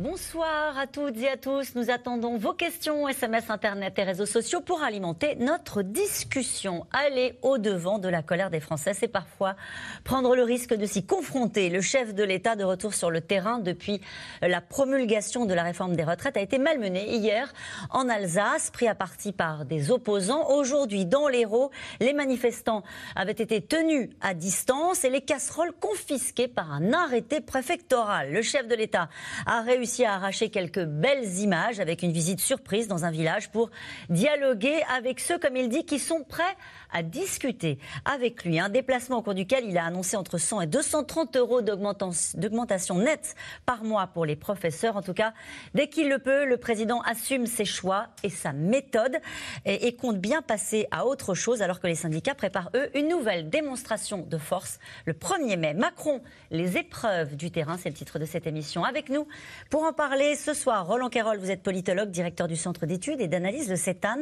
Bonsoir 0.00 0.78
à 0.78 0.86
toutes 0.86 1.16
et 1.16 1.28
à 1.28 1.36
tous. 1.36 1.74
Nous 1.74 1.90
attendons 1.90 2.36
vos 2.36 2.52
questions, 2.52 3.08
SMS, 3.08 3.50
Internet 3.50 3.98
et 3.98 4.04
réseaux 4.04 4.26
sociaux 4.26 4.60
pour 4.60 4.84
alimenter 4.84 5.34
notre 5.34 5.82
discussion. 5.82 6.86
Aller 6.92 7.36
au-devant 7.42 7.98
de 7.98 8.08
la 8.08 8.22
colère 8.22 8.48
des 8.48 8.60
Français, 8.60 8.94
c'est 8.94 9.08
parfois 9.08 9.56
prendre 10.04 10.36
le 10.36 10.44
risque 10.44 10.72
de 10.72 10.86
s'y 10.86 11.04
confronter. 11.04 11.68
Le 11.68 11.80
chef 11.80 12.14
de 12.14 12.22
l'État 12.22 12.54
de 12.54 12.62
retour 12.62 12.94
sur 12.94 13.10
le 13.10 13.20
terrain 13.20 13.58
depuis 13.58 14.00
la 14.40 14.60
promulgation 14.60 15.46
de 15.46 15.54
la 15.54 15.64
réforme 15.64 15.96
des 15.96 16.04
retraites 16.04 16.36
a 16.36 16.42
été 16.42 16.58
malmené 16.58 17.16
hier 17.16 17.52
en 17.90 18.08
Alsace, 18.08 18.70
pris 18.70 18.86
à 18.86 18.94
partie 18.94 19.32
par 19.32 19.64
des 19.64 19.90
opposants. 19.90 20.48
Aujourd'hui, 20.50 21.06
dans 21.06 21.26
l'Hérault, 21.26 21.72
les 21.98 22.12
manifestants 22.12 22.84
avaient 23.16 23.32
été 23.32 23.62
tenus 23.62 24.10
à 24.20 24.34
distance 24.34 25.02
et 25.02 25.10
les 25.10 25.22
casseroles 25.22 25.72
confisquées 25.72 26.46
par 26.46 26.70
un 26.72 26.92
arrêté 26.92 27.40
préfectoral. 27.40 28.32
Le 28.32 28.42
chef 28.42 28.68
de 28.68 28.76
l'État 28.76 29.08
a 29.44 29.60
réussi 29.62 29.87
à 30.04 30.14
arracher 30.14 30.50
quelques 30.50 30.84
belles 30.84 31.38
images 31.38 31.80
avec 31.80 32.02
une 32.02 32.12
visite 32.12 32.40
surprise 32.40 32.88
dans 32.88 33.04
un 33.04 33.10
village 33.10 33.50
pour 33.50 33.70
dialoguer 34.10 34.82
avec 34.94 35.18
ceux, 35.18 35.38
comme 35.38 35.56
il 35.56 35.68
dit, 35.68 35.84
qui 35.84 35.98
sont 35.98 36.24
prêts 36.24 36.56
à 36.92 37.02
discuter 37.02 37.78
avec 38.04 38.44
lui. 38.44 38.58
Un 38.58 38.68
déplacement 38.68 39.18
au 39.18 39.22
cours 39.22 39.34
duquel 39.34 39.64
il 39.66 39.76
a 39.78 39.84
annoncé 39.84 40.16
entre 40.16 40.38
100 40.38 40.62
et 40.62 40.66
230 40.66 41.36
euros 41.36 41.62
d'augmentation 41.62 42.96
nette 42.96 43.34
par 43.66 43.84
mois 43.84 44.06
pour 44.06 44.24
les 44.24 44.36
professeurs. 44.36 44.96
En 44.96 45.02
tout 45.02 45.14
cas, 45.14 45.32
dès 45.74 45.88
qu'il 45.88 46.08
le 46.08 46.18
peut, 46.18 46.44
le 46.44 46.56
président 46.56 47.00
assume 47.02 47.46
ses 47.46 47.64
choix 47.64 48.08
et 48.22 48.30
sa 48.30 48.52
méthode 48.52 49.18
et, 49.64 49.94
compte 49.96 50.18
bien 50.18 50.42
passer 50.42 50.86
à 50.90 51.06
autre 51.06 51.34
chose 51.34 51.62
alors 51.62 51.80
que 51.80 51.86
les 51.86 51.94
syndicats 51.94 52.34
préparent, 52.34 52.70
eux, 52.74 52.88
une 52.94 53.08
nouvelle 53.08 53.50
démonstration 53.50 54.18
de 54.18 54.38
force 54.38 54.78
le 55.06 55.12
1er 55.12 55.56
mai. 55.56 55.74
Macron, 55.74 56.22
les 56.50 56.76
épreuves 56.76 57.36
du 57.36 57.50
terrain, 57.50 57.76
c'est 57.78 57.88
le 57.88 57.94
titre 57.94 58.18
de 58.18 58.24
cette 58.24 58.46
émission. 58.46 58.84
Avec 58.84 59.08
nous, 59.08 59.26
pour 59.70 59.82
en 59.82 59.92
parler 59.92 60.36
ce 60.36 60.54
soir, 60.54 60.86
Roland 60.86 61.08
Quérol, 61.08 61.38
vous 61.38 61.50
êtes 61.50 61.62
politologue, 61.62 62.10
directeur 62.10 62.48
du 62.48 62.56
Centre 62.56 62.86
d'études 62.86 63.20
et 63.20 63.28
d'analyse 63.28 63.68
de 63.68 63.76
CETAN. 63.76 64.20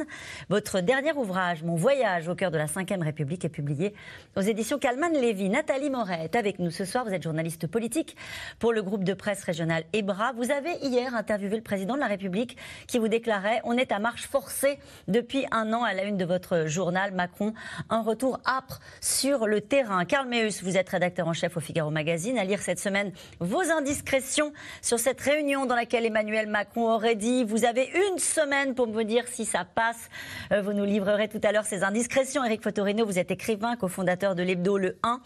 Votre 0.49 0.81
dernier 0.81 1.13
ouvrage, 1.13 1.63
Mon 1.63 1.75
voyage 1.77 2.29
au 2.29 2.35
cœur 2.35 2.51
de 2.51 2.56
de 2.57 2.59
la 2.59 2.67
Ve 2.67 3.03
République 3.03 3.45
est 3.45 3.51
publié 3.51 3.93
aux 4.35 4.41
éditions 4.41 4.79
Calman 4.79 5.11
Lévy. 5.11 5.51
Nathalie 5.51 5.91
Moret 5.91 6.25
est 6.25 6.37
avec 6.37 6.59
nous 6.59 6.71
ce 6.71 6.85
soir. 6.85 7.05
Vous 7.05 7.13
êtes 7.13 7.23
journaliste 7.23 7.67
politique 7.67 8.17
pour 8.59 8.73
le 8.73 8.83
groupe 8.83 9.05
de 9.05 9.13
presse 9.13 9.45
régional 9.45 9.85
EBRA. 9.93 10.33
Vous 10.33 10.51
avez 10.51 10.73
hier 10.83 11.15
interviewé 11.15 11.57
le 11.57 11.63
président 11.63 11.95
de 11.95 12.01
la 12.01 12.07
République 12.07 12.57
qui 12.87 12.99
vous 12.99 13.09
déclarait 13.09 13.61
On 13.65 13.77
est 13.77 13.93
à 13.93 13.99
marche 13.99 14.27
forcée 14.27 14.79
depuis 15.07 15.45
un 15.51 15.73
an 15.75 15.85
à 15.85 15.93
la 15.93 16.05
une 16.05 16.17
de 16.17 16.25
votre 16.25 16.67
journal 16.67 17.13
Macron. 17.13 17.53
Un 17.91 18.01
retour 18.01 18.41
âpre 18.47 18.81
sur 19.03 19.47
le 19.47 19.61
terrain. 19.61 20.07
Karl 20.07 20.27
Meus, 20.27 20.63
vous 20.63 20.79
êtes 20.79 20.89
rédacteur 20.89 21.29
en 21.29 21.35
chef 21.35 21.59
au 21.59 21.61
Figaro 21.61 21.91
Magazine. 21.91 22.39
À 22.39 22.45
lire 22.45 22.63
cette 22.63 22.81
semaine 22.81 23.13
vos 23.41 23.71
indiscrétions 23.71 24.53
sur 24.81 24.99
cette 24.99 25.21
réunion 25.21 25.67
dans 25.67 25.77
laquelle 25.77 26.07
Emmanuel 26.07 26.47
Macron 26.47 26.91
aurait 26.91 27.17
dit 27.17 27.45
Vous 27.45 27.67
avez 27.67 27.91
une 28.11 28.19
semaine 28.19 28.75
pour 28.75 28.87
me 28.87 29.03
dire 29.03 29.29
si 29.29 29.45
ça 29.45 29.67
passe. 29.67 30.09
Euh, 30.53 30.63
vous 30.63 30.73
nous 30.73 30.85
livrerez 30.85 31.29
tout 31.29 31.41
à 31.43 31.53
l'heure 31.53 31.67
ces 31.67 31.85
indiscrétions. 31.85 32.46
Eric 32.47 32.63
Fotorino, 32.63 33.05
vous 33.05 33.19
êtes 33.19 33.33
écrivain, 33.33 33.75
cofondateur 33.75 34.37
de 34.37 34.43
l'hebdo 34.45 34.79
Le 34.79 34.97
1 35.03 35.21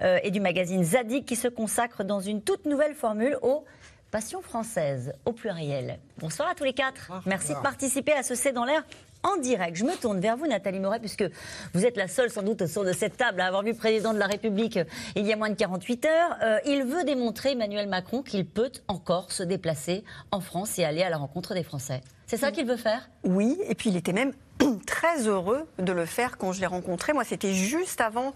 euh, 0.00 0.18
et 0.22 0.30
du 0.30 0.40
magazine 0.40 0.82
Zadig 0.82 1.26
qui 1.26 1.36
se 1.36 1.46
consacre 1.46 2.02
dans 2.02 2.20
une 2.20 2.40
toute 2.40 2.64
nouvelle 2.64 2.94
formule 2.94 3.36
aux 3.42 3.66
passions 4.10 4.40
françaises, 4.40 5.12
au 5.26 5.32
pluriel. 5.32 5.98
Bonsoir 6.16 6.48
à 6.48 6.54
tous 6.54 6.64
les 6.64 6.72
quatre. 6.72 7.12
Merci 7.26 7.52
de 7.52 7.60
participer 7.60 8.12
à 8.12 8.22
ce 8.22 8.34
C'est 8.34 8.52
dans 8.52 8.64
l'air 8.64 8.84
en 9.22 9.36
direct. 9.36 9.76
Je 9.76 9.84
me 9.84 9.94
tourne 9.94 10.18
vers 10.18 10.38
vous, 10.38 10.46
Nathalie 10.46 10.80
Moret, 10.80 10.98
puisque 10.98 11.24
vous 11.74 11.84
êtes 11.84 11.98
la 11.98 12.08
seule, 12.08 12.30
sans 12.30 12.42
doute, 12.42 12.62
autour 12.62 12.86
de 12.86 12.92
cette 12.92 13.18
table 13.18 13.42
à 13.42 13.48
avoir 13.48 13.62
vu 13.62 13.72
le 13.72 13.76
président 13.76 14.14
de 14.14 14.18
la 14.18 14.26
République 14.26 14.78
euh, 14.78 14.84
il 15.14 15.26
y 15.26 15.32
a 15.32 15.36
moins 15.36 15.50
de 15.50 15.54
48 15.54 16.06
heures. 16.06 16.36
Euh, 16.42 16.58
il 16.64 16.84
veut 16.84 17.04
démontrer, 17.04 17.52
Emmanuel 17.52 17.86
Macron, 17.86 18.22
qu'il 18.22 18.46
peut 18.46 18.72
encore 18.88 19.30
se 19.30 19.42
déplacer 19.42 20.04
en 20.30 20.40
France 20.40 20.78
et 20.78 20.84
aller 20.84 21.02
à 21.02 21.10
la 21.10 21.18
rencontre 21.18 21.52
des 21.52 21.64
Français. 21.64 22.00
C'est 22.26 22.38
ça 22.38 22.50
qu'il 22.50 22.64
veut 22.64 22.78
faire? 22.78 23.10
Oui, 23.24 23.58
et 23.68 23.74
puis 23.74 23.90
il 23.90 23.96
était 23.98 24.14
même 24.14 24.32
très 24.86 25.26
heureux 25.26 25.66
de 25.78 25.92
le 25.92 26.06
faire 26.06 26.38
quand 26.38 26.52
je 26.52 26.60
l'ai 26.60 26.66
rencontré. 26.66 27.12
Moi, 27.12 27.24
c'était 27.24 27.54
juste 27.54 28.00
avant 28.00 28.34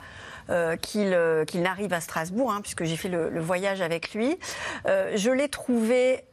euh, 0.50 0.76
euh, 0.96 1.44
qu'il 1.44 1.62
n'arrive 1.62 1.92
à 1.92 2.00
Strasbourg, 2.00 2.52
hein, 2.52 2.60
puisque 2.62 2.84
j'ai 2.84 2.96
fait 2.96 3.08
le, 3.08 3.40
voyage 3.40 3.80
avec 3.80 4.14
lui. 4.14 4.38
Euh, 4.86 5.12
je 5.16 5.30
l'ai 5.30 5.48
trouvé 5.48 6.24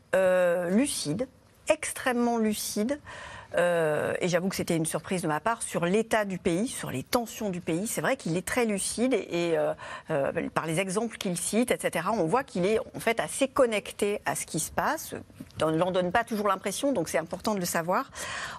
lucide, 0.69 1.27
extrêmement 1.69 2.37
lucide. 2.37 2.99
Euh, 3.57 4.13
et 4.19 4.27
j'avoue 4.27 4.49
que 4.49 4.55
c'était 4.55 4.75
une 4.75 4.85
surprise 4.85 5.21
de 5.21 5.27
ma 5.27 5.39
part 5.39 5.61
sur 5.61 5.85
l'état 5.85 6.25
du 6.25 6.37
pays, 6.37 6.67
sur 6.67 6.91
les 6.91 7.03
tensions 7.03 7.49
du 7.49 7.61
pays. 7.61 7.87
C'est 7.87 8.01
vrai 8.01 8.17
qu'il 8.17 8.35
est 8.37 8.45
très 8.45 8.65
lucide 8.65 9.13
et, 9.13 9.57
euh, 9.57 9.73
euh, 10.11 10.31
par 10.53 10.65
les 10.65 10.79
exemples 10.79 11.17
qu'il 11.17 11.37
cite, 11.37 11.71
etc., 11.71 12.07
on 12.11 12.25
voit 12.25 12.43
qu'il 12.43 12.65
est 12.65 12.79
en 12.79 12.99
fait 12.99 13.19
assez 13.19 13.47
connecté 13.47 14.21
à 14.25 14.35
ce 14.35 14.45
qui 14.45 14.59
se 14.59 14.71
passe. 14.71 15.13
On 15.61 15.71
ne 15.71 15.77
l'en 15.77 15.91
donne 15.91 16.11
pas 16.11 16.23
toujours 16.23 16.47
l'impression, 16.47 16.91
donc 16.91 17.09
c'est 17.09 17.17
important 17.17 17.53
de 17.53 17.59
le 17.59 17.65
savoir. 17.65 18.09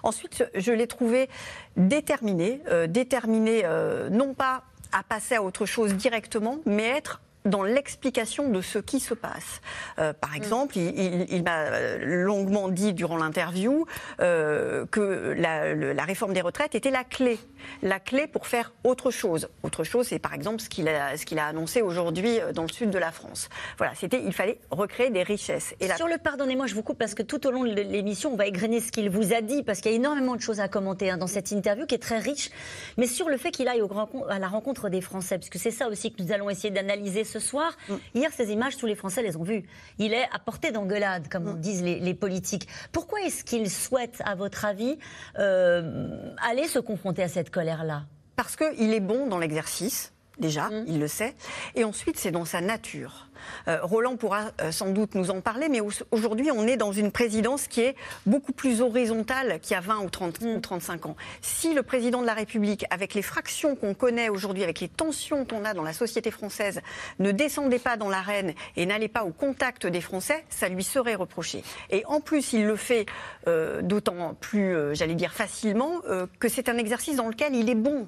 Ensuite, 0.03 0.45
je 0.55 0.71
l'ai 0.71 0.87
trouvé 0.87 1.29
déterminé, 1.75 2.61
déterminé 2.87 3.63
non 4.11 4.33
pas 4.33 4.63
à 4.91 5.03
passer 5.03 5.35
à 5.35 5.43
autre 5.43 5.65
chose 5.65 5.93
directement, 5.93 6.59
mais 6.65 6.87
être 6.87 7.21
dans 7.45 7.63
l'explication 7.63 8.49
de 8.49 8.61
ce 8.61 8.79
qui 8.79 8.99
se 8.99 9.13
passe. 9.13 9.61
Euh, 9.99 10.13
par 10.13 10.31
mm. 10.31 10.35
exemple, 10.35 10.77
il, 10.77 11.43
m'a 11.43 11.97
longuement 11.97 12.69
dit 12.69 12.93
durant 12.93 13.17
l'interview 13.17 13.85
euh, 14.19 14.85
que 14.87 15.33
la, 15.37 16.03
réforme 16.03 16.33
des 16.33 16.41
retraites 16.41 16.75
était 16.75 16.91
la 16.91 17.03
clé, 17.03 17.39
la 17.81 17.99
clé 17.99 18.27
pour 18.27 18.47
faire 18.47 18.73
autre 18.83 19.11
chose. 19.11 19.49
Autre 19.63 19.83
chose, 19.83 20.07
c'est 20.07 20.19
par 20.19 20.33
exemple 20.33 20.61
ce 20.61 20.69
qu'il 20.69 20.87
a, 20.87 21.17
ce 21.17 21.25
qu'il 21.25 21.39
a 21.39 21.47
annoncé 21.47 21.81
aujourd'hui 21.81 22.39
euh, 22.39 22.51
dans 22.51 22.63
le 22.63 22.69
sud 22.71 22.89
de 22.89 22.97
la 22.97 23.11
France. 23.11 23.49
Voilà, 23.77 23.93
c'était, 23.95 24.21
il 24.23 24.33
fallait 24.33 24.59
recréer 24.69 25.09
des 25.09 25.23
richesses. 25.23 25.73
Et 25.79 25.89
Sur 25.95 26.07
le 26.07 26.17
pardonnez-moi, 26.17 26.67
je 26.67 26.75
vous 26.75 26.83
coupe 26.83 26.97
parce 26.97 27.15
que 27.15 27.23
tout 27.23 27.45
au 27.47 27.51
long 27.51 27.63
de 27.63 27.73
l'émission, 27.73 28.33
on 28.33 28.35
va 28.35 28.47
égrener 28.47 28.79
ce 28.79 28.91
qu'il 28.91 29.09
vous 29.09 29.33
a 29.33 29.41
dit 29.41 29.63
parce 29.63 29.81
qu'il 29.81 29.91
y 29.91 29.95
a 29.95 29.97
énormément 29.97 30.35
de 30.35 30.41
choses 30.41 30.59
à 30.59 30.67
commenter 30.67 31.09
hein, 31.09 31.17
dans 31.17 31.27
cette 31.27 31.51
interview 31.51 31.85
qui 31.85 31.95
est 31.95 31.99
très 31.99 32.19
riche, 32.19 32.49
mais 32.97 33.07
sur 33.07 33.29
le 33.29 33.37
fait 33.37 33.51
qu'il 33.51 33.67
aille 33.67 33.81
au 33.81 33.89
à 34.29 34.39
la 34.39 34.47
rencontre 34.47 34.89
des 34.89 35.01
Français, 35.01 35.37
puisque 35.37 35.57
c'est 35.57 35.71
ça 35.71 35.87
aussi 35.87 36.11
que 36.11 36.21
nous 36.21 36.31
allons 36.31 36.49
essayer 36.49 36.69
d'analyser 36.69 37.23
ce 37.23 37.34
soir. 37.39 37.75
Mm. 37.89 37.93
Hier, 38.15 38.31
ces 38.33 38.51
images, 38.51 38.77
tous 38.77 38.85
les 38.85 38.95
Français 38.95 39.21
les 39.21 39.35
ont 39.37 39.43
vues. 39.43 39.63
Il 39.97 40.13
est 40.13 40.27
à 40.31 40.39
portée 40.39 40.71
d'engueulade, 40.71 41.27
comme 41.29 41.53
mm. 41.53 41.59
disent 41.59 41.83
les, 41.83 42.13
politiques. 42.13 42.67
Pourquoi 42.91 43.21
est-ce 43.21 43.43
qu'il 43.43 43.69
souhaite, 43.69 44.21
à 44.25 44.35
votre 44.35 44.65
avis, 44.65 44.97
euh, 45.39 46.33
aller 46.41 46.67
se 46.67 46.79
confronter 46.79 47.23
à 47.23 47.27
cette 47.27 47.49
colère-là? 47.49 48.05
Parce 48.35 48.55
qu'il 48.55 48.93
est 48.93 48.99
bon 48.99 49.27
dans 49.27 49.37
l'exercice 49.37 50.13
déjà, 50.39 50.69
mm. 50.69 50.85
il 50.87 50.99
le 50.99 51.07
sait. 51.07 51.35
Et 51.75 51.83
ensuite, 51.83 52.17
c'est 52.17 52.31
dans 52.31 52.45
sa 52.45 52.61
nature. 52.61 53.24
Euh, 53.67 53.79
Roland 53.81 54.15
pourra 54.15 54.51
euh, 54.61 54.71
sans 54.71 54.89
doute 54.89 55.15
nous 55.15 55.31
en 55.31 55.41
parler, 55.41 55.69
mais 55.69 55.81
aujourd'hui, 56.11 56.51
on 56.51 56.67
est 56.67 56.77
dans 56.77 56.91
une 56.91 57.11
présidence 57.11 57.67
qui 57.67 57.81
est 57.81 57.95
beaucoup 58.25 58.51
plus 58.51 58.81
horizontale 58.81 59.59
qu'il 59.61 59.73
y 59.73 59.77
a 59.77 59.81
20 59.81 59.99
ou, 59.99 60.09
30, 60.09 60.39
ou 60.41 60.59
35 60.59 61.05
ans. 61.07 61.15
Si 61.41 61.73
le 61.73 61.83
président 61.83 62.21
de 62.21 62.25
la 62.25 62.33
République, 62.33 62.85
avec 62.89 63.13
les 63.13 63.21
fractions 63.21 63.75
qu'on 63.75 63.93
connaît 63.93 64.29
aujourd'hui, 64.29 64.63
avec 64.63 64.79
les 64.79 64.87
tensions 64.87 65.45
qu'on 65.45 65.65
a 65.65 65.73
dans 65.73 65.83
la 65.83 65.93
société 65.93 66.31
française, 66.31 66.81
ne 67.19 67.31
descendait 67.31 67.79
pas 67.79 67.97
dans 67.97 68.09
l'arène 68.09 68.53
et 68.75 68.85
n'allait 68.85 69.07
pas 69.07 69.23
au 69.23 69.31
contact 69.31 69.87
des 69.87 70.01
Français, 70.01 70.45
ça 70.49 70.69
lui 70.69 70.83
serait 70.83 71.15
reproché. 71.15 71.63
Et 71.89 72.03
en 72.05 72.21
plus, 72.21 72.53
il 72.53 72.65
le 72.65 72.75
fait 72.75 73.05
euh, 73.47 73.81
d'autant 73.81 74.35
plus, 74.39 74.95
j'allais 74.95 75.15
dire 75.15 75.33
facilement, 75.33 76.01
que 76.39 76.49
c'est 76.49 76.69
un 76.69 76.77
exercice 76.77 77.15
dans 77.15 77.27
lequel 77.27 77.55
il 77.55 77.69
est 77.69 77.75
bon. 77.75 78.07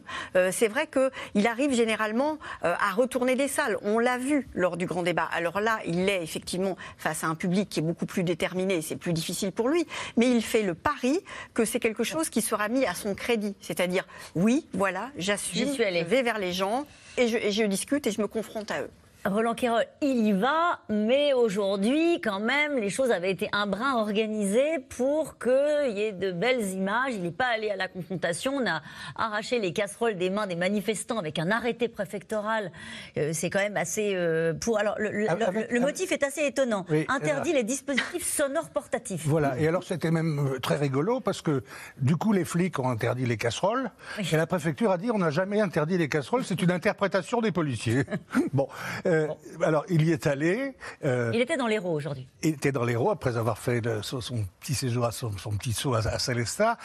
c'est 0.51 0.67
vrai 0.67 0.88
qu'il 0.88 1.47
arrive 1.47 1.73
généralement 1.73 2.38
à 2.61 2.91
retourner 2.95 3.35
des 3.35 3.47
salles. 3.47 3.77
On 3.81 3.99
l'a 3.99 4.17
vu 4.17 4.47
lors 4.53 4.77
du 4.77 4.85
grand 4.85 5.03
débat. 5.03 5.16
Alors 5.25 5.59
là, 5.59 5.79
il 5.85 6.09
est 6.09 6.22
effectivement 6.22 6.77
face 6.97 7.24
à 7.24 7.27
un 7.27 7.36
public 7.36 7.69
qui 7.69 7.80
est 7.80 7.83
beaucoup 7.83 8.06
plus 8.06 8.24
déterminé, 8.24 8.81
c'est 8.81 8.95
plus 8.95 9.13
difficile 9.13 9.51
pour 9.51 9.69
lui, 9.69 9.86
mais 10.15 10.30
il 10.30 10.41
fait 10.41 10.63
le 10.63 10.74
pari 10.74 11.19
que 11.53 11.65
c'est 11.65 11.80
quelque 11.80 12.03
chose 12.03 12.30
qui 12.30 12.41
sera 12.41 12.69
mis 12.69 12.86
à 12.86 12.94
son 12.94 13.15
crédit. 13.15 13.56
C'est-à-dire, 13.62 14.06
oui, 14.36 14.68
voilà, 14.74 15.09
j'assume, 15.18 15.74
je 15.74 16.03
vais 16.03 16.21
vers 16.21 16.39
les 16.39 16.53
gens 16.53 16.86
et 17.18 17.27
je 17.27 17.63
discute 17.63 18.07
et 18.07 18.12
je 18.12 18.21
me 18.21 18.27
confronte 18.27 18.71
à 18.71 18.81
eux. 18.81 18.89
Roland 19.25 19.55
Quérol, 19.55 19.83
il 20.01 20.25
y 20.25 20.31
va, 20.31 20.79
mais 20.89 21.33
aujourd'hui, 21.33 22.21
quand 22.21 22.39
même, 22.39 22.77
les 22.77 22.89
choses 22.89 23.11
avaient 23.11 23.31
été 23.31 23.49
un 23.51 23.67
brin 23.67 23.95
organisées 23.95 24.79
pour 24.89 25.37
qu'il 25.37 25.97
y 25.97 26.01
ait 26.01 26.11
de 26.13 26.31
belles 26.31 26.65
images. 26.69 27.13
Il 27.13 27.23
n'est 27.23 27.31
pas 27.31 27.47
allé 27.47 27.69
à 27.69 27.75
la 27.75 27.87
confrontation. 27.87 28.53
On 28.55 28.67
a 28.67 28.81
arraché 29.15 29.59
les 29.59 29.73
casseroles 29.73 30.15
des 30.15 30.29
mains 30.29 30.47
des 30.47 30.55
manifestants 30.55 31.17
avec 31.17 31.39
un 31.39 31.51
arrêté 31.51 31.89
préfectoral. 31.89 32.71
Euh, 33.17 33.31
c'est 33.33 33.49
quand 33.49 33.59
même 33.59 33.75
assez. 33.75 34.13
Euh, 34.15 34.53
pour... 34.53 34.77
Alors, 34.77 34.95
le, 34.97 35.27
ah, 35.29 35.79
motif 35.79 36.11
est 36.11 36.23
assez 36.23 36.45
étonnant. 36.45 36.85
Interdit 37.09 37.53
les 37.53 37.63
dispositifs 37.63 38.25
sonores 38.25 38.69
portatifs. 38.69 39.25
Voilà. 39.25 39.59
Et 39.59 39.67
alors, 39.67 39.83
c'était 39.83 40.11
même 40.11 40.53
euh, 40.53 40.59
très 40.59 40.77
rigolo 40.77 41.19
parce 41.19 41.41
que, 41.41 41.63
du 41.97 42.15
coup, 42.15 42.31
les 42.31 42.45
flics 42.45 42.79
ont 42.79 42.89
interdit 42.89 43.25
les 43.25 43.37
casseroles. 43.37 43.91
Et 44.31 44.37
la 44.37 44.47
préfecture 44.47 44.91
a 44.91 44.97
dit 44.97 45.11
on 45.11 45.17
n'a 45.17 45.31
jamais 45.31 45.59
interdit 45.59 45.97
les 45.97 46.07
casseroles, 46.07 46.45
c'est 46.45 46.61
une 46.61 46.71
interprétation 46.71 47.41
des 47.41 47.51
policiers. 47.51 48.05
bon. 48.53 48.67
Euh, 49.05 49.16
alors, 49.63 49.85
il 49.89 50.03
y 50.03 50.11
est 50.11 50.27
allé. 50.27 50.75
euh, 51.03 51.31
il 51.33 51.41
était 51.41 51.57
dans 51.57 51.67
l'Hérault 51.67 51.93
aujourd'hui. 51.93 52.27
Il 52.43 52.49
était 52.49 52.71
dans 52.71 52.83
l'Hérault 52.83 53.11
après 53.11 53.37
avoir 53.37 53.57
fait 53.57 53.81
le, 53.81 54.01
son, 54.03 54.21
son, 54.21 54.45
petit 54.59 54.75
séjour, 54.75 55.11
son, 55.13 55.31
son 55.37 55.51
petit 55.51 55.73
saut 55.73 55.95
à, 55.95 55.99
à 55.99 56.19
Célestat. 56.19 56.77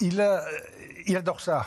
Il, 0.00 0.20
a, 0.20 0.44
il 1.06 1.16
adore 1.16 1.40
ça. 1.40 1.66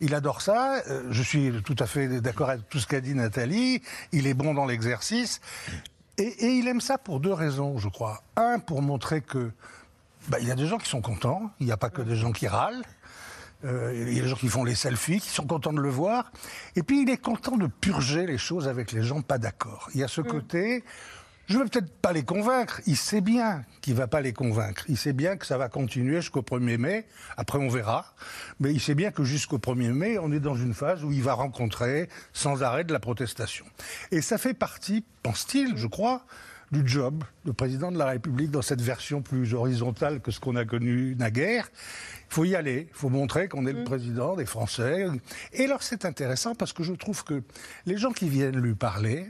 Il 0.00 0.14
adore 0.14 0.40
ça. 0.42 0.82
Euh, 0.88 1.04
je 1.10 1.22
suis 1.22 1.52
tout 1.62 1.76
à 1.78 1.86
fait 1.86 2.08
d'accord 2.20 2.50
avec 2.50 2.68
tout 2.68 2.78
ce 2.78 2.86
qu'a 2.86 3.00
dit 3.00 3.14
Nathalie. 3.14 3.82
Il 4.12 4.26
est 4.26 4.34
bon 4.34 4.54
dans 4.54 4.66
l'exercice. 4.66 5.40
Et, 6.18 6.24
et, 6.24 6.52
il 6.54 6.66
aime 6.68 6.80
ça 6.80 6.96
pour 6.98 7.20
deux 7.20 7.32
raisons, 7.32 7.78
je 7.78 7.88
crois. 7.88 8.22
Un, 8.36 8.58
pour 8.58 8.80
montrer 8.82 9.20
que 9.20 9.50
bah, 10.28 10.38
il 10.40 10.48
y 10.48 10.50
a 10.50 10.54
des 10.54 10.66
gens 10.66 10.78
qui 10.78 10.88
sont 10.88 11.02
contents. 11.02 11.50
Il 11.60 11.66
n'y 11.66 11.72
a 11.72 11.76
pas 11.76 11.90
que 11.90 12.02
des 12.02 12.16
gens 12.16 12.32
qui 12.32 12.48
râlent. 12.48 12.82
Euh, 13.66 13.92
il 13.94 14.14
y 14.14 14.20
a 14.20 14.22
des 14.22 14.28
gens 14.28 14.36
qui 14.36 14.48
font 14.48 14.64
les 14.64 14.74
selfies, 14.74 15.20
qui 15.20 15.28
sont 15.28 15.46
contents 15.46 15.72
de 15.72 15.80
le 15.80 15.90
voir. 15.90 16.30
Et 16.76 16.82
puis 16.82 17.02
il 17.02 17.10
est 17.10 17.20
content 17.20 17.56
de 17.56 17.66
purger 17.66 18.26
les 18.26 18.38
choses 18.38 18.68
avec 18.68 18.92
les 18.92 19.02
gens 19.02 19.22
pas 19.22 19.38
d'accord. 19.38 19.90
Il 19.94 20.00
y 20.00 20.04
a 20.04 20.08
ce 20.08 20.20
mmh. 20.20 20.26
côté, 20.26 20.84
je 21.48 21.54
ne 21.54 21.62
veux 21.62 21.68
peut-être 21.68 21.92
pas 22.00 22.12
les 22.12 22.24
convaincre. 22.24 22.80
Il 22.86 22.96
sait 22.96 23.20
bien 23.20 23.64
qu'il 23.80 23.94
ne 23.94 23.98
va 23.98 24.08
pas 24.08 24.20
les 24.20 24.32
convaincre. 24.32 24.84
Il 24.88 24.96
sait 24.96 25.12
bien 25.12 25.36
que 25.36 25.46
ça 25.46 25.56
va 25.56 25.68
continuer 25.68 26.16
jusqu'au 26.16 26.42
1er 26.42 26.76
mai. 26.76 27.06
Après, 27.36 27.58
on 27.58 27.68
verra. 27.68 28.14
Mais 28.58 28.72
il 28.72 28.80
sait 28.80 28.96
bien 28.96 29.12
que 29.12 29.22
jusqu'au 29.22 29.58
1er 29.58 29.92
mai, 29.92 30.18
on 30.18 30.32
est 30.32 30.40
dans 30.40 30.56
une 30.56 30.74
phase 30.74 31.04
où 31.04 31.12
il 31.12 31.22
va 31.22 31.34
rencontrer 31.34 32.08
sans 32.32 32.64
arrêt 32.64 32.82
de 32.82 32.92
la 32.92 32.98
protestation. 32.98 33.64
Et 34.10 34.22
ça 34.22 34.38
fait 34.38 34.54
partie, 34.54 35.04
pense-t-il, 35.22 35.76
je 35.76 35.86
crois, 35.86 36.24
du 36.72 36.86
job 36.86 37.24
de 37.44 37.52
président 37.52 37.92
de 37.92 37.98
la 37.98 38.06
République 38.06 38.50
dans 38.50 38.62
cette 38.62 38.80
version 38.80 39.22
plus 39.22 39.54
horizontale 39.54 40.20
que 40.20 40.30
ce 40.30 40.40
qu'on 40.40 40.56
a 40.56 40.64
connu 40.64 41.14
naguère. 41.16 41.68
Il 42.28 42.34
faut 42.34 42.44
y 42.44 42.56
aller, 42.56 42.88
il 42.90 42.96
faut 42.96 43.08
montrer 43.08 43.48
qu'on 43.48 43.66
est 43.66 43.72
le 43.72 43.84
président 43.84 44.36
des 44.36 44.46
Français. 44.46 45.06
Et 45.52 45.64
alors 45.64 45.82
c'est 45.82 46.04
intéressant 46.04 46.54
parce 46.54 46.72
que 46.72 46.82
je 46.82 46.92
trouve 46.92 47.24
que 47.24 47.42
les 47.86 47.96
gens 47.96 48.12
qui 48.12 48.28
viennent 48.28 48.60
lui 48.60 48.74
parler, 48.74 49.26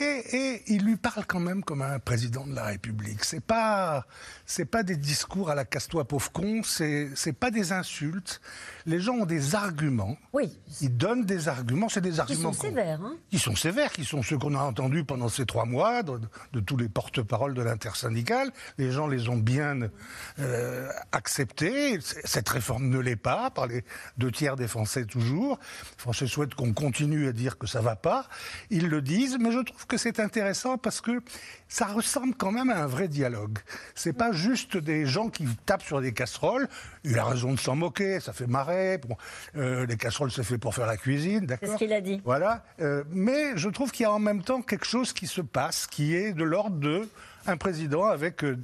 et, 0.00 0.36
et, 0.36 0.62
il 0.68 0.84
lui 0.84 0.96
parle 0.96 1.24
quand 1.26 1.40
même 1.40 1.62
comme 1.62 1.82
un 1.82 1.98
président 1.98 2.46
de 2.46 2.54
la 2.54 2.64
République. 2.64 3.24
C'est 3.24 3.44
pas, 3.44 4.06
c'est 4.46 4.64
pas 4.64 4.82
des 4.82 4.96
discours 4.96 5.50
à 5.50 5.54
la 5.54 5.64
casse-toi 5.64 6.06
pauvre 6.06 6.32
con, 6.32 6.62
c'est, 6.64 7.10
c'est 7.14 7.32
pas 7.32 7.50
des 7.50 7.72
insultes. 7.72 8.40
Les 8.86 9.00
gens 9.00 9.14
ont 9.14 9.26
des 9.26 9.54
arguments. 9.54 10.16
Oui. 10.32 10.58
Ils 10.80 10.96
donnent 10.96 11.24
des 11.24 11.48
arguments. 11.48 11.88
C'est 11.88 12.00
des 12.00 12.18
arguments. 12.18 12.50
Qui 12.50 12.56
sont 12.56 12.62
sévères. 12.62 13.00
Hein 13.02 13.16
qui 13.30 13.38
sont 13.38 13.56
sévères, 13.56 13.92
qui 13.92 14.04
sont 14.04 14.22
ceux 14.22 14.38
qu'on 14.38 14.54
a 14.54 14.62
entendus 14.62 15.04
pendant 15.04 15.28
ces 15.28 15.46
trois 15.46 15.66
mois 15.66 16.02
de, 16.02 16.18
de 16.52 16.60
tous 16.60 16.76
les 16.76 16.88
porte-paroles 16.88 17.54
de 17.54 17.62
l'intersyndicale. 17.62 18.50
Les 18.78 18.90
gens 18.90 19.06
les 19.06 19.28
ont 19.28 19.36
bien 19.36 19.90
euh, 20.38 20.88
acceptés. 21.12 21.98
Cette 22.00 22.48
réforme 22.48 22.88
ne 22.88 22.98
l'est 22.98 23.16
pas 23.16 23.50
par 23.50 23.66
les 23.66 23.84
deux 24.16 24.32
tiers 24.32 24.56
des 24.56 24.68
Français 24.68 25.04
toujours. 25.04 25.58
Les 25.96 26.02
Français 26.02 26.26
souhaitent 26.26 26.54
qu'on 26.54 26.72
continue 26.72 27.28
à 27.28 27.32
dire 27.32 27.58
que 27.58 27.66
ça 27.66 27.80
va 27.80 27.96
pas. 27.96 28.26
Ils 28.70 28.88
le 28.88 29.02
disent, 29.02 29.38
mais 29.38 29.52
je 29.52 29.60
trouve 29.60 29.86
que 29.90 29.96
c'est 29.96 30.20
intéressant 30.20 30.78
parce 30.78 31.00
que 31.00 31.20
ça 31.68 31.86
ressemble 31.86 32.34
quand 32.36 32.52
même 32.52 32.70
à 32.70 32.76
un 32.76 32.86
vrai 32.86 33.08
dialogue. 33.08 33.58
C'est 33.96 34.12
pas 34.12 34.30
juste 34.30 34.76
des 34.76 35.04
gens 35.04 35.28
qui 35.28 35.46
tapent 35.66 35.82
sur 35.82 36.00
des 36.00 36.12
casseroles. 36.12 36.68
Il 37.02 37.18
a 37.18 37.24
raison 37.24 37.52
de 37.52 37.58
s'en 37.58 37.74
moquer, 37.74 38.20
ça 38.20 38.32
fait 38.32 38.46
marrer. 38.46 38.98
Bon, 38.98 39.16
euh, 39.56 39.86
les 39.86 39.96
casseroles, 39.96 40.30
c'est 40.30 40.44
fait 40.44 40.58
pour 40.58 40.76
faire 40.76 40.86
la 40.86 40.96
cuisine, 40.96 41.44
d'accord? 41.44 41.68
C'est 41.68 41.74
ce 41.74 41.78
qu'il 41.78 41.92
a 41.92 42.00
dit. 42.00 42.22
Voilà. 42.24 42.62
Euh, 42.80 43.02
mais 43.10 43.56
je 43.56 43.68
trouve 43.68 43.90
qu'il 43.90 44.04
y 44.04 44.06
a 44.06 44.12
en 44.12 44.20
même 44.20 44.42
temps 44.42 44.62
quelque 44.62 44.86
chose 44.86 45.12
qui 45.12 45.26
se 45.26 45.40
passe, 45.40 45.88
qui 45.88 46.14
est 46.14 46.32
de 46.32 46.44
l'ordre 46.44 46.76
de 46.76 47.08
un 47.46 47.56
président 47.56 48.04
avec 48.04 48.44
euh, 48.44 48.58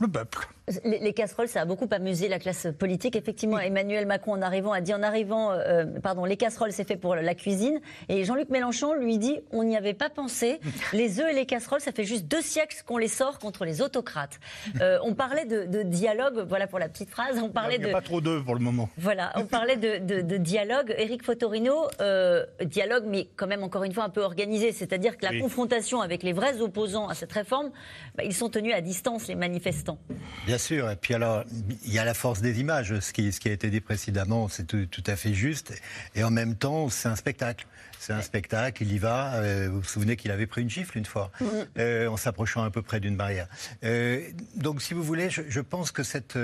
le 0.00 0.08
peuple. 0.08 0.48
Les, 0.84 0.98
les, 0.98 1.12
casseroles, 1.12 1.48
ça 1.48 1.60
a 1.60 1.64
beaucoup 1.66 1.88
amusé 1.90 2.28
la 2.28 2.38
classe 2.38 2.68
politique. 2.78 3.16
Effectivement. 3.16 3.58
Emmanuel 3.58 4.06
Macron, 4.06 4.32
en 4.32 4.42
arrivant, 4.42 4.72
a 4.72 4.80
dit 4.80 4.94
en 4.94 5.02
arrivant, 5.02 5.52
euh, 5.52 5.84
pardon, 6.02 6.24
les 6.24 6.36
casseroles, 6.36 6.72
c'est 6.72 6.86
fait 6.86 6.96
pour 6.96 7.14
la 7.14 7.34
cuisine. 7.34 7.80
Et 8.08 8.24
Jean-Luc 8.24 8.48
Mélenchon 8.48 8.94
lui 8.94 9.18
dit, 9.18 9.40
on 9.52 9.64
n'y 9.64 9.76
avait 9.76 9.94
pas 9.94 10.08
pensé. 10.08 10.60
Les 10.92 11.20
œufs 11.20 11.30
et 11.30 11.34
les 11.34 11.46
casseroles, 11.46 11.80
ça 11.80 11.92
fait 11.92 12.04
juste 12.04 12.26
deux 12.26 12.40
siècles 12.40 12.82
qu'on 12.86 12.98
les 12.98 13.08
sort 13.08 13.38
contre 13.38 13.64
les 13.64 13.82
autocrates. 13.82 14.38
Euh, 14.80 14.98
on 15.02 15.14
parlait 15.14 15.44
de, 15.44 15.64
de, 15.64 15.82
dialogue, 15.82 16.44
voilà 16.48 16.66
pour 16.66 16.78
la 16.78 16.88
petite 16.88 17.10
phrase. 17.10 17.38
On 17.42 17.50
parlait 17.50 17.76
Il 17.76 17.80
n'y 17.80 17.86
a 17.86 17.88
de 17.88 17.92
pas 17.92 18.00
trop 18.00 18.20
d'œufs 18.20 18.44
pour 18.44 18.54
le 18.54 18.60
moment. 18.60 18.88
Voilà, 18.96 19.32
on 19.36 19.44
parlait 19.44 19.76
de, 19.76 20.22
de 20.22 20.36
dialogue. 20.36 20.94
Éric 20.96 21.24
Fotorino, 21.24 21.88
euh, 22.00 22.44
dialogue, 22.64 23.04
mais 23.06 23.28
quand 23.36 23.46
même 23.46 23.62
encore 23.62 23.84
une 23.84 23.92
fois 23.92 24.04
un 24.04 24.08
peu 24.08 24.22
organisé. 24.22 24.72
C'est-à-dire 24.72 25.16
que 25.16 25.24
la 25.24 25.32
oui. 25.32 25.40
confrontation 25.40 26.00
avec 26.00 26.22
les 26.22 26.32
vrais 26.32 26.60
opposants 26.60 27.08
à 27.08 27.14
cette 27.14 27.32
réforme, 27.32 27.70
bah, 28.16 28.24
ils 28.24 28.34
sont 28.34 28.48
tenus 28.48 28.74
à 28.74 28.80
distance, 28.80 29.28
les 29.28 29.34
manifestants. 29.34 29.98
Bien 30.46 30.58
sûr. 30.58 30.90
Et 30.90 30.96
puis 30.96 31.14
alors, 31.14 31.44
il 31.84 31.92
y 31.92 31.98
a 31.98 32.04
la 32.04 32.14
force 32.14 32.40
des 32.40 32.60
images. 32.60 32.98
Ce 33.00 33.12
qui, 33.12 33.32
ce 33.32 33.40
qui 33.40 33.48
a 33.48 33.52
été 33.52 33.70
dit 33.70 33.80
précédemment, 33.80 34.48
c'est 34.48 34.66
tout, 34.66 34.86
tout, 34.86 35.02
à 35.06 35.16
fait 35.16 35.34
juste. 35.34 35.74
Et 36.14 36.22
en 36.22 36.30
même 36.30 36.54
temps, 36.56 36.88
c'est 36.88 37.08
un 37.08 37.16
spectacle. 37.16 37.66
C'est 37.98 38.12
un 38.12 38.22
spectacle, 38.22 38.82
il 38.82 38.92
y 38.92 38.98
va. 38.98 39.34
Euh, 39.36 39.68
vous 39.70 39.80
vous 39.80 39.88
souvenez 39.88 40.16
qu'il 40.16 40.30
avait 40.30 40.46
pris 40.46 40.60
une 40.62 40.68
gifle 40.68 40.98
une 40.98 41.06
fois, 41.06 41.30
euh, 41.78 42.06
en 42.08 42.18
s'approchant 42.18 42.62
à 42.62 42.70
peu 42.70 42.82
près 42.82 43.00
d'une 43.00 43.16
barrière. 43.16 43.48
Euh, 43.82 44.20
donc, 44.56 44.82
si 44.82 44.92
vous 44.92 45.02
voulez, 45.02 45.30
je, 45.30 45.42
je 45.48 45.60
pense 45.60 45.90
que 45.90 46.02
cette, 46.02 46.38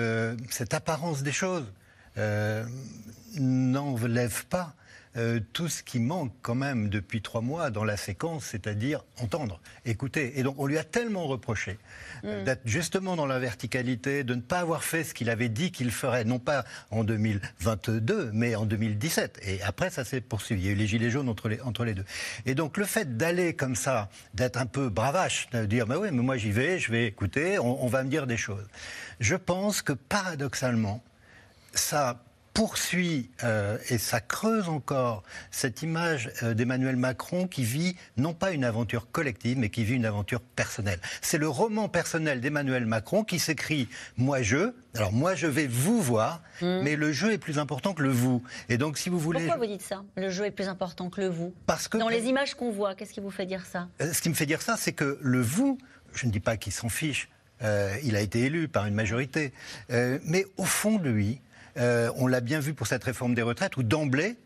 cette 0.49 0.75
apparence 0.75 1.23
des 1.23 1.33
choses 1.33 1.71
n'enlève 3.37 4.47
pas 4.47 4.75
euh, 5.17 5.41
tout 5.53 5.69
ce 5.69 5.83
qui 5.83 5.99
manque 5.99 6.33
quand 6.41 6.55
même 6.55 6.89
depuis 6.89 7.21
trois 7.21 7.41
mois 7.41 7.71
dans 7.71 7.83
la 7.83 7.97
séquence, 7.97 8.45
c'est-à-dire 8.45 9.05
entendre, 9.19 9.61
écouter. 9.85 10.39
Et 10.39 10.45
donc 10.45 10.55
on 10.59 10.67
lui 10.67 10.79
a 10.79 10.85
tellement 10.85 11.27
reproché 11.27 11.79
euh, 12.25 12.43
mm. 12.43 12.45
d'être 12.45 12.61
justement 12.65 13.17
dans 13.17 13.27
la 13.27 13.41
verticalité, 13.41 14.23
de 14.23 14.37
ne 14.37 14.41
pas 14.41 14.61
avoir 14.61 14.85
fait 14.85 15.03
ce 15.03 15.13
qu'il 15.13 15.29
avait 15.29 15.49
dit 15.49 15.73
qu'il 15.73 15.91
ferait, 15.91 16.25
non 16.25 16.39
pas 16.39 16.65
en 16.93 17.03
2022, 17.03 18.31
mais 18.33 18.55
en 18.55 18.67
2017. 18.67 19.41
Et 19.43 19.61
après, 19.63 19.91
ça 19.91 20.05
s'est 20.05 20.21
poursuivi. 20.21 20.63
Il 20.63 20.67
y 20.67 20.69
a 20.69 20.73
eu 20.73 20.77
les 20.77 20.87
gilets 20.87 21.11
jaunes 21.11 21.29
entre 21.29 21.49
les, 21.49 21.61
entre 21.63 21.85
les 21.85 21.95
deux. 21.95 22.05
Et 22.47 22.55
donc 22.55 22.77
le 22.77 22.85
fait 22.85 23.17
d'aller 23.17 23.55
comme 23.55 23.75
ça, 23.75 24.11
d'être 24.35 24.59
un 24.59 24.67
peu 24.67 24.91
bravache, 24.91 25.51
de 25.51 25.67
dire, 25.67 25.89
mais 25.89 25.97
oui, 25.97 26.09
mais 26.13 26.23
moi 26.23 26.37
j'y 26.37 26.53
vais, 26.53 26.79
je 26.79 26.93
vais 26.93 27.07
écouter, 27.07 27.59
on, 27.59 27.85
on 27.85 27.89
va 27.89 28.05
me 28.05 28.11
dire 28.11 28.29
des 28.29 28.37
choses. 28.37 28.67
Je 29.19 29.35
pense 29.35 29.83
que 29.83 29.93
paradoxalement, 29.93 31.03
ça 31.75 32.23
poursuit 32.55 33.31
euh, 33.45 33.79
et 33.89 33.99
ça 33.99 34.21
creuse 34.21 34.69
encore 34.69 35.23
cette 35.51 35.83
image 35.83 36.31
euh, 36.43 36.55
d'Emmanuel 36.55 36.97
Macron 36.97 37.47
qui 37.47 37.65
vit 37.65 37.97
non 38.17 38.35
pas 38.35 38.51
une 38.51 38.65
aventure 38.65 39.11
collective 39.11 39.59
mais 39.59 39.71
qui 39.71 39.85
vit 39.85 39.95
une 39.95 40.05
aventure 40.05 40.41
personnelle. 40.41 41.01
C'est 41.23 41.39
le 41.39 41.49
roman 41.49 41.89
personnel 41.89 42.41
d'Emmanuel 42.41 42.87
Macron 42.87 43.25
qui 43.25 43.39
s'écrit 43.39 43.89
moi 44.17 44.43
je. 44.43 44.73
Alors 44.95 45.13
moi 45.13 45.35
je 45.35 45.47
vais 45.47 45.69
vous 45.69 46.01
voir, 46.01 46.43
mmh. 46.61 46.81
mais 46.83 46.97
le 46.97 47.13
jeu 47.13 47.33
est 47.33 47.39
plus 47.39 47.59
important 47.59 47.95
que 47.95 48.03
le 48.03 48.11
vous. 48.11 48.43
Et 48.69 48.79
donc 48.79 48.99
si 48.99 49.09
vous 49.09 49.19
voulez 49.19 49.47
Pourquoi 49.47 49.65
vous 49.65 49.73
dites 49.73 49.83
ça? 49.83 50.03
Le 50.17 50.31
jeu 50.31 50.47
est 50.47 50.51
plus 50.51 50.69
important 50.69 51.11
que 51.11 51.21
le 51.21 51.29
vous 51.29 51.55
Parce 51.67 51.87
que 51.87 51.99
dans 51.99 52.09
les 52.09 52.25
images 52.25 52.55
qu'on 52.55 52.73
voit, 52.73 52.95
qu'est-ce 52.97 53.13
qui 53.13 53.21
vous 53.21 53.31
fait 53.31 53.47
dire 53.47 53.65
ça? 53.65 53.89
Euh, 54.03 54.13
Ce 54.13 54.21
qui 54.21 54.29
me 54.29 54.35
fait 54.35 54.47
dire 54.47 54.63
ça 54.63 54.77
c'est 54.77 54.93
que 54.93 55.19
le 55.21 55.41
vous, 55.41 55.79
je 56.13 56.27
ne 56.27 56.33
dis 56.33 56.41
pas 56.41 56.57
qu'il 56.57 56.73
s'en 56.73 56.89
fiche. 56.89 57.29
Il 58.03 58.17
a 58.17 58.21
été 58.23 58.41
élu 58.41 58.69
par 58.69 58.87
une 58.87 58.95
majorité. 58.95 59.53
Mais 59.91 60.47
au 60.57 60.65
fond 60.65 60.97
de 60.97 61.11
lui, 61.11 61.43
euh, 61.77 62.11
on 62.17 62.27
l'a 62.27 62.41
bien 62.41 62.61
vu 62.61 62.75
pour 62.75 62.87
cette 62.87 63.05
réforme 63.05 63.35
des 63.35 63.43
retraites, 63.43 63.77
où 63.77 63.83
d'emblée, 63.83 64.37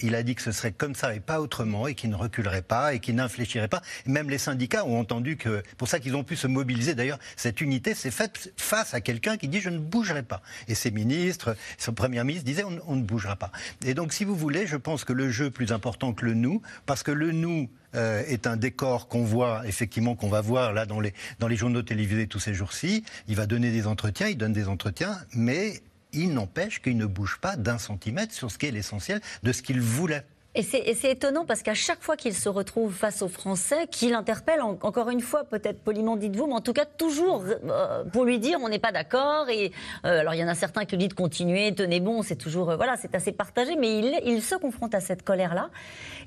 il 0.00 0.14
a 0.14 0.22
dit 0.22 0.34
que 0.34 0.42
ce 0.42 0.52
serait 0.52 0.72
comme 0.72 0.94
ça 0.94 1.14
et 1.14 1.20
pas 1.20 1.40
autrement, 1.40 1.86
et 1.86 1.94
qu'il 1.94 2.10
ne 2.10 2.14
reculerait 2.14 2.62
pas, 2.62 2.94
et 2.94 3.00
qu'il 3.00 3.16
n'infléchirait 3.16 3.68
pas. 3.68 3.82
Même 4.06 4.30
les 4.30 4.38
syndicats 4.38 4.84
ont 4.84 4.98
entendu 4.98 5.36
que, 5.36 5.62
pour 5.76 5.88
ça 5.88 5.98
qu'ils 5.98 6.14
ont 6.16 6.24
pu 6.24 6.36
se 6.36 6.46
mobiliser. 6.46 6.94
D'ailleurs, 6.94 7.18
cette 7.36 7.60
unité 7.60 7.94
s'est 7.94 8.10
faite 8.10 8.52
face 8.56 8.94
à 8.94 9.00
quelqu'un 9.00 9.36
qui 9.36 9.48
dit 9.48 9.60
je 9.60 9.70
ne 9.70 9.78
bougerai 9.78 10.22
pas. 10.22 10.42
Et 10.68 10.74
ses 10.74 10.90
ministres, 10.90 11.56
son 11.78 11.92
premier 11.92 12.22
ministre 12.22 12.46
disait 12.46 12.64
on, 12.64 12.78
on, 12.86 12.96
ne 12.96 13.02
bougera 13.02 13.36
pas. 13.36 13.50
Et 13.84 13.94
donc, 13.94 14.12
si 14.12 14.24
vous 14.24 14.36
voulez, 14.36 14.66
je 14.66 14.76
pense 14.76 15.04
que 15.04 15.12
le 15.12 15.30
jeu 15.30 15.46
est 15.46 15.50
plus 15.50 15.72
important 15.72 16.12
que 16.12 16.24
le 16.24 16.34
nous, 16.34 16.62
parce 16.86 17.02
que 17.02 17.10
le 17.10 17.32
nous 17.32 17.68
euh, 17.94 18.22
est 18.26 18.46
un 18.46 18.58
décor 18.58 19.08
qu'on 19.08 19.24
voit 19.24 19.66
effectivement 19.66 20.14
qu'on 20.14 20.28
va 20.28 20.42
voir 20.42 20.74
là 20.74 20.84
dans 20.84 21.00
les 21.00 21.14
dans 21.38 21.48
les 21.48 21.56
journaux 21.56 21.80
télévisés 21.80 22.26
tous 22.26 22.38
ces 22.38 22.52
jours-ci. 22.52 23.02
Il 23.28 23.36
va 23.36 23.46
donner 23.46 23.70
des 23.70 23.86
entretiens, 23.86 24.28
il 24.28 24.36
donne 24.36 24.52
des 24.52 24.68
entretiens, 24.68 25.18
mais 25.32 25.80
il 26.12 26.32
n'empêche 26.32 26.80
qu'il 26.80 26.96
ne 26.96 27.06
bouge 27.06 27.38
pas 27.40 27.56
d'un 27.56 27.78
centimètre 27.78 28.34
sur 28.34 28.50
ce 28.50 28.58
qui 28.58 28.66
est 28.66 28.70
l'essentiel 28.70 29.20
de 29.42 29.52
ce 29.52 29.62
qu'il 29.62 29.80
voulait. 29.80 30.24
Et 30.58 30.62
c'est 30.64 31.12
étonnant 31.12 31.44
parce 31.44 31.62
qu'à 31.62 31.74
chaque 31.74 32.02
fois 32.02 32.16
qu'il 32.16 32.34
se 32.34 32.48
retrouve 32.48 32.92
face 32.92 33.22
aux 33.22 33.28
Français, 33.28 33.86
qu'il 33.88 34.12
interpelle, 34.12 34.60
en, 34.60 34.76
encore 34.82 35.08
une 35.08 35.20
fois, 35.20 35.44
peut-être 35.44 35.84
poliment 35.84 36.16
dites-vous, 36.16 36.48
mais 36.48 36.54
en 36.54 36.60
tout 36.60 36.72
cas 36.72 36.84
toujours 36.84 37.44
euh, 37.46 38.02
pour 38.06 38.24
lui 38.24 38.40
dire 38.40 38.58
on 38.60 38.68
n'est 38.68 38.80
pas 38.80 38.90
d'accord. 38.90 39.48
Et 39.50 39.70
euh, 40.04 40.18
alors 40.18 40.34
il 40.34 40.40
y 40.40 40.44
en 40.44 40.48
a 40.48 40.56
certains 40.56 40.84
qui 40.84 40.96
lui 40.96 40.98
disent 40.98 41.10
de 41.10 41.14
continuer, 41.14 41.72
tenez 41.76 42.00
bon, 42.00 42.24
c'est 42.24 42.34
toujours 42.34 42.70
euh, 42.70 42.76
voilà, 42.76 42.96
c'est 42.96 43.14
assez 43.14 43.30
partagé, 43.30 43.76
mais 43.76 44.00
il, 44.24 44.42
se 44.42 44.56
confronte 44.56 44.96
à 44.96 45.00
cette 45.00 45.22
colère-là 45.22 45.70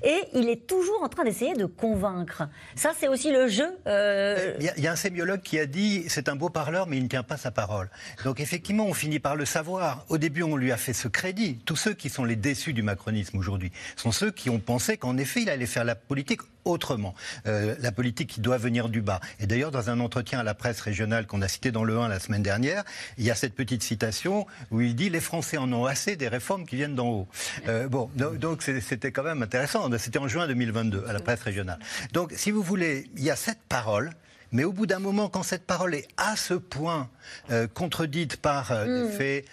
et 0.02 0.18
il 0.32 0.48
est 0.48 0.66
toujours 0.66 1.02
en 1.02 1.08
train 1.08 1.24
d'essayer 1.24 1.52
de 1.52 1.66
convaincre. 1.66 2.44
Ça, 2.74 2.92
c'est 2.98 3.08
aussi 3.08 3.32
le 3.32 3.48
jeu. 3.48 3.68
Euh... 3.86 4.54
Il, 4.60 4.72
y 4.78 4.80
y 4.82 4.86
a, 4.86 4.92
un 4.92 4.96
sémiologue 4.96 5.42
qui 5.42 5.58
a 5.58 5.66
dit 5.66 6.06
c'est 6.08 6.30
un 6.30 6.36
beau 6.36 6.48
parleur, 6.48 6.86
mais 6.86 6.96
il 6.96 7.02
ne 7.02 7.08
tient 7.08 7.22
pas 7.22 7.36
sa 7.36 7.50
parole. 7.50 7.90
Donc 8.24 8.40
effectivement, 8.40 8.86
on 8.86 8.94
finit 8.94 9.18
par 9.18 9.36
le 9.36 9.44
savoir. 9.44 10.06
Au 10.08 10.16
début, 10.16 10.42
on 10.42 10.56
lui 10.56 10.72
a 10.72 10.78
fait 10.78 10.94
ce 10.94 11.08
crédit. 11.08 11.58
Tous 11.66 11.76
ceux 11.76 11.92
qui 11.92 12.08
sont 12.08 12.24
les 12.24 12.36
déçus 12.36 12.72
du 12.72 12.82
macronisme 12.82 13.36
aujourd'hui 13.36 13.72
sont 13.96 14.12
ceux 14.22 14.30
qui 14.30 14.50
ont 14.50 14.60
pensé 14.60 14.98
qu'en 14.98 15.16
effet, 15.16 15.42
il 15.42 15.50
allait 15.50 15.66
faire 15.66 15.82
la 15.82 15.96
politique 15.96 16.42
autrement. 16.64 17.12
Euh, 17.48 17.74
la 17.80 17.90
politique 17.90 18.30
qui 18.30 18.40
doit 18.40 18.56
venir 18.56 18.88
du 18.88 19.02
bas. 19.02 19.18
Et 19.40 19.48
d'ailleurs, 19.48 19.72
dans 19.72 19.90
un 19.90 19.98
entretien 19.98 20.38
à 20.38 20.42
la 20.44 20.54
presse 20.54 20.80
régionale 20.80 21.26
qu'on 21.26 21.42
a 21.42 21.48
cité 21.48 21.72
dans 21.72 21.82
le 21.82 21.98
1 21.98 22.06
la 22.06 22.20
semaine 22.20 22.44
dernière, 22.44 22.84
il 23.18 23.24
y 23.24 23.32
a 23.32 23.34
cette 23.34 23.56
petite 23.56 23.82
citation 23.82 24.46
où 24.70 24.80
il 24.80 24.94
dit 24.94 25.10
Les 25.10 25.18
Français 25.18 25.56
en 25.56 25.72
ont 25.72 25.86
assez 25.86 26.14
des 26.14 26.28
réformes 26.28 26.66
qui 26.66 26.76
viennent 26.76 26.94
d'en 26.94 27.08
haut. 27.08 27.28
Euh, 27.66 27.88
bon, 27.88 28.08
donc 28.14 28.62
c'était 28.62 29.10
quand 29.10 29.24
même 29.24 29.42
intéressant. 29.42 29.90
C'était 29.98 30.20
en 30.20 30.28
juin 30.28 30.46
2022 30.46 31.04
à 31.08 31.12
la 31.12 31.18
presse 31.18 31.42
régionale. 31.42 31.80
Donc, 32.12 32.32
si 32.36 32.52
vous 32.52 32.62
voulez, 32.62 33.10
il 33.16 33.24
y 33.24 33.30
a 33.30 33.36
cette 33.36 33.62
parole. 33.68 34.12
Mais 34.52 34.62
au 34.62 34.72
bout 34.72 34.86
d'un 34.86 35.00
moment, 35.00 35.30
quand 35.30 35.42
cette 35.42 35.66
parole 35.66 35.96
est 35.96 36.06
à 36.16 36.36
ce 36.36 36.54
point 36.54 37.08
euh, 37.50 37.66
contredite 37.66 38.36
par 38.36 38.84
des 38.84 39.04
hmm. 39.04 39.10
faits, 39.10 39.44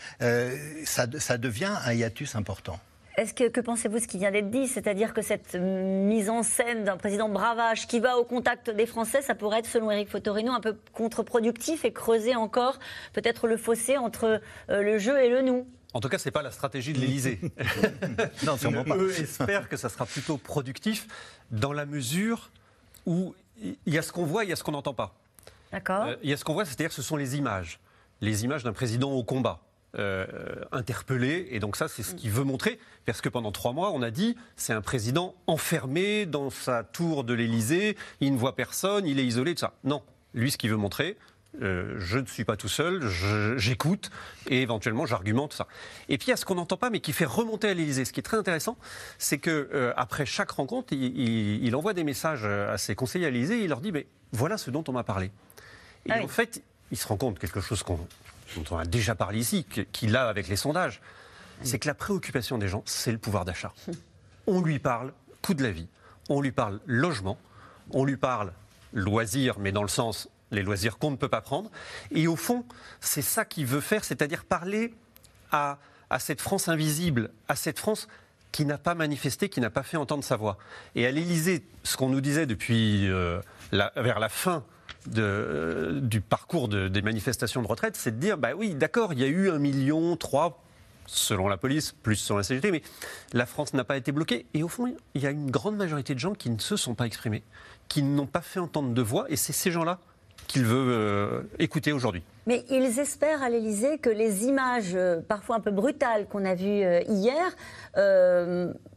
ça, 0.85 1.07
ça 1.17 1.37
devient 1.39 1.73
un 1.85 1.93
hiatus 1.93 2.35
important. 2.35 2.79
Est-ce 3.19 3.33
que, 3.33 3.49
que 3.49 3.59
pensez-vous 3.59 3.97
de 3.97 4.01
ce 4.01 4.07
qui 4.07 4.17
vient 4.17 4.31
d'être 4.31 4.49
dit? 4.49 4.65
C'est-à-dire 4.65 5.13
que 5.13 5.21
cette 5.21 5.53
mise 5.53 6.29
en 6.29 6.41
scène 6.41 6.85
d'un 6.85 6.95
président 6.95 7.27
bravage 7.27 7.85
qui 7.85 7.99
va 7.99 8.17
au 8.17 8.23
contact 8.23 8.69
des 8.69 8.85
Français, 8.85 9.21
ça 9.21 9.35
pourrait 9.35 9.59
être, 9.59 9.65
selon 9.65 9.91
Éric 9.91 10.07
Fotorino, 10.07 10.53
un 10.53 10.61
peu 10.61 10.77
contre-productif 10.93 11.83
et 11.83 11.91
creuser 11.91 12.37
encore 12.37 12.79
peut-être 13.11 13.49
le 13.49 13.57
fossé 13.57 13.97
entre 13.97 14.39
euh, 14.69 14.81
le 14.81 14.97
jeu 14.99 15.21
et 15.21 15.27
le 15.27 15.41
nous? 15.41 15.67
En 15.93 15.99
tout 15.99 16.07
cas, 16.07 16.17
ce 16.17 16.29
n'est 16.29 16.31
pas 16.31 16.41
la 16.41 16.51
stratégie 16.51 16.93
de 16.93 16.99
l'Élysée. 16.99 17.41
non, 18.45 18.55
sûrement 18.55 18.85
pas. 18.85 18.95
Eux 18.95 19.19
espèrent 19.19 19.67
que 19.67 19.75
ça 19.75 19.89
sera 19.89 20.05
plutôt 20.05 20.37
productif 20.37 21.05
dans 21.51 21.73
la 21.73 21.85
mesure 21.85 22.51
où 23.05 23.35
il 23.61 23.75
y 23.93 23.97
a 23.97 24.01
ce 24.01 24.13
qu'on 24.13 24.23
voit, 24.23 24.45
il 24.45 24.49
y 24.49 24.53
a 24.53 24.55
ce 24.55 24.63
qu'on 24.63 24.71
n'entend 24.71 24.93
pas. 24.93 25.13
D'accord. 25.73 26.05
Euh, 26.05 26.15
il 26.23 26.29
y 26.29 26.33
a 26.33 26.37
ce 26.37 26.45
qu'on 26.45 26.53
voit, 26.53 26.63
c'est-à-dire 26.63 26.87
que 26.87 26.95
ce 26.95 27.01
sont 27.01 27.17
les 27.17 27.35
images. 27.35 27.81
Les 28.21 28.45
images 28.45 28.63
d'un 28.63 28.71
président 28.71 29.11
au 29.11 29.25
combat. 29.25 29.59
Euh, 29.97 30.27
interpellé. 30.71 31.47
Et 31.49 31.59
donc 31.59 31.75
ça, 31.75 31.87
c'est 31.87 32.03
ce 32.03 32.13
qu'il 32.13 32.29
veut 32.29 32.43
montrer. 32.43 32.77
Parce 33.07 33.21
que 33.21 33.29
pendant 33.29 33.51
trois 33.51 33.73
mois, 33.73 33.91
on 33.91 34.03
a 34.03 34.11
dit, 34.11 34.35
c'est 34.55 34.71
un 34.71 34.81
président 34.81 35.33
enfermé 35.47 36.27
dans 36.27 36.51
sa 36.51 36.83
tour 36.83 37.23
de 37.23 37.33
l'Élysée, 37.33 37.97
il 38.19 38.33
ne 38.33 38.37
voit 38.37 38.55
personne, 38.55 39.07
il 39.07 39.19
est 39.19 39.25
isolé, 39.25 39.55
tout 39.55 39.61
ça. 39.61 39.73
Non, 39.83 40.03
lui, 40.35 40.51
ce 40.51 40.59
qu'il 40.59 40.69
veut 40.69 40.77
montrer, 40.77 41.17
euh, 41.63 41.95
je 41.97 42.19
ne 42.19 42.27
suis 42.27 42.45
pas 42.45 42.55
tout 42.55 42.67
seul, 42.67 43.09
j'écoute 43.57 44.11
et 44.47 44.61
éventuellement 44.61 45.07
j'argumente 45.07 45.53
ça. 45.53 45.65
Et 46.07 46.19
puis 46.19 46.27
il 46.27 46.29
y 46.29 46.33
a 46.33 46.37
ce 46.37 46.45
qu'on 46.45 46.53
n'entend 46.53 46.77
pas 46.77 46.91
mais 46.91 46.99
qui 46.99 47.11
fait 47.11 47.25
remonter 47.25 47.67
à 47.67 47.73
l'Élysée. 47.73 48.05
Ce 48.05 48.13
qui 48.13 48.19
est 48.19 48.23
très 48.23 48.37
intéressant, 48.37 48.77
c'est 49.17 49.39
que 49.39 49.69
euh, 49.73 49.91
après 49.97 50.27
chaque 50.27 50.51
rencontre, 50.51 50.93
il, 50.93 51.75
envoie 51.75 51.95
des 51.95 52.03
messages 52.03 52.45
à 52.45 52.77
ses 52.77 52.93
conseillers 52.93 53.25
à 53.25 53.31
l'Élysée. 53.31 53.63
Il 53.63 53.69
leur 53.69 53.81
dit 53.81 53.91
mais 53.91 54.05
voilà 54.33 54.59
ce 54.59 54.69
dont 54.69 54.83
on 54.87 54.91
m'a 54.91 55.03
parlé. 55.03 55.31
Et 56.05 56.11
ah 56.11 56.23
en 56.23 56.27
fait, 56.27 56.61
il 56.91 56.97
se 56.97 57.07
rend 57.07 57.17
compte 57.17 57.39
quelque 57.39 57.61
chose 57.61 57.81
qu'on 57.81 57.99
dont 58.55 58.63
on 58.71 58.77
a 58.77 58.85
déjà 58.85 59.15
parlé 59.15 59.39
ici, 59.39 59.65
qu'il 59.91 60.15
a 60.15 60.27
avec 60.27 60.47
les 60.47 60.55
sondages, 60.55 61.01
c'est 61.63 61.79
que 61.79 61.87
la 61.87 61.93
préoccupation 61.93 62.57
des 62.57 62.67
gens, 62.67 62.83
c'est 62.85 63.11
le 63.11 63.17
pouvoir 63.17 63.45
d'achat. 63.45 63.73
On 64.47 64.61
lui 64.61 64.79
parle 64.79 65.13
coût 65.41 65.53
de 65.53 65.63
la 65.63 65.71
vie, 65.71 65.87
on 66.29 66.41
lui 66.41 66.51
parle 66.51 66.79
logement, 66.85 67.37
on 67.91 68.05
lui 68.05 68.17
parle 68.17 68.53
loisirs, 68.93 69.59
mais 69.59 69.71
dans 69.71 69.81
le 69.81 69.89
sens 69.89 70.29
les 70.51 70.63
loisirs 70.63 70.97
qu'on 70.97 71.11
ne 71.11 71.15
peut 71.15 71.29
pas 71.29 71.41
prendre. 71.41 71.69
Et 72.11 72.27
au 72.27 72.35
fond, 72.35 72.65
c'est 73.01 73.21
ça 73.21 73.45
qu'il 73.45 73.65
veut 73.65 73.81
faire, 73.81 74.03
c'est-à-dire 74.03 74.45
parler 74.45 74.93
à, 75.51 75.77
cette 76.19 76.41
France 76.41 76.67
invisible, 76.67 77.29
à 77.47 77.55
cette 77.55 77.79
France 77.79 78.07
qui 78.51 78.65
n'a 78.65 78.79
pas 78.79 78.95
manifesté, 78.95 79.49
qui 79.49 79.61
n'a 79.61 79.69
pas 79.69 79.83
fait 79.83 79.97
entendre 79.97 80.23
sa 80.23 80.35
voix. 80.35 80.57
Et 80.95 81.05
à 81.05 81.11
l'Élysée, 81.11 81.63
ce 81.83 81.97
qu'on 81.97 82.09
nous 82.09 82.21
disait 82.21 82.47
depuis 82.47 83.07
euh, 83.07 83.39
vers 83.71 84.19
la 84.19 84.29
fin 84.29 84.63
de, 85.07 85.99
du 86.01 86.21
parcours 86.21 86.67
des 86.67 87.01
manifestations 87.01 87.61
de 87.61 87.67
retraite, 87.67 87.95
c'est 87.95 88.11
de 88.11 88.19
dire, 88.19 88.37
bah 88.37 88.49
oui, 88.55 88.75
d'accord, 88.75 89.13
il 89.13 89.19
y 89.19 89.23
a 89.23 89.27
eu 89.27 89.49
un 89.49 89.59
million, 89.59 90.15
trois 90.15 90.61
selon 91.05 91.47
la 91.47 91.57
police, 91.57 91.91
plus 91.91 92.15
selon 92.15 92.37
la 92.37 92.43
CGT, 92.43 92.71
mais 92.71 92.83
la 93.33 93.45
France 93.45 93.73
n'a 93.73 93.83
pas 93.83 93.97
été 93.97 94.11
bloquée. 94.11 94.45
Et 94.53 94.63
au 94.63 94.67
fond, 94.67 94.93
il 95.15 95.21
y 95.21 95.27
a 95.27 95.31
une 95.31 95.49
grande 95.49 95.75
majorité 95.75 96.13
de 96.13 96.19
gens 96.19 96.33
qui 96.33 96.49
ne 96.49 96.59
se 96.59 96.75
sont 96.75 96.93
pas 96.93 97.05
exprimés, 97.05 97.43
qui 97.87 98.03
n'ont 98.03 98.27
pas 98.27 98.41
fait 98.41 98.59
entendre 98.59 98.93
de 98.93 99.01
voix, 99.01 99.25
et 99.29 99.35
c'est 99.35 99.53
ces 99.53 99.71
gens-là 99.71 99.99
qu'il 100.49 100.65
veut 100.65 100.87
euh, 100.89 101.41
écouter 101.59 101.93
aujourd'hui. 101.93 102.23
Mais 102.47 102.65
ils 102.71 102.99
espèrent 102.99 103.43
à 103.43 103.49
l'Elysée 103.49 103.99
que 103.99 104.09
les 104.09 104.45
images 104.45 104.95
euh, 104.95 105.21
parfois 105.21 105.57
un 105.57 105.59
peu 105.59 105.69
brutales 105.69 106.27
qu'on 106.27 106.43
a 106.43 106.55
vues 106.55 106.83
euh, 106.83 107.01
hier 107.07 107.55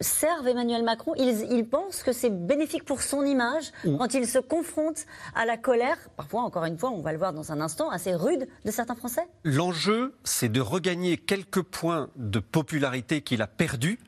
servent 0.01 0.49
Emmanuel 0.49 0.83
Macron. 0.83 1.13
Ils, 1.17 1.67
pensent 1.69 2.03
que 2.03 2.13
c'est 2.13 2.31
bénéfique 2.31 2.85
pour 2.85 3.03
son 3.03 3.25
image 3.25 3.73
quand 3.85 4.15
il 4.15 4.27
se 4.27 4.39
confronte 4.39 5.05
à 5.35 5.45
la 5.45 5.57
colère, 5.57 5.97
parfois, 6.17 6.43
encore 6.43 6.65
une 6.65 6.79
fois, 6.79 6.91
on 6.91 7.03
va 7.03 7.13
le 7.13 7.19
voir 7.19 7.33
dans 7.33 7.53
un 7.53 7.61
instant, 7.61 7.91
assez 7.91 8.15
rude 8.15 8.49
de 8.65 8.71
certains 8.71 8.95
Français. 8.95 9.27
L'enjeu, 9.45 10.15
c'est 10.25 10.51
de 10.51 10.61
regagner 10.61 11.17
quelques 11.17 11.63
points 11.63 12.09
de 12.17 12.39
popularité 12.39 13.23
qu'il 13.23 13.43
a 13.43 13.47
perdus, 13.47 13.99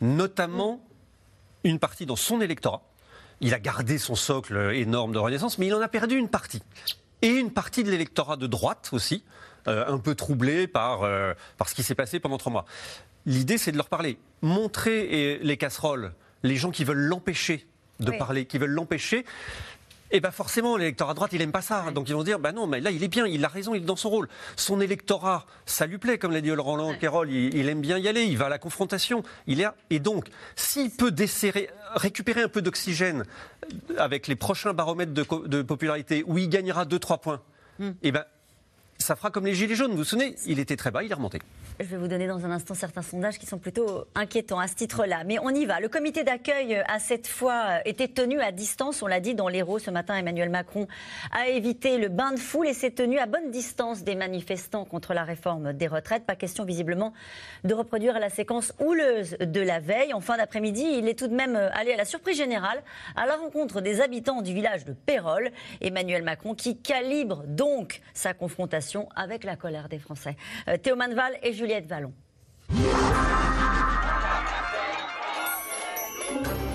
notamment 0.00 0.80
une 1.64 1.78
partie 1.78 2.06
dans 2.06 2.16
son 2.16 2.40
électorat 2.40 2.82
il 3.40 3.54
a 3.54 3.58
gardé 3.58 3.98
son 3.98 4.14
socle 4.14 4.56
énorme 4.74 5.12
de 5.12 5.18
Renaissance, 5.18 5.58
mais 5.58 5.66
il 5.66 5.74
en 5.74 5.80
a 5.80 5.88
perdu 5.88 6.16
une 6.16 6.28
partie. 6.28 6.62
Et 7.22 7.28
une 7.28 7.50
partie 7.50 7.84
de 7.84 7.90
l'électorat 7.90 8.36
de 8.36 8.46
droite 8.46 8.90
aussi, 8.92 9.24
euh, 9.68 9.84
un 9.86 9.98
peu 9.98 10.14
troublé 10.14 10.66
par, 10.66 11.02
euh, 11.02 11.34
par 11.58 11.68
ce 11.68 11.74
qui 11.74 11.82
s'est 11.82 11.94
passé 11.94 12.20
pendant 12.20 12.38
trois 12.38 12.52
mois. 12.52 12.64
L'idée, 13.24 13.58
c'est 13.58 13.72
de 13.72 13.76
leur 13.76 13.88
parler. 13.88 14.18
Montrer 14.42 15.38
les 15.42 15.56
casseroles, 15.56 16.12
les 16.42 16.56
gens 16.56 16.70
qui 16.70 16.84
veulent 16.84 16.96
l'empêcher 16.96 17.66
de 17.98 18.10
parler, 18.12 18.44
qui 18.44 18.58
veulent 18.58 18.70
l'empêcher, 18.70 19.24
eh 20.10 20.20
bien 20.20 20.30
forcément, 20.30 20.76
l'électorat 20.76 21.14
droite, 21.14 21.32
il 21.32 21.38
n'aime 21.38 21.52
pas 21.52 21.62
ça. 21.62 21.84
Donc 21.94 22.08
ils 22.08 22.14
vont 22.14 22.22
dire, 22.22 22.38
bah 22.38 22.52
non, 22.52 22.66
mais 22.66 22.80
là, 22.80 22.90
il 22.90 23.02
est 23.02 23.08
bien, 23.08 23.26
il 23.26 23.44
a 23.44 23.48
raison, 23.48 23.74
il 23.74 23.82
est 23.82 23.86
dans 23.86 23.96
son 23.96 24.10
rôle. 24.10 24.28
Son 24.56 24.80
électorat, 24.80 25.46
ça 25.64 25.86
lui 25.86 25.98
plaît, 25.98 26.18
comme 26.18 26.32
l'a 26.32 26.40
dit 26.40 26.50
Laurent 26.50 26.94
Kérol, 26.94 27.30
il, 27.30 27.68
aime 27.68 27.80
bien 27.80 27.98
y 27.98 28.08
aller, 28.08 28.24
il 28.24 28.38
va 28.38 28.46
à 28.46 28.48
la 28.48 28.58
confrontation. 28.58 29.22
Il 29.46 29.60
est... 29.60 29.66
Et 29.90 29.98
donc, 29.98 30.28
s'il 30.54 30.90
peut 30.90 31.10
desserrer, 31.10 31.70
récupérer 31.94 32.42
un 32.42 32.48
peu 32.48 32.62
d'oxygène 32.62 33.24
avec 33.98 34.26
les 34.26 34.36
prochains 34.36 34.72
baromètres 34.72 35.12
de, 35.12 35.62
popularité, 35.62 36.24
où 36.26 36.38
il 36.38 36.48
gagnera 36.48 36.84
2-3 36.84 37.20
points, 37.20 37.40
hmm. 37.78 37.88
et 37.88 37.94
eh 38.02 38.12
ben, 38.12 38.24
ça 38.98 39.16
fera 39.16 39.30
comme 39.30 39.46
les 39.46 39.54
Gilets 39.54 39.74
jaunes. 39.74 39.92
Vous 39.92 39.98
vous 39.98 40.04
souvenez, 40.04 40.34
il 40.46 40.58
était 40.58 40.76
très 40.76 40.90
bas, 40.90 41.02
il 41.02 41.10
est 41.10 41.14
remonté. 41.14 41.38
Je 41.78 41.84
vais 41.84 41.98
vous 41.98 42.08
donner 42.08 42.26
dans 42.26 42.46
un 42.46 42.50
instant 42.50 42.72
certains 42.72 43.02
sondages 43.02 43.38
qui 43.38 43.44
sont 43.44 43.58
plutôt 43.58 44.06
inquiétants 44.14 44.58
à 44.58 44.66
ce 44.66 44.74
titre-là. 44.74 45.24
Mais 45.26 45.38
on 45.38 45.50
y 45.50 45.66
va. 45.66 45.78
Le 45.78 45.88
comité 45.88 46.24
d'accueil 46.24 46.82
a 46.88 46.98
cette 46.98 47.26
fois 47.26 47.86
été 47.86 48.08
tenu 48.08 48.40
à 48.40 48.50
distance. 48.50 49.02
On 49.02 49.06
l'a 49.06 49.20
dit 49.20 49.34
dans 49.34 49.48
l'Hérault 49.48 49.78
ce 49.78 49.90
matin, 49.90 50.16
Emmanuel 50.16 50.48
Macron 50.48 50.88
a 51.32 51.48
évité 51.48 51.98
le 51.98 52.08
bain 52.08 52.32
de 52.32 52.38
foule 52.38 52.66
et 52.66 52.72
s'est 52.72 52.92
tenu 52.92 53.18
à 53.18 53.26
bonne 53.26 53.50
distance 53.50 54.04
des 54.04 54.14
manifestants 54.14 54.86
contre 54.86 55.12
la 55.12 55.24
réforme 55.24 55.74
des 55.74 55.86
retraites. 55.86 56.24
Pas 56.24 56.34
question 56.34 56.64
visiblement 56.64 57.12
de 57.64 57.74
reproduire 57.74 58.18
la 58.18 58.30
séquence 58.30 58.72
houleuse 58.80 59.36
de 59.38 59.60
la 59.60 59.78
veille. 59.78 60.14
En 60.14 60.20
fin 60.20 60.38
d'après-midi, 60.38 60.84
il 60.98 61.06
est 61.08 61.18
tout 61.18 61.28
de 61.28 61.34
même 61.34 61.56
allé 61.74 61.92
à 61.92 61.96
la 61.96 62.06
surprise 62.06 62.38
générale 62.38 62.82
à 63.16 63.26
la 63.26 63.36
rencontre 63.36 63.82
des 63.82 64.00
habitants 64.00 64.40
du 64.40 64.54
village 64.54 64.86
de 64.86 64.94
Pérol. 64.94 65.50
Emmanuel 65.82 66.22
Macron 66.22 66.54
qui 66.54 66.78
calibre 66.78 67.44
donc 67.46 68.00
sa 68.14 68.32
confrontation 68.32 68.85
avec 69.14 69.44
la 69.44 69.56
colère 69.56 69.88
des 69.88 69.98
Français. 69.98 70.36
Euh, 70.68 70.76
Théo 70.76 70.96
Manval 70.96 71.38
et 71.42 71.52
Juliette 71.52 71.86
Vallon. 71.86 72.12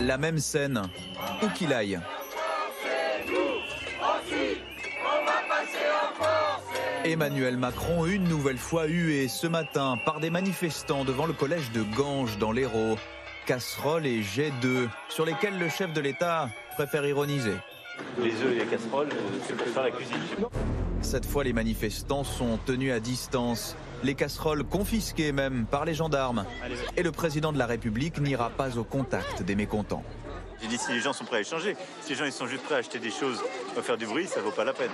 La 0.01 0.17
même 0.17 0.39
scène, 0.39 0.81
où 1.43 1.47
qu'il 1.49 1.73
aille. 1.73 1.99
Emmanuel 7.03 7.57
Macron, 7.57 8.05
une 8.05 8.25
nouvelle 8.25 8.57
fois 8.57 8.85
hué 8.85 9.27
ce 9.27 9.47
matin 9.47 9.97
par 10.05 10.19
des 10.19 10.29
manifestants 10.29 11.03
devant 11.03 11.25
le 11.25 11.33
collège 11.33 11.71
de 11.71 11.83
Ganges 11.95 12.37
dans 12.37 12.51
l'Hérault. 12.51 12.95
Casseroles 13.47 14.05
et 14.05 14.21
jets 14.21 14.53
d'œufs 14.61 14.89
sur 15.09 15.25
lesquels 15.25 15.57
le 15.57 15.67
chef 15.67 15.93
de 15.93 16.01
l'État 16.01 16.49
préfère 16.75 17.05
ironiser. 17.05 17.55
Les 18.19 18.31
œufs 18.43 18.53
et 18.53 18.59
les 18.59 18.65
casseroles, 18.65 19.09
c'est 19.47 19.55
pour 19.55 19.67
faire 19.67 19.83
la 19.83 19.91
cuisine. 19.91 20.17
Cette 21.01 21.25
fois, 21.25 21.43
les 21.43 21.53
manifestants 21.53 22.23
sont 22.23 22.57
tenus 22.65 22.93
à 22.93 22.99
distance 22.99 23.75
les 24.03 24.15
casseroles 24.15 24.63
confisquées 24.63 25.31
même 25.31 25.65
par 25.65 25.85
les 25.85 25.93
gendarmes. 25.93 26.45
Et 26.97 27.03
le 27.03 27.11
président 27.11 27.51
de 27.51 27.57
la 27.57 27.65
République 27.65 28.19
n'ira 28.19 28.49
pas 28.49 28.77
au 28.77 28.83
contact 28.83 29.43
des 29.43 29.55
mécontents. 29.55 30.03
J'ai 30.61 30.67
dit 30.67 30.77
si 30.77 30.91
les 30.91 30.99
gens 30.99 31.13
sont 31.13 31.25
prêts 31.25 31.37
à 31.37 31.41
échanger, 31.41 31.75
si 32.01 32.09
les 32.09 32.15
gens 32.15 32.25
ils 32.25 32.31
sont 32.31 32.45
juste 32.45 32.63
prêts 32.63 32.75
à 32.75 32.77
acheter 32.79 32.99
des 32.99 33.09
choses, 33.09 33.39
à 33.77 33.81
faire 33.81 33.97
du 33.97 34.05
bruit, 34.05 34.27
ça 34.27 34.41
vaut 34.41 34.51
pas 34.51 34.63
la 34.63 34.73
peine. 34.73 34.91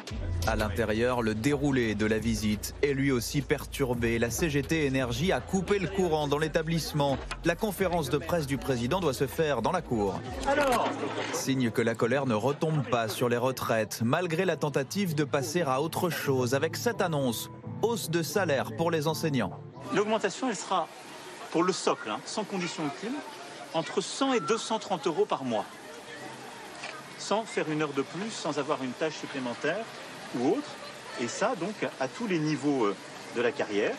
À 0.48 0.56
l'intérieur, 0.56 1.22
le 1.22 1.36
déroulé 1.36 1.94
de 1.94 2.06
la 2.06 2.20
visite 2.20 2.74
est 2.82 2.94
lui 2.94 3.12
aussi 3.12 3.42
perturbé. 3.42 4.18
La 4.18 4.30
CGT 4.30 4.86
Énergie 4.86 5.34
a 5.34 5.42
coupé 5.42 5.78
le 5.78 5.90
courant 5.90 6.30
dans 6.30 6.38
l'établissement. 6.38 7.18
La 7.44 7.56
conférence 7.56 8.10
de 8.10 8.18
presse 8.18 8.48
du 8.48 8.58
président 8.58 9.02
doit 9.02 9.14
se 9.14 9.28
faire 9.28 9.62
dans 9.62 9.74
la 9.74 9.82
cour. 9.82 10.22
Alors 10.48 10.88
Signe 11.34 11.70
que 11.70 11.82
la 11.82 11.96
colère 11.96 12.28
ne 12.28 12.36
retombe 12.36 12.88
pas 12.88 13.10
sur 13.10 13.28
les 13.28 13.38
retraites, 13.38 14.00
malgré 14.04 14.46
la 14.46 14.56
tentative 14.56 15.16
de 15.16 15.26
passer 15.26 15.64
à 15.64 15.82
autre 15.82 16.10
chose 16.10 16.54
avec 16.54 16.78
cette 16.78 17.02
annonce 17.02 17.50
hausse 17.82 18.10
de 18.10 18.24
salaire 18.24 18.72
pour 18.78 18.90
les 18.90 19.08
enseignants. 19.08 19.60
L'augmentation, 19.94 20.50
elle 20.50 20.56
sera 20.56 20.88
pour 21.52 21.64
le 21.64 21.74
socle, 21.74 22.10
hein, 22.10 22.20
sans 22.26 22.44
condition 22.44 22.84
aucune, 22.86 23.16
entre 23.74 24.02
100 24.02 24.34
et 24.34 24.40
230 24.40 25.08
euros 25.08 25.26
par 25.26 25.44
mois. 25.44 25.66
Sans 27.18 27.44
faire 27.44 27.70
une 27.70 27.82
heure 27.82 27.94
de 27.94 28.02
plus, 28.02 28.32
sans 28.32 28.60
avoir 28.60 28.84
une 28.84 28.92
tâche 28.92 29.16
supplémentaire 29.16 29.84
ou 30.36 30.50
autre. 30.50 30.70
Et 31.20 31.28
ça, 31.28 31.56
donc, 31.56 31.76
à 32.00 32.08
tous 32.08 32.28
les 32.28 32.40
niveaux 32.40 32.86
euh, 32.86 32.96
de 33.36 33.42
la 33.42 33.52
carrière. 33.52 33.96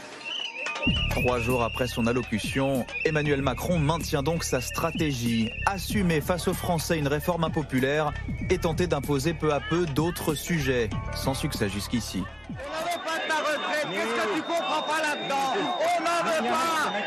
Trois 1.11 1.41
jours 1.41 1.63
après 1.63 1.89
son 1.89 2.07
allocution, 2.07 2.87
Emmanuel 3.05 3.43
Macron 3.43 3.79
maintient 3.79 4.23
donc 4.23 4.45
sa 4.45 4.61
stratégie, 4.61 5.51
assumer 5.67 6.21
face 6.21 6.49
aux 6.49 6.55
Français 6.55 6.99
une 6.99 7.09
réforme 7.09 7.45
impopulaire 7.45 8.13
et 8.51 8.59
tenter 8.59 8.87
d'imposer 8.87 9.35
peu 9.35 9.53
à 9.53 9.61
peu 9.61 9.87
d'autres 9.87 10.35
sujets, 10.35 10.89
sans 11.15 11.35
succès 11.35 11.69
jusqu'ici. 11.69 12.23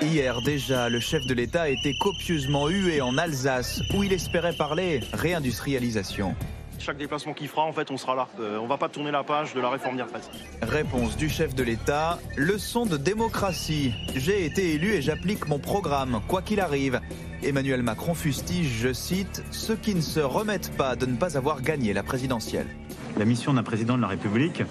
Hier 0.01 0.41
déjà, 0.41 0.89
le 0.89 0.99
chef 0.99 1.25
de 1.25 1.33
l'État 1.33 1.69
été 1.69 1.95
copieusement 1.99 2.67
hué 2.67 3.01
en 3.01 3.17
Alsace, 3.17 3.81
où 3.93 4.03
il 4.03 4.11
espérait 4.11 4.53
parler 4.53 5.01
réindustrialisation. 5.13 6.35
Chaque 6.83 6.97
déplacement 6.97 7.33
qu'il 7.33 7.47
fera, 7.47 7.61
en 7.61 7.73
fait, 7.73 7.91
on 7.91 7.97
sera 7.97 8.15
là. 8.15 8.27
Euh, 8.39 8.57
on 8.57 8.65
va 8.65 8.77
pas 8.77 8.89
tourner 8.89 9.11
la 9.11 9.23
page 9.23 9.53
de 9.53 9.61
la 9.61 9.69
réforme 9.69 9.97
des 9.97 10.01
retraites. 10.01 10.27
Réponse 10.63 11.15
du 11.15 11.29
chef 11.29 11.53
de 11.53 11.61
l'État, 11.61 12.17
leçon 12.37 12.87
de 12.87 12.97
démocratie. 12.97 13.93
J'ai 14.15 14.45
été 14.45 14.73
élu 14.73 14.93
et 14.93 15.01
j'applique 15.03 15.47
mon 15.47 15.59
programme, 15.59 16.21
quoi 16.27 16.41
qu'il 16.41 16.59
arrive. 16.59 16.99
Emmanuel 17.43 17.83
Macron 17.83 18.15
fustige, 18.15 18.79
je 18.79 18.93
cite, 18.93 19.43
ceux 19.51 19.75
qui 19.75 19.93
ne 19.93 20.01
se 20.01 20.19
remettent 20.19 20.75
pas 20.75 20.95
de 20.95 21.05
ne 21.05 21.17
pas 21.17 21.37
avoir 21.37 21.61
gagné 21.61 21.93
la 21.93 22.01
présidentielle. 22.01 22.67
La 23.15 23.25
mission 23.25 23.53
d'un 23.53 23.63
président 23.63 23.95
de 23.95 24.01
la 24.01 24.07
République 24.07 24.63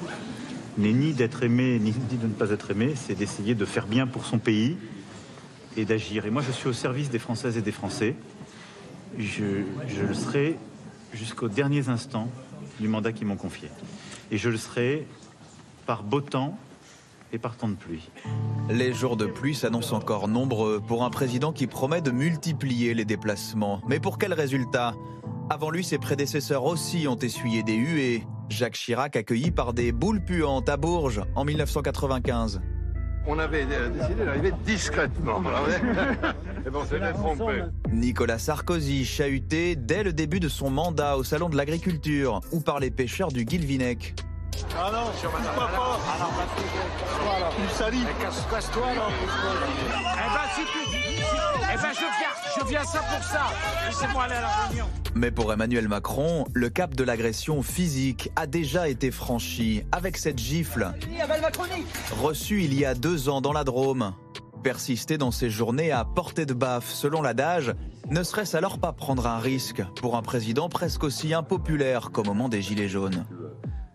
n'est 0.79 0.93
ni 0.93 1.13
d'être 1.13 1.45
aimé 1.45 1.79
ni 1.79 1.93
de 1.93 2.27
ne 2.27 2.33
pas 2.33 2.51
être 2.51 2.73
aimé, 2.73 2.95
c'est 2.97 3.15
d'essayer 3.15 3.55
de 3.55 3.65
faire 3.65 3.87
bien 3.87 4.09
pour 4.09 4.25
son 4.25 4.39
pays 4.39 4.77
et 5.77 5.85
d'agir. 5.85 6.27
Et 6.27 6.31
moi, 6.31 6.43
je 6.45 6.51
suis 6.51 6.69
au 6.69 6.73
service 6.73 7.09
des 7.09 7.21
Françaises 7.21 7.57
et 7.57 7.63
des 7.63 7.73
Français. 7.73 8.17
Je, 9.17 9.63
je 9.87 10.03
le 10.03 10.15
serai 10.15 10.59
jusqu'aux 11.13 11.49
derniers 11.49 11.89
instants 11.89 12.29
du 12.81 12.89
mandat 12.89 13.13
qu'ils 13.13 13.27
m'ont 13.27 13.37
confié. 13.37 13.69
Et 14.31 14.39
je 14.39 14.49
le 14.49 14.57
serai 14.57 15.07
par 15.87 16.03
beau 16.03 16.21
temps 16.21 16.57
et 17.33 17.39
par 17.39 17.57
temps 17.57 17.69
de 17.69 17.75
pluie. 17.75 18.09
Les 18.71 18.93
jours 18.93 19.17
de 19.17 19.27
pluie 19.27 19.55
s'annoncent 19.55 19.97
encore 19.97 20.29
nombreux 20.29 20.81
pour 20.81 21.05
un 21.05 21.11
président 21.11 21.53
qui 21.53 21.67
promet 21.67 22.01
de 22.01 22.11
multiplier 22.11 22.95
les 22.95 23.05
déplacements. 23.05 23.81
Mais 23.89 24.01
pour 24.01 24.19
quel 24.19 24.33
résultat? 24.33 24.95
Avant 25.49 25.71
lui, 25.71 25.85
ses 25.85 25.99
prédécesseurs 25.99 26.65
aussi 26.65 27.09
ont 27.09 27.19
essuyé 27.19 27.63
des 27.63 27.75
huées. 27.75 28.25
Jacques 28.49 28.75
Chirac 28.75 29.17
accueilli 29.17 29.51
par 29.51 29.73
des 29.73 29.93
boules 29.93 30.25
puantes 30.25 30.69
à 30.69 30.77
Bourges 30.77 31.23
en 31.35 31.45
1995. 31.45 32.61
On 33.27 33.39
avait 33.39 33.67
euh, 33.71 33.89
décidé 33.91 34.25
d'arriver 34.25 34.53
discrètement. 34.65 35.43
Et 36.67 36.71
bon, 36.71 36.81
c'est 36.89 37.01
trompé. 37.13 37.63
Nicolas 37.93 38.39
Sarkozy 38.39 39.05
chahuté 39.05 39.77
dès 39.77 40.03
le 40.03 40.13
début 40.13 40.41
de 40.41 40.49
son 40.49 40.71
mandat 40.71 41.17
au 41.17 41.25
Salon 41.25 41.49
de 41.49 41.57
l'Agriculture 41.57 42.41
ou 42.53 42.61
par 42.61 42.81
les 42.81 42.91
pêcheurs 42.91 43.29
du 43.29 43.45
Guilvinec. 43.45 44.15
Ah 44.77 44.91
non, 44.93 45.11
je 45.21 45.27
pas 45.27 45.69
pas. 45.69 46.01
Casse-toi. 48.51 48.87
Eh 48.93 50.29
ben, 50.35 50.47
si 50.55 50.63
tu... 50.63 51.00
Eh 51.73 51.77
ben, 51.77 51.93
je 51.93 52.01
viens, 52.01 52.59
je 52.59 52.69
viens 52.69 52.85
ça 52.85 52.99
pour 52.99 53.23
ça. 53.23 53.43
Laissez-moi 53.87 54.25
aller 54.25 54.35
à 54.35 54.41
la 54.41 54.49
réunion. 54.49 54.87
Mais 55.15 55.31
pour 55.31 55.53
Emmanuel 55.53 55.87
Macron, 55.87 56.45
le 56.53 56.69
cap 56.69 56.97
de 56.97 57.05
l'agression 57.05 57.63
physique 57.63 58.31
a 58.35 58.49
déjà 58.49 58.89
été 58.89 59.13
franchi 59.13 59.85
avec 59.93 60.17
cette 60.17 60.39
gifle 60.39 60.91
reçue 62.21 62.63
il 62.63 62.75
y 62.75 62.85
a 62.85 62.95
deux 62.95 63.29
ans 63.29 63.41
dans 63.41 63.53
la 63.53 63.63
Drôme. 63.63 64.15
Persister 64.65 65.17
dans 65.17 65.31
ces 65.31 65.49
journées 65.49 65.93
à 65.93 66.05
portée 66.05 66.45
de 66.45 66.55
baffe, 66.55 66.91
selon 66.91 67.23
l'adage, 67.23 67.73
ne 68.11 68.23
serait-ce 68.25 68.57
alors 68.57 68.79
pas 68.79 68.93
prendre 68.93 69.27
un 69.29 69.39
risque 69.39 69.83
pour 69.95 70.17
un 70.17 70.23
président 70.23 70.69
presque 70.69 71.05
aussi 71.05 71.35
impopulaire 71.35 72.11
qu'au 72.11 72.25
moment 72.25 72.49
des 72.49 72.63
Gilets 72.63 72.89
jaunes 72.89 73.27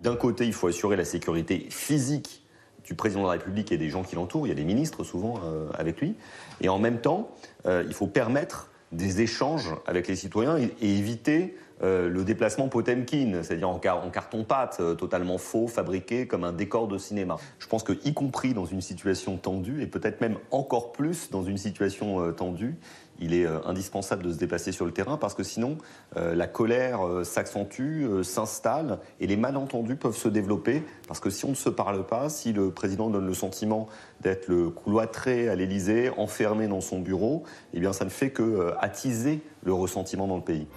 D'un 0.02 0.16
côté, 0.16 0.46
il 0.46 0.54
faut 0.54 0.68
assurer 0.68 0.96
la 0.96 1.06
sécurité 1.06 1.68
physique 1.70 2.45
du 2.86 2.94
président 2.94 3.22
de 3.22 3.28
la 3.28 3.34
République 3.34 3.72
et 3.72 3.78
des 3.78 3.90
gens 3.90 4.04
qui 4.04 4.16
l'entourent. 4.16 4.48
Il 4.48 4.50
y 4.50 4.54
a 4.54 4.56
des 4.56 4.64
ministres 4.64 5.04
souvent 5.04 5.42
euh, 5.44 5.68
avec 5.74 6.00
lui. 6.00 6.16
Et 6.62 6.70
en 6.70 6.80
même 6.80 7.00
temps, 7.00 7.30
euh, 7.66 7.84
il 7.88 7.94
faut 7.94 8.08
permettre 8.08 8.70
des 8.92 9.22
échanges 9.22 9.76
avec 9.88 10.08
les 10.08 10.16
citoyens 10.16 10.58
et, 10.58 10.72
éviter 10.82 11.58
euh, 11.84 12.08
le 12.08 12.24
déplacement 12.24 12.70
Potemkin, 12.70 13.42
c'est-à-dire 13.42 13.68
en, 13.68 13.80
carton-pâte, 13.80 14.82
totalement 14.98 15.38
faux, 15.38 15.68
fabriqué 15.68 16.28
comme 16.28 16.44
un 16.44 16.54
décor 16.54 16.88
de 16.88 16.98
cinéma. 16.98 17.38
Je 17.60 17.68
pense 17.68 17.84
que, 17.84 17.94
y 18.06 18.14
compris 18.14 18.54
dans 18.54 18.66
une 18.66 18.82
situation 18.82 19.38
tendue, 19.38 19.82
et 19.82 19.88
peut-être 19.88 20.22
même 20.22 20.38
encore 20.52 20.94
plus 20.94 21.32
dans 21.32 21.44
une 21.44 21.58
situation 21.58 22.32
tendue, 22.32 22.76
il 23.20 23.34
est 23.34 23.46
euh, 23.46 23.60
indispensable 23.66 24.24
de 24.24 24.34
se 24.34 24.38
déplacer 24.38 24.72
sur 24.72 24.86
le 24.86 24.92
terrain 24.92 25.18
parce 25.18 25.34
que 25.34 25.44
sinon 25.44 25.78
euh, 26.18 26.36
la 26.36 26.48
colère 26.48 27.06
euh, 27.06 27.24
s'accentue, 27.24 28.06
s'installe 28.24 29.00
et 29.20 29.28
les 29.28 29.38
malentendus 29.38 29.96
peuvent 29.96 30.16
se 30.16 30.28
développer 30.28 30.84
parce 31.08 31.20
que 31.20 31.30
si 31.30 31.46
on 31.46 31.50
ne 31.50 31.56
se 31.56 31.70
parle 31.70 32.06
pas, 32.06 32.30
si 32.30 32.54
le 32.54 32.72
président 32.72 33.10
donne 33.10 33.28
le 33.28 33.34
sentiment 33.34 33.88
d'être 34.22 34.48
le 34.48 34.70
cloîtré 34.70 35.50
à 35.50 35.56
l'Élysée, 35.56 36.12
enfermé 36.18 36.68
dans 36.68 36.82
son 36.82 37.00
bureau, 37.00 37.44
eh 37.74 37.80
bien 37.80 37.94
ça 37.94 38.06
ne 38.06 38.10
fait 38.10 38.32
que 38.32 38.74
attiser 38.80 39.42
le 39.64 39.74
ressentiment 39.74 40.28
dans 40.28 40.38
le 40.38 40.42
pays. 40.42 40.68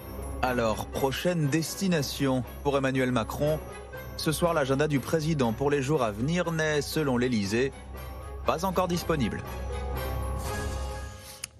Alors, 0.41 0.85
prochaine 0.87 1.47
destination 1.47 2.43
pour 2.63 2.77
Emmanuel 2.77 3.11
Macron. 3.11 3.59
Ce 4.17 4.31
soir, 4.31 4.53
l'agenda 4.53 4.87
du 4.87 4.99
président 4.99 5.53
pour 5.53 5.69
les 5.71 5.81
jours 5.81 6.03
à 6.03 6.11
venir 6.11 6.51
n'est, 6.51 6.81
selon 6.81 7.17
l'Élysée, 7.17 7.71
pas 8.45 8.65
encore 8.65 8.87
disponible 8.87 9.41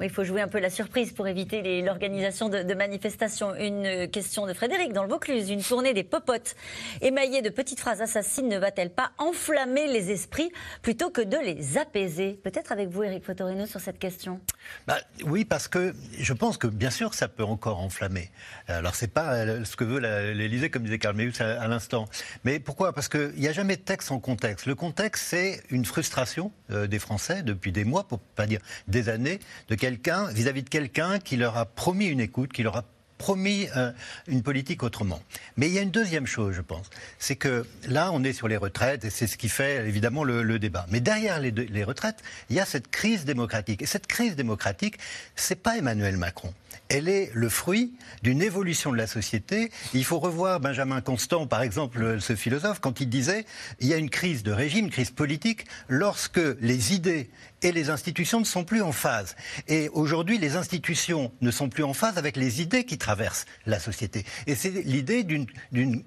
il 0.01 0.09
faut 0.09 0.23
jouer 0.23 0.41
un 0.41 0.47
peu 0.47 0.59
la 0.59 0.69
surprise 0.69 1.11
pour 1.11 1.27
éviter 1.27 1.81
l'organisation 1.81 2.49
de, 2.49 2.73
manifestations. 2.73 3.55
Une 3.55 4.07
question 4.07 4.45
de 4.45 4.53
Frédéric 4.53 4.93
dans 4.93 5.03
le 5.03 5.09
Vaucluse. 5.09 5.49
Une 5.49 5.61
tournée 5.61 5.93
des 5.93 6.03
popotes 6.03 6.55
émaillée 7.01 7.41
de 7.41 7.49
petites 7.49 7.79
phrases 7.79 8.01
assassines 8.01 8.47
ne 8.47 8.57
va-t-elle 8.57 8.91
pas 8.91 9.11
enflammer 9.17 9.87
les 9.87 10.11
esprits 10.11 10.51
plutôt 10.81 11.09
que 11.09 11.21
de 11.21 11.37
les 11.37 11.77
apaiser? 11.77 12.39
Peut-être 12.43 12.71
avec 12.71 12.89
vous, 12.89 13.03
Eric 13.03 13.25
Fotorino, 13.25 13.65
sur 13.65 13.81
cette 13.81 13.99
question. 13.99 14.39
Bah, 14.87 14.97
oui, 15.25 15.45
parce 15.45 15.67
que 15.67 15.93
je 16.17 16.33
pense 16.33 16.57
que 16.57 16.67
bien 16.67 16.89
sûr 16.89 17.13
ça 17.13 17.27
peut 17.27 17.43
encore 17.43 17.79
enflammer. 17.79 18.31
Alors 18.67 18.95
c'est 18.95 19.11
pas 19.11 19.33
euh, 19.33 19.65
ce 19.65 19.75
que 19.75 19.83
veut 19.83 19.99
l'Élysée, 20.33 20.69
comme 20.69 20.83
disait 20.83 20.99
Karl 20.99 21.15
Meus 21.15 21.41
à, 21.41 21.67
l'instant. 21.67 22.05
Mais 22.43 22.59
pourquoi? 22.59 22.93
Parce 22.93 23.09
qu'il 23.09 23.33
n'y 23.37 23.47
a 23.47 23.53
jamais 23.53 23.75
de 23.75 23.81
texte 23.81 24.09
sans 24.09 24.19
contexte. 24.19 24.65
Le 24.65 24.75
contexte, 24.75 25.25
c'est 25.27 25.61
une 25.69 25.85
frustration 25.85 26.51
euh, 26.71 26.87
des 26.87 26.99
Français 26.99 27.43
depuis 27.43 27.71
des 27.71 27.83
mois, 27.83 28.07
pour 28.07 28.19
pas 28.19 28.45
dire 28.45 28.61
des 28.87 29.09
années, 29.09 29.39
de 29.67 29.75
quelqu'un, 29.89 30.27
vis-à-vis 30.27 30.61
de 30.61 30.69
quelqu'un 30.69 31.17
qui 31.17 31.35
leur 31.35 31.57
a 31.57 31.65
promis 31.65 32.05
une 32.05 32.19
écoute, 32.19 32.53
qui 32.53 32.61
leur 32.61 32.77
a 32.77 32.83
promis 33.17 33.67
euh, 33.75 33.91
une 34.27 34.43
politique 34.43 34.83
autrement. 34.83 35.19
Mais 35.57 35.67
il 35.67 35.73
y 35.73 35.79
a 35.79 35.81
une 35.81 35.89
deuxième 35.89 36.27
chose, 36.27 36.53
je 36.53 36.61
pense. 36.61 36.89
C'est 37.17 37.35
que 37.35 37.65
là, 37.87 38.11
on 38.13 38.23
est 38.23 38.31
sur 38.31 38.47
les 38.47 38.55
retraites 38.55 39.03
et 39.03 39.09
c'est 39.09 39.25
ce 39.25 39.35
qui 39.35 39.49
fait 39.49 39.87
évidemment 39.87 40.23
le, 40.23 40.59
débat. 40.59 40.85
Mais 40.89 40.99
derrière 40.99 41.39
les, 41.39 41.49
les, 41.49 41.83
retraites, 41.83 42.21
il 42.51 42.55
y 42.55 42.59
a 42.59 42.65
cette 42.65 42.89
crise 42.89 43.25
démocratique. 43.25 43.81
Et 43.81 43.87
cette 43.87 44.05
crise 44.05 44.35
démocratique, 44.35 44.99
c'est 45.35 45.61
pas 45.61 45.75
Emmanuel 45.75 46.17
Macron 46.17 46.53
elle 46.89 47.07
est 47.07 47.31
le 47.33 47.49
fruit 47.49 47.93
d'une 48.23 48.41
évolution 48.41 48.91
de 48.91 48.97
la 48.97 49.07
société. 49.07 49.71
Il 49.93 50.03
faut 50.03 50.19
revoir 50.19 50.59
Benjamin 50.59 51.01
Constant, 51.01 51.45
par 51.47 51.61
exemple, 51.61 52.19
ce 52.19 52.35
philosophe, 52.35 52.79
quand 52.79 52.99
il 52.99 53.09
disait 53.09 53.45
il 53.79 53.87
y 53.87 53.93
a 53.93 53.97
une 53.97 54.09
crise 54.09 54.43
de 54.43 54.51
régime, 54.51 54.85
une 54.85 54.91
crise 54.91 55.11
politique, 55.11 55.65
lorsque 55.87 56.41
les 56.59 56.93
idées 56.93 57.29
et 57.61 57.71
les 57.71 57.89
institutions 57.89 58.39
ne 58.39 58.45
sont 58.45 58.63
plus 58.63 58.81
en 58.81 58.91
phase. 58.91 59.35
Et 59.67 59.89
aujourd'hui, 59.89 60.39
les 60.39 60.55
institutions 60.55 61.31
ne 61.41 61.51
sont 61.51 61.69
plus 61.69 61.83
en 61.83 61.93
phase 61.93 62.17
avec 62.17 62.35
les 62.35 62.61
idées 62.61 62.85
qui 62.85 62.97
traversent 62.97 63.45
la 63.65 63.79
société. 63.79 64.25
Et 64.47 64.55
c'est 64.55 64.71
l'idée 64.71 65.23
d'une 65.23 65.45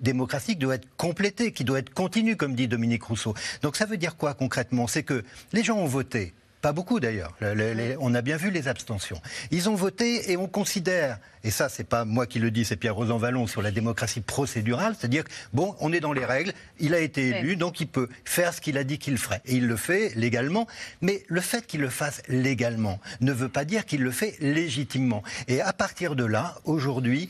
démocratie 0.00 0.52
qui 0.52 0.58
doit 0.58 0.74
être 0.74 0.88
complétée, 0.96 1.52
qui 1.52 1.64
doit 1.64 1.78
être 1.78 1.94
continue, 1.94 2.36
comme 2.36 2.54
dit 2.54 2.66
Dominique 2.68 3.04
Rousseau. 3.04 3.34
Donc 3.62 3.76
ça 3.76 3.86
veut 3.86 3.98
dire 3.98 4.16
quoi 4.16 4.34
concrètement? 4.34 4.86
C'est 4.88 5.04
que 5.04 5.24
les 5.52 5.62
gens 5.62 5.76
ont 5.76 5.86
voté 5.86 6.34
pas 6.62 6.72
beaucoup 6.72 7.00
d'ailleurs. 7.00 7.36
On 8.00 8.14
a 8.14 8.22
bien 8.22 8.36
vu 8.36 8.50
les 8.50 8.68
abstentions. 8.68 9.20
Ils 9.50 9.68
ont 9.68 9.74
voté 9.74 10.30
et 10.30 10.36
on 10.36 10.46
considère, 10.46 11.18
et 11.44 11.50
ça 11.50 11.68
c'est 11.68 11.84
pas 11.84 12.04
moi 12.04 12.26
qui 12.26 12.38
le 12.38 12.50
dis, 12.50 12.64
c'est 12.64 12.76
Pierre 12.76 12.94
Rosan 12.94 13.18
Vallon 13.18 13.46
sur 13.46 13.60
la 13.60 13.72
démocratie 13.72 14.20
procédurale, 14.20 14.94
c'est-à-dire 14.98 15.24
bon, 15.52 15.74
on 15.80 15.92
est 15.92 16.00
dans 16.00 16.12
les 16.12 16.24
règles, 16.24 16.52
il 16.78 16.94
a 16.94 17.00
été 17.00 17.30
élu, 17.30 17.56
donc 17.56 17.80
il 17.80 17.88
peut 17.88 18.08
faire 18.24 18.54
ce 18.54 18.60
qu'il 18.60 18.78
a 18.78 18.84
dit 18.84 18.98
qu'il 18.98 19.18
ferait. 19.18 19.42
Et 19.44 19.56
il 19.56 19.66
le 19.66 19.76
fait 19.76 20.14
légalement, 20.14 20.66
mais 21.00 21.24
le 21.26 21.40
fait 21.40 21.66
qu'il 21.66 21.80
le 21.80 21.90
fasse 21.90 22.22
légalement 22.28 23.00
ne 23.20 23.32
veut 23.32 23.48
pas 23.48 23.64
dire 23.64 23.84
qu'il 23.84 24.02
le 24.02 24.12
fait 24.12 24.36
légitimement. 24.40 25.22
Et 25.48 25.60
à 25.60 25.72
partir 25.72 26.14
de 26.14 26.24
là, 26.24 26.56
aujourd'hui, 26.64 27.28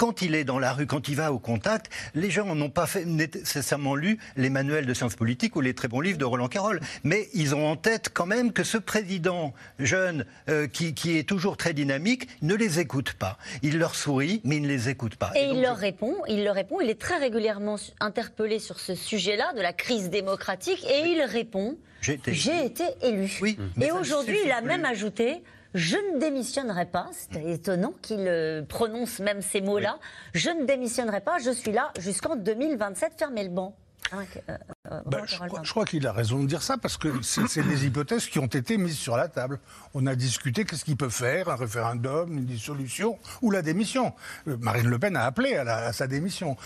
quand 0.00 0.22
il 0.22 0.34
est 0.34 0.44
dans 0.44 0.58
la 0.58 0.72
rue, 0.72 0.86
quand 0.86 1.08
il 1.08 1.16
va 1.16 1.30
au 1.30 1.38
contact, 1.38 1.92
les 2.14 2.30
gens 2.30 2.54
n'ont 2.54 2.70
pas 2.70 2.86
fait 2.86 3.04
nécessairement 3.04 3.94
lu 3.94 4.18
les 4.34 4.48
manuels 4.48 4.86
de 4.86 4.94
sciences 4.94 5.14
politiques 5.14 5.56
ou 5.56 5.60
les 5.60 5.74
très 5.74 5.88
bons 5.88 6.00
livres 6.00 6.16
de 6.16 6.24
Roland 6.24 6.48
Carroll. 6.48 6.80
Mais 7.04 7.28
ils 7.34 7.54
ont 7.54 7.68
en 7.70 7.76
tête 7.76 8.08
quand 8.14 8.24
même 8.24 8.54
que 8.54 8.64
ce 8.64 8.78
président 8.78 9.52
jeune 9.78 10.24
euh, 10.48 10.66
qui, 10.66 11.18
est 11.18 11.28
toujours 11.28 11.58
très 11.58 11.74
dynamique 11.74 12.28
ne 12.40 12.54
les 12.54 12.80
écoute 12.80 13.12
pas. 13.12 13.36
Il 13.62 13.78
leur 13.78 13.94
sourit, 13.94 14.40
mais 14.42 14.56
il 14.56 14.62
ne 14.62 14.68
les 14.68 14.88
écoute 14.88 15.16
pas. 15.16 15.32
Et, 15.36 15.50
il 15.50 15.60
leur 15.60 15.76
répond, 15.76 16.16
il 16.28 16.44
leur 16.44 16.54
répond, 16.54 16.80
il 16.80 16.88
est 16.88 16.98
très 16.98 17.18
régulièrement 17.18 17.76
interpellé 18.00 18.58
sur 18.58 18.80
ce 18.80 18.94
sujet-là, 18.94 19.52
de 19.52 19.60
la 19.60 19.74
crise 19.74 20.08
démocratique, 20.08 20.82
et 20.90 21.10
il 21.10 21.20
répond 21.20 21.76
J'ai 22.00 22.14
été, 22.14 22.84
élu. 23.02 23.38
Oui, 23.42 23.58
et 23.78 23.92
aujourd'hui, 23.92 24.38
il 24.46 24.50
a 24.50 24.62
même 24.62 24.86
ajouté 24.86 25.42
je 25.74 25.96
ne 25.96 26.18
démissionnerai 26.20 26.86
pas. 26.86 27.08
C'est 27.32 27.44
étonnant 27.44 27.92
qu'il 28.02 28.26
euh, 28.26 28.62
prononce 28.62 29.18
même 29.20 29.42
ces 29.42 29.60
mots-là. 29.60 29.98
Je 30.34 30.50
ne 30.50 30.64
démissionnerai 30.64 31.20
pas. 31.20 31.38
Je 31.38 31.50
suis 31.50 31.72
là 31.72 31.92
jusqu'en 31.98 32.36
2027. 32.36 33.12
Fermez 33.18 33.44
le 33.44 33.50
banc. 33.50 33.76
Ben, 34.12 35.24
je, 35.24 35.36
crois, 35.36 35.60
je 35.62 35.70
crois 35.70 35.84
qu'il 35.84 36.04
a 36.08 36.12
raison 36.12 36.40
de 36.42 36.48
dire 36.48 36.62
ça 36.62 36.76
parce 36.76 36.96
que 36.96 37.22
c'est 37.22 37.62
des 37.62 37.86
hypothèses 37.86 38.26
qui 38.26 38.40
ont 38.40 38.46
été 38.46 38.76
mises 38.76 38.96
sur 38.98 39.16
la 39.16 39.28
table. 39.28 39.60
On 39.94 40.04
a 40.06 40.16
discuté 40.16 40.64
qu'est-ce 40.64 40.84
qu'il 40.84 40.96
peut 40.96 41.10
faire, 41.10 41.48
un 41.48 41.54
référendum, 41.54 42.32
une 42.36 42.44
dissolution 42.44 43.18
ou 43.40 43.52
la 43.52 43.62
démission. 43.62 44.12
Euh, 44.48 44.56
Marine 44.60 44.88
Le 44.88 44.98
Pen 44.98 45.14
a 45.16 45.24
appelé 45.26 45.54
à, 45.54 45.62
la- 45.62 45.86
à 45.86 45.92
sa 45.92 46.08
démission. 46.08 46.56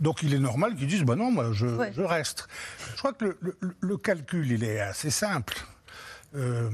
Donc 0.00 0.22
il 0.22 0.32
est 0.32 0.38
normal 0.38 0.76
qu'ils 0.76 0.86
disent 0.86 1.02
bah 1.02 1.16
non, 1.16 1.30
moi 1.30 1.50
je, 1.52 1.66
Ouais. 1.66 1.92
je 1.94 2.00
reste. 2.00 2.48
Je 2.94 2.98
crois 2.98 3.12
que 3.12 3.24
le, 3.26 3.38
le- 3.40 3.56
le 3.78 3.96
calcul 3.98 4.50
il 4.50 4.64
est 4.64 4.80
assez 4.80 5.10
simple. 5.10 5.58
Euh, 6.36 6.70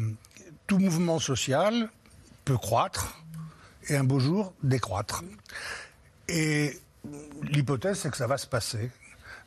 tout 0.71 0.79
mouvement 0.79 1.19
social 1.19 1.89
peut 2.45 2.57
croître 2.57 3.21
et 3.89 3.97
un 3.97 4.05
beau 4.05 4.21
jour 4.21 4.55
décroître. 4.63 5.25
Et 6.29 6.79
l'hypothèse, 7.43 7.99
c'est 7.99 8.11
que 8.11 8.17
ça 8.17 8.29
va 8.29 8.39
se 8.39 8.47
passer. 8.47 8.89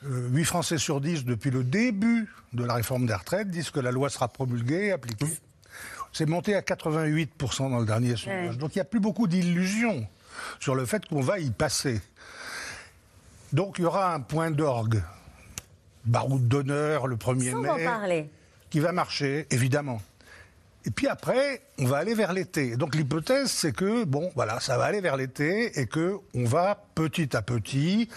Euh, 0.04 0.28
8 0.32 0.44
Français 0.44 0.78
sur 0.78 1.00
10, 1.00 1.24
depuis 1.24 1.50
le 1.50 1.64
début 1.64 2.30
de 2.52 2.66
la 2.66 2.74
réforme 2.74 3.06
des 3.06 3.14
retraites, 3.14 3.50
disent 3.50 3.70
que 3.70 3.80
la 3.80 3.92
loi 3.92 4.10
sera 4.10 4.28
promulguée 4.28 4.88
et 4.88 4.92
appliquée. 4.92 5.40
C'est 6.12 6.26
monté 6.26 6.56
à 6.56 6.60
88% 6.60 7.72
dans 7.72 7.80
le 7.80 7.86
dernier 7.86 8.18
sondage. 8.18 8.58
Donc 8.58 8.76
il 8.76 8.80
n'y 8.80 8.82
a 8.82 8.86
plus 8.86 9.00
beaucoup 9.00 9.28
d'illusions 9.28 10.06
sur 10.60 10.76
le 10.76 10.86
fait 10.86 11.06
qu'on 11.06 11.22
va 11.22 11.40
y 11.40 11.52
passer. 11.52 12.02
Donc 13.54 13.76
il 13.80 13.84
y 13.84 13.86
aura 13.86 14.14
un 14.14 14.20
point 14.20 14.52
d'orgue, 14.52 15.02
baroud 16.04 16.50
d'honneur 16.50 17.08
le 17.08 17.16
1er 17.16 17.52
Sans 17.52 17.62
mai 17.62 17.70
en 17.70 17.78
parler. 17.78 18.30
qui 18.70 18.82
va 18.82 18.92
marcher, 18.92 19.48
évidemment. 19.52 20.02
Et 20.86 20.92
puis 20.92 21.08
après, 21.08 21.62
on 21.80 21.86
va 21.86 21.98
aller 21.98 22.14
vers 22.14 22.34
l'été. 22.34 22.76
Donc 22.76 22.96
l'hypothèse, 22.96 23.50
c'est 23.50 23.72
que 23.72 24.04
bon, 24.04 24.32
voilà, 24.36 24.60
ça 24.60 24.78
va 24.78 24.86
aller 24.86 25.00
vers 25.00 25.16
l'été 25.16 25.80
et 25.80 25.88
que 25.88 26.18
on 26.34 26.44
va 26.44 26.84
petit 26.94 27.36
à 27.38 27.42
petit 27.42 28.10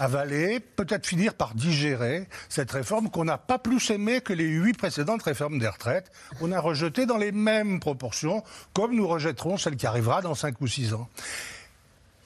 avaler, 0.00 0.58
peut-être 0.60 1.06
finir 1.06 1.34
par 1.34 1.54
digérer 1.54 2.26
cette 2.48 2.72
réforme 2.72 3.10
qu'on 3.10 3.24
n'a 3.24 3.38
pas 3.38 3.58
plus 3.58 3.90
aimée 3.90 4.20
que 4.20 4.32
les 4.32 4.48
huit 4.48 4.76
précédentes 4.76 5.22
réformes 5.22 5.58
des 5.58 5.68
retraites. 5.68 6.10
On 6.40 6.50
a 6.50 6.58
rejeté 6.58 7.06
dans 7.06 7.18
les 7.18 7.32
mêmes 7.32 7.78
proportions, 7.78 8.42
comme 8.74 8.96
nous 8.96 9.06
rejetterons 9.06 9.56
celle 9.56 9.76
qui 9.76 9.86
arrivera 9.86 10.20
dans 10.20 10.34
cinq 10.34 10.60
ou 10.60 10.66
six 10.66 10.94
ans. 10.94 11.08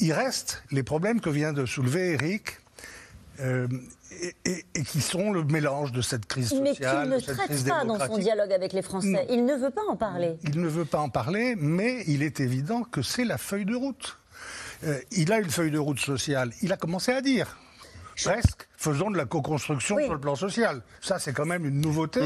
Il 0.01 0.13
reste 0.13 0.63
les 0.71 0.83
problèmes 0.83 1.21
que 1.21 1.31
vient 1.31 1.53
de 1.53 1.67
soulever 1.67 2.13
Eric. 2.13 2.59
Euh, 3.41 3.67
et, 4.23 4.35
et- 4.45 4.65
et 4.75 4.83
qui 4.83 5.01
sont 5.01 5.33
le 5.33 5.43
mélange 5.45 5.93
de 5.93 6.01
cette 6.01 6.27
crise 6.27 6.53
Mais 6.63 6.71
sociale, 6.71 7.03
qu'il 7.03 7.11
ne 7.33 7.37
crise 7.45 7.65
traite 7.65 7.69
pas 7.69 7.85
dans 7.85 7.99
son 8.07 8.19
dialogue 8.19 8.53
avec 8.53 8.73
les 8.73 8.83
Français. 8.83 9.09
Non. 9.09 9.27
Il 9.29 9.45
ne 9.45 9.55
veut 9.57 9.71
pas 9.71 9.83
en 9.89 9.97
parler. 9.97 10.37
Il 10.45 10.61
ne 10.61 10.69
veut 10.69 10.85
pas 10.85 10.99
en 11.01 11.09
parler, 11.09 11.55
mais 11.59 12.05
il 12.07 12.23
est 12.23 12.41
évident 12.41 12.83
que 12.83 13.03
c'est 13.03 13.25
la 13.25 13.39
feuille 13.39 13.65
de 13.65 13.75
route. 13.75 14.19
Euh, 14.85 14.99
il 15.13 15.33
a 15.33 15.39
une 15.39 15.51
feuille 15.51 15.71
de 15.71 15.79
route 15.79 15.99
sociale. 16.01 16.51
Il 16.63 16.73
a 16.73 16.77
commencé 16.77 17.13
à 17.13 17.21
dire. 17.21 17.57
Presque, 18.23 18.69
faisons 18.77 19.11
de 19.11 19.17
la 19.17 19.25
co-construction 19.25 19.97
Oui. 19.97 20.05
sur 20.05 20.13
le 20.13 20.21
plan 20.21 20.37
social. 20.37 20.83
Ça, 21.01 21.19
c'est 21.19 21.33
quand 21.33 21.47
même 21.47 21.65
une 21.65 21.81
nouveauté 21.81 22.21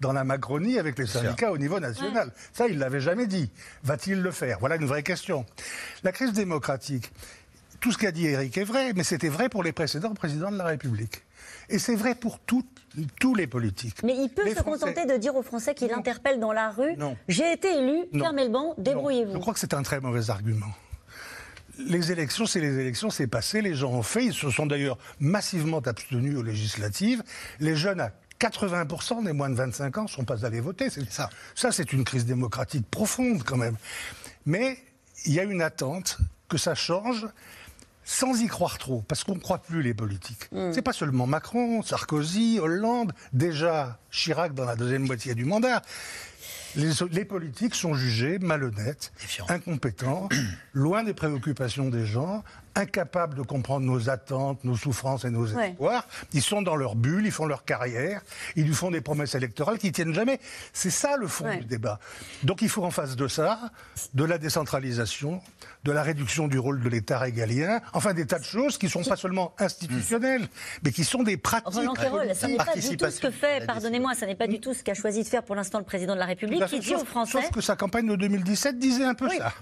dans 0.00 0.14
la 0.14 0.24
Macronie 0.24 0.78
avec 0.78 0.98
les 0.98 1.04
syndicats 1.06 1.52
au 1.52 1.58
niveau 1.58 1.78
national. 1.80 2.32
Ça, 2.54 2.66
il 2.66 2.78
l'avait 2.78 3.00
jamais 3.00 3.26
dit. 3.26 3.50
Va-t-il 3.82 4.22
le 4.22 4.30
faire? 4.30 4.56
Voilà 4.60 4.76
une 4.76 4.86
vraie 4.86 5.02
question. 5.02 5.44
La 6.02 6.12
crise 6.12 6.32
démocratique, 6.32 7.12
tout 7.84 7.92
ce 7.92 7.98
qu'a 7.98 8.12
dit 8.12 8.24
Eric 8.28 8.56
est 8.56 8.64
vrai, 8.64 8.94
mais 8.94 9.04
c'était 9.04 9.28
vrai 9.28 9.50
pour 9.50 9.62
les 9.62 9.72
précédents 9.72 10.14
présidents 10.14 10.50
de 10.50 10.56
la 10.56 10.64
République. 10.64 11.22
Et 11.68 11.78
c'est 11.78 11.94
vrai 11.96 12.14
pour 12.14 12.38
toutes- 12.38 12.64
tous 13.20 13.34
les 13.34 13.46
politiques. 13.46 14.02
Mais 14.02 14.14
il 14.16 14.30
peut 14.30 14.42
Les 14.42 14.54
se 14.54 14.60
Français- 14.62 14.86
contenter 14.86 15.04
de 15.06 15.18
dire 15.18 15.36
aux 15.36 15.42
Français 15.42 15.74
qu'il 15.74 15.92
interpelle 15.92 16.40
dans 16.40 16.52
la 16.54 16.70
rue. 16.70 16.96
J'ai 17.28 17.52
été 17.52 17.68
élu, 17.76 18.04
Non. 18.12 18.24
fermez 18.24 18.44
le 18.44 18.50
banc, 18.50 18.74
débrouillez-vous. 18.78 19.34
Je 19.34 19.38
crois 19.38 19.52
que 19.52 19.60
c'est 19.60 19.74
un 19.74 19.82
très 19.82 20.00
mauvais 20.00 20.30
argument. 20.30 20.72
Les 21.78 22.10
élections, 22.10 22.46
c'est 22.46 22.60
les 22.60 22.78
élections, 22.78 23.10
c'est 23.10 23.26
passé, 23.26 23.60
les 23.60 23.74
gens 23.74 23.90
ont 23.92 24.02
fait, 24.02 24.24
ils 24.24 24.32
se 24.32 24.48
sont 24.48 24.64
d'ailleurs 24.64 24.96
massivement 25.20 25.80
abstenus 25.80 26.38
aux 26.38 26.42
législatives. 26.42 27.22
Les 27.60 27.76
jeunes 27.76 28.00
à 28.00 28.12
80% 28.38 29.20
des 29.20 29.34
moins 29.34 29.50
de 29.50 29.56
25 29.56 29.98
ans 29.98 30.02
ne 30.04 30.08
sont 30.08 30.24
pas 30.24 30.46
allés 30.46 30.60
voter. 30.62 30.88
C'est 30.88 31.10
ça. 31.12 31.28
Ça, 31.54 31.70
c'est 31.70 31.92
une 31.92 32.04
crise 32.04 32.24
démocratique 32.24 32.88
profonde 32.90 33.42
quand 33.44 33.58
même. 33.58 33.76
Mais 34.46 34.78
il 35.26 35.34
y 35.34 35.40
a 35.40 35.42
une 35.44 35.60
attente 35.60 36.16
que 36.48 36.56
ça 36.58 36.74
change 36.74 37.26
sans 38.04 38.40
y 38.40 38.46
croire 38.46 38.78
trop, 38.78 39.02
parce 39.08 39.24
qu'on 39.24 39.34
ne 39.34 39.40
croit 39.40 39.58
plus 39.58 39.82
les 39.82 39.94
politiques. 39.94 40.48
C'est 40.72 40.82
pas 40.82 40.92
seulement 40.92 41.26
Macron, 41.26 41.82
Sarkozy, 41.82 42.58
Hollande, 42.60 43.12
déjà 43.32 43.98
Chirac 44.10 44.54
dans 44.54 44.64
la 44.64 44.76
deuxième 44.76 45.06
moitié 45.06 45.34
du 45.34 45.44
mandat. 45.44 45.82
Les, 46.76 46.90
les 47.12 47.24
politiques 47.24 47.74
sont 47.74 47.94
jugés 47.94 48.38
malhonnêtes, 48.40 49.12
incompétents, 49.48 50.28
loin 50.74 51.04
des 51.04 51.14
préoccupations 51.14 51.88
des 51.88 52.04
gens, 52.04 52.42
incapables 52.74 53.36
de 53.36 53.42
comprendre 53.42 53.86
nos 53.86 54.10
attentes, 54.10 54.64
nos 54.64 54.76
souffrances 54.76 55.24
et 55.24 55.30
nos 55.30 55.46
Ouais. 55.54 55.70
espoirs. 55.70 56.06
Ils 56.32 56.42
sont 56.42 56.62
dans 56.62 56.76
leur 56.76 56.94
bulle, 56.96 57.26
ils 57.26 57.32
font 57.32 57.46
leur 57.46 57.64
carrière, 57.64 58.22
ils 58.56 58.64
lui 58.64 58.74
font 58.74 58.90
des 58.90 59.00
promesses 59.00 59.34
électorales 59.34 59.78
qui 59.78 59.92
tiennent 59.92 60.14
jamais. 60.14 60.40
C'est 60.72 60.90
ça 60.90 61.16
le 61.16 61.26
fond 61.28 61.44
Ouais. 61.44 61.58
du 61.58 61.64
débat. 61.66 61.98
Donc 62.42 62.62
il 62.62 62.68
faut 62.68 62.84
en 62.84 62.90
face 62.90 63.16
de 63.16 63.28
ça, 63.28 63.70
de 64.14 64.24
la 64.24 64.38
décentralisation, 64.38 65.40
de 65.84 65.92
la 65.92 66.02
réduction 66.02 66.48
du 66.48 66.58
rôle 66.58 66.82
de 66.82 66.88
l'État 66.88 67.18
régalien, 67.18 67.80
enfin 67.92 68.14
des 68.14 68.26
tas 68.26 68.38
de 68.38 68.44
choses 68.44 68.78
qui 68.78 68.88
sont 68.88 69.02
pas 69.04 69.16
seulement 69.16 69.54
institutionnelles, 69.58 70.48
mais 70.82 70.90
qui 70.92 71.04
sont 71.04 71.22
des 71.22 71.36
pratiques. 71.36 71.74
Roland 71.74 71.92
Quérol, 71.94 72.34
ce 72.34 72.46
n'est 72.46 72.56
pas 72.56 72.74
du 72.74 72.96
tout 72.96 73.10
ce 73.10 73.20
que 73.20 73.30
fait, 73.30 73.60
la 73.60 73.66
pardonnez-moi, 73.66 74.14
ce 74.14 74.24
n'est 74.24 74.34
pas 74.34 74.46
du 74.46 74.60
tout 74.60 74.74
ce 74.74 74.82
qu'a 74.82 74.94
choisi 74.94 75.22
de 75.22 75.28
faire 75.28 75.42
pour 75.44 75.54
l'instant 75.54 75.78
le 75.78 75.84
président 75.84 76.14
de 76.14 76.18
la 76.20 76.26
République, 76.26 76.60
fait, 76.64 76.76
qui 76.76 76.80
dit 76.80 76.88
sauf, 76.88 77.02
aux 77.02 77.04
Français. 77.04 77.32
sauf 77.42 77.50
que 77.50 77.60
sa 77.60 77.76
campagne 77.76 78.06
de 78.08 78.16
2017 78.16 78.78
disait 78.78 79.04
un 79.04 79.14
peu 79.14 79.28
Oui. 79.28 79.36
ça. 79.38 79.52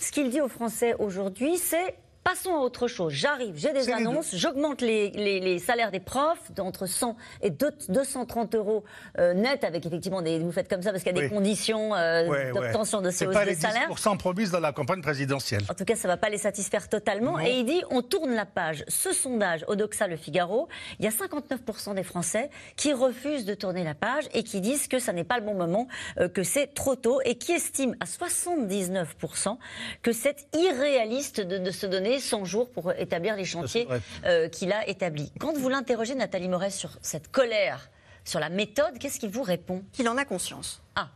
Ce 0.00 0.10
qu'il 0.12 0.30
dit 0.30 0.40
aux 0.40 0.48
Français 0.48 0.94
aujourd'hui, 0.98 1.58
c'est 1.58 1.94
Passons 2.24 2.54
à 2.54 2.58
autre 2.58 2.86
chose. 2.86 3.12
J'arrive, 3.12 3.54
j'ai 3.56 3.72
des 3.72 3.90
annonces, 3.90 4.34
j'augmente 4.36 4.80
les, 4.80 5.10
les- 5.10 5.40
les 5.40 5.58
salaires 5.58 5.90
des 5.90 5.98
profs 5.98 6.52
d'entre 6.52 6.86
100 6.86 7.16
et 7.42 7.50
deux- 7.50 7.72
230 7.88 8.54
euros 8.54 8.84
euh, 9.18 9.34
net, 9.34 9.64
avec 9.64 9.84
effectivement 9.84 10.22
des. 10.22 10.38
Vous 10.38 10.52
faites 10.52 10.68
comme 10.68 10.82
ça 10.82 10.92
parce 10.92 11.02
qu'il 11.02 11.14
y 11.14 11.18
a 11.18 11.20
des 11.20 11.26
Oui. 11.28 11.34
conditions 11.34 11.94
euh, 11.96 12.22
Ouais, 12.28 12.52
ouais. 12.52 12.52
d'obtention 12.52 13.00
de 13.02 13.10
ces 13.10 13.18
C'est 13.18 13.26
hausses 13.26 13.34
pas 13.34 13.44
de 13.44 13.50
les 13.50 13.56
salaire. 13.56 13.88
10% 13.90 14.16
promises 14.18 14.52
dans 14.52 14.60
la 14.60 14.72
campagne 14.72 15.02
présidentielle. 15.02 15.62
En 15.68 15.74
tout 15.74 15.84
cas, 15.84 15.96
ça 15.96 16.06
ne 16.06 16.12
va 16.12 16.16
pas 16.16 16.28
les 16.28 16.38
satisfaire 16.38 16.88
totalement. 16.88 17.38
Non. 17.38 17.44
Et 17.44 17.58
il 17.58 17.64
dit, 17.64 17.82
on 17.90 18.02
tourne 18.02 18.32
la 18.34 18.46
page. 18.46 18.84
Ce 18.86 19.12
sondage, 19.12 19.64
Odoxa 19.66 20.06
Le 20.06 20.16
Figaro, 20.16 20.68
il 21.00 21.04
y 21.04 21.08
a 21.08 21.10
59% 21.10 21.94
des 21.94 22.04
Français 22.04 22.50
qui 22.76 22.92
refusent 22.92 23.44
de 23.44 23.54
tourner 23.54 23.82
la 23.82 23.94
page 23.94 24.24
et 24.32 24.44
qui 24.44 24.60
disent 24.60 24.86
que 24.86 25.00
ça 25.00 25.12
n'est 25.12 25.24
pas 25.24 25.38
le 25.40 25.44
bon 25.44 25.54
moment, 25.54 25.88
euh, 26.20 26.28
que 26.28 26.44
c'est 26.44 26.68
trop 26.72 26.94
tôt 26.94 27.20
et 27.24 27.34
qui 27.34 27.50
estiment 27.52 27.94
à 28.00 28.04
79% 28.06 29.58
que 30.02 30.12
c'est 30.12 30.46
irréaliste 30.54 31.40
de, 31.40 31.58
de 31.58 31.70
se 31.72 31.86
donner 31.86 32.11
100 32.20 32.44
jours 32.44 32.70
pour 32.70 32.92
établir 32.92 33.36
les 33.36 33.44
chantiers 33.44 33.86
euh, 34.24 34.48
qu'il 34.48 34.72
a 34.72 34.88
établis. 34.88 35.32
Quand 35.38 35.56
vous 35.56 35.68
l'interrogez, 35.68 36.14
Nathalie 36.14 36.48
Moret, 36.48 36.70
sur 36.70 36.90
cette 37.02 37.30
colère, 37.30 37.90
sur 38.24 38.40
la 38.40 38.48
méthode, 38.48 38.98
qu'est-ce 38.98 39.18
qu'il 39.18 39.30
vous 39.30 39.42
répond? 39.42 39.82
Qu'il 39.92 40.08
en 40.08 40.16
a 40.16 40.24
conscience. 40.24 40.80
Ah, 40.94 41.08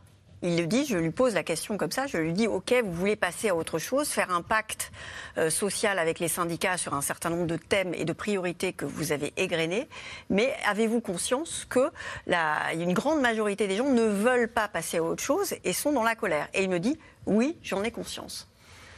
Il 0.43 0.57
le 0.57 0.67
dit, 0.67 0.85
je 0.85 0.97
lui 0.97 1.09
pose 1.11 1.33
la 1.33 1.43
question 1.43 1.77
comme 1.77 1.91
ça, 1.91 2.05
je 2.05 2.17
lui 2.17 2.33
dis, 2.33 2.47
OK, 2.47 2.71
vous 2.83 2.91
voulez 2.91 3.15
passer 3.15 3.49
à 3.49 3.55
autre 3.55 3.79
chose, 3.79 4.09
faire 4.09 4.29
un 4.29 4.41
pacte 4.43 4.91
euh, 5.37 5.49
social 5.49 5.97
avec 5.99 6.19
les 6.19 6.27
syndicats 6.27 6.77
sur 6.77 6.93
un 6.93 7.01
certain 7.01 7.29
nombre 7.31 7.47
de 7.47 7.57
thèmes 7.57 7.93
et 7.95 8.05
de 8.05 8.13
priorités 8.13 8.71
que 8.73 8.85
vous 8.85 9.11
avez 9.13 9.33
égrenés, 9.37 9.87
mais 10.29 10.53
avez-vous 10.67 11.01
conscience 11.01 11.65
que 11.69 11.89
la, 12.27 12.73
une 12.73 12.93
grande 12.93 13.21
majorité 13.21 13.67
des 13.67 13.77
gens 13.77 13.89
ne 13.89 14.03
veulent 14.03 14.49
pas 14.51 14.67
passer 14.67 14.97
à 14.97 15.03
autre 15.03 15.23
chose 15.23 15.55
et 15.63 15.73
sont 15.73 15.91
dans 15.91 16.03
la 16.03 16.15
colère? 16.15 16.49
Et 16.53 16.63
il 16.63 16.69
me 16.69 16.79
dit, 16.79 16.99
oui, 17.25 17.57
j'en 17.63 17.83
ai 17.83 17.89
conscience. 17.91 18.47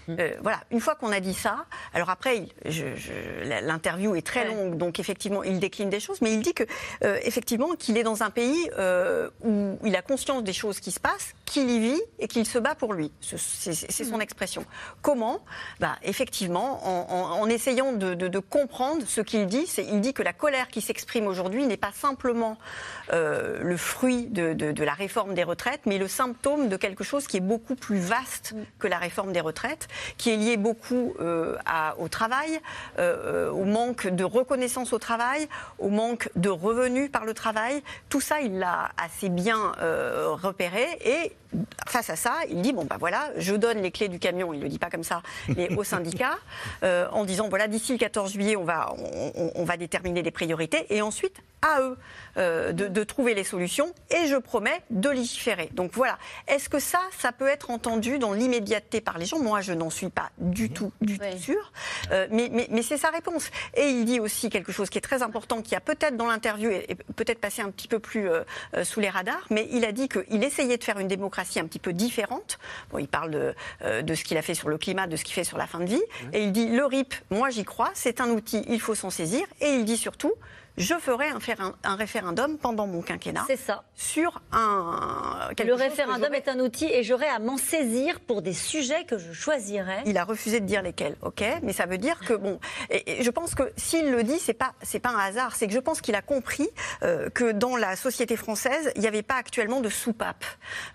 Euh, 0.10 0.34
voilà, 0.42 0.60
une 0.72 0.80
fois 0.82 0.96
qu'on 0.96 1.12
a 1.12 1.20
dit 1.20 1.34
ça, 1.34 1.66
alors 1.94 2.10
après, 2.10 2.44
l'interview 3.62 4.16
est 4.16 4.26
très 4.26 4.40
Ouais. 4.48 4.54
longue, 4.56 4.78
donc 4.78 5.00
effectivement, 5.00 5.44
il 5.44 5.60
décline 5.60 5.90
des 5.90 6.00
choses, 6.00 6.22
mais 6.22 6.34
il 6.34 6.42
dit 6.42 6.54
que, 6.54 6.64
euh, 7.04 7.18
effectivement, 7.24 7.76
qu'il 7.78 7.98
est 7.98 8.04
dans 8.04 8.24
un 8.24 8.30
pays 8.30 8.70
euh, 8.78 9.30
où 9.44 9.78
il 9.84 9.96
a 9.96 10.02
conscience 10.02 10.44
des 10.44 10.54
choses 10.54 10.80
qui 10.80 10.92
se 10.92 11.00
passent, 11.00 11.34
qu'il 11.46 11.70
y 11.70 11.80
vit 11.80 12.02
et 12.20 12.28
qu'il 12.28 12.46
se 12.46 12.58
bat 12.60 12.76
pour 12.76 12.94
lui. 12.94 13.12
Ce- 13.22 13.38
C'est 13.38 14.04
son 14.04 14.20
expression. 14.20 14.66
Comment? 15.02 15.40
Bah, 15.80 15.98
Effectivement, 16.04 16.80
en, 16.88 17.14
en- 17.14 17.42
en 17.42 17.50
essayant 17.50 17.94
de, 17.94 18.14
de- 18.14 18.28
de 18.28 18.40
comprendre 18.40 19.04
ce 19.08 19.22
qu'il 19.22 19.46
dit, 19.48 19.66
il 19.78 20.02
dit 20.02 20.14
que 20.14 20.24
la 20.24 20.34
colère 20.34 20.68
qui 20.70 20.82
s'exprime 20.82 21.28
aujourd'hui 21.28 21.66
n'est 21.66 21.78
pas 21.78 21.92
simplement 21.94 22.58
euh, 23.12 23.60
le 23.64 23.78
fruit 23.78 24.28
de, 24.28 24.54
de- 24.54 24.72
de 24.72 24.84
la 24.84 24.94
réforme 24.94 25.34
des 25.34 25.44
retraites, 25.44 25.82
mais 25.86 25.98
le 25.98 26.08
symptôme 26.08 26.70
de 26.70 26.78
quelque 26.78 27.04
chose 27.04 27.28
qui 27.28 27.38
est 27.38 27.42
beaucoup 27.42 27.76
plus 27.76 28.00
vaste 28.00 28.54
que 28.80 28.88
la 28.88 28.98
réforme 28.98 29.34
des 29.34 29.42
retraites, 29.42 29.88
qui 30.18 30.30
est 30.32 30.38
lié 30.38 30.58
beaucoup 30.58 31.14
euh, 31.20 31.56
à- 31.66 31.96
au 32.00 32.08
travail, 32.08 32.60
euh, 32.98 33.48
euh, 33.48 33.52
au 33.52 33.66
manque 33.66 34.08
de 34.08 34.24
reconnaissance 34.24 34.94
au 34.94 35.00
travail, 35.00 35.48
au 35.80 35.90
manque 35.90 36.30
de 36.36 36.50
revenus 36.50 37.12
par 37.12 37.26
le 37.26 37.34
travail. 37.34 37.82
Tout 38.10 38.22
ça, 38.22 38.42
il 38.42 38.60
l'a 38.60 38.92
assez 38.98 39.30
bien 39.30 39.74
euh, 39.82 40.30
repéré 40.34 40.86
et 41.06 41.32
face 41.88 42.12
à 42.12 42.16
ça, 42.16 42.34
il 42.50 42.62
dit 42.62 42.74
bon 42.74 42.86
bah 42.86 42.98
voilà, 43.00 43.30
je 43.38 43.56
donne 43.56 43.80
les 43.80 43.90
clés 43.92 44.08
du 44.08 44.20
camion. 44.20 44.54
Il 44.54 44.62
le 44.62 44.70
dit 44.70 44.78
pas 44.78 44.90
comme 44.92 45.04
ça, 45.04 45.22
mais 45.56 45.76
aux 45.76 45.84
syndicats, 45.96 46.38
euh, 46.84 47.08
en 47.12 47.26
disant 47.26 47.50
voilà 47.50 47.68
d'ici 47.68 47.92
le 47.94 47.98
14 47.98 48.32
juillet, 48.34 48.56
on 48.56 48.64
va 48.66 48.94
on, 49.36 49.52
on- 49.56 49.64
va 49.66 49.78
déterminer 49.78 50.22
les 50.22 50.32
priorités 50.32 50.86
et 50.90 51.02
ensuite 51.02 51.38
à 51.62 51.82
eux 51.82 51.98
de, 52.36 52.72
de 52.72 53.04
trouver 53.04 53.34
les 53.34 53.44
solutions 53.44 53.94
et 54.10 54.28
je 54.28 54.36
promets 54.36 54.82
de 54.90 55.10
légiférer. 55.10 55.70
Donc 55.74 55.92
voilà, 55.94 56.18
est-ce 56.48 56.70
que 56.70 56.80
ça, 56.80 57.00
ça 57.18 57.32
peut 57.32 57.48
être 57.48 57.72
entendu 57.72 58.20
dans 58.20 58.34
l'immédiateté 58.34 59.02
par 59.02 59.18
les 59.18 59.26
gens? 59.26 59.40
Moi, 59.40 59.62
je 59.62 59.74
n'en 59.74 59.90
suis 59.90 60.10
pas 60.10 60.30
du 60.38 60.70
tout, 60.70 60.92
du 61.02 61.18
tout 61.18 61.38
sûre. 61.38 61.72
Euh, 62.12 62.28
mais 62.32 62.50
mais, 62.52 62.68
mais 62.72 62.82
c'est 62.82 62.98
sa 62.98 63.10
réponse. 63.10 63.50
Et 63.76 63.90
il 63.90 64.06
dit 64.06 64.20
aussi 64.20 64.50
quelque 64.50 64.72
chose 64.72 64.90
qui 64.90 64.98
est 64.98 65.02
très 65.02 65.22
important, 65.24 65.62
qui 65.62 65.76
a 65.76 65.80
peut-être 65.80 66.18
dans 66.18 66.28
l'interview 66.28 66.70
et, 66.70 66.96
peut-être 67.16 67.40
passé 67.40 67.62
un 67.62 67.72
petit 67.72 67.88
peu 67.88 68.00
plus 68.00 68.30
euh, 68.30 68.44
euh, 68.76 68.84
sous 68.84 69.00
les 69.00 69.10
radars, 69.10 69.46
mais 69.50 69.68
il 69.72 69.86
a 69.86 69.92
dit 69.92 70.08
qu'il 70.10 70.44
essayait 70.44 70.78
de 70.78 70.84
faire 70.84 71.00
une 71.00 71.08
démocratie 71.08 71.60
un 71.60 71.66
petit 71.66 71.80
peu 71.80 71.94
différente. 71.94 72.60
Bon, 72.92 72.98
il 72.98 73.08
parle 73.08 73.32
de, 73.32 73.56
euh, 73.84 74.02
de 74.02 74.16
ce 74.16 74.24
qu'il 74.24 74.38
a 74.38 74.42
fait 74.42 74.54
sur 74.54 74.70
le 74.70 74.78
climat, 74.78 75.08
de 75.08 75.16
ce 75.16 75.24
qu'il 75.24 75.34
fait 75.34 75.44
sur 75.44 75.58
la 75.58 75.68
fin 75.68 75.80
de 75.80 75.86
vie. 75.86 76.02
Et 76.34 76.44
il 76.44 76.52
dit 76.52 76.68
le 76.68 76.86
RIP, 76.86 77.14
moi 77.30 77.50
j'y 77.50 77.64
crois, 77.64 77.92
c'est 77.94 78.22
un 78.22 78.30
outil, 78.30 78.64
il 78.68 78.80
faut 78.80 78.96
s'en 78.96 79.10
saisir. 79.10 79.46
Et 79.62 79.70
il 79.70 79.86
dit 79.86 79.98
surtout, 79.98 80.34
je 80.80 80.96
ferai 80.96 81.28
un, 81.28 81.40
faire 81.40 81.62
un, 81.62 81.76
un 81.84 81.96
référendum 81.96 82.58
pendant 82.58 82.88
mon 82.88 83.02
quinquennat. 83.02 83.44
C'est 83.46 83.58
ça. 83.58 83.84
Sur 83.96 84.42
un. 84.52 85.50
Le 85.64 85.74
référendum 85.74 86.34
est 86.34 86.48
un 86.48 86.60
outil 86.60 86.86
et 86.86 87.04
j'aurai 87.04 87.28
à 87.28 87.40
m'en 87.40 87.58
saisir 87.58 88.20
pour 88.22 88.42
des 88.42 88.54
sujets 88.54 89.04
que 89.04 89.18
je 89.18 89.34
choisirais. 89.34 90.02
Il 90.06 90.18
a 90.18 90.24
refusé 90.24 90.62
de 90.62 90.66
dire 90.66 90.82
lesquels, 90.82 91.18
ok, 91.22 91.44
mais 91.64 91.74
ça 91.74 91.86
veut 91.86 91.98
dire 91.98 92.20
que 92.22 92.34
bon, 92.34 92.60
et, 92.90 93.20
et 93.20 93.24
je 93.24 93.30
pense 93.30 93.56
que 93.56 93.64
s'il 93.76 94.10
le 94.10 94.24
dit, 94.24 94.40
c'est 94.40 94.54
pas 94.54 94.74
c'est 94.82 95.00
pas 95.00 95.10
un 95.10 95.20
hasard, 95.20 95.56
c'est 95.56 95.68
que 95.68 95.74
je 95.74 95.80
pense 95.80 96.00
qu'il 96.00 96.16
a 96.16 96.22
compris 96.22 96.70
euh, 97.04 97.30
que 97.30 97.52
dans 97.52 97.76
la 97.76 97.98
société 97.98 98.38
française, 98.38 98.92
il 98.96 99.02
n'y 99.02 99.08
avait 99.08 99.22
pas 99.22 99.36
actuellement 99.36 99.82
de 99.82 99.90
soupape. 99.90 100.46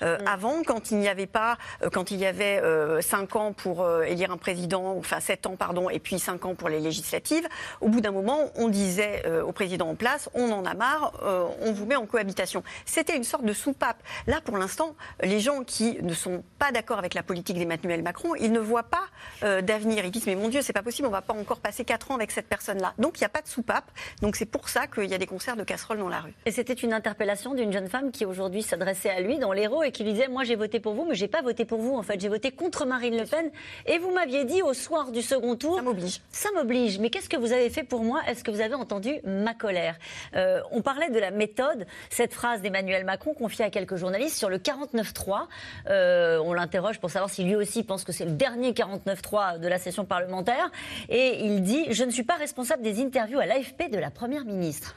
Euh, 0.00 0.18
Avant, 0.26 0.62
quand 0.64 0.90
il 0.90 0.98
n'y 0.98 1.08
avait 1.08 1.26
pas, 1.26 1.58
euh, 1.82 1.90
quand 1.90 2.10
il 2.10 2.18
y 2.18 2.26
avait 2.26 2.58
euh, 2.62 3.02
cinq 3.02 3.36
ans 3.36 3.52
pour 3.52 3.86
élire 4.02 4.30
un 4.30 4.38
président, 4.38 4.96
enfin 4.96 5.20
sept 5.20 5.46
ans 5.46 5.56
pardon, 5.56 5.90
et 5.90 5.98
puis 5.98 6.18
cinq 6.18 6.46
ans 6.46 6.54
pour 6.54 6.70
les 6.70 6.80
législatives, 6.80 7.46
au 7.82 7.88
bout 7.88 8.00
d'un 8.00 8.12
moment, 8.12 8.50
on 8.54 8.68
disait 8.68 9.22
au 9.42 9.52
président 9.52 9.73
en 9.82 9.94
place, 9.94 10.28
on 10.34 10.50
en 10.52 10.64
a 10.64 10.74
marre, 10.74 11.12
euh, 11.22 11.46
on 11.60 11.72
vous 11.72 11.86
met 11.86 11.96
en 11.96 12.06
cohabitation. 12.06 12.62
C'était 12.84 13.16
une 13.16 13.24
sorte 13.24 13.44
de 13.44 13.52
soupape. 13.52 14.02
Là, 14.26 14.40
pour 14.44 14.56
l'instant, 14.56 14.94
les 15.22 15.40
gens 15.40 15.64
qui 15.64 15.98
ne 16.02 16.14
sont 16.14 16.42
pas 16.58 16.72
d'accord 16.72 16.98
avec 16.98 17.14
la 17.14 17.22
politique 17.22 17.58
d'Emmanuel 17.58 18.02
Macron, 18.02 18.34
ils 18.34 18.52
ne 18.52 18.60
voient 18.60 18.84
pas 18.84 19.04
euh, 19.42 19.62
d'avenir. 19.62 20.04
Ils 20.04 20.10
disent 20.10 20.26
mais 20.26 20.36
mon 20.36 20.48
Dieu, 20.48 20.62
c'est 20.62 20.72
pas 20.72 20.82
possible, 20.82 21.08
on 21.08 21.10
va 21.10 21.22
pas 21.22 21.34
encore 21.34 21.60
passer 21.60 21.84
quatre 21.84 22.10
ans 22.10 22.14
avec 22.14 22.30
cette 22.30 22.48
personne-là. 22.48 22.94
Donc 22.98 23.18
il 23.18 23.22
n'y 23.22 23.26
a 23.26 23.30
pas 23.30 23.42
de 23.42 23.48
soupape. 23.48 23.90
Donc 24.22 24.36
c'est 24.36 24.46
pour 24.46 24.68
ça 24.68 24.86
qu'il 24.86 25.06
y 25.06 25.14
a 25.14 25.18
des 25.18 25.26
concerts 25.26 25.56
de 25.56 25.64
casseroles 25.64 25.98
dans 25.98 26.08
la 26.08 26.20
rue. 26.20 26.34
Et 26.46 26.50
c'était 26.50 26.74
une 26.74 26.92
interpellation 26.92 27.54
d'une 27.54 27.72
jeune 27.72 27.88
femme 27.88 28.10
qui 28.10 28.24
aujourd'hui 28.24 28.62
s'adressait 28.62 29.10
à 29.10 29.20
lui 29.20 29.38
dans 29.38 29.52
l'Hérault 29.52 29.82
et 29.82 29.92
qui 29.92 30.04
lui 30.04 30.12
disait 30.12 30.28
Moi 30.28 30.44
j'ai 30.44 30.56
voté 30.56 30.80
pour 30.80 30.94
vous, 30.94 31.04
mais 31.04 31.14
j'ai 31.14 31.28
pas 31.28 31.42
voté 31.42 31.64
pour 31.64 31.80
vous 31.80 31.94
en 31.94 32.02
fait. 32.02 32.20
J'ai 32.20 32.28
voté 32.28 32.50
contre 32.50 32.86
Marine 32.86 33.16
Le 33.16 33.24
Pen. 33.24 33.50
Et 33.86 33.98
vous 33.98 34.12
m'aviez 34.12 34.44
dit 34.44 34.62
au 34.62 34.74
soir 34.74 35.10
du 35.10 35.22
second 35.22 35.56
tour 35.56 35.76
Ça 35.76 35.82
m'oblige. 35.82 36.20
Ça 36.30 36.48
m'oblige. 36.54 36.98
Mais 36.98 37.10
qu'est-ce 37.10 37.28
que 37.28 37.36
vous 37.36 37.52
avez 37.52 37.70
fait 37.70 37.84
pour 37.84 38.02
moi? 38.02 38.20
Est-ce 38.26 38.44
que 38.44 38.50
vous 38.50 38.60
avez 38.60 38.74
entendu 38.74 39.20
ma 39.24 39.54
colère 39.64 39.96
Euh, 40.36 40.60
On 40.72 40.82
parlait 40.82 41.08
de 41.08 41.18
la 41.18 41.30
méthode. 41.30 41.86
Cette 42.10 42.34
phrase 42.34 42.60
d'Emmanuel 42.60 43.04
Macron 43.04 43.32
confiée 43.32 43.64
à 43.64 43.70
quelques 43.70 43.96
journalistes 43.96 44.36
sur 44.36 44.50
le 44.50 44.58
49-3. 44.58 45.46
Euh, 45.88 46.38
on 46.44 46.52
l'interroge 46.52 47.00
pour 47.00 47.10
savoir 47.10 47.30
si 47.30 47.44
lui 47.44 47.56
aussi 47.56 47.82
pense 47.82 48.04
que 48.04 48.12
c'est 48.12 48.26
le 48.26 48.32
dernier 48.32 48.72
49-3 48.72 49.58
de 49.58 49.68
la 49.68 49.78
session 49.78 50.04
parlementaire. 50.04 50.70
Et 51.08 51.44
il 51.46 51.62
dit 51.62 51.86
Je 51.90 52.04
ne 52.04 52.10
suis 52.10 52.24
pas 52.24 52.36
responsable 52.36 52.82
des 52.82 53.00
interviews 53.00 53.38
à 53.38 53.46
l'AFP 53.46 53.90
de 53.90 53.98
la 53.98 54.10
Première 54.10 54.44
ministre. 54.44 54.94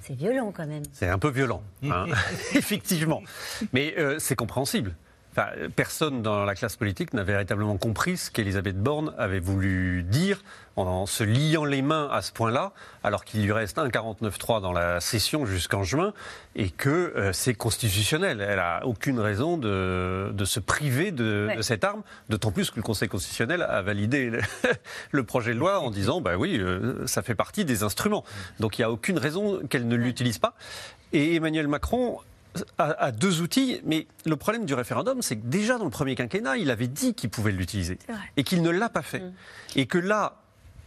C'est 0.00 0.14
violent 0.14 0.52
quand 0.56 0.66
même. 0.66 0.84
C'est 0.92 1.08
un 1.08 1.18
peu 1.18 1.30
violent, 1.30 1.62
hein, 1.84 2.06
effectivement. 2.54 3.22
Mais 3.72 3.94
euh, 3.98 4.18
c'est 4.18 4.36
compréhensible. 4.36 4.94
Enfin, 5.38 5.50
personne 5.76 6.22
dans 6.22 6.46
la 6.46 6.54
classe 6.54 6.76
politique 6.76 7.12
n'a 7.12 7.22
véritablement 7.22 7.76
compris 7.76 8.16
ce 8.16 8.30
qu'Elisabeth 8.30 8.78
Borne 8.82 9.12
avait 9.18 9.38
voulu 9.38 10.02
dire 10.02 10.40
en 10.76 11.04
se 11.04 11.24
liant 11.24 11.66
les 11.66 11.82
mains 11.82 12.08
à 12.10 12.22
ce 12.22 12.32
point-là, 12.32 12.72
alors 13.04 13.22
qu'il 13.24 13.42
lui 13.44 13.52
reste 13.52 13.78
un 13.78 13.88
49-3 13.88 14.62
dans 14.62 14.72
la 14.72 14.98
session 15.00 15.44
jusqu'en 15.44 15.82
juin, 15.82 16.14
et 16.54 16.70
que 16.70 16.88
euh, 16.88 17.32
c'est 17.34 17.52
constitutionnel. 17.54 18.40
Elle 18.40 18.56
n'a 18.56 18.80
aucune 18.86 19.20
raison 19.20 19.58
de, 19.58 20.30
de 20.32 20.44
se 20.46 20.58
priver 20.60 21.12
de, 21.12 21.46
Ouais. 21.48 21.56
de 21.56 21.62
cette 21.62 21.84
arme, 21.84 22.02
d'autant 22.30 22.50
plus 22.50 22.70
que 22.70 22.76
le 22.76 22.82
Conseil 22.82 23.08
constitutionnel 23.10 23.60
a 23.62 23.82
validé 23.82 24.30
le, 24.30 24.40
le 25.10 25.22
projet 25.24 25.52
de 25.52 25.58
loi 25.58 25.80
en 25.80 25.90
disant, 25.90 26.22
bah 26.22 26.36
oui, 26.38 26.58
euh, 26.58 27.06
ça 27.06 27.20
fait 27.22 27.34
partie 27.34 27.66
des 27.66 27.82
instruments. 27.82 28.24
Donc 28.58 28.78
il 28.78 28.80
n'y 28.80 28.86
a 28.86 28.90
aucune 28.90 29.18
raison 29.18 29.60
qu'elle 29.68 29.86
ne 29.86 29.96
l'utilise 29.96 30.38
pas. 30.38 30.54
Et 31.12 31.34
Emmanuel 31.34 31.68
Macron 31.68 32.20
a 32.78 33.12
deux 33.12 33.40
outils, 33.40 33.80
mais 33.84 34.06
le 34.24 34.36
problème 34.36 34.64
du 34.64 34.74
référendum, 34.74 35.22
c'est 35.22 35.36
que 35.36 35.46
déjà 35.46 35.78
dans 35.78 35.84
le 35.84 35.90
premier 35.90 36.14
quinquennat, 36.14 36.56
il 36.56 36.70
avait 36.70 36.88
dit 36.88 37.14
qu'il 37.14 37.30
pouvait 37.30 37.52
l'utiliser 37.52 37.98
et 38.36 38.44
qu'il 38.44 38.62
ne 38.62 38.70
l'a 38.70 38.88
pas 38.88 39.02
fait. 39.02 39.22
Et 39.74 39.86
que 39.86 39.98
là, 39.98 40.42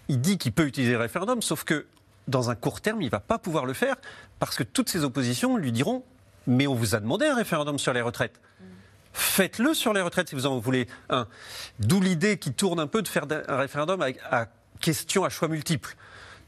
il 0.08 0.20
dit 0.22 0.38
qu'il 0.38 0.52
peut 0.52 0.66
utiliser 0.66 0.94
le 0.94 1.00
référendum, 1.00 1.42
sauf 1.42 1.64
que 1.64 1.86
dans 2.28 2.50
un 2.50 2.56
court 2.56 2.82
terme, 2.82 3.02
il 3.02 3.06
ne 3.06 3.12
va 3.12 3.20
pas 3.20 3.40
pouvoir 3.40 3.66
le 3.66 3.74
faire 3.74 3.96
parce 4.40 4.56
que 4.56 4.64
toutes 4.64 4.90
ses 4.90 5.04
oppositions 5.04 5.58
lui 5.58 5.72
diront 5.72 6.04
Mais 6.48 6.68
on 6.68 6.76
vous 6.76 6.96
a 6.96 7.00
demandé 7.00 7.26
un 7.26 7.36
référendum 7.36 7.78
sur 7.80 7.94
les 7.94 8.02
retraites. 8.02 8.40
Faites-le 9.14 9.74
sur 9.74 9.94
les 9.94 10.02
retraites 10.02 10.30
si 10.30 10.36
vous 10.36 10.46
en 10.46 10.60
voulez 10.60 10.88
un. 11.10 11.28
D'où 11.80 12.00
l'idée 12.00 12.38
qui 12.38 12.54
tourne 12.54 12.80
un 12.80 12.88
peu 12.88 13.02
de 13.02 13.08
faire 13.08 13.26
un 13.48 13.58
référendum 13.58 14.02
avec, 14.02 14.20
à 14.30 14.48
question 14.80 15.26
à 15.26 15.30
choix 15.30 15.48
multiples 15.48 15.96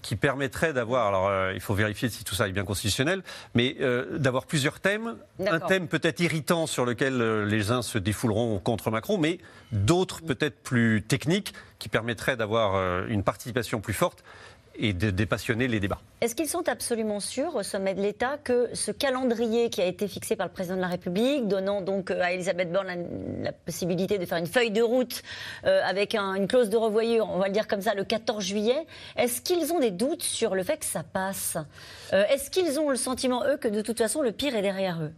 qui 0.01 0.15
permettrait 0.15 0.73
d'avoir, 0.73 1.07
alors 1.07 1.27
euh, 1.27 1.51
il 1.53 1.59
faut 1.59 1.73
vérifier 1.73 2.09
si 2.09 2.23
tout 2.23 2.35
ça 2.35 2.47
est 2.47 2.51
bien 2.51 2.65
constitutionnel, 2.65 3.23
mais 3.53 3.77
euh, 3.81 4.17
d'avoir 4.17 4.45
plusieurs 4.45 4.79
thèmes. 4.79 5.15
Un 5.45 5.59
thème 5.59 5.87
peut-être 5.87 6.19
irritant 6.19 6.67
sur 6.67 6.85
lequel 6.85 7.21
euh, 7.21 7.45
les 7.45 7.71
uns 7.71 7.81
se 7.81 7.97
défouleront 7.97 8.59
contre 8.59 8.91
Macron, 8.91 9.17
mais 9.17 9.39
d'autres 9.71 10.21
peut-être 10.21 10.61
plus 10.61 11.03
techniques 11.03 11.53
qui 11.81 11.89
permettraient 11.89 12.37
d'avoir 12.37 12.75
euh, 12.75 13.05
une 13.07 13.23
participation 13.23 13.81
plus 13.81 13.93
forte 13.93 14.23
et 14.75 14.93
de 14.93 15.09
dépassionner 15.09 15.67
les 15.67 15.79
débats. 15.79 15.99
Est-ce 16.21 16.33
qu'ils 16.35 16.47
sont 16.47 16.67
absolument 16.69 17.19
sûrs 17.19 17.55
au 17.55 17.63
sommet 17.63 17.93
de 17.93 18.01
l'État 18.01 18.37
que 18.43 18.69
ce 18.73 18.91
calendrier 18.91 19.69
qui 19.69 19.81
a 19.81 19.85
été 19.85 20.07
fixé 20.07 20.35
par 20.35 20.47
le 20.47 20.53
président 20.53 20.75
de 20.77 20.81
la 20.81 20.87
République, 20.87 21.47
donnant 21.47 21.81
donc 21.81 22.09
euh, 22.09 22.21
à 22.21 22.31
Elisabeth 22.31 22.71
Borne 22.71 22.87
la, 22.87 22.95
la 23.43 23.51
possibilité 23.51 24.17
de 24.17 24.25
faire 24.25 24.37
une 24.37 24.47
feuille 24.47 24.71
de 24.71 24.81
route 24.81 25.23
euh, 25.65 25.81
avec 25.83 26.15
un- 26.15 26.35
une 26.35 26.47
clause 26.47 26.69
de 26.69 26.77
revoyure, 26.77 27.29
on 27.29 27.37
va 27.37 27.47
le 27.47 27.53
dire 27.53 27.67
comme 27.67 27.81
ça, 27.81 27.93
le 27.93 28.03
14 28.05 28.43
juillet, 28.43 28.85
est-ce 29.17 29.41
qu'ils 29.41 29.73
ont 29.73 29.79
des 29.79 29.91
doutes 29.91 30.23
sur 30.23 30.55
le 30.55 30.63
fait 30.63 30.77
que 30.77 30.85
ça 30.85 31.03
passe? 31.03 31.57
Euh, 32.13 32.23
Est-ce 32.29 32.49
qu'ils 32.49 32.79
ont 32.79 32.89
le 32.89 32.95
sentiment, 32.95 33.43
eux, 33.45 33.57
que 33.57 33.67
de 33.67 33.81
toute 33.81 33.97
façon 33.97 34.21
le 34.21 34.31
pire 34.31 34.55
est 34.55 34.61
derrière 34.61 35.01
eux? 35.01 35.11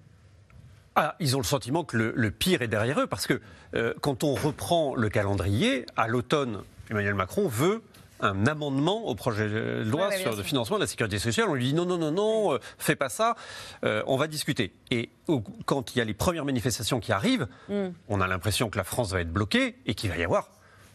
Ah, 0.96 1.16
ils 1.20 1.36
ont 1.36 1.40
le 1.40 1.46
sentiment 1.46 1.84
que 1.84 1.98
le, 1.98 2.14
le 2.16 2.30
pire 2.32 2.62
est 2.62 2.68
derrière 2.68 3.00
eux, 3.00 3.08
parce 3.08 3.26
que 3.28 3.42
euh, 3.76 3.94
quand 4.02 4.24
on 4.24 4.36
reprend 4.36 4.94
le 4.96 5.10
calendrier, 5.10 5.86
à 5.96 6.08
l'automne, 6.08 6.62
Emmanuel 6.92 7.16
Macron 7.16 7.48
veut 7.48 7.82
un 8.24 8.48
amendement 8.48 9.06
au 9.08 9.16
projet 9.16 9.48
de 9.50 9.84
loi 9.86 10.08
Ouais, 10.10 10.18
sur 10.18 10.36
le 10.36 10.42
financement 10.44 10.78
de 10.78 10.82
la 10.82 10.88
sécurité 10.88 11.20
sociale. 11.20 11.48
On 11.50 11.54
lui 11.54 11.66
dit 11.66 11.74
non, 11.74 11.86
non, 11.86 11.98
non, 11.98 12.12
non, 12.12 12.54
euh, 12.54 12.60
fais 12.78 12.96
pas 12.96 13.10
ça, 13.10 13.36
euh, 13.84 14.02
on 14.08 14.18
va 14.18 14.28
discuter. 14.28 14.74
Et 14.92 15.10
au- 15.28 15.42
quand 15.66 15.94
il 15.96 16.00
y 16.00 16.02
a 16.02 16.06
les 16.06 16.14
premières 16.14 16.46
manifestations 16.46 17.00
qui 17.00 17.12
arrivent, 17.12 17.48
Mm. 17.70 17.90
on 18.10 18.22
a 18.22 18.28
l'impression 18.28 18.70
que 18.70 18.78
la 18.78 18.84
France 18.84 19.12
va 19.12 19.22
être 19.22 19.32
bloquée 19.32 19.76
et 19.86 19.94
qu'il 19.94 20.10
va 20.10 20.18
y 20.18 20.24
avoir 20.24 20.50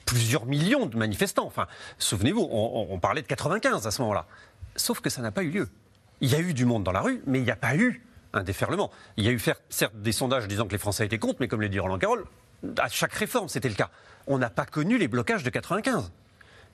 plusieurs 0.07 0.47
millions 0.47 0.87
de 0.87 0.97
manifestants. 0.97 1.47
Enfin, 1.47 1.67
souvenez-vous, 1.99 2.49
on, 2.51 2.87
on- 2.91 2.95
on 2.95 2.99
parlait 2.99 3.21
de 3.23 3.27
95 3.27 3.87
à 3.87 3.91
ce 3.91 4.01
moment-là. 4.03 4.25
Sauf 4.77 5.01
que 5.01 5.11
ça 5.11 5.21
n'a 5.23 5.31
pas 5.31 5.43
eu 5.43 5.51
lieu. 5.51 5.69
Il 6.21 6.31
y 6.31 6.35
a 6.35 6.41
eu 6.41 6.55
du 6.55 6.65
monde 6.65 6.83
dans 6.83 6.93
la 6.93 7.01
rue, 7.03 7.23
mais 7.27 7.39
il 7.39 7.45
n'y 7.45 7.51
a 7.51 7.57
pas 7.57 7.77
eu 7.77 8.03
un 8.33 8.43
déferlement. 8.43 8.91
Il 9.17 9.25
y 9.25 9.29
a 9.29 9.33
eu 9.33 9.39
faire- 9.39 9.61
certes 9.69 9.95
des 9.97 10.13
sondages 10.13 10.49
disant 10.49 10.67
que 10.67 10.73
les 10.73 10.79
Français 10.79 11.05
étaient 11.05 11.19
contre, 11.19 11.37
mais 11.41 11.49
comme 11.49 11.61
l'a 11.61 11.69
dit 11.69 11.79
Roland 11.79 11.99
Carroll, 11.99 12.25
à 12.79 12.89
chaque 12.89 13.13
réforme, 13.13 13.49
c'était 13.49 13.69
le 13.69 13.75
cas. 13.75 13.91
On 14.27 14.39
n'a 14.39 14.51
pas 14.51 14.67
connu 14.67 14.99
les 14.99 15.09
blocages 15.09 15.43
de 15.43 15.51
95. 15.51 16.11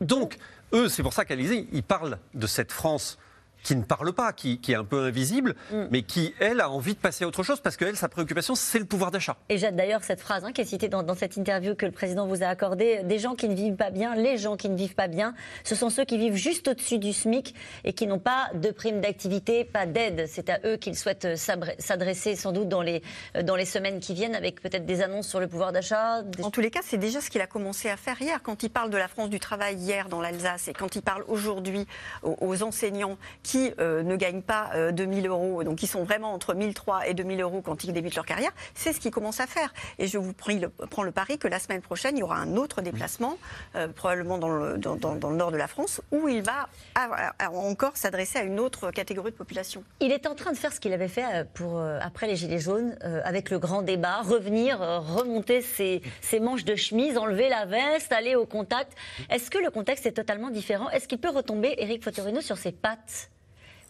Donc, 0.00 0.38
eux, 0.72 0.88
c'est 0.88 1.02
pour 1.02 1.12
ça 1.12 1.24
qu'Alizé, 1.24 1.68
ils 1.72 1.82
parlent 1.82 2.18
de 2.34 2.46
cette 2.46 2.72
France 2.72 3.18
qui 3.64 3.74
ne 3.74 3.82
parle 3.82 4.12
pas, 4.12 4.32
qui, 4.32 4.60
qui 4.60 4.70
est 4.72 4.76
un 4.76 4.84
peu 4.84 5.04
invisible, 5.06 5.56
mais 5.90 6.02
qui, 6.02 6.32
elle, 6.38 6.60
a 6.60 6.70
envie 6.70 6.94
de 6.94 6.98
passer 7.00 7.24
à 7.24 7.26
autre 7.26 7.42
chose 7.42 7.60
parce 7.60 7.76
qu'elle, 7.76 7.96
sa 7.96 8.08
préoccupation, 8.08 8.54
c'est 8.54 8.78
le 8.78 8.84
pouvoir 8.84 9.10
d'achat. 9.10 9.36
Et 9.48 9.58
j'ai 9.58 9.72
d'ailleurs 9.72 10.04
cette 10.04 10.20
phrase 10.20 10.44
hein, 10.44 10.52
qui 10.52 10.60
est 10.60 10.64
citée 10.66 10.88
dans, 10.88 11.02
dans 11.02 11.14
cette 11.16 11.36
interview 11.36 11.74
que 11.74 11.86
le 11.86 11.90
président 11.92 12.26
vous 12.28 12.42
a 12.44 12.46
accordée. 12.46 13.00
Des 13.04 13.18
gens 13.18 13.34
qui 13.34 13.48
ne 13.48 13.54
vivent 13.54 13.74
pas 13.76 13.90
bien, 13.90 14.14
les 14.14 14.36
gens 14.38 14.56
qui 14.56 14.68
ne 14.68 14.76
vivent 14.76 14.94
pas 14.94 15.08
bien, 15.08 15.34
ce 15.64 15.74
sont 15.74 15.88
ceux 15.90 16.04
qui 16.04 16.18
vivent 16.18 16.34
juste 16.36 16.68
au-dessus 16.68 16.98
du 16.98 17.12
SMIC 17.12 17.54
et 17.84 17.94
qui 17.94 18.06
n'ont 18.06 18.18
pas 18.18 18.50
de 18.54 18.70
prime 18.70 19.00
d'activité, 19.00 19.64
pas 19.64 19.86
d'aide. 19.86 20.26
C'est 20.28 20.50
à 20.50 20.60
eux 20.66 20.76
qu'il 20.76 20.94
souhaite 20.96 21.24
euh, 21.24 21.36
s'abre- 21.36 21.72
s'adresser 21.78 22.36
sans 22.36 22.52
doute 22.52 22.68
dans 22.68 22.82
les, 22.82 23.02
euh, 23.36 23.42
dans 23.42 23.56
les 23.56 23.64
semaines 23.64 23.98
qui 23.98 24.12
viennent 24.12 24.34
avec 24.34 24.60
peut-être 24.60 24.84
des 24.84 25.00
annonces 25.00 25.26
sur 25.26 25.40
le 25.40 25.48
pouvoir 25.48 25.72
d'achat. 25.72 26.22
des- 26.22 26.44
En 26.44 26.50
tous 26.50 26.60
les 26.60 26.70
cas, 26.70 26.80
c'est 26.84 26.98
déjà 26.98 27.22
ce 27.22 27.30
qu'il 27.30 27.40
a 27.40 27.46
commencé 27.46 27.88
à 27.88 27.96
faire 27.96 28.20
hier. 28.20 28.42
Quand 28.42 28.62
il 28.62 28.68
parle 28.68 28.90
de 28.90 28.98
la 28.98 29.08
France 29.08 29.30
du 29.30 29.40
travail 29.40 29.76
hier 29.76 30.10
dans 30.10 30.20
l'Alsace 30.20 30.68
et 30.68 30.74
quand 30.74 30.96
il 30.96 31.00
parle 31.02 31.24
aujourd'hui 31.28 31.86
aux, 32.22 32.36
aux 32.42 32.62
enseignants 32.62 33.16
qui 33.42 33.53
euh, 33.80 34.02
ne 34.02 34.16
gagnent 34.16 34.42
pas 34.42 34.70
euh, 34.74 34.92
2000 34.92 35.26
euros, 35.26 35.62
donc 35.64 35.76
qui 35.78 35.86
sont 35.86 36.04
vraiment 36.04 36.32
entre 36.32 36.54
1003 36.54 37.08
et 37.08 37.14
2000 37.14 37.40
euros 37.40 37.62
quand 37.62 37.84
ils 37.84 37.92
débutent 37.92 38.14
leur 38.16 38.26
carrière, 38.26 38.50
c'est 38.74 38.92
ce 38.92 39.00
qu'il 39.00 39.10
commence 39.10 39.40
à 39.40 39.46
faire. 39.46 39.72
Et 39.98 40.06
je 40.06 40.18
vous 40.18 40.32
prie 40.32 40.58
le- 40.58 40.68
prends 40.68 41.02
le 41.02 41.12
pari 41.12 41.38
que 41.38 41.48
la 41.48 41.58
semaine 41.58 41.80
prochaine, 41.80 42.16
il 42.16 42.20
y 42.20 42.22
aura 42.22 42.36
un 42.36 42.56
autre 42.56 42.82
déplacement, 42.82 43.36
euh, 43.76 43.88
probablement 43.88 44.38
dans 44.38 44.48
le, 44.48 44.78
dans- 44.78 44.96
dans- 44.96 45.14
dans 45.14 45.30
le 45.30 45.36
nord 45.36 45.52
de 45.52 45.56
la 45.56 45.66
France, 45.68 46.00
où 46.12 46.28
il 46.28 46.42
va 46.42 46.68
avoir- 46.94 47.32
avoir 47.38 47.64
encore 47.64 47.96
s'adresser 47.96 48.38
à 48.38 48.42
une 48.42 48.60
autre 48.60 48.90
catégorie 48.90 49.30
de 49.30 49.36
population. 49.36 49.84
Il 50.00 50.12
est 50.12 50.26
en 50.26 50.34
train 50.34 50.52
de 50.52 50.56
faire 50.56 50.72
ce 50.72 50.80
qu'il 50.80 50.92
avait 50.92 51.08
fait 51.08 51.24
euh, 51.32 51.44
pour, 51.54 51.78
euh, 51.78 51.98
après 52.02 52.26
les 52.26 52.36
Gilets 52.36 52.58
jaunes, 52.58 52.96
euh, 53.04 53.20
avec 53.24 53.50
le 53.50 53.58
grand 53.58 53.82
débat, 53.82 54.22
revenir, 54.22 54.80
euh, 54.82 54.98
remonter 54.98 55.62
ses, 55.62 56.02
ses 56.20 56.40
manches 56.40 56.64
de 56.64 56.74
chemise, 56.74 57.16
enlever 57.18 57.48
la 57.48 57.64
veste, 57.66 58.12
aller 58.12 58.34
au 58.34 58.46
contact. 58.46 58.92
Est-ce 59.30 59.50
que 59.50 59.58
le 59.58 59.70
contexte 59.70 60.06
est 60.06 60.12
totalement 60.12 60.50
différent? 60.50 60.90
Est-ce 60.90 61.08
qu'il 61.08 61.18
peut 61.18 61.30
retomber, 61.30 61.74
Éric 61.78 62.02
Fotorino, 62.04 62.40
sur 62.40 62.56
ses 62.58 62.72
pattes, 62.72 63.30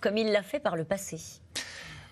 comme 0.05 0.19
il 0.19 0.31
l'a 0.31 0.43
fait 0.43 0.61
par 0.61 0.77
le 0.77 0.85
passé 0.85 1.17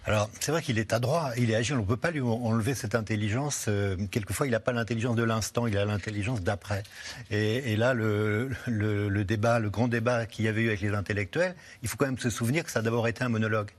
Alors, 0.07 0.31
c'est 0.40 0.50
vrai 0.50 0.62
qu'il 0.62 0.78
est 0.78 0.94
adroit, 0.94 1.33
il 1.37 1.50
est 1.50 1.55
agile, 1.55 1.74
on 1.74 1.83
ne 1.83 1.87
peut 1.87 1.98
pas 1.98 2.11
lui 2.11 2.22
enlever 2.22 2.74
cette 2.74 2.94
intelligence. 2.94 3.66
Euh, 3.68 3.98
quelquefois, 4.11 4.46
il 4.46 4.52
n'a 4.52 4.61
pas 4.61 4.72
l'intelligence 4.72 5.14
de 5.14 5.22
l'instant, 5.22 5.66
il 5.66 5.76
a 5.76 5.85
l'intelligence 5.85 6.40
d'après. 6.40 6.85
Et, 7.31 7.76
là, 7.76 7.92
le, 7.92 8.50
le, 8.66 9.24
débat, 9.24 9.59
le 9.59 9.68
grand 9.68 9.88
débat 9.88 10.24
qu'il 10.24 10.46
y 10.46 10.48
avait 10.48 10.62
eu 10.62 10.68
avec 10.68 10.81
les 10.81 10.94
intellectuels, 10.94 11.55
il 11.83 11.88
faut 11.90 11.98
quand 11.98 12.07
même 12.07 12.18
se 12.18 12.31
souvenir 12.31 12.64
que 12.64 12.70
ça 12.70 12.78
a 12.78 12.83
d'abord 12.83 13.07
été 13.09 13.24
un 13.24 13.28
monologue. 13.28 13.70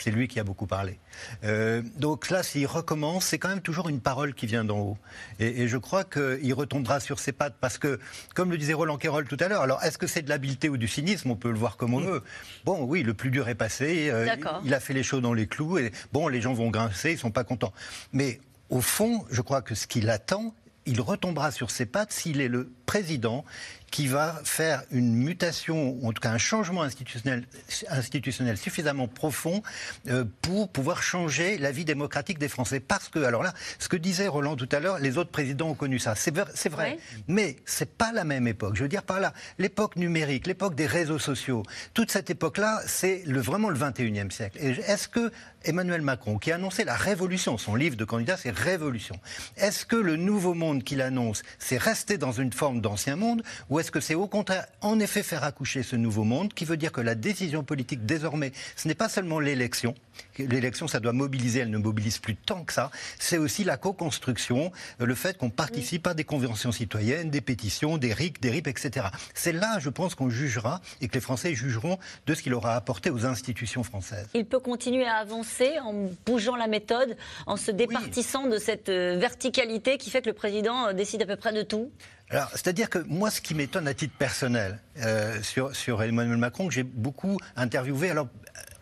C'est 0.00 0.10
lui 0.10 0.28
qui 0.28 0.40
a 0.40 0.44
beaucoup 0.44 0.66
parlé. 0.66 0.98
Euh, 1.44 1.82
donc 1.96 2.30
là, 2.30 2.42
s'il 2.42 2.66
recommence, 2.66 3.26
c'est 3.26 3.38
quand 3.38 3.48
même 3.48 3.60
toujours 3.60 3.88
une 3.88 4.00
parole 4.00 4.34
qui 4.34 4.46
vient 4.46 4.64
d'en 4.64 4.78
haut. 4.78 4.98
Et, 5.38 5.68
je 5.68 5.76
crois 5.76 6.04
qu'il 6.04 6.54
retombera 6.54 7.00
sur 7.00 7.18
ses 7.18 7.32
pattes 7.32 7.56
parce 7.60 7.78
que, 7.78 8.00
comme 8.34 8.50
le 8.50 8.58
disait 8.58 8.72
Roland 8.72 8.98
Quérol 8.98 9.26
tout 9.26 9.36
à 9.40 9.48
l'heure, 9.48 9.62
alors 9.62 9.82
est-ce 9.82 9.98
que 9.98 10.06
c'est 10.06 10.22
de 10.22 10.28
l'habileté 10.28 10.68
ou 10.68 10.76
du 10.76 10.88
cynisme? 10.88 11.30
On 11.30 11.36
peut 11.36 11.50
le 11.50 11.58
voir 11.58 11.76
comme 11.76 11.94
on 11.94 12.00
veut. 12.00 12.22
Bon, 12.64 12.82
oui, 12.84 13.02
le 13.02 13.14
plus 13.14 13.30
dur 13.30 13.48
est 13.48 13.54
passé. 13.54 14.08
Euh, 14.10 14.34
il 14.64 14.74
a 14.74 14.80
fait 14.80 14.94
les 14.94 15.02
choses 15.02 15.22
dans 15.22 15.34
les 15.34 15.46
clous. 15.46 15.78
Et 15.78 15.92
bon, 16.12 16.28
les 16.28 16.40
gens 16.40 16.52
vont 16.52 16.70
grincer, 16.70 17.12
ils 17.12 17.18
sont 17.18 17.30
pas 17.30 17.44
contents. 17.44 17.72
Mais 18.12 18.40
au 18.70 18.80
fond, 18.80 19.24
je 19.30 19.40
crois 19.40 19.62
que 19.62 19.74
ce 19.74 19.86
qu'il 19.86 20.10
attend, 20.10 20.54
il 20.86 21.00
retombera 21.00 21.50
sur 21.50 21.70
ses 21.70 21.86
pattes 21.86 22.12
s'il 22.12 22.40
est 22.40 22.48
le 22.48 22.72
président 22.86 23.44
qui 23.92 24.08
va 24.08 24.40
faire 24.42 24.82
une 24.90 25.14
mutation, 25.14 25.98
ou 26.00 26.08
en 26.08 26.12
tout 26.12 26.20
cas 26.20 26.30
un 26.30 26.38
changement 26.38 26.82
institutionnel, 26.82 27.44
institutionnel 27.90 28.56
suffisamment 28.56 29.06
profond 29.06 29.62
euh, 30.08 30.24
pour 30.40 30.70
pouvoir 30.70 31.02
changer 31.02 31.58
la 31.58 31.70
vie 31.72 31.84
démocratique 31.84 32.38
des 32.38 32.48
Français. 32.48 32.80
Parce 32.80 33.10
que, 33.10 33.18
alors 33.20 33.42
là, 33.42 33.52
ce 33.78 33.88
que 33.88 33.98
disait 33.98 34.28
Roland 34.28 34.56
tout 34.56 34.68
à 34.72 34.80
l'heure, 34.80 34.98
les 34.98 35.18
autres 35.18 35.30
présidents 35.30 35.68
ont 35.68 35.74
connu 35.74 35.98
ça. 35.98 36.14
C'est 36.14 36.34
vrai, 36.34 36.46
vrai. 36.70 36.98
mais 37.28 37.56
c'est 37.66 37.94
pas 37.94 38.12
la 38.12 38.24
même 38.24 38.48
époque. 38.48 38.76
Je 38.76 38.82
veux 38.82 38.88
dire 38.88 39.02
par 39.02 39.20
là, 39.20 39.34
l'époque 39.58 39.96
numérique, 39.96 40.46
l'époque 40.46 40.74
des 40.74 40.86
réseaux 40.86 41.18
sociaux, 41.18 41.62
toute 41.92 42.10
cette 42.10 42.30
époque-là, 42.30 42.80
c'est 42.86 43.22
le, 43.26 43.40
vraiment 43.40 43.68
le 43.68 43.78
21e 43.78 44.30
siècle. 44.30 44.56
Est-ce 44.58 45.06
que 45.06 45.30
Emmanuel 45.64 46.02
Macron, 46.02 46.38
qui 46.38 46.50
a 46.50 46.56
annoncé 46.56 46.84
la 46.84 46.96
révolution, 46.96 47.58
son 47.58 47.74
livre 47.74 47.96
de 47.96 48.04
candidat, 48.04 48.36
c'est 48.36 48.50
Révolution, 48.50 49.16
est-ce 49.56 49.84
que 49.84 49.96
le 49.96 50.16
nouveau 50.16 50.54
monde 50.54 50.82
qu'il 50.82 51.02
annonce, 51.02 51.42
c'est 51.58 51.78
rester 51.78 52.18
dans 52.18 52.32
une 52.32 52.52
forme 52.52 52.80
d'ancien 52.80 53.16
monde, 53.16 53.42
ou 53.68 53.80
est-ce 53.82 53.90
que 53.90 53.98
c'est 53.98 54.14
au 54.14 54.28
contraire, 54.28 54.66
en 54.80 55.00
effet, 55.00 55.24
faire 55.24 55.42
accoucher 55.42 55.82
ce 55.82 55.96
nouveau 55.96 56.22
monde, 56.22 56.54
qui 56.54 56.64
veut 56.64 56.76
dire 56.76 56.92
que 56.92 57.00
la 57.00 57.16
décision 57.16 57.64
politique, 57.64 58.06
désormais, 58.06 58.52
ce 58.76 58.86
n'est 58.86 58.94
pas 58.94 59.08
seulement 59.08 59.40
l'élection. 59.40 59.96
L'élection, 60.38 60.86
ça 60.86 61.00
doit 61.00 61.12
mobiliser, 61.12 61.58
elle 61.58 61.70
ne 61.70 61.78
mobilise 61.78 62.18
plus 62.18 62.36
tant 62.36 62.62
que 62.62 62.72
ça. 62.72 62.92
C'est 63.18 63.38
aussi 63.38 63.64
la 63.64 63.76
co-construction, 63.76 64.70
euh, 65.00 65.06
le 65.06 65.16
fait 65.16 65.36
qu'on 65.36 65.50
participe 65.50 66.06
à 66.06 66.14
des 66.14 66.22
conventions 66.22 66.70
citoyennes, 66.70 67.28
des 67.28 67.40
pétitions, 67.40 67.98
des 67.98 68.12
RIC, 68.12 68.40
des 68.40 68.50
RIP, 68.50 68.68
etc. 68.68 69.06
C'est 69.34 69.50
là, 69.50 69.80
je 69.80 69.90
pense, 69.90 70.14
qu'on 70.14 70.30
jugera 70.30 70.80
et 71.00 71.08
que 71.08 71.14
les 71.14 71.20
Français 71.20 71.52
jugeront 71.56 71.98
de 72.28 72.34
ce 72.34 72.42
qu'il 72.42 72.54
aura 72.54 72.76
apporté 72.76 73.10
aux 73.10 73.26
institutions 73.26 73.82
françaises. 73.82 74.28
Il 74.34 74.44
peut 74.44 74.60
continuer 74.60 75.06
à 75.06 75.16
avancer 75.16 75.80
en 75.80 76.08
bougeant 76.24 76.54
la 76.54 76.68
méthode, 76.68 77.16
en 77.48 77.56
se 77.56 77.72
départissant 77.72 78.46
de 78.46 78.58
cette 78.58 78.90
euh, 78.90 79.16
verticalité 79.18 79.98
qui 79.98 80.10
fait 80.10 80.22
que 80.22 80.28
le 80.28 80.36
président 80.36 80.86
euh, 80.86 80.92
décide 80.92 81.22
à 81.22 81.26
peu 81.26 81.34
près 81.34 81.52
de 81.52 81.62
tout? 81.62 81.90
Alors, 82.32 82.48
c'est-à-dire 82.52 82.88
que 82.88 82.98
moi, 82.98 83.30
ce 83.30 83.42
qui 83.42 83.54
m'étonne 83.54 83.86
à 83.86 83.92
titre 83.92 84.16
personnel 84.16 84.78
euh, 84.98 85.42
sur, 85.42 85.76
sur 85.76 86.02
Emmanuel 86.02 86.38
Macron, 86.38 86.68
que 86.68 86.72
j'ai 86.72 86.82
beaucoup 86.82 87.36
interviewé, 87.56 88.10
alors 88.10 88.28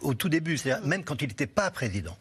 au 0.00 0.14
tout 0.14 0.28
début, 0.28 0.56
c'est-à-dire 0.56 0.86
même 0.86 1.04
quand 1.04 1.22
il 1.22 1.28
n'était 1.28 1.46
pas 1.46 1.70
président. 1.70 2.16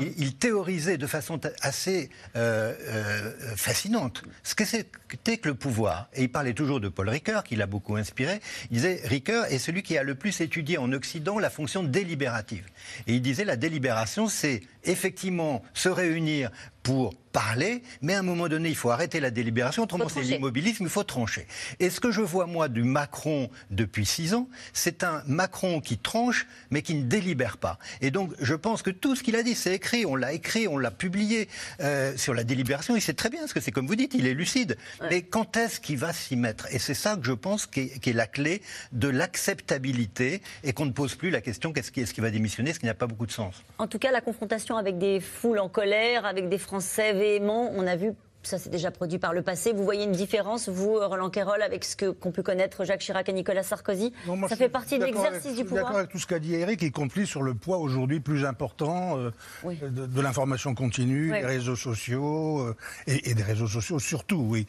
Il, 0.00 0.34
théorisait 0.34 0.98
de 0.98 1.06
façon 1.06 1.40
assez 1.60 2.10
euh, 2.36 2.74
euh, 2.80 3.56
fascinante 3.56 4.22
ce 4.42 4.54
que 4.54 4.64
c'était 4.64 5.36
que 5.38 5.48
le 5.48 5.54
pouvoir. 5.54 6.08
Et 6.14 6.22
il 6.22 6.32
parlait 6.32 6.54
toujours 6.54 6.80
de 6.80 6.88
Paul 6.88 7.08
Ricoeur, 7.08 7.44
qui 7.44 7.56
l'a 7.56 7.66
beaucoup 7.66 7.96
inspiré. 7.96 8.40
Il 8.70 8.76
disait 8.76 9.00
Ricoeur 9.04 9.46
est 9.46 9.58
celui 9.58 9.82
qui 9.82 9.96
a 9.96 10.02
le 10.02 10.14
plus 10.14 10.40
étudié 10.40 10.78
en 10.78 10.92
Occident 10.92 11.38
la 11.38 11.50
fonction 11.50 11.82
délibérative. 11.82 12.64
Et 13.06 13.14
il 13.14 13.22
disait 13.22 13.44
la 13.44 13.56
délibération, 13.56 14.28
c'est 14.28 14.62
effectivement 14.84 15.62
se 15.74 15.88
réunir 15.88 16.50
pour 16.82 17.14
parler, 17.32 17.82
mais 18.02 18.14
à 18.14 18.18
un 18.18 18.22
moment 18.22 18.48
donné, 18.48 18.68
il 18.68 18.74
faut 18.74 18.90
arrêter 18.90 19.20
la 19.20 19.30
délibération, 19.30 19.84
autrement 19.84 20.08
c'est 20.08 20.22
l'immobilisme, 20.22 20.84
il 20.84 20.90
faut 20.90 21.04
trancher. 21.04 21.46
Et 21.78 21.88
ce 21.90 22.00
que 22.00 22.10
je 22.10 22.20
vois, 22.20 22.46
moi, 22.46 22.68
du 22.68 22.82
Macron 22.82 23.50
depuis 23.70 24.04
six 24.04 24.34
ans, 24.34 24.48
c'est 24.72 25.04
un 25.04 25.22
Macron 25.26 25.80
qui 25.80 25.96
tranche, 25.96 26.46
mais 26.70 26.82
qui 26.82 26.94
ne 26.94 27.04
délibère 27.04 27.21
pas. 27.60 27.78
Et 28.00 28.10
donc, 28.10 28.32
je 28.40 28.54
pense 28.54 28.82
que 28.82 28.90
tout 28.90 29.16
ce 29.16 29.22
qu'il 29.22 29.36
a 29.36 29.42
dit, 29.42 29.54
c'est 29.54 29.74
écrit, 29.74 30.06
on 30.06 30.16
l'a 30.16 30.32
écrit, 30.32 30.68
on 30.68 30.78
l'a 30.78 30.90
publié 30.90 31.48
euh, 31.80 32.16
sur 32.16 32.34
la 32.34 32.44
délibération, 32.44 32.96
il 32.96 33.00
sait 33.00 33.14
très 33.14 33.30
bien, 33.30 33.40
parce 33.40 33.52
que 33.52 33.60
c'est 33.60 33.72
comme 33.72 33.86
vous 33.86 33.96
dites, 33.96 34.14
il 34.14 34.26
est 34.26 34.34
lucide. 34.34 34.76
Mais 35.10 35.22
quand 35.22 35.56
est-ce 35.56 35.80
qu'il 35.80 35.98
va 35.98 36.12
s'y 36.12 36.36
mettre? 36.36 36.66
Et 36.72 36.78
c'est 36.78 36.94
ça 36.94 37.16
que 37.16 37.24
je 37.24 37.32
pense 37.32 37.66
qui 37.66 37.80
est, 37.80 38.12
la 38.12 38.26
clé 38.26 38.62
de 38.92 39.08
l'acceptabilité, 39.08 40.42
et 40.64 40.72
qu'on 40.72 40.86
ne 40.86 40.92
pose 40.92 41.14
plus 41.14 41.30
la 41.30 41.40
question, 41.40 41.72
qu'est-ce 41.72 41.90
qui, 41.90 42.00
est 42.00 42.04
-ce 42.04 42.12
qui 42.12 42.20
va 42.20 42.30
démissionner, 42.30 42.72
ce 42.72 42.80
qui 42.80 42.86
n'a 42.86 42.94
pas 42.94 43.06
beaucoup 43.06 43.26
de 43.26 43.32
sens? 43.32 43.62
En 43.78 43.86
tout 43.86 43.98
cas, 43.98 44.10
la 44.10 44.20
confrontation 44.20 44.76
avec 44.76 44.98
des 44.98 45.20
foules 45.20 45.58
en 45.58 45.68
colère, 45.68 46.26
avec 46.26 46.48
des 46.48 46.58
Français 46.58 47.12
véhéments. 47.12 47.70
On 47.74 47.86
a 47.86 47.96
vu 47.96 48.12
ça 48.42 48.58
s'est 48.58 48.70
déjà 48.70 48.90
produit 48.90 49.18
par 49.18 49.32
le 49.32 49.42
passé. 49.42 49.72
Vous 49.72 49.84
voyez 49.84 50.04
une 50.04 50.12
différence, 50.12 50.68
vous, 50.68 50.94
Roland 50.94 51.30
Quérol, 51.30 51.62
avec 51.62 51.84
ce 51.84 52.10
qu'ont 52.10 52.30
pu 52.30 52.42
connaître 52.42 52.84
Jacques 52.84 53.00
Chirac 53.00 53.28
et 53.28 53.32
Nicolas 53.32 53.62
Sarkozy 53.62 54.12
Ça 54.48 54.56
fait 54.56 54.68
partie 54.68 54.98
de 54.98 55.04
l'exercice 55.04 55.54
du 55.54 55.64
pouvoir. 55.64 55.64
Je 55.64 55.66
suis 55.66 55.74
d'accord 55.74 55.96
avec 55.96 56.10
tout 56.10 56.18
ce 56.18 56.26
qu'a 56.26 56.38
dit 56.38 56.54
Eric, 56.54 56.82
y 56.82 56.90
compris 56.90 57.26
sur 57.26 57.42
le 57.42 57.54
poids 57.54 57.78
aujourd'hui 57.78 58.20
plus 58.20 58.44
important 58.44 59.18
euh, 59.18 59.30
de, 59.64 60.20
l'information 60.20 60.74
continue, 60.74 61.30
des 61.30 61.46
réseaux 61.46 61.76
sociaux, 61.76 62.60
euh, 62.60 62.76
et, 63.06 63.34
des 63.34 63.42
réseaux 63.42 63.68
sociaux 63.68 63.98
surtout, 63.98 64.46
oui. 64.48 64.66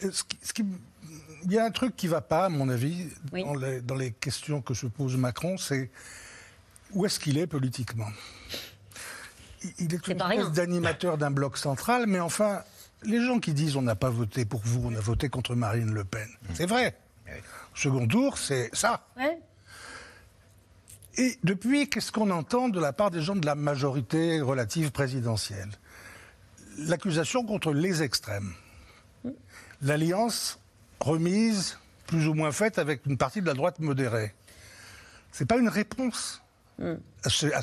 Ce 0.00 0.52
qui, 0.52 0.64
il 1.44 1.52
y 1.52 1.58
a 1.58 1.64
un 1.64 1.70
truc 1.70 1.96
qui 1.96 2.06
ne 2.06 2.12
va 2.12 2.20
pas, 2.20 2.46
à 2.46 2.48
mon 2.48 2.68
avis, 2.68 3.08
dans, 3.32 3.54
les, 3.54 3.80
dans 3.80 3.94
les 3.94 4.12
questions 4.12 4.60
que 4.60 4.74
se 4.74 4.86
pose 4.86 5.16
Macron, 5.16 5.56
c'est 5.56 5.90
où 6.92 7.06
est-ce 7.06 7.20
qu'il 7.20 7.38
est 7.38 7.46
politiquement? 7.46 8.08
Il 9.78 9.94
est 9.94 10.06
une 10.08 10.20
espèce 10.20 10.52
d'animateur 10.52 11.18
d'un 11.18 11.30
bloc 11.30 11.56
central, 11.56 12.06
mais 12.06 12.20
enfin, 12.20 12.62
les 13.02 13.24
gens 13.24 13.38
qui 13.38 13.54
disent 13.54 13.76
on 13.76 13.82
n'a 13.82 13.94
pas 13.94 14.10
voté 14.10 14.44
pour 14.44 14.60
vous, 14.64 14.82
on 14.84 14.94
a 14.94 15.00
voté 15.00 15.28
contre 15.28 15.54
Marine 15.54 15.92
Le 15.92 16.04
Pen, 16.04 16.28
mmh. 16.28 16.46
c'est 16.54 16.66
vrai. 16.66 16.96
Second 17.74 18.06
tour, 18.06 18.38
c'est 18.38 18.70
ça. 18.72 19.06
Et 21.16 21.38
depuis, 21.44 21.88
qu'est-ce 21.88 22.10
qu'on 22.10 22.30
entend 22.30 22.68
de 22.68 22.80
la 22.80 22.92
part 22.92 23.10
des 23.10 23.22
gens 23.22 23.36
de 23.36 23.46
la 23.46 23.54
majorité 23.54 24.40
relative 24.40 24.90
présidentielle? 24.90 25.70
L'accusation 26.78 27.44
contre 27.44 27.72
les 27.72 28.02
extrêmes. 28.02 28.52
Mmh. 29.24 29.30
L'alliance 29.82 30.58
remise, 30.98 31.78
plus 32.06 32.26
ou 32.26 32.34
moins 32.34 32.52
faite, 32.52 32.78
avec 32.78 33.06
une 33.06 33.16
partie 33.16 33.40
de 33.40 33.46
la 33.46 33.54
droite 33.54 33.78
modérée. 33.78 34.34
C'est 35.32 35.46
pas 35.46 35.58
une 35.58 35.68
réponse. 35.68 36.42
Hmm. 36.80 36.94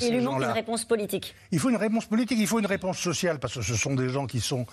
il 0.02 0.14
lui 0.14 0.20
manque 0.20 0.42
une 0.42 0.50
réponse 0.50 0.84
politique. 0.84 1.34
Il 1.50 1.58
faut 1.58 1.70
une 1.70 1.76
réponse 1.76 2.06
politique, 2.06 2.38
il 2.38 2.46
faut 2.46 2.60
une 2.60 2.66
réponse 2.66 2.98
sociale, 2.98 3.40
parce 3.40 3.54
que 3.54 3.62
ce 3.62 3.74
sont 3.74 3.96
des 3.96 4.10
gens 4.10 4.28
qui 4.28 4.40
sont. 4.40 4.64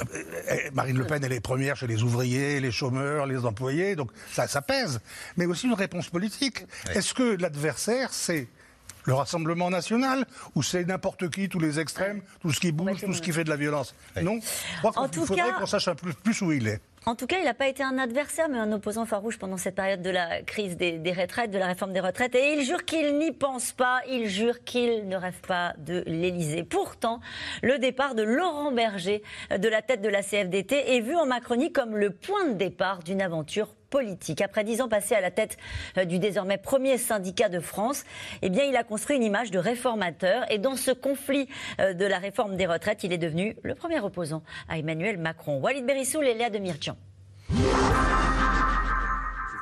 Euh, 0.00 0.04
euh, 0.50 0.56
Marine 0.72 0.96
Le 0.96 1.06
Pen, 1.06 1.22
elle 1.22 1.32
est 1.32 1.40
première 1.40 1.76
chez 1.76 1.86
les 1.86 2.02
ouvriers, 2.02 2.58
les 2.60 2.70
chômeurs, 2.70 3.26
les 3.26 3.44
employés, 3.44 3.94
donc 3.94 4.10
ça, 4.32 4.48
ça 4.48 4.62
pèse. 4.62 5.00
Mais 5.36 5.44
aussi 5.44 5.66
une 5.66 5.74
réponse 5.74 6.08
politique. 6.08 6.64
Est-ce 6.94 7.12
que 7.12 7.36
l'adversaire, 7.38 8.14
c'est 8.14 8.48
le 9.04 9.12
Rassemblement 9.12 9.68
national 9.68 10.24
ou 10.54 10.62
c'est 10.62 10.84
n'importe 10.86 11.28
qui, 11.28 11.50
tous 11.50 11.58
les 11.58 11.78
extrêmes, 11.78 12.22
tout 12.40 12.50
ce 12.50 12.60
qui 12.60 12.72
bouge, 12.72 13.02
tout 13.04 13.12
ce 13.12 13.20
qui 13.20 13.32
fait 13.32 13.44
de 13.44 13.50
la 13.50 13.56
violence? 13.56 13.94
Non 14.22 14.38
Je 14.40 14.88
crois 14.88 15.08
qu'il 15.08 15.22
faudrait 15.22 15.52
qu'on 15.58 15.66
sache 15.66 15.88
un 15.88 15.94
peu 15.94 16.14
plus 16.14 16.40
où 16.40 16.52
il 16.52 16.66
est. 16.66 16.80
En 17.04 17.16
tout 17.16 17.26
cas, 17.26 17.38
il 17.38 17.44
n'a 17.44 17.54
pas 17.54 17.66
été 17.66 17.82
un 17.82 17.98
adversaire, 17.98 18.48
mais 18.48 18.58
un 18.58 18.70
opposant 18.70 19.06
farouche 19.06 19.36
pendant 19.36 19.56
cette 19.56 19.74
période 19.74 20.02
de 20.02 20.10
la 20.10 20.42
crise 20.42 20.76
des, 20.76 21.00
retraites, 21.12 21.50
de 21.50 21.58
la 21.58 21.66
réforme 21.66 21.92
des 21.92 21.98
retraites. 21.98 22.36
Et 22.36 22.52
il 22.52 22.64
jure 22.64 22.84
qu'il 22.84 23.18
n'y 23.18 23.32
pense 23.32 23.72
pas, 23.72 24.02
il 24.08 24.28
jure 24.28 24.62
qu'il 24.62 25.08
ne 25.08 25.16
rêve 25.16 25.40
pas 25.40 25.74
de 25.78 26.04
l'Élysée. 26.06 26.62
Pourtant, 26.62 27.18
le 27.60 27.80
départ 27.80 28.14
de 28.14 28.22
Laurent 28.22 28.70
Berger 28.70 29.22
de 29.50 29.68
la 29.68 29.82
tête 29.82 30.00
de 30.00 30.08
la 30.08 30.22
CFDT 30.22 30.94
est 30.96 31.00
vu 31.00 31.16
en 31.16 31.26
Macronie 31.26 31.72
comme 31.72 31.96
le 31.96 32.10
point 32.10 32.46
de 32.46 32.54
départ 32.54 33.02
d'une 33.02 33.20
aventure 33.20 33.74
Après 34.42 34.64
dix 34.64 34.80
ans 34.80 34.88
passés 34.88 35.14
à 35.14 35.20
la 35.20 35.30
tête 35.30 35.56
euh, 35.98 36.04
du 36.04 36.18
désormais 36.18 36.58
premier 36.58 36.98
syndicat 36.98 37.48
de 37.48 37.60
France, 37.60 38.04
eh 38.42 38.50
bien, 38.50 38.64
il 38.64 38.76
a 38.76 38.84
construit 38.84 39.16
une 39.16 39.22
image 39.22 39.50
de 39.50 39.58
réformateur. 39.58 40.50
Et 40.50 40.58
dans 40.58 40.76
ce 40.76 40.90
conflit 40.90 41.48
euh, 41.80 41.92
de 41.94 42.04
la 42.04 42.18
réforme 42.18 42.56
des 42.56 42.66
retraites, 42.66 43.04
il 43.04 43.12
est 43.12 43.18
devenu 43.18 43.56
le 43.62 43.74
premier 43.74 44.00
opposant 44.00 44.42
à 44.68 44.78
Emmanuel 44.78 45.18
Macron. 45.18 45.60
Walid 45.60 45.86
Berissoul 45.86 46.26
et 46.26 46.34
Léa 46.34 46.50
Demirjian. 46.50 46.96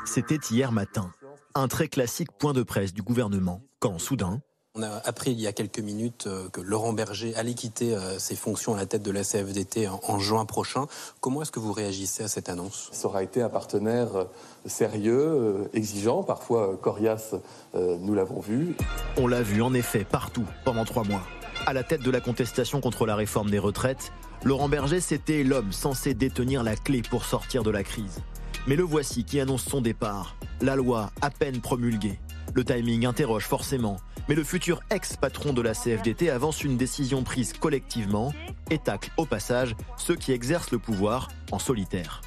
C'était 0.04 0.38
hier 0.50 0.72
matin, 0.72 1.12
un 1.54 1.68
très 1.68 1.88
classique 1.88 2.32
point 2.38 2.52
de 2.52 2.62
presse 2.62 2.92
du 2.92 3.02
gouvernement, 3.02 3.62
quand 3.78 3.98
soudain, 3.98 4.40
on 4.76 4.82
a 4.82 4.88
appris 5.04 5.32
il 5.32 5.40
y 5.40 5.48
a 5.48 5.52
quelques 5.52 5.80
minutes 5.80 6.26
euh, 6.28 6.48
que 6.48 6.60
Laurent 6.60 6.92
Berger 6.92 7.34
allait 7.34 7.54
quitter 7.54 7.94
euh, 7.94 8.18
ses 8.20 8.36
fonctions 8.36 8.74
à 8.74 8.76
la 8.76 8.86
tête 8.86 9.02
de 9.02 9.10
la 9.10 9.24
CFDT 9.24 9.88
en, 9.88 10.18
juin 10.20 10.44
prochain. 10.44 10.86
Comment 11.20 11.42
est-ce 11.42 11.50
que 11.50 11.58
vous 11.58 11.72
réagissez 11.72 12.22
à 12.22 12.28
cette 12.28 12.48
annonce? 12.48 12.88
Ça 12.92 13.08
aura 13.08 13.24
été 13.24 13.42
un 13.42 13.48
partenaire 13.48 14.14
euh, 14.14 14.24
sérieux, 14.66 15.68
exigeant, 15.74 16.22
parfois 16.22 16.76
coriace, 16.80 17.34
nous 17.74 18.14
l'avons 18.14 18.40
vu. 18.40 18.76
On 19.16 19.26
l'a 19.26 19.42
vu 19.42 19.62
en 19.62 19.72
effet 19.72 20.04
partout 20.04 20.44
pendant 20.64 20.84
trois 20.84 21.04
mois. 21.04 21.22
À 21.66 21.72
la 21.72 21.82
tête 21.82 22.02
de 22.02 22.10
la 22.10 22.20
contestation 22.20 22.80
contre 22.80 23.06
la 23.06 23.16
réforme 23.16 23.50
des 23.50 23.58
retraites, 23.58 24.12
Laurent 24.44 24.68
Berger, 24.68 25.00
c'était 25.00 25.42
l'homme 25.42 25.72
censé 25.72 26.14
détenir 26.14 26.62
la 26.62 26.76
clé 26.76 27.02
pour 27.02 27.24
sortir 27.24 27.62
de 27.62 27.70
la 27.70 27.82
crise. 27.82 28.20
Mais 28.66 28.76
le 28.76 28.82
voici 28.82 29.24
qui 29.24 29.40
annonce 29.40 29.64
son 29.64 29.80
départ, 29.80 30.36
la 30.60 30.76
loi 30.76 31.10
à 31.22 31.30
peine 31.30 31.60
promulguée. 31.60 32.18
Le 32.52 32.64
timing 32.64 33.06
interroge 33.06 33.44
forcément, 33.44 33.98
mais 34.28 34.34
le 34.34 34.42
futur 34.42 34.80
ex-patron 34.90 35.52
de 35.52 35.62
la 35.62 35.72
CFDT 35.72 36.30
avance 36.30 36.64
une 36.64 36.76
décision 36.76 37.22
prise 37.22 37.52
collectivement 37.52 38.32
et 38.70 38.78
tacle 38.78 39.10
au 39.16 39.24
passage 39.24 39.76
ceux 39.96 40.16
qui 40.16 40.32
exercent 40.32 40.72
le 40.72 40.78
pouvoir 40.78 41.28
en 41.52 41.60
solitaire. 41.60 42.22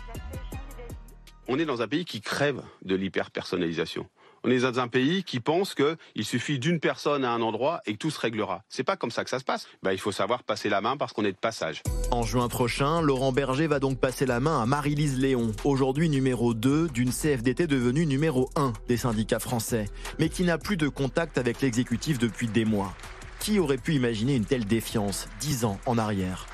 On 1.49 1.59
est 1.59 1.65
dans 1.65 1.81
un 1.81 1.87
pays 1.87 2.05
qui 2.05 2.21
crève 2.21 2.61
de 2.83 2.95
l'hyper-personnalisation. 2.95 4.07
On 4.45 4.51
est 4.51 4.59
dans 4.59 4.77
un 4.77 4.89
pays 4.89 5.23
qui 5.23 5.39
pense 5.39 5.73
qu'il 5.73 6.25
suffit 6.25 6.59
d'une 6.59 6.81
personne 6.81 7.23
à 7.23 7.31
un 7.31 7.41
endroit 7.41 7.79
et 7.85 7.93
que 7.93 7.97
tout 7.97 8.09
se 8.09 8.19
réglera. 8.19 8.63
C'est 8.67 8.83
pas 8.83 8.97
comme 8.97 9.09
ça 9.09 9.23
que 9.23 9.29
ça 9.29 9.39
se 9.39 9.45
passe. 9.45 9.67
Bah, 9.83 9.93
il 9.93 9.99
faut 9.99 10.11
savoir 10.11 10.43
passer 10.43 10.67
la 10.67 10.81
main 10.81 10.97
parce 10.97 11.13
qu'on 11.13 11.23
est 11.23 11.31
de 11.31 11.37
passage. 11.37 11.81
En 12.11 12.23
juin 12.23 12.49
prochain, 12.49 13.01
Laurent 13.01 13.31
Berger 13.31 13.67
va 13.67 13.79
donc 13.79 14.01
passer 14.01 14.25
la 14.25 14.41
main 14.41 14.61
à 14.61 14.65
Marie-Lise 14.65 15.17
Léon, 15.17 15.53
aujourd'hui 15.63 16.09
numéro 16.09 16.53
2 16.53 16.89
d'une 16.89 17.11
CFDT 17.11 17.67
devenue 17.67 18.05
numéro 18.05 18.49
1 18.57 18.73
des 18.89 18.97
syndicats 18.97 19.39
français, 19.39 19.85
mais 20.19 20.27
qui 20.27 20.43
n'a 20.43 20.57
plus 20.57 20.75
de 20.75 20.89
contact 20.89 21.37
avec 21.37 21.61
l'exécutif 21.61 22.19
depuis 22.19 22.47
des 22.47 22.65
mois. 22.65 22.93
Qui 23.39 23.59
aurait 23.59 23.77
pu 23.77 23.93
imaginer 23.93 24.35
une 24.35 24.45
telle 24.45 24.65
défiance 24.65 25.29
dix 25.39 25.63
ans 25.63 25.79
en 25.85 25.97
arrière? 25.97 26.47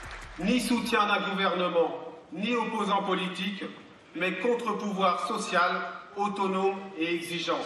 Ni 0.43 0.59
soutien 0.59 1.07
d'un 1.07 1.31
gouvernement, 1.31 1.89
ni 2.33 2.53
opposant 2.53 3.01
politique, 3.01 3.63
mais 4.15 4.37
contre-pouvoir 4.39 5.27
social 5.27 5.81
autonome 6.19 6.75
et 6.97 7.15
exigeant. 7.15 7.59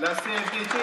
La 0.00 0.14
CFDT 0.14 0.78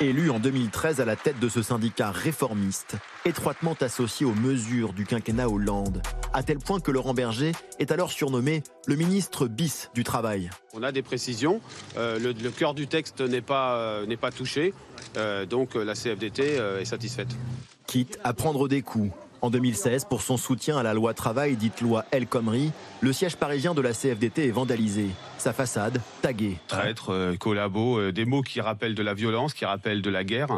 est 0.00 0.06
Élu 0.06 0.30
en 0.30 0.38
2013 0.38 1.00
à 1.00 1.04
la 1.04 1.16
tête 1.16 1.38
de 1.38 1.50
ce 1.50 1.60
syndicat 1.60 2.10
réformiste, 2.10 2.96
étroitement 3.26 3.76
associé 3.80 4.24
aux 4.24 4.32
mesures 4.32 4.94
du 4.94 5.04
quinquennat 5.04 5.50
Hollande, 5.50 6.00
à 6.32 6.42
tel 6.42 6.58
point 6.58 6.80
que 6.80 6.90
Laurent 6.90 7.12
Berger 7.12 7.52
est 7.78 7.92
alors 7.92 8.10
surnommé 8.10 8.62
le 8.86 8.96
ministre 8.96 9.48
bis 9.48 9.90
du 9.94 10.02
travail. 10.02 10.48
On 10.72 10.82
a 10.82 10.92
des 10.92 11.02
précisions. 11.02 11.60
Euh, 11.98 12.18
le, 12.18 12.32
le, 12.32 12.50
cœur 12.50 12.72
du 12.72 12.86
texte 12.86 13.20
n'est 13.20 13.42
pas, 13.42 13.76
euh, 13.76 14.06
n'est 14.06 14.16
pas 14.16 14.30
touché. 14.30 14.72
Euh, 15.18 15.44
donc 15.44 15.74
la 15.74 15.92
CFDT 15.94 16.56
est 16.80 16.86
satisfaite. 16.86 17.28
Quitte 17.86 18.18
à 18.24 18.32
prendre 18.32 18.66
des 18.66 18.80
coups 18.80 19.12
en 19.44 19.50
2016, 19.50 20.06
pour 20.06 20.22
son 20.22 20.38
soutien 20.38 20.78
à 20.78 20.82
la 20.82 20.94
loi 20.94 21.12
travail 21.12 21.56
dite 21.56 21.82
loi 21.82 22.06
El 22.12 22.26
Khomri, 22.26 22.72
le 23.02 23.12
siège 23.12 23.36
parisien 23.36 23.74
de 23.74 23.82
la 23.82 23.92
CFDT 23.92 24.48
est 24.48 24.50
vandalisé. 24.50 25.08
Sa 25.36 25.52
façade 25.52 26.00
taguée. 26.22 26.56
Traître, 26.66 27.10
euh, 27.12 27.36
collabo, 27.36 27.98
euh, 27.98 28.10
des 28.10 28.24
mots 28.24 28.40
qui 28.40 28.62
rappellent 28.62 28.94
de 28.94 29.02
la 29.02 29.12
violence, 29.12 29.52
qui 29.52 29.66
rappellent 29.66 30.00
de 30.00 30.08
la 30.08 30.24
guerre. 30.24 30.48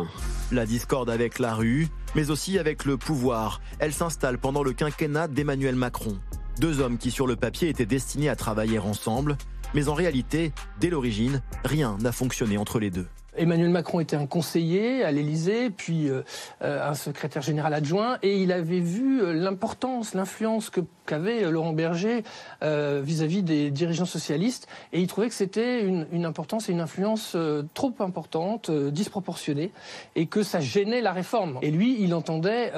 La 0.53 0.67
discorde 0.67 1.11
avec 1.11 1.41
la 1.41 1.55
rue, 1.55 1.89
mais 2.15 2.31
aussi 2.31 2.61
avec 2.61 2.85
le 2.85 2.97
pouvoir. 2.97 3.61
Elle 3.81 3.93
s'installe 3.93 4.39
pendant 4.39 4.63
le 4.63 4.73
quinquennat 4.73 5.27
d'Emmanuel 5.27 5.75
Macron. 5.75 6.17
Deux 6.61 6.81
hommes 6.81 6.97
qui 6.97 7.11
sur 7.11 7.27
le 7.27 7.35
papier 7.35 7.69
étaient 7.69 7.87
destinés 7.87 8.29
à 8.29 8.37
travailler 8.37 8.79
ensemble, 8.79 9.37
mais 9.75 9.89
en 9.89 9.95
réalité, 9.95 10.53
dès 10.79 10.91
l'origine, 10.91 11.43
rien 11.65 11.99
n'a 12.01 12.13
fonctionné 12.13 12.57
entre 12.57 12.79
les 12.79 12.91
deux. 12.91 13.09
Emmanuel 13.37 13.71
Macron 13.71 14.01
était 14.01 14.17
un 14.17 14.27
conseiller 14.27 15.05
à 15.05 15.13
l'Élysée, 15.13 15.71
puis 15.71 16.09
euh, 16.09 16.23
un 16.61 16.95
secrétaire 16.95 17.43
général 17.43 17.75
adjoint, 17.75 18.19
et 18.23 18.41
il 18.41 18.53
avait 18.53 18.81
vu 18.81 19.23
euh, 19.23 19.33
l'importance, 19.33 20.15
l'influence 20.15 20.71
qu'avait 21.07 21.45
euh, 21.45 21.51
Laurent 21.51 21.73
Berger 21.73 22.23
vis-à-vis 22.63 23.43
des 23.43 23.71
dirigeants 23.71 24.07
socialistes, 24.07 24.67
et 24.93 25.01
il 25.01 25.07
trouvait 25.07 25.29
que 25.29 25.35
c'était 25.35 25.83
une, 25.83 26.25
importance 26.25 26.69
et 26.69 26.73
une 26.73 26.81
influence 26.81 27.37
trop 27.75 27.95
importante, 28.01 28.71
disproportionnée, 28.71 29.73
et 30.15 30.27
que 30.27 30.43
ça 30.43 30.61
gênait 30.61 31.01
la 31.01 31.13
réforme. 31.13 31.59
Et 31.63 31.71
lui, 31.71 31.97
il 32.01 32.15
entendait 32.15 32.73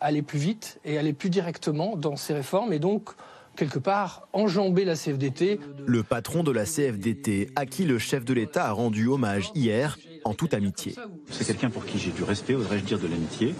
aller 0.00 0.22
plus 0.22 0.38
vite 0.38 0.80
et 0.84 0.98
aller 0.98 1.12
plus 1.12 1.30
directement 1.30 1.96
dans 1.96 2.16
ces 2.16 2.34
réformes, 2.34 2.72
et 2.72 2.78
donc 2.78 3.10
quelque 3.56 3.78
part, 3.78 4.28
enjamber 4.32 4.84
la 4.84 4.94
CFDT. 4.94 5.60
Le 5.86 6.02
patron 6.02 6.42
de 6.42 6.50
la 6.50 6.64
CFDT, 6.64 7.50
à 7.56 7.66
qui 7.66 7.84
le 7.84 7.98
chef 7.98 8.24
de 8.24 8.34
l'État 8.34 8.66
a 8.66 8.72
rendu 8.72 9.08
hommage 9.08 9.50
hier, 9.54 9.98
en 10.24 10.34
toute 10.34 10.54
amitié. 10.54 10.94
C'est 11.30 11.44
quelqu'un 11.44 11.70
pour 11.70 11.84
qui 11.84 11.98
j'ai 11.98 12.12
du 12.12 12.22
respect, 12.22 12.54
oserais-je 12.54 12.84
dire 12.84 12.98
de 12.98 13.08
l'amitié. 13.08 13.54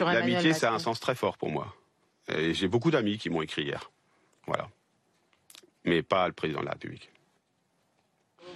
L'amitié, 0.00 0.52
ça 0.52 0.70
a 0.70 0.74
un 0.74 0.78
sens 0.78 0.98
très 0.98 1.14
fort 1.14 1.38
pour 1.38 1.50
moi. 1.50 1.74
J'ai 2.28 2.68
beaucoup 2.68 2.90
d'amis 2.90 3.18
qui 3.18 3.30
m'ont 3.30 3.42
écrit 3.42 3.62
hier. 3.62 3.90
Voilà. 4.46 4.68
Mais 5.84 6.02
pas 6.02 6.26
le 6.26 6.32
président 6.32 6.60
de 6.60 6.66
la 6.66 6.72
République. 6.72 7.11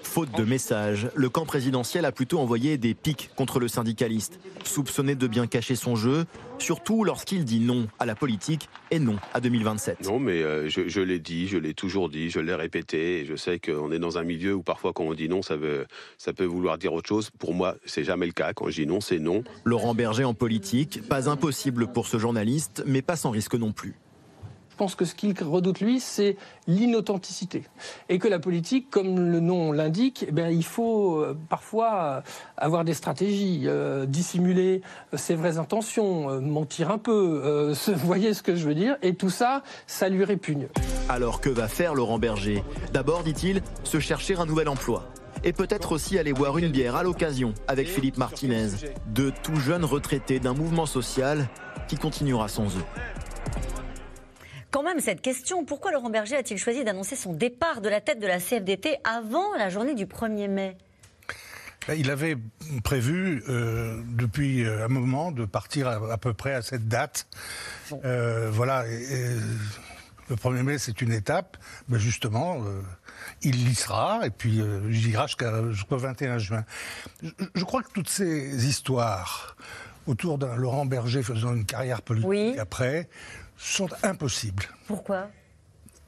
Faute 0.07 0.35
de 0.35 0.45
messages, 0.45 1.11
le 1.15 1.29
camp 1.29 1.45
présidentiel 1.45 2.07
a 2.07 2.13
plutôt 2.13 2.39
envoyé 2.39 2.79
des 2.79 2.95
pics 2.95 3.29
contre 3.37 3.61
le 3.61 3.69
syndicaliste, 3.69 4.41
soupçonné 4.65 5.15
de 5.15 5.27
bien 5.27 5.47
cacher 5.47 5.77
son 5.77 5.95
jeu, 5.95 6.25
surtout 6.59 7.05
lorsqu'il 7.05 7.45
dit 7.45 7.61
non 7.61 7.87
à 7.99 8.07
la 8.07 8.15
politique 8.15 8.71
et 8.91 8.99
non 8.99 9.17
à 9.35 9.41
2027. 9.41 10.07
Non, 10.09 10.19
mais 10.19 10.43
euh, 10.43 10.71
je, 10.71 10.89
je 10.89 11.01
l'ai 11.03 11.19
dit, 11.19 11.49
je 11.49 11.59
l'ai 11.59 11.75
toujours 11.75 12.09
dit, 12.09 12.31
je 12.31 12.41
l'ai 12.41 12.55
répété, 12.55 13.21
et 13.21 13.25
je 13.27 13.37
sais 13.37 13.59
qu'on 13.59 13.93
est 13.93 13.99
dans 13.99 14.17
un 14.17 14.23
milieu 14.23 14.55
où 14.55 14.63
parfois 14.63 14.95
quand 14.95 15.05
on 15.05 15.13
dit 15.13 15.29
non, 15.29 15.43
ça, 15.43 15.57
veut, 15.57 15.87
ça 16.17 16.33
peut 16.33 16.47
vouloir 16.47 16.79
dire 16.79 16.95
autre 16.95 17.09
chose. 17.09 17.31
Pour 17.39 17.53
moi, 17.53 17.75
c'est 17.85 18.05
jamais 18.05 18.27
le 18.27 18.33
cas. 18.33 18.55
Quand 18.55 18.71
je 18.71 18.83
dis 18.83 18.87
non, 18.87 19.03
c'est 19.03 19.19
non. 19.19 19.45
Laurent 19.65 19.95
Berger 19.95 20.25
en 20.25 20.35
politique, 20.35 21.07
pas 21.09 21.29
impossible 21.29 21.89
pour 21.89 22.07
ce 22.07 22.19
journaliste, 22.19 22.83
mais 22.87 23.03
pas 23.03 23.17
sans 23.17 23.31
risque 23.31 23.55
non 23.55 23.73
plus. 23.73 23.97
Je 24.77 24.79
pense 24.79 24.95
que 24.95 25.07
ce 25.07 25.15
qu'il 25.15 25.35
redoute, 25.43 25.81
lui, 25.81 26.01
c'est 26.01 26.37
l'inauthenticité. 26.67 27.63
Et 28.11 28.19
que 28.19 28.29
la 28.29 28.39
politique, 28.39 28.91
comme 28.91 29.19
le 29.19 29.41
nom 29.41 29.73
l'indique, 29.73 30.27
eh 30.29 30.53
il 30.53 30.65
faut 30.67 31.17
euh, 31.17 31.35
parfois 31.49 32.23
avoir 32.59 32.85
des 32.85 32.93
stratégies, 32.93 33.63
euh, 33.65 34.05
dissimuler 34.05 34.83
ses 35.15 35.35
vraies 35.35 35.57
intentions, 35.57 36.29
euh, 36.29 36.41
mentir 36.41 36.91
un 36.91 36.99
peu, 36.99 37.41
euh, 37.43 37.75
voyez 38.05 38.35
ce 38.35 38.43
que 38.43 38.55
je 38.55 38.69
veux 38.69 38.75
dire 38.75 38.99
Et 39.01 39.15
tout 39.15 39.31
ça, 39.31 39.63
ça 39.87 40.11
lui 40.11 40.25
répugne. 40.25 40.69
Alors 41.09 41.41
que 41.41 41.49
va 41.49 41.69
faire 41.69 41.95
Laurent 41.95 42.19
Berger? 42.19 42.63
D'abord, 42.93 43.23
dit-il, 43.23 43.63
se 43.83 43.99
chercher 43.99 44.37
un 44.37 44.45
nouvel 44.45 44.69
emploi 44.69 45.09
et 45.43 45.55
peut-être 45.55 45.93
aussi 45.93 46.19
aller 46.19 46.35
boire 46.35 46.59
une 46.59 46.69
bière 46.69 46.97
à 46.97 47.03
l'occasion 47.03 47.55
avec 47.67 47.89
Philippe 47.89 48.19
Martinez, 48.19 48.69
de 49.07 49.33
tout 49.43 49.57
jeunes 49.57 49.87
retraités 49.87 50.39
d'un 50.39 50.53
mouvement 50.53 50.85
social 50.85 51.49
qui 51.89 51.97
continuera 51.97 52.49
sans 52.49 52.67
eux 52.77 52.85
quand 54.77 54.83
même 54.83 55.01
cette 55.01 55.23
question. 55.23 55.65
Pourquoi 55.65 55.91
Laurent 55.91 56.11
Berger 56.11 56.37
a-t-il 56.37 56.61
choisi 56.61 56.85
d'annoncer 56.85 57.17
son 57.17 57.33
départ 57.33 57.81
de 57.81 57.89
la 57.89 58.03
tête 58.03 58.21
de 58.21 58.27
la 58.27 58.39
CFDT 58.39 58.99
avant 59.05 59.55
la 59.57 59.71
journée 59.71 59.95
du 59.95 60.05
1er 60.05 60.49
mai? 60.49 60.77
Ben, 61.89 61.95
il 61.99 62.11
avait 62.11 62.37
prévu 62.85 63.43
euh, 63.49 64.03
depuis 64.07 64.67
un 64.67 64.89
moment 64.89 65.33
de 65.33 65.47
partir 65.47 65.89
à, 65.89 66.13
à, 66.13 66.19
peu 66.19 66.35
près 66.35 66.53
à 66.53 66.61
cette 66.61 66.89
date. 66.89 67.27
Bon. 67.89 68.03
Euh, 68.05 68.51
voilà. 68.51 68.87
Et, 68.87 69.01
et, 69.01 69.29
le 70.29 70.37
1er 70.37 70.63
mai, 70.63 70.77
c'est 70.77 71.01
une 71.01 71.13
étape. 71.13 71.57
Mais 71.89 71.99
justement, 71.99 72.59
euh, 72.63 72.83
il 73.41 73.71
y 73.71 73.75
sera. 73.75 74.27
Et 74.27 74.31
puis, 74.31 74.61
il 74.91 75.09
ira 75.09 75.27
jusqu'au 75.27 75.73
jusqu 75.73 75.95
21 75.95 76.37
juin. 76.37 76.65
Je, 77.23 77.31
je, 77.55 77.65
crois 77.65 77.83
que 77.83 77.93
toutes 77.95 78.11
ces 78.11 78.69
histoires 78.69 79.57
autour 80.07 80.37
d'un 80.37 80.55
Laurent 80.55 80.85
Berger 80.85 81.23
faisant 81.23 81.55
une 81.55 81.65
carrière 81.65 82.03
politique 82.03 82.29
oui. 82.29 82.59
après 82.59 83.09
sont 83.57 83.89
impossibles. 84.03 84.65
Pourquoi? 84.87 85.31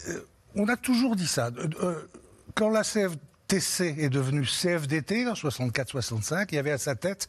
Euh, 0.09 0.21
On 0.55 0.69
a 0.69 0.77
toujours 0.77 1.17
dit 1.17 1.27
ça. 1.27 1.51
Euh, 1.83 2.09
quand 2.55 2.71
la 2.71 2.83
CFTC 2.83 3.97
est 3.99 4.11
devenue 4.11 4.45
CFDT 4.45 5.27
en 5.29 5.35
64-65, 5.35 6.47
il 6.51 6.55
y 6.57 6.59
avait 6.59 6.73
à 6.73 6.79
sa 6.79 6.95
tête 6.95 7.29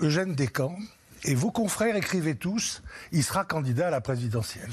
Eugène 0.00 0.34
Descamps. 0.34 0.78
Et 1.24 1.36
vos 1.36 1.52
confrères 1.52 1.94
écrivaient 1.94 2.34
tous, 2.34 2.82
il 3.12 3.22
sera 3.22 3.44
candidat 3.44 3.86
à 3.86 3.90
la 3.90 4.00
présidentielle. 4.00 4.70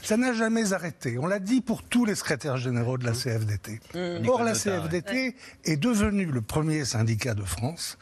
Ça 0.00 0.16
n'a 0.16 0.32
jamais 0.32 0.72
arrêté. 0.72 1.18
On 1.18 1.26
l'a 1.26 1.40
dit 1.40 1.60
pour 1.60 1.82
tous 1.82 2.04
les 2.04 2.14
secrétaires 2.14 2.56
généraux 2.56 2.98
de 2.98 3.04
la 3.04 3.10
CFDT. 3.12 3.80
Mmh. 3.94 4.28
Or, 4.28 4.44
la 4.44 4.52
CFDT 4.52 5.12
ouais. 5.12 5.34
est 5.64 5.76
devenue 5.76 6.26
le 6.26 6.40
premier 6.40 6.84
syndicat 6.84 7.34
de 7.34 7.42
France 7.42 7.98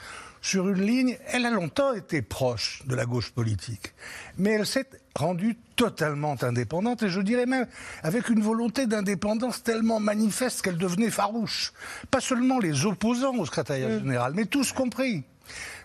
sur 0.47 0.68
une 0.68 0.80
ligne, 0.80 1.18
elle 1.26 1.44
a 1.44 1.51
longtemps 1.51 1.92
été 1.92 2.22
proche 2.22 2.84
de 2.86 2.94
la 2.94 3.05
gauche 3.05 3.32
politique, 3.32 3.94
mais 4.38 4.51
elle 4.51 4.66
s'est 4.66 4.88
rendue 5.16 5.56
totalement 5.74 6.36
indépendante, 6.42 7.02
et 7.02 7.08
je 7.08 7.20
dirais 7.20 7.46
même 7.46 7.66
avec 8.02 8.28
une 8.28 8.40
volonté 8.40 8.86
d'indépendance 8.86 9.62
tellement 9.62 10.00
manifeste 10.00 10.62
qu'elle 10.62 10.78
devenait 10.78 11.10
farouche. 11.10 11.72
Pas 12.10 12.20
seulement 12.20 12.58
les 12.58 12.86
opposants 12.86 13.36
au 13.36 13.46
secrétariat 13.46 13.88
mmh. 13.88 13.98
général, 13.98 14.32
mais 14.34 14.46
tous 14.46 14.72
compris. 14.72 15.24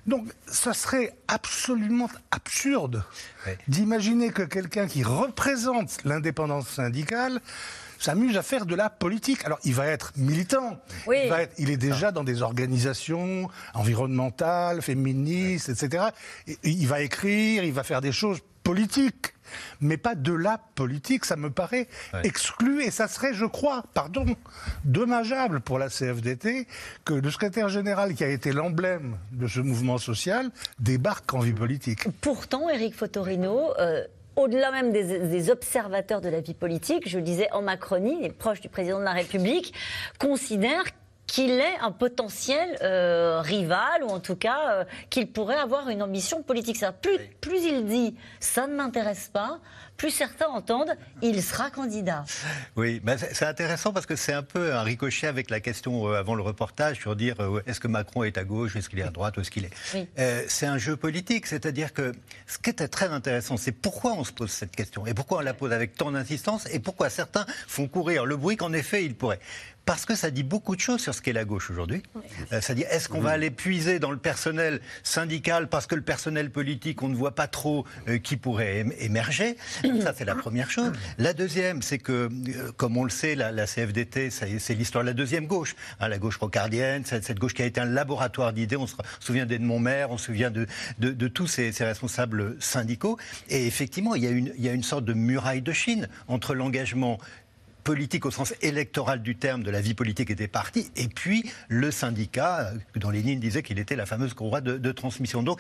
Donc, 0.08 0.28
ça 0.48 0.74
serait 0.74 1.14
absolument 1.28 2.10
absurde 2.32 3.04
oui. 3.46 3.54
d'imaginer 3.68 4.32
que 4.32 4.42
quelqu'un 4.42 4.88
qui 4.88 5.04
représente 5.04 6.04
l'indépendance 6.04 6.68
syndicale 6.70 7.40
s'amuse 8.00 8.36
à 8.36 8.42
faire 8.42 8.66
de 8.66 8.74
la 8.74 8.90
politique. 8.90 9.46
Alors, 9.46 9.60
il 9.64 9.76
va 9.76 9.86
être 9.86 10.12
militant. 10.18 10.80
Oui. 11.06 11.18
Il, 11.24 11.30
va 11.30 11.44
être, 11.44 11.54
il, 11.60 11.70
est 11.70 11.78
déjà 11.78 12.12
dans 12.12 12.24
des 12.24 12.42
organisations 12.42 13.48
environnementales, 13.76 14.82
féministes, 14.82 15.70
etc. 15.70 16.06
Et, 16.48 16.58
il 16.64 16.88
va 16.88 17.02
écrire, 17.02 17.64
il 17.64 17.74
va 17.74 17.84
faire 17.84 18.02
des 18.02 18.12
choses 18.12 18.40
politiques. 18.64 19.34
Mais 19.82 19.98
pas 19.98 20.16
de 20.16 20.32
la 20.32 20.60
politique, 20.76 21.26
ça 21.26 21.36
me 21.36 21.50
paraît 21.50 21.88
ouais. 22.14 22.22
exclu 22.24 22.84
et 22.84 22.92
ça 22.92 23.08
serait, 23.08 23.34
je 23.34 23.46
crois, 23.46 23.84
pardon, 23.94 24.26
dommageable 24.86 25.60
pour 25.60 25.78
la 25.78 25.90
CFDT 25.90 26.68
que 27.04 27.14
le 27.14 27.30
secrétaire 27.30 27.68
général 27.68 28.14
qui 28.14 28.24
a 28.24 28.30
été 28.30 28.54
l'emblème 28.54 29.18
de 29.34 29.48
ce 29.48 29.60
mouvement 29.60 29.98
social 29.98 30.52
débarque 30.80 31.34
en 31.34 31.40
vie 31.40 31.54
politique. 31.54 32.08
Pourtant, 32.22 32.70
Éric 32.70 32.96
Fotorino, 32.96 33.74
euh, 33.78 34.06
au-delà 34.36 34.72
même 34.72 34.94
des, 34.94 35.20
des, 35.20 35.50
observateurs 35.50 36.22
de 36.22 36.30
la 36.30 36.40
vie 36.40 36.54
politique, 36.54 37.10
je 37.10 37.18
le 37.18 37.24
disais 37.24 37.52
en 37.52 37.62
Macronie, 37.62 38.22
les 38.22 38.30
proches 38.30 38.62
du 38.62 38.70
président 38.70 39.00
de 39.00 39.04
la 39.04 39.12
République, 39.12 39.74
considèrent 40.18 40.86
qu'il 41.32 41.52
est 41.52 41.78
un 41.80 41.94
potentiel 41.94 42.78
euh, 42.82 43.40
rival 43.40 44.04
ou 44.04 44.10
en 44.10 44.20
tout 44.20 44.36
cas 44.36 44.72
euh, 44.72 44.84
qu'il 45.10 45.32
pourrait 45.32 45.56
avoir 45.56 45.88
une 45.88 46.04
ambition 46.04 46.44
politique. 46.44 46.76
Ça, 46.76 46.92
plus, 46.92 47.18
plus 47.40 47.64
il 47.64 47.86
dit 47.86 48.18
ça 48.42 48.68
ne 48.68 48.76
m'intéresse 48.76 49.30
pas, 49.32 49.62
plus 49.96 50.10
certains 50.10 50.48
entendent 50.48 50.94
il 51.22 51.42
sera 51.42 51.70
candidat. 51.70 52.26
Oui, 52.76 53.00
mais 53.06 53.16
c'est 53.18 53.46
intéressant 53.46 53.94
parce 53.94 54.06
que 54.06 54.18
c'est 54.18 54.34
un 54.34 54.44
peu 54.44 54.74
un 54.74 54.82
ricochet 54.82 55.28
avec 55.28 55.50
la 55.50 55.62
question 55.62 56.08
euh, 56.10 56.20
avant 56.20 56.36
le 56.36 56.42
reportage 56.42 56.98
sur 56.98 57.16
dire 57.16 57.36
est-ce 57.66 57.80
que 57.80 57.88
Macron 57.88 58.24
est 58.24 58.38
à 58.38 58.44
gauche, 58.44 58.76
est-ce 58.76 58.90
qu'il 58.90 59.00
est 59.00 59.04
à 59.04 59.10
droite, 59.10 59.38
où 59.38 59.40
est-ce 59.42 59.52
qu'il 59.52 59.64
est. 59.64 59.72
Oui. 59.94 60.10
Euh, 60.20 60.44
c'est 60.50 60.66
un 60.66 60.78
jeu 60.78 60.98
politique, 60.98 61.48
c'est-à-dire 61.48 61.94
que 61.94 62.12
ce 62.46 62.58
qui 62.58 62.72
était 62.72 62.90
très 62.90 63.08
intéressant, 63.08 63.56
c'est 63.56 63.72
pourquoi 63.72 64.14
on 64.14 64.26
se 64.26 64.34
pose 64.34 64.52
cette 64.52 64.76
question 64.76 65.08
et 65.08 65.14
pourquoi 65.14 65.38
on 65.38 65.42
la 65.42 65.54
pose 65.54 65.72
avec 65.72 65.96
tant 65.96 66.12
d'insistance 66.12 66.68
et 66.74 66.80
pourquoi 66.80 67.10
certains 67.10 67.46
font 67.68 67.88
courir 67.88 68.26
le 68.26 68.36
bruit 68.36 68.58
qu'en 68.58 68.74
effet 68.74 69.06
ils 69.06 69.16
pourraient. 69.16 69.40
Parce 69.92 70.06
que 70.06 70.16
ça 70.16 70.32
dit 70.32 70.44
beaucoup 70.44 70.78
de 70.78 70.80
choses 70.80 71.02
sur 71.02 71.14
ce 71.14 71.22
qu'est 71.22 71.34
la 71.34 71.44
gauche 71.44 71.70
aujourd'hui. 71.70 72.02
Euh, 72.54 72.62
ça 72.62 72.74
dit 72.74 72.84
est-ce 72.90 73.10
qu'on 73.10 73.20
va 73.20 73.32
aller 73.32 73.52
puiser 73.52 74.00
dans 74.00 74.12
le 74.12 74.18
personnel 74.18 74.80
syndical 75.04 75.68
parce 75.68 75.86
que 75.86 75.96
le 75.96 76.02
personnel 76.02 76.50
politique, 76.50 77.04
on 77.04 77.10
ne 77.10 77.16
voit 77.16 77.36
pas 77.36 77.48
trop 77.48 77.86
euh, 78.08 78.18
qui 78.18 78.38
pourrait 78.38 78.84
ém- 78.86 78.94
émerger? 79.00 79.58
Ça, 80.02 80.14
c'est 80.18 80.24
la 80.24 80.36
première 80.36 80.72
chose. 80.72 80.94
La 81.18 81.34
deuxième, 81.34 81.82
c'est 81.82 81.98
que, 81.98 82.30
euh, 82.32 82.72
comme 82.78 82.96
on 82.96 83.04
le 83.04 83.10
sait, 83.10 83.36
la, 83.36 83.52
la 83.52 83.66
CFDT, 83.68 84.30
c'est 84.30 84.74
l'histoire 84.76 85.04
de 85.04 85.10
la 85.10 85.14
deuxième 85.14 85.46
gauche. 85.46 85.76
Hein, 86.00 86.08
la 86.08 86.20
gauche 86.20 86.38
rocardienne, 86.38 87.04
cette, 87.04 87.26
cette 87.26 87.40
gauche 87.40 87.54
qui 87.54 87.62
a 87.62 87.66
été 87.66 87.82
un 87.82 87.86
laboratoire 87.86 88.54
d'idées. 88.54 88.78
On 88.78 88.88
se 88.88 88.96
souvient 89.20 89.46
d'Edmond 89.46 89.80
Maire, 89.80 90.10
on 90.12 90.18
se 90.18 90.28
souvient 90.28 90.52
de, 90.52 90.68
de, 91.00 91.12
de 91.12 91.28
tous 91.28 91.48
ces, 91.48 91.74
ces 91.74 91.84
responsables 91.84 92.56
syndicaux. 92.62 93.18
Et 93.50 93.68
effectivement, 93.68 94.16
il 94.16 94.24
y, 94.24 94.28
a 94.28 94.32
une, 94.32 94.54
il 94.58 94.64
y 94.66 94.70
a 94.70 94.74
une 94.74 94.84
sorte 94.84 95.04
de 95.04 95.12
muraille 95.14 95.62
de 95.62 95.74
Chine 95.74 96.08
entre 96.30 96.56
l'engagement 96.56 97.20
politique 97.84 98.26
au 98.26 98.32
sens 98.32 98.54
électoral 98.62 99.22
du 99.22 99.36
terme 99.36 99.64
de 99.64 99.72
la 99.72 99.82
vie 99.82 99.94
politique 99.94 100.30
et 100.30 100.36
des 100.36 100.48
partis, 100.48 100.92
et 100.96 101.08
puis 101.08 101.50
le 101.68 101.92
syndicat, 101.92 102.60
euh, 102.62 102.78
dont 103.00 103.10
Lénine 103.10 103.40
disait 103.40 103.64
qu'il 103.64 103.80
était 103.80 103.96
la 103.96 104.06
fameuse 104.06 104.34
courroie 104.34 104.62
de 104.62 104.92
transmission. 104.92 105.44
Donc, 105.44 105.60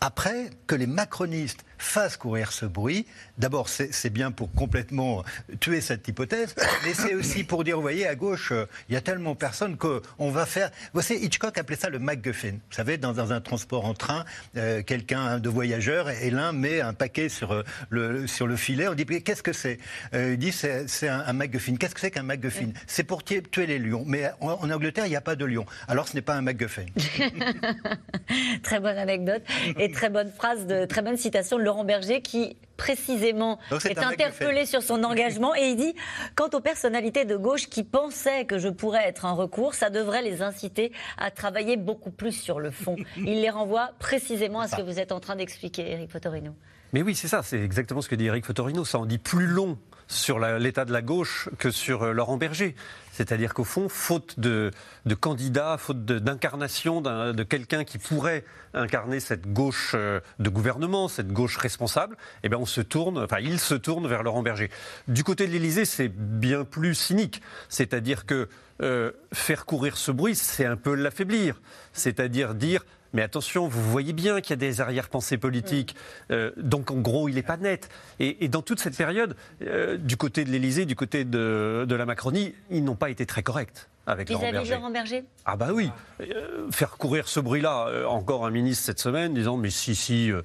après 0.00 0.50
que 0.66 0.74
les 0.74 0.86
macronistes 0.86 1.64
fassent 1.82 2.16
courir 2.16 2.52
ce 2.52 2.66
bruit, 2.66 3.06
d'abord 3.38 3.68
c'est 3.68 4.10
bien 4.10 4.30
pour 4.30 4.52
complètement 4.52 5.24
tuer 5.60 5.80
cette 5.80 6.06
hypothèse, 6.08 6.54
mais 6.84 6.94
c'est 6.94 7.14
aussi 7.14 7.44
pour 7.44 7.64
dire, 7.64 7.76
vous 7.76 7.82
voyez, 7.82 8.06
à 8.06 8.14
gauche, 8.14 8.52
il 8.88 8.94
y 8.94 8.96
a 8.96 9.00
tellement 9.00 9.34
personne 9.34 9.76
qu'on 9.76 10.30
va 10.30 10.46
faire... 10.46 10.70
Vous 10.92 11.02
savez, 11.02 11.20
Hitchcock 11.24 11.56
appelait 11.58 11.76
ça 11.76 11.88
le 11.88 11.98
MacGuffin. 11.98 12.52
Vous 12.52 12.74
savez, 12.76 12.96
dans, 12.98 13.12
dans 13.12 13.32
un 13.32 13.40
transport 13.40 13.84
en 13.84 13.94
train, 13.94 14.24
euh, 14.56 14.82
quelqu'un 14.82 15.38
de 15.38 15.48
voyageur, 15.48 16.10
et 16.10 16.30
l'un 16.30 16.52
met 16.52 16.80
un 16.80 16.92
paquet 16.92 17.28
sur, 17.28 17.52
euh, 17.52 17.62
le, 17.88 18.26
sur 18.26 18.46
le 18.46 18.56
filet, 18.56 18.88
on 18.88 18.94
dit, 18.94 19.06
mais 19.08 19.20
qu'est-ce 19.22 19.42
que 19.42 19.52
c'est? 19.52 19.78
Euh, 20.14 20.32
Il 20.32 20.38
dit, 20.38 20.52
c'est 20.52 20.88
c'est 20.88 21.08
un, 21.08 21.20
un 21.26 21.32
MacGuffin. 21.32 21.76
Qu'est-ce 21.76 21.94
que 21.94 22.00
c'est 22.00 22.10
qu'un 22.10 22.22
MacGuffin? 22.22 22.70
C'est 22.86 23.04
pour 23.04 23.24
tuer, 23.24 23.42
tuer 23.42 23.66
les 23.66 23.78
lions. 23.78 24.04
Mais 24.06 24.30
en, 24.40 24.52
en 24.52 24.70
Angleterre, 24.70 25.06
il 25.06 25.10
n'y 25.10 25.16
a 25.16 25.20
pas 25.20 25.36
de 25.36 25.44
lions. 25.44 25.66
Alors 25.88 26.08
ce 26.08 26.14
n'est 26.14 26.22
pas 26.22 26.34
un 26.34 26.42
MacGuffin. 26.42 26.86
très 28.62 28.80
bonne 28.80 28.98
anecdote 28.98 29.42
et 29.78 29.90
très 29.90 30.10
bonne 30.10 30.30
phrase, 30.30 30.66
de, 30.66 30.84
très 30.84 31.02
bonne 31.02 31.16
citation 31.16 31.58
de 31.58 31.62
Laurent 31.70 31.84
Berger 31.84 32.20
qui 32.20 32.56
précisément 32.76 33.60
Donc, 33.70 33.86
est 33.86 33.98
interpellé 33.98 34.66
sur 34.66 34.82
son 34.82 35.04
engagement 35.04 35.54
et 35.54 35.68
il 35.68 35.76
dit 35.76 35.94
quant 36.34 36.48
aux 36.52 36.60
personnalités 36.60 37.24
de 37.24 37.36
gauche 37.36 37.68
qui 37.68 37.84
pensaient 37.84 38.44
que 38.44 38.58
je 38.58 38.68
pourrais 38.68 39.06
être 39.06 39.24
un 39.24 39.32
recours, 39.32 39.74
ça 39.74 39.88
devrait 39.88 40.22
les 40.22 40.42
inciter 40.42 40.90
à 41.16 41.30
travailler 41.30 41.76
beaucoup 41.76 42.10
plus 42.10 42.32
sur 42.32 42.58
le 42.58 42.72
fond. 42.72 42.96
Il 43.18 43.40
les 43.40 43.50
renvoie 43.50 43.90
précisément 44.00 44.60
à 44.60 44.66
ce 44.66 44.74
que 44.74 44.82
vous 44.82 44.98
êtes 44.98 45.12
en 45.12 45.20
train 45.20 45.36
d'expliquer, 45.36 45.92
Eric 45.92 46.10
Fotorino. 46.10 46.56
Mais 46.92 47.02
oui, 47.02 47.14
c'est 47.14 47.28
ça, 47.28 47.44
c'est 47.44 47.62
exactement 47.62 48.00
ce 48.00 48.08
que 48.08 48.16
dit 48.16 48.26
Eric 48.26 48.44
Fotorino. 48.44 48.84
Ça 48.84 48.98
en 48.98 49.06
dit 49.06 49.18
plus 49.18 49.46
long 49.46 49.78
sur 50.08 50.40
l'état 50.40 50.84
de 50.84 50.92
la 50.92 51.02
gauche 51.02 51.48
que 51.58 51.70
sur 51.70 52.02
euh, 52.02 52.12
Laurent 52.12 52.36
Berger. 52.36 52.74
C'est-à-dire 53.20 53.52
qu'au 53.52 53.64
fond, 53.64 53.90
faute 53.90 54.40
de, 54.40 54.70
de 55.04 55.14
candidats, 55.14 55.76
faute 55.76 56.06
d'incarnation 56.06 57.02
de 57.02 57.42
quelqu'un 57.42 57.84
qui 57.84 57.98
pourrait 57.98 58.46
incarner 58.72 59.20
cette 59.20 59.52
gauche 59.52 59.92
euh, 59.94 60.20
de 60.38 60.48
gouvernement, 60.48 61.06
cette 61.06 61.30
gauche 61.30 61.58
responsable, 61.58 62.16
eh 62.44 62.48
bien 62.48 62.56
on 62.56 62.64
se 62.64 62.80
tourne, 62.80 63.18
enfin 63.18 63.36
il 63.40 63.60
se 63.60 63.74
tourne 63.74 64.06
vers 64.06 64.22
Laurent 64.22 64.42
Berger. 64.42 64.70
Du 65.06 65.22
côté 65.22 65.46
de 65.46 65.52
l'Élysée, 65.52 65.84
c'est 65.84 66.08
bien 66.08 66.64
plus 66.64 66.94
cynique. 66.94 67.42
C'est-à-dire 67.68 68.24
que 68.24 68.48
euh, 68.80 69.12
faire 69.34 69.66
courir 69.66 69.98
ce 69.98 70.12
bruit, 70.12 70.34
c'est 70.34 70.64
un 70.64 70.76
peu 70.76 70.94
l'affaiblir. 70.94 71.60
C'est-à-dire 71.92 72.54
dire 72.54 72.86
mais 73.12 73.22
attention, 73.22 73.68
vous 73.68 73.82
voyez 73.82 74.12
bien 74.12 74.40
qu'il 74.40 74.50
y 74.50 74.52
a 74.54 74.56
des 74.56 74.80
arrière-pensées 74.80 75.38
politiques. 75.38 75.96
Euh, 76.30 76.50
donc, 76.56 76.90
en 76.90 76.96
gros, 76.96 77.28
il 77.28 77.34
n'est 77.34 77.42
pas 77.42 77.56
net. 77.56 77.88
Et, 78.18 78.44
et 78.44 78.48
dans 78.48 78.62
toute 78.62 78.80
cette 78.80 78.96
période, 78.96 79.36
euh, 79.62 79.96
du 79.96 80.16
côté 80.16 80.44
de 80.44 80.50
l'Élysée, 80.50 80.84
du 80.86 80.96
côté 80.96 81.24
de, 81.24 81.84
de 81.88 81.94
la 81.94 82.06
Macronie, 82.06 82.54
ils 82.70 82.84
n'ont 82.84 82.94
pas 82.96 83.10
été 83.10 83.26
très 83.26 83.42
corrects 83.42 83.88
avec 84.06 84.28
Laurent 84.30 84.50
Berger. 84.50 84.74
Laurent 84.74 84.90
Berger? 84.90 85.24
Ah 85.44 85.56
bah 85.56 85.68
oui, 85.72 85.90
Euh, 86.20 86.70
faire 86.70 86.96
courir 86.96 87.28
ce 87.28 87.38
bruit-là, 87.40 87.86
euh, 87.88 88.04
encore 88.06 88.44
un 88.46 88.50
ministre 88.50 88.84
cette 88.84 88.98
semaine 89.00 89.34
disant 89.34 89.56
mais 89.56 89.70
si 89.70 89.94
si. 89.94 90.30
euh, 90.32 90.42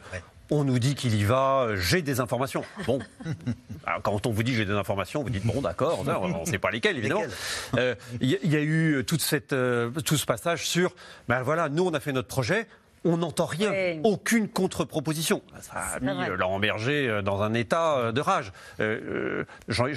On 0.51 0.63
nous 0.63 0.77
dit 0.79 0.93
qu'il 0.95 1.15
y 1.15 1.23
va, 1.23 1.61
euh, 1.69 1.75
j'ai 1.75 2.01
des 2.01 2.19
informations. 2.19 2.63
Bon, 2.85 2.99
Alors, 3.85 4.01
quand 4.01 4.25
on 4.27 4.31
vous 4.31 4.43
dit 4.43 4.53
j'ai 4.53 4.65
des 4.65 4.73
informations, 4.73 5.23
vous 5.23 5.29
dites 5.29 5.45
bon 5.45 5.61
d'accord, 5.61 6.03
on 6.21 6.39
ne 6.41 6.45
sait 6.45 6.59
pas 6.59 6.71
lesquelles 6.71 6.97
évidemment. 6.97 7.23
Euh, 7.77 7.95
Il 8.21 8.29
y, 8.29 8.35
a- 8.35 8.39
il 8.43 8.51
y 8.51 8.55
a 8.55 8.61
eu 8.61 9.03
toute 9.07 9.21
cette, 9.21 9.53
euh, 9.53 9.89
tout 10.05 10.17
ce 10.17 10.25
passage 10.25 10.67
sur, 10.67 10.93
ben 11.27 11.41
voilà, 11.41 11.69
nous 11.69 11.83
on 11.85 11.93
a 11.93 11.99
fait 11.99 12.11
notre 12.11 12.27
projet, 12.27 12.67
on 13.07 13.17
n'entend 13.17 13.45
rien, 13.45 13.69
Ouais. 13.69 13.99
aucune 14.03 14.47
contre-proposition. 14.49 15.43
Ça 15.61 15.73
a 15.95 15.99
mis 15.99 16.07
vrai. 16.11 16.35
Laurent 16.35 16.59
Berger 16.59 17.21
dans 17.23 17.43
un 17.43 17.53
état 17.53 18.11
de 18.11 18.19
rage. 18.21 18.51
Euh, 18.79 19.43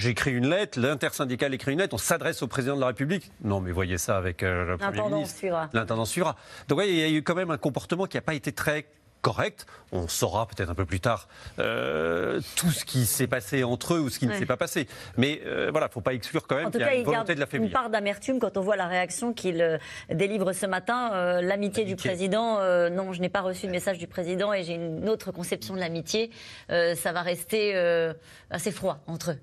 écrit 0.05 0.33
une 0.33 0.49
lettre, 0.49 0.79
l'intersyndicale 0.79 1.55
écrit 1.55 1.73
une 1.73 1.79
lettre, 1.79 1.95
on 1.95 1.99
s'adresse 1.99 2.43
au 2.43 2.49
président 2.49 2.77
de 2.77 2.81
la 2.83 2.89
République. 2.89 3.31
Non 3.45 3.61
mais 3.61 3.73
voyez 3.73 3.97
ça 3.97 4.17
avec 4.19 4.43
euh, 4.43 4.65
le 4.67 4.77
Premier 4.77 4.97
L'intendant 4.99 5.17
ministre. 5.17 5.39
suivra. 5.39 5.71
L'intendant 5.73 6.05
suivra. 6.05 6.37
Donc 6.69 6.79
ouais, 6.79 6.89
il 6.91 6.97
y 6.97 7.03
a 7.03 7.09
eu 7.09 7.23
quand 7.23 7.35
même 7.35 7.51
un 7.51 7.57
comportement 7.59 8.05
qui 8.07 8.17
n'a 8.19 8.23
pas 8.23 8.35
été 8.35 8.53
très 8.53 8.87
correct. 9.29 9.67
On 9.93 10.09
saura 10.09 10.47
peut-être 10.47 10.71
un 10.71 10.75
peu 10.75 10.85
plus 10.87 11.01
tard 11.01 11.29
euh, 11.59 12.41
tout 12.57 12.71
ce 12.71 12.85
qui 12.85 13.05
s'est 13.07 13.27
passé 13.27 13.65
entre 13.65 13.95
eux 13.95 14.01
ou 14.01 14.09
ce 14.11 14.19
qui 14.19 14.27
ne 14.27 14.35
s'est 14.35 14.47
pas 14.47 14.57
passé. 14.57 14.87
Mais 15.17 15.41
euh, 15.47 15.69
voilà, 15.71 15.89
faut 15.89 16.01
pas 16.01 16.15
exclure 16.15 16.47
quand 16.47 16.57
même 16.57 16.71
qu'il 16.71 16.81
y 16.81 16.85
a 16.85 16.95
une 16.95 17.01
il 17.01 17.05
volonté 17.05 17.35
de 17.35 17.41
la 17.41 17.47
une 17.53 17.71
part 17.71 17.91
d'amertume 17.91 18.39
quand 18.39 18.57
on 18.57 18.61
voit 18.63 18.77
la 18.77 18.87
réaction 18.87 19.33
qu'il 19.33 19.61
euh, 19.61 19.79
délivre 20.11 20.53
ce 20.53 20.67
matin. 20.67 21.13
Euh, 21.13 21.41
l'amitié 21.43 21.85
du 21.85 21.97
président, 21.97 22.59
euh, 22.59 22.89
non, 22.91 23.13
je 23.13 23.21
n'ai 23.21 23.29
pas 23.29 23.41
reçu 23.41 23.67
de 23.67 23.73
message 23.73 23.99
du 23.99 24.07
président 24.07 24.53
et 24.53 24.63
j'ai 24.65 24.75
une 24.75 25.09
autre 25.09 25.31
conception 25.33 25.75
de 25.75 25.81
l'amitié. 25.81 26.31
Euh, 26.71 26.95
ça 26.95 27.13
va 27.13 27.23
rester 27.23 27.73
euh, 27.77 28.13
assez 28.51 28.73
froid 28.73 28.99
entre 29.07 29.33
eux. 29.33 29.39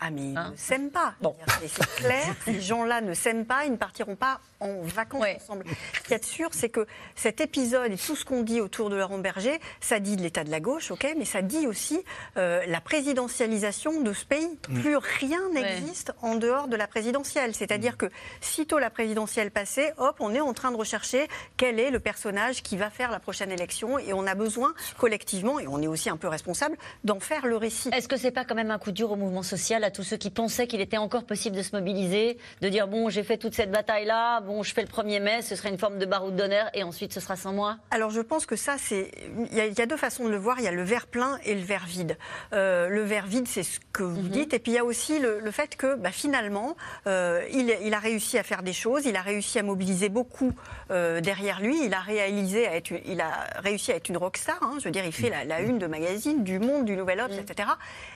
Ah, 0.00 0.10
mais 0.10 0.30
ils 0.32 0.36
Hein 0.36 0.50
ne 0.52 0.56
s'aiment 0.56 0.90
pas. 0.90 1.14
C'est- 1.60 1.68
C'est 1.68 1.94
clair, 2.02 2.34
ces 2.44 2.60
gens-là 2.60 3.00
ne 3.00 3.14
s'aiment 3.14 3.46
pas, 3.46 3.64
ils 3.64 3.72
ne 3.72 3.76
partiront 3.76 4.16
pas 4.16 4.40
en 4.64 4.82
vacances 4.82 5.24
ensemble. 5.36 5.64
Ce 5.94 6.00
qu'il 6.00 6.10
y 6.12 6.14
a 6.14 6.18
de 6.18 6.24
sûr, 6.24 6.48
c'est 6.52 6.68
que 6.68 6.86
cet 7.14 7.40
épisode 7.40 7.92
et 7.92 7.96
tout 7.96 8.16
ce 8.16 8.24
qu'on 8.24 8.42
dit 8.42 8.60
autour 8.60 8.90
de 8.90 8.96
Laurent 8.96 9.18
Berger, 9.18 9.60
ça 9.80 10.00
dit 10.00 10.16
de 10.16 10.22
l'état 10.22 10.44
de 10.44 10.50
la 10.50 10.60
gauche, 10.60 10.90
ok, 10.90 11.14
mais 11.16 11.24
ça 11.24 11.42
dit 11.42 11.66
aussi 11.66 12.02
euh, 12.36 12.64
la 12.66 12.80
présidentialisation 12.80 14.00
de 14.00 14.12
ce 14.12 14.24
pays. 14.24 14.58
Mm. 14.68 14.80
Plus 14.80 14.96
rien 14.96 15.40
n'existe 15.52 16.12
en 16.22 16.34
dehors 16.34 16.68
de 16.68 16.76
la 16.76 16.86
présidentielle. 16.86 17.54
C'est-à-dire 17.54 17.96
que 17.96 18.06
sitôt 18.40 18.78
la 18.78 18.90
présidentielle 18.90 19.50
passée, 19.50 19.92
hop, 19.98 20.16
on 20.20 20.34
est 20.34 20.40
en 20.40 20.52
train 20.52 20.72
de 20.72 20.76
rechercher 20.76 21.28
quel 21.56 21.78
est 21.78 21.90
le 21.90 22.00
personnage 22.00 22.62
qui 22.62 22.76
va 22.76 22.90
faire 22.90 23.10
la 23.10 23.20
prochaine 23.20 23.52
élection 23.52 23.98
et 23.98 24.12
on 24.12 24.26
a 24.26 24.34
besoin 24.34 24.74
collectivement, 24.98 25.58
et 25.58 25.66
on 25.66 25.80
est 25.82 25.86
aussi 25.86 26.10
un 26.10 26.16
peu 26.16 26.28
responsable, 26.28 26.76
d'en 27.04 27.20
faire 27.20 27.46
le 27.46 27.56
récit. 27.56 27.90
Est-ce 27.92 28.08
que 28.08 28.16
c'est 28.16 28.30
pas 28.30 28.44
quand 28.44 28.54
même 28.54 28.70
un 28.70 28.78
coup 28.78 28.92
dur 28.92 29.12
au 29.12 29.16
mouvement 29.16 29.42
social, 29.42 29.84
à 29.84 29.90
tous 29.90 30.02
ceux 30.02 30.16
qui 30.16 30.30
pensaient 30.30 30.66
qu'il 30.66 30.80
était 30.80 30.96
encore 30.96 31.24
possible 31.24 31.56
de 31.56 31.62
se 31.62 31.74
mobiliser, 31.74 32.38
de 32.60 32.68
dire 32.68 32.88
bon, 32.88 33.10
j'ai 33.10 33.22
fait 33.22 33.36
toute 33.36 33.54
cette 33.54 33.70
bataille-là, 33.70 34.40
bon, 34.40 34.53
je 34.62 34.72
fais 34.72 34.82
le 34.82 34.88
1er 34.88 35.20
mai, 35.20 35.42
ce 35.42 35.56
serait 35.56 35.70
une 35.70 35.78
forme 35.78 35.98
de 35.98 36.06
baroud 36.06 36.36
d'honneur 36.36 36.70
et 36.74 36.82
ensuite 36.82 37.12
ce 37.12 37.20
sera 37.20 37.36
sans 37.36 37.52
moi 37.52 37.76
Alors 37.90 38.10
je 38.10 38.20
pense 38.20 38.46
que 38.46 38.56
ça, 38.56 38.76
c'est. 38.78 39.10
Il 39.50 39.54
y, 39.56 39.60
a- 39.60 39.66
il 39.66 39.78
y 39.78 39.80
a 39.82 39.86
deux 39.86 39.96
façons 39.96 40.24
de 40.24 40.30
le 40.30 40.36
voir. 40.36 40.58
Il 40.58 40.64
y 40.64 40.68
a 40.68 40.72
le 40.72 40.82
verre 40.82 41.06
plein 41.06 41.38
et 41.44 41.54
le 41.54 41.60
verre 41.62 41.86
vide. 41.86 42.16
Euh, 42.52 42.88
le 42.88 43.02
verre 43.02 43.26
vide, 43.26 43.46
c'est 43.48 43.62
ce 43.62 43.80
que 43.92 44.02
vous 44.02 44.28
dites. 44.28 44.54
Et 44.54 44.58
puis 44.58 44.72
il 44.72 44.74
y 44.76 44.78
a 44.78 44.84
aussi 44.84 45.18
le, 45.18 45.40
le 45.40 45.50
fait 45.50 45.76
que 45.76 45.94
bah, 45.96 46.10
finalement, 46.12 46.76
euh, 47.06 47.42
il, 47.52 47.74
il 47.82 47.92
a 47.94 47.98
réussi 47.98 48.38
à 48.38 48.42
faire 48.42 48.62
des 48.62 48.72
choses. 48.72 49.06
Il 49.06 49.16
a 49.16 49.22
réussi 49.22 49.58
à 49.58 49.62
mobiliser 49.62 50.08
beaucoup 50.08 50.52
euh, 50.90 51.20
derrière 51.20 51.60
lui. 51.60 51.84
Il 51.84 51.94
a 51.94 52.00
réalisé, 52.00 52.66
à 52.66 52.76
être, 52.76 52.92
il 53.06 53.20
a 53.20 53.30
réussi 53.56 53.92
à 53.92 53.96
être 53.96 54.08
une 54.08 54.16
rockstar. 54.18 54.58
hein. 54.62 54.76
Je 54.78 54.84
veux 54.84 54.90
dire, 54.90 55.04
il 55.04 55.12
fait 55.12 55.30
la, 55.30 55.44
la 55.44 55.60
une 55.60 55.78
de 55.78 55.86
magazine, 55.86 56.44
du 56.44 56.58
Monde, 56.58 56.84
du 56.84 56.96
Nouvel 56.96 57.20
Obs, 57.20 57.32
etc. 57.38 57.68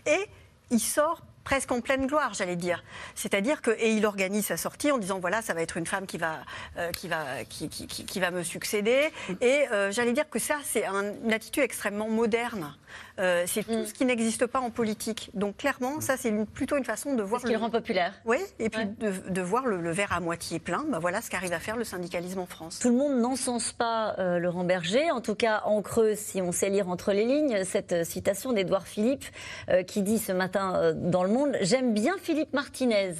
Et 0.06 0.26
il 0.70 0.80
sort 0.80 1.22
presque 1.48 1.72
en 1.72 1.80
pleine 1.80 2.06
gloire, 2.06 2.34
j'allais 2.34 2.56
dire. 2.56 2.84
C'est-à-dire 3.14 3.62
que 3.62 3.70
et 3.70 3.92
il 3.92 4.04
organise 4.04 4.44
sa 4.44 4.58
sortie 4.58 4.90
en 4.92 4.98
disant 4.98 5.18
voilà, 5.18 5.40
ça 5.40 5.54
va 5.54 5.62
être 5.62 5.78
une 5.78 5.86
femme 5.86 6.06
qui 6.06 6.18
va 6.18 6.40
euh, 6.76 6.90
qui 6.90 7.08
va 7.08 7.22
qui, 7.48 7.70
qui- 7.70 7.86
qui- 7.86 8.04
qui 8.04 8.20
va 8.20 8.30
me 8.30 8.42
succéder. 8.42 9.08
Et 9.40 9.64
euh, 9.72 9.90
j'allais 9.90 10.12
dire 10.12 10.28
que 10.28 10.38
ça, 10.38 10.56
c'est 10.62 10.84
un- 10.84 11.14
une 11.24 11.32
attitude 11.32 11.62
extrêmement 11.62 12.10
moderne. 12.10 12.74
Euh, 13.18 13.44
c'est 13.46 13.62
tout 13.64 13.84
ce 13.86 13.94
qui 13.94 14.04
n'existe 14.04 14.46
pas 14.46 14.60
en 14.60 14.68
politique. 14.70 15.30
Donc 15.32 15.56
clairement, 15.56 16.00
ça, 16.02 16.16
c'est 16.18 16.32
plutôt 16.52 16.76
une 16.76 16.84
façon 16.84 17.14
de 17.14 17.22
voir. 17.22 17.40
ce 17.40 17.46
qui 17.46 17.52
le 17.52 17.58
rend 17.58 17.70
populaire. 17.70 18.12
Oui, 18.26 18.38
et 18.58 18.68
puis 18.68 18.84
de, 18.84 19.10
de 19.30 19.40
voir 19.42 19.66
le, 19.66 19.80
le 19.80 19.90
verre 19.90 20.12
à 20.12 20.20
moitié 20.20 20.58
plein. 20.58 20.84
Bah, 20.88 20.98
voilà 21.00 21.22
ce 21.22 21.30
qu'arrive 21.30 21.52
à 21.54 21.58
faire 21.60 21.76
le 21.78 21.84
syndicalisme 21.84 22.40
en 22.40 22.46
France. 22.46 22.78
Tout 22.78 22.90
le 22.90 22.96
monde 22.96 23.18
n'encense 23.20 23.72
pas 23.72 24.14
euh, 24.18 24.38
Laurent 24.38 24.64
Berger. 24.64 25.10
En 25.10 25.20
tout 25.22 25.34
cas, 25.34 25.62
en 25.64 25.80
creux, 25.80 26.14
si 26.14 26.42
on 26.42 26.52
sait 26.52 26.68
lire 26.68 26.88
entre 26.90 27.12
les 27.12 27.24
lignes, 27.24 27.64
cette 27.64 28.04
citation 28.04 28.52
d'Édouard 28.52 28.86
Philippe 28.86 29.24
euh, 29.70 29.82
qui 29.82 30.02
dit 30.02 30.18
ce 30.18 30.32
matin 30.32 30.92
dans 30.94 31.22
Le 31.24 31.30
Monde 31.30 31.37
Monde. 31.38 31.56
J'aime 31.62 31.94
bien 31.94 32.14
Philippe 32.20 32.52
Martinez, 32.52 33.14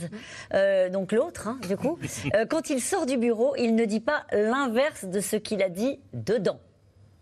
euh, 0.54 0.88
donc 0.90 1.12
l'autre, 1.12 1.48
hein, 1.48 1.58
du 1.68 1.76
coup. 1.76 1.98
Euh, 2.34 2.44
quand 2.46 2.68
il 2.70 2.80
sort 2.80 3.06
du 3.06 3.16
bureau, 3.16 3.54
il 3.56 3.74
ne 3.74 3.84
dit 3.84 4.00
pas 4.00 4.24
l'inverse 4.32 5.04
de 5.04 5.20
ce 5.20 5.36
qu'il 5.36 5.62
a 5.62 5.68
dit 5.68 5.98
dedans. 6.12 6.60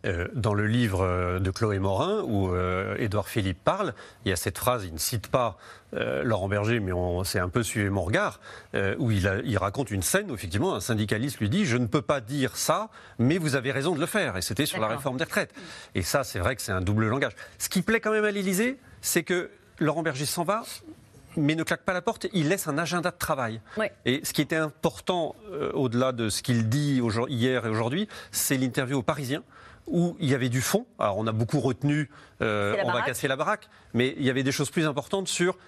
Euh, 0.05 0.29
dans 0.35 0.55
le 0.55 0.67
livre 0.67 1.39
de 1.41 1.51
Chloé 1.51 1.79
Morin, 1.79 2.23
où 2.23 2.51
Édouard 2.99 3.29
Philippe 3.29 3.63
parle, 3.65 3.95
il 4.25 4.29
y 4.31 4.33
a 4.33 4.37
cette 4.37 4.59
phrase, 4.59 4.85
il 4.85 4.93
ne 4.93 4.99
cite 4.99 5.29
pas 5.29 5.57
euh, 5.95 6.23
Laurent 6.23 6.49
Berger, 6.49 6.81
mais 6.81 6.93
on 6.93 7.25
c'est 7.25 7.39
un 7.39 7.49
peu 7.49 7.63
suivi 7.63 7.89
mon 7.91 8.03
regard, 8.03 8.41
euh, 8.75 8.95
où 8.99 9.11
il, 9.11 9.27
a- 9.29 9.41
il 9.45 9.59
raconte 9.59 9.91
une 9.91 10.03
scène 10.03 10.31
où 10.31 10.35
effectivement 10.35 10.75
un 10.75 10.81
syndicaliste 10.81 11.39
lui 11.41 11.49
dit 11.49 11.65
Je 11.65 11.77
ne 11.77 11.87
peux 11.87 12.03
pas 12.03 12.21
dire 12.21 12.57
ça, 12.57 12.89
mais 13.19 13.39
vous 13.39 13.55
avez 13.57 13.73
raison 13.73 13.95
de 13.95 14.01
le 14.01 14.07
faire. 14.07 14.37
Et 14.37 14.43
c'était 14.43 14.67
sur 14.67 14.81
la 14.81 14.89
réforme 14.89 15.17
des 15.19 15.25
retraites. 15.25 15.53
Et 15.95 16.03
ça, 16.03 16.25
c'est 16.25 16.39
vrai 16.39 16.57
que 16.57 16.63
c'est 16.63 16.73
un 16.73 16.81
double 16.83 17.07
langage. 17.09 17.33
Ce 17.59 17.69
qui 17.69 17.83
plaît 17.83 18.01
quand 18.01 18.13
même 18.13 18.25
à 18.25 18.31
l'Élysée, 18.31 18.79
c'est 19.01 19.23
que 19.25 19.51
Laurent 19.79 20.03
Berger 20.03 20.27
s'en 20.27 20.45
va. 20.45 20.63
Mais 21.39 21.55
ne 21.55 21.65
claque 21.65 21.83
pas 21.83 21.93
la 21.93 22.01
porte, 22.01 22.27
il 22.33 22.49
laisse 22.49 22.67
un 22.67 22.79
agenda 22.79 23.11
de 23.11 23.19
travail. 23.19 23.61
Ouais. 23.77 23.93
Et 24.07 24.23
ce 24.25 24.33
qui 24.33 24.41
était 24.41 24.57
important, 24.57 25.37
euh, 25.53 25.71
au-delà 25.73 26.13
de 26.13 26.31
ce 26.31 26.43
qu'il 26.43 26.71
dit 26.71 26.99
hier 27.29 27.67
et 27.67 27.69
aujourd'hui, 27.69 28.09
c'est 28.31 28.57
l'interview 28.57 28.97
au 28.97 29.03
Parisien, 29.03 29.43
où 29.87 30.17
il 30.19 30.31
y 30.31 30.35
avait 30.35 30.49
du 30.49 30.63
fond. 30.63 30.87
Alors 30.99 31.19
on 31.19 31.27
a 31.27 31.33
beaucoup 31.33 31.61
retenu, 31.61 32.09
euh, 32.41 32.75
on 32.83 32.91
va 32.91 33.03
casser 33.03 33.29
la 33.29 33.37
baraque, 33.37 33.69
mais 33.93 34.15
il 34.17 34.25
y 34.25 34.31
avait 34.31 34.45
des 34.45 34.53
choses 34.53 34.71
plus 34.71 34.87
importantes 34.87 35.29
sur 35.29 35.59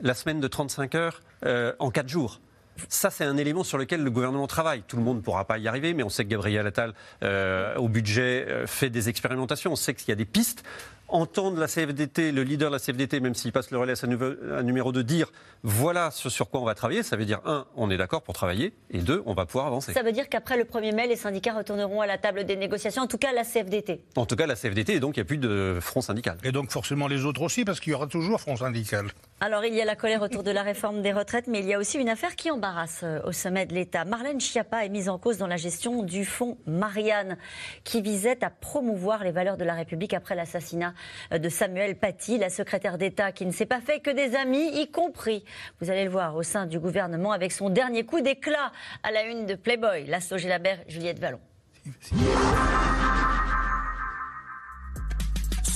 la 0.00 0.14
semaine 0.14 0.40
de 0.40 0.48
35 0.48 0.94
heures 0.94 1.20
euh, 1.44 1.72
en 1.78 1.90
4 1.90 2.08
jours. 2.08 2.40
Ça, 2.88 3.10
c'est 3.10 3.24
un 3.24 3.36
élément 3.36 3.64
sur 3.64 3.78
lequel 3.78 4.02
le 4.02 4.10
gouvernement 4.10 4.46
travaille. 4.46 4.82
Tout 4.88 4.96
le 4.96 5.02
monde 5.02 5.18
ne 5.18 5.22
pourra 5.22 5.44
pas 5.44 5.58
y 5.58 5.68
arriver, 5.68 5.94
mais 5.94 6.02
on 6.02 6.08
sait 6.08 6.24
que 6.24 6.30
Gabriel 6.30 6.66
Attal, 6.66 6.94
euh, 7.22 7.76
au 7.76 7.88
budget, 7.88 8.46
euh, 8.48 8.66
fait 8.66 8.90
des 8.90 9.08
expérimentations. 9.08 9.72
On 9.72 9.76
sait 9.76 9.94
qu'il 9.94 10.08
y 10.08 10.12
a 10.12 10.16
des 10.16 10.24
pistes. 10.24 10.64
Entendre 11.12 11.60
la 11.60 11.66
CFDT, 11.66 12.32
le 12.32 12.42
leader 12.42 12.70
de 12.70 12.74
la 12.74 12.80
CFDT, 12.80 13.20
même 13.20 13.34
s'il 13.34 13.52
passe 13.52 13.70
le 13.70 13.76
relais 13.76 13.92
à 13.92 13.96
sa 13.96 14.06
numéro 14.06 14.92
2, 14.92 15.04
dire 15.04 15.30
voilà 15.62 16.10
ce 16.10 16.30
sur 16.30 16.48
quoi 16.48 16.60
on 16.60 16.64
va 16.64 16.74
travailler, 16.74 17.02
ça 17.02 17.16
veut 17.16 17.26
dire, 17.26 17.40
un, 17.44 17.66
on 17.76 17.90
est 17.90 17.98
d'accord 17.98 18.22
pour 18.22 18.32
travailler, 18.32 18.72
et 18.90 19.00
deux, 19.00 19.22
on 19.26 19.34
va 19.34 19.44
pouvoir 19.44 19.66
avancer. 19.66 19.92
Ça 19.92 20.02
veut 20.02 20.12
dire 20.12 20.30
qu'après 20.30 20.56
le 20.56 20.64
1er 20.64 20.94
mai, 20.94 21.06
les 21.06 21.16
syndicats 21.16 21.52
retourneront 21.52 22.00
à 22.00 22.06
la 22.06 22.16
table 22.16 22.44
des 22.44 22.56
négociations, 22.56 23.02
en 23.02 23.06
tout 23.06 23.18
cas 23.18 23.32
la 23.32 23.44
CFDT. 23.44 24.00
En 24.16 24.24
tout 24.24 24.36
cas, 24.36 24.46
la 24.46 24.56
CFDT, 24.56 24.94
et 24.94 25.00
donc 25.00 25.16
il 25.16 25.20
n'y 25.20 25.24
a 25.24 25.26
plus 25.26 25.36
de 25.36 25.78
front 25.82 26.00
syndical. 26.00 26.38
Et 26.44 26.50
donc 26.50 26.70
forcément 26.70 27.08
les 27.08 27.26
autres 27.26 27.42
aussi, 27.42 27.66
parce 27.66 27.78
qu'il 27.78 27.92
y 27.92 27.94
aura 27.94 28.06
toujours 28.06 28.40
front 28.40 28.56
syndical. 28.56 29.08
Alors, 29.44 29.64
il 29.64 29.74
y 29.74 29.80
a 29.80 29.84
la 29.84 29.96
colère 29.96 30.22
autour 30.22 30.44
de 30.44 30.52
la 30.52 30.62
réforme 30.62 31.02
des 31.02 31.12
retraites, 31.12 31.48
mais 31.48 31.58
il 31.58 31.66
y 31.66 31.74
a 31.74 31.78
aussi 31.80 31.98
une 31.98 32.08
affaire 32.08 32.36
qui 32.36 32.48
embarrasse 32.52 33.00
euh, 33.02 33.18
au 33.24 33.32
sommet 33.32 33.66
de 33.66 33.74
l'État. 33.74 34.04
Marlène 34.04 34.40
Schiappa 34.40 34.84
est 34.84 34.88
mise 34.88 35.08
en 35.08 35.18
cause 35.18 35.36
dans 35.36 35.48
la 35.48 35.56
gestion 35.56 36.04
du 36.04 36.24
fonds 36.24 36.58
Marianne, 36.64 37.36
qui 37.82 38.02
visait 38.02 38.44
à 38.44 38.50
promouvoir 38.50 39.24
les 39.24 39.32
valeurs 39.32 39.56
de 39.56 39.64
la 39.64 39.74
République 39.74 40.14
après 40.14 40.36
l'assassinat 40.36 40.94
euh, 41.32 41.38
de 41.38 41.48
Samuel 41.48 41.96
Paty, 41.96 42.38
la 42.38 42.50
secrétaire 42.50 42.98
d'État 42.98 43.32
qui 43.32 43.44
ne 43.44 43.50
s'est 43.50 43.66
pas 43.66 43.80
fait 43.80 43.98
que 43.98 44.10
des 44.10 44.36
amis, 44.36 44.80
y 44.80 44.88
compris, 44.92 45.44
vous 45.80 45.90
allez 45.90 46.04
le 46.04 46.10
voir, 46.10 46.36
au 46.36 46.44
sein 46.44 46.66
du 46.66 46.78
gouvernement, 46.78 47.32
avec 47.32 47.50
son 47.50 47.68
dernier 47.68 48.04
coup 48.06 48.20
d'éclat 48.20 48.70
à 49.02 49.10
la 49.10 49.24
une 49.24 49.46
de 49.46 49.56
Playboy, 49.56 50.06
Lasso 50.06 50.38
Gélabert, 50.38 50.78
Juliette 50.86 51.18
Vallon. 51.18 51.40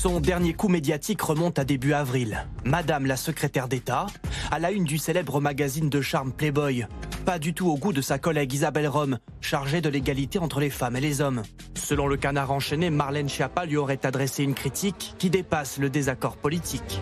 Son 0.06 0.20
dernier 0.20 0.54
coup 0.54 0.68
médiatique 0.68 1.20
remonte 1.20 1.58
à 1.58 1.64
début 1.64 1.92
avril. 1.92 2.46
Madame 2.64 3.06
la 3.06 3.16
secrétaire 3.16 3.66
d'État, 3.66 4.06
à 4.52 4.60
la 4.60 4.70
une 4.70 4.84
du 4.84 4.98
célèbre 4.98 5.40
magazine 5.40 5.90
de 5.90 6.00
charme 6.00 6.30
Playboy. 6.30 6.86
Pas 7.24 7.40
du 7.40 7.54
tout 7.54 7.66
au 7.66 7.76
goût 7.76 7.92
de 7.92 8.00
sa 8.00 8.16
collègue 8.16 8.52
Isabelle 8.52 8.86
Rome, 8.86 9.18
chargée 9.40 9.80
de 9.80 9.88
l'égalité 9.88 10.38
entre 10.38 10.60
les 10.60 10.70
femmes 10.70 10.94
et 10.94 11.00
les 11.00 11.20
hommes. 11.20 11.42
Selon 11.74 12.06
le 12.06 12.16
canard 12.16 12.52
enchaîné, 12.52 12.88
Marlène 12.88 13.28
Schiappa 13.28 13.66
lui 13.66 13.78
aurait 13.78 14.06
adressé 14.06 14.44
une 14.44 14.54
critique 14.54 15.16
qui 15.18 15.28
dépasse 15.28 15.78
le 15.78 15.90
désaccord 15.90 16.36
politique. 16.36 17.00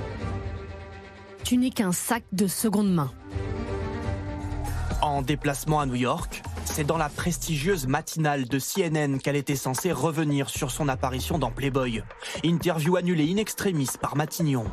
Tu 1.43 1.59
n'es 1.59 1.69
qu'un 1.69 1.93
sac 1.93 2.25
de 2.33 2.47
seconde 2.47 2.91
main. 2.91 3.13
En 5.03 5.21
déplacement 5.21 5.81
à 5.81 5.85
New 5.85 5.97
York, 5.97 6.43
c'est 6.65 6.85
dans 6.85 6.97
la 6.97 7.09
prestigieuse 7.09 7.87
matinale 7.87 8.47
de 8.47 8.59
CNN 8.59 9.19
qu'elle 9.19 9.37
était 9.37 9.57
censée 9.57 9.93
revenir 9.93 10.49
sur 10.49 10.71
son 10.71 10.89
apparition 10.89 11.39
dans 11.39 11.51
Playboy. 11.51 12.03
Interview 12.45 12.97
annulée 12.97 13.31
in 13.33 13.37
extremis 13.37 13.89
par 14.01 14.17
Matignon. 14.17 14.65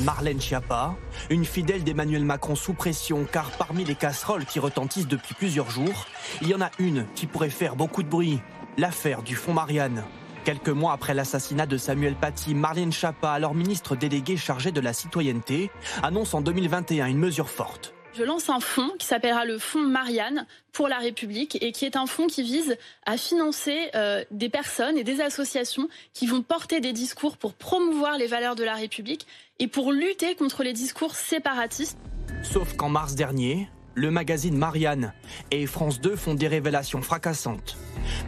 Marlène 0.00 0.40
Schiappa, 0.40 0.94
une 1.30 1.44
fidèle 1.44 1.84
d'Emmanuel 1.84 2.24
Macron 2.24 2.54
sous 2.54 2.74
pression, 2.74 3.26
car 3.30 3.50
parmi 3.52 3.84
les 3.84 3.94
casseroles 3.94 4.44
qui 4.44 4.58
retentissent 4.58 5.08
depuis 5.08 5.34
plusieurs 5.34 5.70
jours, 5.70 6.06
il 6.42 6.48
y 6.48 6.54
en 6.54 6.60
a 6.60 6.70
une 6.78 7.06
qui 7.14 7.26
pourrait 7.26 7.50
faire 7.50 7.76
beaucoup 7.76 8.02
de 8.02 8.08
bruit. 8.08 8.40
L'affaire 8.78 9.22
du 9.22 9.34
fonds 9.36 9.54
Marianne. 9.54 10.04
Quelques 10.44 10.70
mois 10.70 10.92
après 10.92 11.14
l'assassinat 11.14 11.66
de 11.66 11.76
Samuel 11.76 12.14
Paty, 12.16 12.54
Marlène 12.54 12.92
Schiappa, 12.92 13.30
alors 13.30 13.54
ministre 13.54 13.94
déléguée 13.94 14.36
chargée 14.36 14.72
de 14.72 14.80
la 14.80 14.92
citoyenneté, 14.92 15.70
annonce 16.02 16.34
en 16.34 16.40
2021 16.40 17.06
une 17.06 17.18
mesure 17.18 17.48
forte. 17.48 17.94
Je 18.14 18.24
lance 18.24 18.50
un 18.50 18.60
fonds 18.60 18.90
qui 18.98 19.06
s'appellera 19.06 19.46
le 19.46 19.58
fonds 19.58 19.80
Marianne 19.80 20.46
pour 20.72 20.86
la 20.86 20.98
République 20.98 21.56
et 21.62 21.72
qui 21.72 21.86
est 21.86 21.96
un 21.96 22.04
fonds 22.04 22.26
qui 22.26 22.42
vise 22.42 22.76
à 23.06 23.16
financer 23.16 23.88
euh, 23.94 24.22
des 24.30 24.50
personnes 24.50 24.98
et 24.98 25.04
des 25.04 25.22
associations 25.22 25.88
qui 26.12 26.26
vont 26.26 26.42
porter 26.42 26.80
des 26.80 26.92
discours 26.92 27.38
pour 27.38 27.54
promouvoir 27.54 28.18
les 28.18 28.26
valeurs 28.26 28.54
de 28.54 28.64
la 28.64 28.74
République 28.74 29.26
et 29.60 29.66
pour 29.66 29.92
lutter 29.92 30.34
contre 30.34 30.62
les 30.62 30.74
discours 30.74 31.14
séparatistes. 31.14 31.96
Sauf 32.42 32.76
qu'en 32.76 32.90
mars 32.90 33.14
dernier, 33.14 33.70
le 33.94 34.10
magazine 34.10 34.58
Marianne 34.58 35.14
et 35.50 35.66
France 35.66 35.98
2 35.98 36.14
font 36.14 36.34
des 36.34 36.48
révélations 36.48 37.00
fracassantes. 37.00 37.78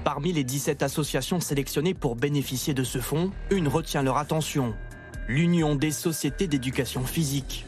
Parmi 0.02 0.32
les 0.32 0.44
17 0.44 0.82
associations 0.82 1.40
sélectionnées 1.40 1.94
pour 1.94 2.16
bénéficier 2.16 2.72
de 2.72 2.84
ce 2.84 3.00
fonds, 3.00 3.32
une 3.50 3.68
retient 3.68 4.02
leur 4.02 4.16
attention. 4.16 4.74
L'Union 5.28 5.74
des 5.74 5.90
sociétés 5.90 6.46
d'éducation 6.46 7.04
physique. 7.04 7.66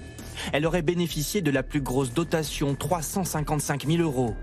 Elle 0.53 0.66
aurait 0.66 0.82
bénéficié 0.82 1.41
de 1.41 1.51
la 1.51 1.62
plus 1.62 1.80
grosse 1.80 2.12
dotation, 2.12 2.74
355 2.74 3.87
000 3.87 4.03
euros. 4.03 4.34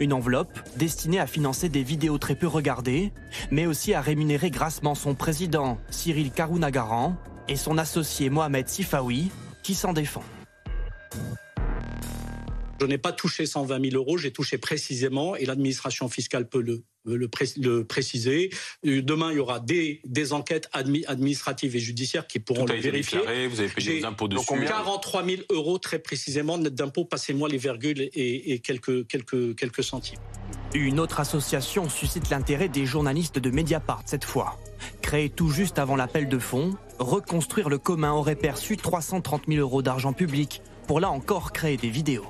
Une 0.00 0.12
enveloppe 0.12 0.58
destinée 0.76 1.20
à 1.20 1.26
financer 1.26 1.68
des 1.68 1.82
vidéos 1.82 2.18
très 2.18 2.34
peu 2.34 2.46
regardées, 2.46 3.12
mais 3.50 3.66
aussi 3.66 3.94
à 3.94 4.00
rémunérer 4.00 4.50
grassement 4.50 4.94
son 4.94 5.14
président, 5.14 5.78
Cyril 5.90 6.30
Karounagaran, 6.30 7.16
et 7.48 7.56
son 7.56 7.78
associé 7.78 8.30
Mohamed 8.30 8.68
Sifawi, 8.68 9.30
qui 9.62 9.74
s'en 9.74 9.92
défend. 9.92 10.24
Je 12.80 12.86
n'ai 12.86 12.98
pas 12.98 13.12
touché 13.12 13.44
120 13.44 13.90
000 13.90 13.96
euros, 13.96 14.18
j'ai 14.18 14.32
touché 14.32 14.56
précisément, 14.58 15.34
et 15.34 15.46
l'administration 15.46 16.08
fiscale 16.08 16.48
peut 16.48 16.60
le, 16.60 16.84
le, 17.16 17.28
pré- 17.28 17.46
le 17.56 17.84
préciser. 17.84 18.50
Euh, 18.86 19.02
Demain, 19.02 19.30
il 19.32 19.36
y 19.36 19.40
aura 19.40 19.60
des, 19.60 20.00
des 20.04 20.32
enquêtes 20.32 20.68
admi- 20.74 21.04
administratives 21.06 21.74
et 21.76 21.78
judiciaires 21.80 22.26
qui 22.26 22.38
pourront 22.40 22.64
Tout 22.66 22.72
le 22.72 22.80
vérifier. 22.80 23.18
déclaré, 23.18 23.46
vous 23.48 23.60
avez 23.60 23.68
payé 23.68 24.00
des 24.00 24.04
impôts 24.04 24.28
dessus. 24.28 24.44
43 24.46 25.24
000 25.24 25.42
euros 25.50 25.78
très 25.78 25.98
précisément 25.98 26.58
net 26.58 26.74
d'impôts, 26.74 27.04
passez-moi 27.04 27.48
les 27.48 27.58
virgules 27.58 28.00
et, 28.02 28.52
et 28.52 28.58
quelques, 28.58 29.06
quelques, 29.06 29.56
quelques 29.56 29.82
centimes. 29.84 30.18
Une 30.74 31.00
autre 31.00 31.20
association 31.20 31.88
suscite 31.88 32.28
l'intérêt 32.30 32.68
des 32.68 32.84
journalistes 32.86 33.38
de 33.38 33.50
Mediapart 33.50 34.02
cette 34.06 34.24
fois. 34.24 34.58
Créée 35.02 35.30
tout 35.30 35.50
juste 35.50 35.78
avant 35.78 35.96
l'appel 35.96 36.28
de 36.28 36.38
fonds, 36.38 36.76
Reconstruire 36.98 37.68
le 37.68 37.78
commun 37.78 38.10
aurait 38.12 38.34
perçu 38.34 38.76
330 38.76 39.42
000 39.46 39.60
euros 39.60 39.82
d'argent 39.82 40.12
public 40.12 40.62
pour 40.88 40.98
là 40.98 41.10
encore 41.10 41.52
créer 41.52 41.76
des 41.76 41.90
vidéos. 41.90 42.26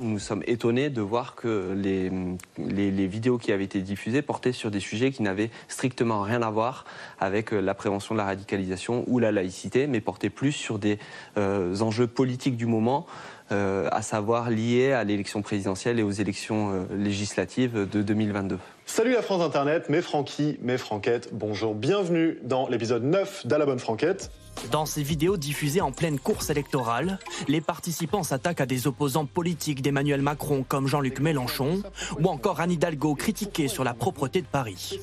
Nous 0.00 0.18
sommes 0.18 0.42
étonnés 0.48 0.90
de 0.90 1.00
voir 1.00 1.36
que 1.36 1.72
les, 1.76 3.06
vidéos 3.06 3.38
qui 3.38 3.52
avaient 3.52 3.64
été 3.64 3.80
diffusées 3.80 4.22
portaient 4.22 4.52
sur 4.52 4.72
des 4.72 4.80
sujets 4.80 5.12
qui 5.12 5.22
n'avaient 5.22 5.50
strictement 5.68 6.22
rien 6.22 6.42
à 6.42 6.50
voir 6.50 6.84
avec 7.20 7.52
euh, 7.52 7.60
la 7.60 7.74
prévention 7.74 8.14
de 8.14 8.18
la 8.18 8.24
radicalisation 8.24 9.04
ou 9.06 9.20
la 9.20 9.30
laïcité, 9.30 9.86
mais 9.86 10.00
portaient 10.00 10.30
plus 10.30 10.50
sur 10.50 10.80
des 10.80 10.98
euh, 11.38 11.78
enjeux 11.80 12.08
politiques 12.08 12.56
du 12.56 12.66
moment, 12.66 13.06
euh, 13.52 13.88
à 13.92 14.02
savoir 14.02 14.50
liés 14.50 14.92
à 14.92 15.04
l'élection 15.04 15.42
présidentielle 15.42 16.00
et 16.00 16.02
aux 16.02 16.10
élections 16.10 16.88
législatives 16.90 17.88
de 17.88 18.02
2022. 18.02 18.58
Salut 18.86 19.12
la 19.12 19.22
France 19.22 19.42
Internet, 19.42 19.90
mes 19.90 20.02
Francky, 20.02 20.58
mes 20.60 20.78
Franquettes, 20.78 21.30
bonjour, 21.32 21.74
bienvenue 21.74 22.38
dans 22.42 22.68
l'épisode 22.68 23.04
9 23.04 23.46
d'À 23.46 23.64
bonne 23.64 23.78
Franquette. 23.78 24.30
Dans 24.70 24.86
ces 24.86 25.02
vidéos 25.02 25.36
diffusées 25.36 25.80
en 25.80 25.92
pleine 25.92 26.18
course 26.18 26.50
électorale, 26.50 27.18
les 27.48 27.60
participants 27.60 28.22
s'attaquent 28.22 28.60
à 28.60 28.66
des 28.66 28.86
opposants 28.86 29.26
politiques 29.26 29.82
d'Emmanuel 29.82 30.22
Macron 30.22 30.64
comme 30.66 30.86
Jean-Luc 30.86 31.20
Mélenchon 31.20 31.82
ou 32.18 32.26
encore 32.26 32.60
Anne 32.60 32.72
Hidalgo 32.72 33.14
critiquée 33.14 33.68
sur 33.68 33.84
la 33.84 33.94
propreté 33.94 34.40
de 34.40 34.46
Paris. 34.46 34.98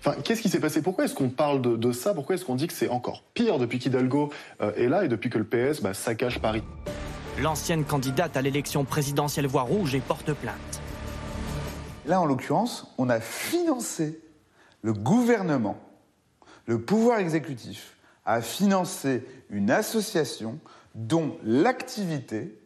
Enfin, 0.00 0.16
qu'est-ce 0.22 0.42
qui 0.42 0.48
s'est 0.48 0.60
passé? 0.60 0.82
Pourquoi 0.82 1.04
est-ce 1.04 1.14
qu'on 1.14 1.30
parle 1.30 1.62
de, 1.62 1.76
de 1.76 1.92
ça? 1.92 2.12
Pourquoi 2.12 2.34
est-ce 2.34 2.44
qu'on 2.44 2.56
dit 2.56 2.66
que 2.66 2.74
c'est 2.74 2.88
encore 2.90 3.22
pire 3.32 3.58
depuis 3.58 3.78
qu'Hidalgo 3.78 4.30
euh, 4.60 4.72
est 4.76 4.88
là 4.88 5.04
et 5.04 5.08
depuis 5.08 5.30
que 5.30 5.38
le 5.38 5.44
PS 5.44 5.80
bah, 5.80 5.94
saccage 5.94 6.40
Paris? 6.40 6.62
L'ancienne 7.40 7.84
candidate 7.84 8.36
à 8.36 8.42
l'élection 8.42 8.84
présidentielle 8.84 9.46
voix 9.46 9.62
rouge 9.62 9.94
et 9.94 10.00
porte 10.00 10.32
plainte. 10.34 10.82
Là, 12.06 12.20
en 12.20 12.26
l'occurrence, 12.26 12.92
on 12.98 13.08
a 13.08 13.18
financé 13.18 14.20
le 14.82 14.92
gouvernement, 14.92 15.80
le 16.66 16.78
pouvoir 16.80 17.18
exécutif, 17.18 17.93
a 18.24 18.40
financé 18.40 19.24
une 19.50 19.70
association 19.70 20.58
dont 20.94 21.36
l'activité 21.44 22.58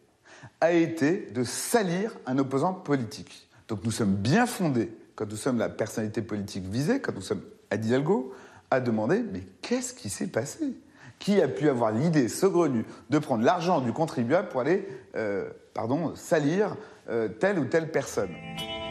a 0.61 0.72
été 0.72 1.30
de 1.32 1.44
salir 1.44 2.16
un 2.26 2.38
opposant 2.38 2.72
politique. 2.72 3.48
Donc 3.68 3.84
nous 3.84 3.90
sommes 3.90 4.14
bien 4.14 4.46
fondés, 4.46 4.90
quand 5.14 5.28
nous 5.28 5.36
sommes 5.36 5.59
la 5.59 5.68
personnalité 5.68 6.22
politique 6.22 6.64
visée, 6.64 7.00
quand 7.00 7.14
nous 7.14 7.20
sommes 7.20 7.42
à 7.70 7.76
Hidalgo, 7.76 8.32
à 8.70 8.80
demander 8.80 9.22
mais 9.32 9.42
qu'est-ce 9.62 9.94
qui 9.94 10.11
s'est 10.11 10.26
passé? 10.26 10.74
Qui 11.18 11.40
a 11.42 11.48
pu 11.48 11.68
avoir 11.68 11.90
l'idée 11.90 12.28
saugrenue 12.28 12.84
de 13.11 13.18
prendre 13.18 13.44
l'argent 13.44 13.80
du 13.80 13.92
contribuable 13.92 14.48
pour 14.48 14.61
aller, 14.61 14.86
euh, 15.16 15.48
pardon, 15.74 16.14
salir 16.14 16.76
euh, 17.09 17.28
telle 17.28 17.59
ou 17.59 17.64
telle 17.64 17.90
personne 17.90 18.30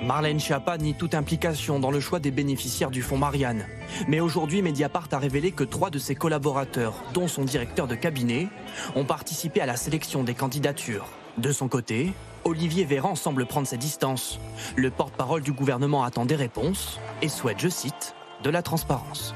Marlène 0.01 0.39
Schiappa 0.39 0.77
nie 0.77 0.93
toute 0.93 1.15
implication 1.15 1.79
dans 1.79 1.89
le 1.89 1.99
choix 1.99 2.19
des 2.19 2.29
bénéficiaires 2.29 2.91
du 2.91 3.01
fonds 3.01 3.17
Marianne. 3.17 3.65
Mais 4.07 4.19
aujourd'hui, 4.19 4.61
Mediapart 4.61 5.07
a 5.11 5.17
révélé 5.17 5.51
que 5.51 5.63
trois 5.63 5.89
de 5.89 5.97
ses 5.97 6.13
collaborateurs, 6.13 7.03
dont 7.13 7.27
son 7.27 7.43
directeur 7.43 7.87
de 7.87 7.95
cabinet, 7.95 8.47
ont 8.95 9.05
participé 9.05 9.59
à 9.59 9.65
la 9.65 9.75
sélection 9.75 10.23
des 10.23 10.35
candidatures. 10.35 11.07
De 11.39 11.51
son 11.51 11.67
côté, 11.67 12.13
Olivier 12.43 12.85
Véran 12.85 13.15
semble 13.15 13.45
prendre 13.45 13.67
ses 13.67 13.77
distances. 13.77 14.39
Le 14.75 14.91
porte-parole 14.91 15.41
du 15.41 15.51
gouvernement 15.51 16.03
attend 16.03 16.25
des 16.25 16.35
réponses 16.35 16.99
et 17.21 17.27
souhaite, 17.27 17.59
je 17.59 17.69
cite, 17.69 18.15
de 18.43 18.49
la 18.49 18.61
transparence. 18.61 19.33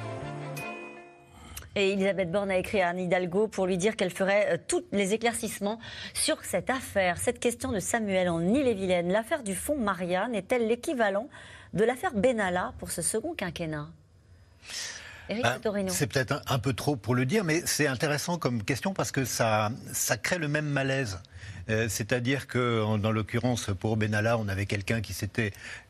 Et 1.75 1.93
Elisabeth 1.93 2.31
Borne 2.31 2.51
a 2.51 2.57
écrit 2.57 2.81
à 2.81 2.89
Anne 2.89 2.99
Hidalgo 2.99 3.47
pour 3.47 3.65
lui 3.65 3.77
dire 3.77 3.95
qu'elle 3.95 4.11
ferait 4.11 4.53
euh, 4.53 4.57
tous 4.67 4.83
les 4.91 5.13
éclaircissements 5.13 5.79
sur 6.13 6.43
cette 6.43 6.69
affaire. 6.69 7.17
Cette 7.17 7.39
question 7.39 7.71
de 7.71 7.79
Samuel 7.79 8.27
en 8.27 8.41
Ille-et-Vilaine, 8.41 9.11
l'affaire 9.11 9.43
du 9.43 9.55
fonds 9.55 9.77
Marianne 9.77 10.35
est-elle 10.35 10.67
l'équivalent 10.67 11.29
de 11.73 11.85
l'affaire 11.85 12.13
Benalla 12.13 12.73
pour 12.79 12.91
ce 12.91 13.01
second 13.01 13.33
quinquennat? 13.33 13.87
Éric 15.29 15.43
Ben, 15.43 15.87
c'est 15.87 16.07
peut-être 16.07 16.33
un, 16.33 16.41
un 16.47 16.59
peu 16.59 16.73
trop 16.73 16.97
pour 16.97 17.15
le 17.15 17.25
dire, 17.25 17.45
mais 17.45 17.61
c'est 17.65 17.87
intéressant 17.87 18.37
comme 18.37 18.63
question 18.63 18.93
parce 18.93 19.11
que 19.11 19.23
ça, 19.23 19.71
ça 19.93 20.17
crée 20.17 20.39
le 20.39 20.49
même 20.49 20.65
malaise. 20.65 21.19
Euh, 21.71 21.87
C'est-à-dire 21.89 22.47
que, 22.47 22.97
dans 22.97 23.11
l'occurrence, 23.11 23.69
pour 23.79 23.97
Benalla, 23.97 24.37
on 24.37 24.47
avait 24.47 24.65
quelqu'un 24.65 25.01
qui 25.01 25.15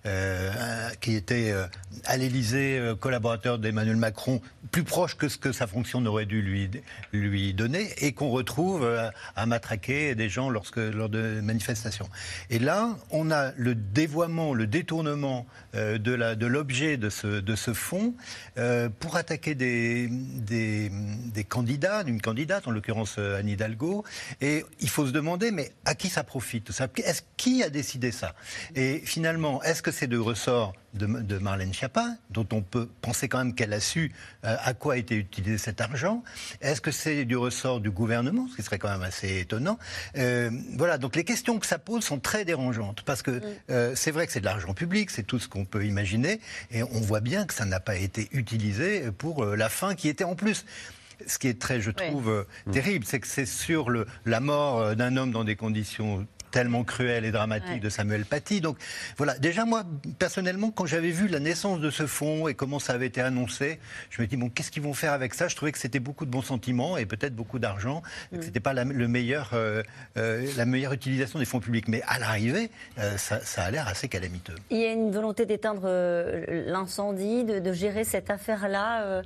euh, 0.05 0.89
était 1.07 1.51
euh, 1.51 1.65
à 2.05 2.17
l'Élysée, 2.17 2.79
collaborateur 2.99 3.57
d'Emmanuel 3.57 3.95
Macron, 3.95 4.41
plus 4.71 4.83
proche 4.83 5.15
que 5.15 5.27
ce 5.27 5.37
que 5.37 5.51
sa 5.51 5.67
fonction 5.67 6.01
n'aurait 6.01 6.25
dû 6.25 6.41
lui, 6.41 7.53
donner, 7.53 7.89
et 7.97 8.13
qu'on 8.13 8.29
retrouve 8.29 8.87
à 9.35 9.45
matraquer 9.45 10.15
des 10.15 10.29
gens 10.29 10.49
lorsque, 10.49 10.77
lors 10.77 11.09
de 11.09 11.41
manifestations. 11.41 12.09
Et 12.49 12.59
là, 12.59 12.95
on 13.09 13.31
a 13.31 13.51
le 13.57 13.75
dévoiement, 13.75 14.53
le 14.53 14.67
détournement 14.67 15.45
de 15.73 16.45
l'objet 16.45 16.97
de, 16.97 17.09
ce, 17.09 17.73
fonds 17.73 18.13
pour 18.99 19.15
attaquer 19.15 19.55
des, 19.55 20.91
candidats, 21.49 22.03
d'une 22.03 22.21
candidate, 22.21 22.67
en 22.67 22.71
l'occurrence 22.71 23.17
Anne 23.17 23.49
Hidalgo. 23.49 24.03
Et 24.41 24.63
il 24.79 24.89
faut 24.89 25.07
se 25.07 25.11
demander, 25.11 25.51
mais 25.51 25.70
à 25.85 25.95
qui 25.95 26.09
ça 26.09 26.23
profite 26.23 26.63
tout 26.65 26.73
ça? 26.73 26.87
Est-ce 26.97 27.21
qui 27.37 27.63
a 27.63 27.69
décidé 27.69 28.11
ça? 28.11 28.35
Et 28.75 29.01
finalement, 29.05 29.61
est-ce 29.63 29.81
que 29.81 29.91
c'est 29.91 30.07
de 30.07 30.17
ressort 30.17 30.73
de, 30.93 31.05
de 31.05 31.37
Marlène 31.37 31.73
Schiappa, 31.73 32.17
dont 32.31 32.47
on 32.51 32.61
peut 32.61 32.89
penser 33.01 33.29
quand 33.29 33.37
même 33.37 33.55
qu'elle 33.55 33.71
a 33.71 33.79
su 33.79 34.11
euh, 34.43 34.57
à 34.61 34.73
quoi 34.73 34.95
a 34.95 34.97
été 34.97 35.15
utilisé 35.15 35.57
cet 35.57 35.79
argent? 35.79 36.23
Est-ce 36.59 36.81
que 36.81 36.91
c'est 36.91 37.23
du 37.25 37.37
ressort 37.37 37.79
du 37.79 37.91
gouvernement, 37.91 38.47
ce 38.49 38.57
qui 38.57 38.63
serait 38.63 38.79
quand 38.79 38.89
même 38.89 39.03
assez 39.03 39.39
étonnant? 39.39 39.79
Euh, 40.17 40.49
Voilà, 40.77 40.97
donc 40.97 41.15
les 41.15 41.23
questions 41.23 41.59
que 41.59 41.65
ça 41.65 41.79
pose 41.79 42.03
sont 42.03 42.19
très 42.19 42.43
dérangeantes, 42.45 43.03
parce 43.03 43.21
que 43.21 43.41
euh, 43.69 43.95
c'est 43.95 44.11
vrai 44.11 44.27
que 44.27 44.33
c'est 44.33 44.41
de 44.41 44.45
l'argent 44.45 44.73
public, 44.73 45.09
c'est 45.11 45.23
tout 45.23 45.39
ce 45.39 45.47
qu'on 45.47 45.65
peut 45.65 45.85
imaginer, 45.85 46.41
et 46.71 46.83
on 46.83 46.99
voit 46.99 47.21
bien 47.21 47.45
que 47.45 47.53
ça 47.53 47.65
n'a 47.65 47.79
pas 47.79 47.95
été 47.95 48.27
utilisé 48.33 49.11
pour 49.11 49.45
la 49.45 49.69
fin 49.69 49.95
qui 49.95 50.09
était 50.09 50.25
en 50.25 50.35
plus. 50.35 50.65
Ce 51.27 51.37
qui 51.39 51.47
est 51.47 51.59
très, 51.59 51.81
je 51.81 51.91
trouve, 51.91 52.29
euh, 52.29 52.43
terrible, 52.71 53.05
c'est 53.05 53.19
que 53.19 53.27
c'est 53.27 53.45
sur 53.45 53.89
le, 53.89 54.05
la 54.25 54.39
mort 54.39 54.79
euh, 54.79 54.95
d'un 54.95 55.17
homme 55.17 55.31
dans 55.31 55.43
des 55.43 55.55
conditions 55.55 56.25
tellement 56.51 56.83
cruelles 56.83 57.23
et 57.23 57.31
dramatiques 57.31 57.69
Ouais. 57.75 57.79
de 57.79 57.87
Samuel 57.87 58.25
Paty. 58.25 58.59
Donc 58.59 58.77
voilà, 59.15 59.37
déjà 59.39 59.63
moi, 59.63 59.83
personnellement, 60.19 60.69
quand 60.69 60.85
j'avais 60.85 61.11
vu 61.11 61.29
la 61.29 61.39
naissance 61.39 61.79
de 61.79 61.89
ce 61.89 62.05
fonds 62.05 62.49
et 62.49 62.55
comment 62.55 62.77
ça 62.77 62.91
avait 62.91 63.05
été 63.07 63.21
annoncé, 63.21 63.79
je 64.09 64.21
me 64.21 64.27
dis, 64.27 64.35
bon, 64.35 64.49
qu'est-ce 64.49 64.69
qu'ils 64.69 64.83
vont 64.83 64.93
faire 64.93 65.13
avec 65.13 65.33
ça? 65.33 65.47
Je 65.47 65.55
trouvais 65.55 65.71
que 65.71 65.77
c'était 65.77 66.01
beaucoup 66.01 66.25
de 66.25 66.29
bons 66.29 66.41
sentiments 66.41 66.97
et 66.97 67.05
peut-être 67.05 67.33
beaucoup 67.37 67.57
d'argent, 67.57 68.01
que 68.35 68.41
c'était 68.41 68.59
pas 68.59 68.73
la, 68.73 68.83
le 68.83 69.07
meilleur, 69.07 69.51
euh, 69.53 69.81
euh, 70.17 70.45
la 70.57 70.65
meilleure 70.65 70.91
utilisation 70.91 71.39
des 71.39 71.45
fonds 71.45 71.61
publics. 71.61 71.87
Mais 71.87 72.01
à 72.05 72.19
l'arrivée, 72.19 72.69
euh, 72.99 73.15
ça, 73.15 73.39
ça 73.39 73.63
a 73.63 73.71
l'air 73.71 73.87
assez 73.87 74.09
calamiteux. 74.09 74.55
Il 74.71 74.77
y 74.79 74.85
a 74.85 74.91
une 74.91 75.09
volonté 75.11 75.45
d'éteindre 75.45 75.83
euh, 75.85 76.65
l'incendie, 76.67 77.45
de, 77.45 77.59
de 77.59 77.71
gérer 77.71 78.03
cette 78.03 78.29
affaire-là 78.29 79.21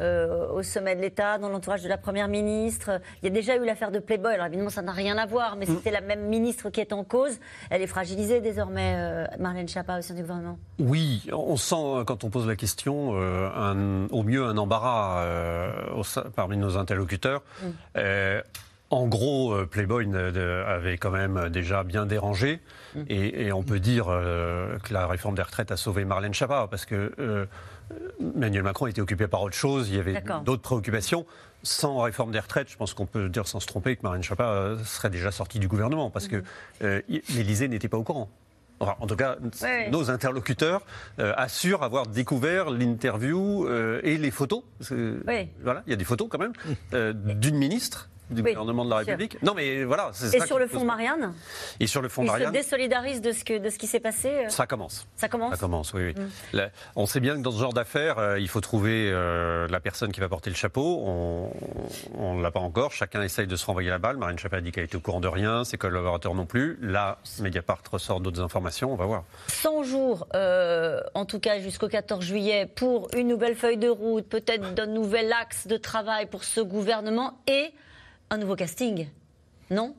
euh, 0.00 0.48
au 0.50 0.62
sommet 0.62 0.94
de 0.96 1.00
l'État, 1.00 1.38
dans 1.38 1.48
l'entourage 1.48 1.82
de 1.82 1.88
la 1.88 1.98
Première 1.98 2.28
ministre. 2.28 3.00
Il 3.22 3.26
y 3.26 3.28
a 3.28 3.34
déjà 3.34 3.56
eu 3.56 3.64
l'affaire 3.64 3.90
de 3.90 3.98
Playboy. 3.98 4.34
Alors 4.34 4.46
évidemment, 4.46 4.70
ça 4.70 4.82
n'a 4.82 4.92
rien 4.92 5.16
à 5.18 5.26
voir, 5.26 5.56
mais 5.56 5.66
c'était 5.66 5.90
la 5.90 6.00
même 6.00 6.26
ministre 6.28 6.70
qui 6.70 6.80
est 6.80 6.92
en 6.92 7.04
cause. 7.04 7.38
Elle 7.70 7.82
est 7.82 7.86
fragilisée 7.86 8.40
désormais, 8.40 8.94
euh, 8.96 9.26
Marlène 9.38 9.68
Schiappa, 9.68 9.98
au 9.98 10.02
sein 10.02 10.14
du 10.14 10.22
gouvernement. 10.22 10.58
Oui, 10.78 11.26
on 11.32 11.56
sent 11.56 11.74
euh, 11.78 12.04
quand 12.04 12.24
on 12.24 12.30
pose 12.30 12.46
la 12.46 12.56
question, 12.56 13.12
euh, 13.14 13.48
un- 13.54 14.06
au 14.10 14.22
mieux 14.22 14.44
un 14.44 14.56
embarras 14.58 15.24
au 15.96 16.02
parmi 16.36 16.56
nos 16.56 16.76
interlocuteurs. 16.76 17.42
Mm. 17.62 18.00
Euh, 18.92 18.96
en 18.96 19.06
gros, 19.06 19.52
euh, 19.52 19.66
Playboy 19.66 20.08
avait 20.66 20.98
quand 20.98 21.10
même 21.10 21.48
déjà 21.48 21.84
bien 21.84 22.06
dérangé, 22.06 22.60
Mm. 22.96 23.02
et, 23.08 23.46
et 23.46 23.52
on 23.52 23.62
peut 23.62 23.78
dire 23.78 24.06
euh, 24.08 24.76
que 24.80 24.92
la 24.92 25.06
réforme 25.06 25.36
des 25.36 25.42
retraites 25.42 25.70
a 25.70 25.76
sauvé 25.76 26.04
Marlène 26.04 26.34
Schiappa, 26.34 26.66
parce 26.68 26.86
que 26.86 27.12
euh, 27.20 27.46
Emmanuel 28.20 28.64
Macron 28.64 28.88
était 28.88 29.00
occupé 29.00 29.28
par 29.28 29.42
autre 29.42 29.54
chose, 29.54 29.88
il 29.90 29.96
y 29.96 29.98
avait 30.00 30.20
d'autres 30.44 30.62
préoccupations. 30.62 31.24
Sans 31.62 31.98
réforme 32.00 32.32
des 32.32 32.40
retraites, 32.40 32.68
je 32.70 32.76
pense 32.76 32.94
qu'on 32.94 33.06
peut 33.06 33.28
dire 33.28 33.46
sans 33.46 33.60
se 33.60 33.66
tromper 33.68 33.94
que 33.94 34.02
Marlène 34.02 34.22
Schiappa 34.24 34.44
euh, 34.48 34.78
serait 34.84 35.10
déjà 35.10 35.30
sortie 35.30 35.58
du 35.60 35.68
gouvernement, 35.68 36.10
parce 36.10 36.26
que 36.26 36.42
euh, 36.82 37.00
y- 37.08 37.22
l'Élysée 37.36 37.68
n'était 37.68 37.88
pas 37.88 37.96
au 37.98 38.02
courant. 38.02 38.28
Enfin, 38.82 38.96
en 38.98 39.06
tout 39.06 39.14
cas, 39.16 39.36
Ouais. 39.62 39.88
nos 39.90 40.10
interlocuteurs 40.10 40.82
euh, 41.20 41.32
assurent 41.36 41.82
avoir 41.84 42.06
découvert 42.08 42.70
l'interview 42.70 43.66
euh, 43.68 44.00
et 44.02 44.16
les 44.16 44.30
photos. 44.32 44.62
Voilà, 45.62 45.82
il 45.86 45.90
y 45.90 45.92
a 45.92 45.96
des 45.96 46.04
photos 46.04 46.28
quand 46.28 46.38
même 46.38 46.54
euh, 46.94 47.12
d'une 47.14 47.56
ministre 47.56 48.08
du 48.30 48.42
Oui, 48.42 48.50
gouvernement 48.52 48.84
de 48.84 48.90
la 48.90 48.98
sûr. 48.98 49.06
République. 49.08 49.42
Non, 49.42 49.54
mais 49.54 49.84
voilà. 49.84 50.10
Et 50.10 50.38
ça 50.38 50.46
sur 50.46 50.58
le 50.58 50.66
pose- 50.66 50.78
fond 50.80 50.84
Marianne 50.84 51.34
Et 51.80 51.86
sur 51.86 52.00
le 52.02 52.08
fond 52.08 52.22
Il 52.22 52.26
se 52.26 52.32
Marianne, 52.32 52.52
désolidarise 52.52 53.20
de 53.20 53.32
ce, 53.32 53.44
que, 53.44 53.58
de 53.58 53.70
ce 53.70 53.78
qui 53.78 53.86
s'est 53.86 54.00
passé 54.00 54.28
euh, 54.28 54.48
ça 54.48 54.66
commence. 54.66 55.06
Ça 55.16 55.28
commence 55.28 55.52
Ça 55.52 55.58
commence, 55.58 55.92
oui. 55.94 56.14
oui. 56.16 56.22
Mm. 56.22 56.56
Là, 56.56 56.68
on 56.96 57.06
sait 57.06 57.20
bien 57.20 57.36
que 57.36 57.42
dans 57.42 57.52
ce 57.52 57.60
genre 57.60 57.72
d'affaires, 57.72 58.18
euh, 58.18 58.38
il 58.40 58.48
faut 58.48 58.60
trouver 58.60 59.10
euh, 59.12 59.66
la 59.68 59.80
personne 59.80 60.12
qui 60.12 60.20
va 60.20 60.28
porter 60.28 60.50
le 60.50 60.56
chapeau. 60.56 61.50
On 62.14 62.34
ne 62.36 62.42
l'a 62.42 62.50
pas 62.50 62.60
encore. 62.60 62.92
Chacun 62.92 63.22
essaye 63.22 63.46
de 63.46 63.56
se 63.56 63.66
renvoyer 63.66 63.90
la 63.90 63.98
balle. 63.98 64.16
Marine 64.16 64.38
Chapin 64.38 64.58
a 64.58 64.60
dit 64.60 64.72
qu'elle 64.72 64.84
était 64.84 64.96
au 64.96 65.00
courant 65.00 65.20
de 65.20 65.28
rien, 65.28 65.64
ses 65.64 65.78
collaborateurs 65.78 66.34
non 66.34 66.46
plus. 66.46 66.78
Là, 66.80 67.18
Mediapart 67.40 67.82
ressort 67.90 68.20
d'autres 68.20 68.40
informations. 68.42 68.92
On 68.92 68.96
va 68.96 69.06
voir. 69.06 69.24
100 69.48 69.82
jours, 69.84 70.26
euh, 70.34 71.00
en 71.14 71.24
tout 71.24 71.40
cas 71.40 71.58
jusqu'au 71.60 71.88
14 71.88 72.24
juillet, 72.24 72.66
pour 72.66 73.08
une 73.16 73.28
nouvelle 73.28 73.54
feuille 73.56 73.76
de 73.76 73.88
route, 73.88 74.26
peut-être 74.28 74.74
d'un 74.74 74.86
nouvel 74.86 75.32
axe 75.32 75.66
de 75.66 75.76
travail 75.76 76.26
pour 76.26 76.44
ce 76.44 76.60
gouvernement 76.60 77.38
et 77.46 77.70
un 78.30 78.38
nouveau 78.38 78.54
casting. 78.54 79.08
Non 79.70 79.94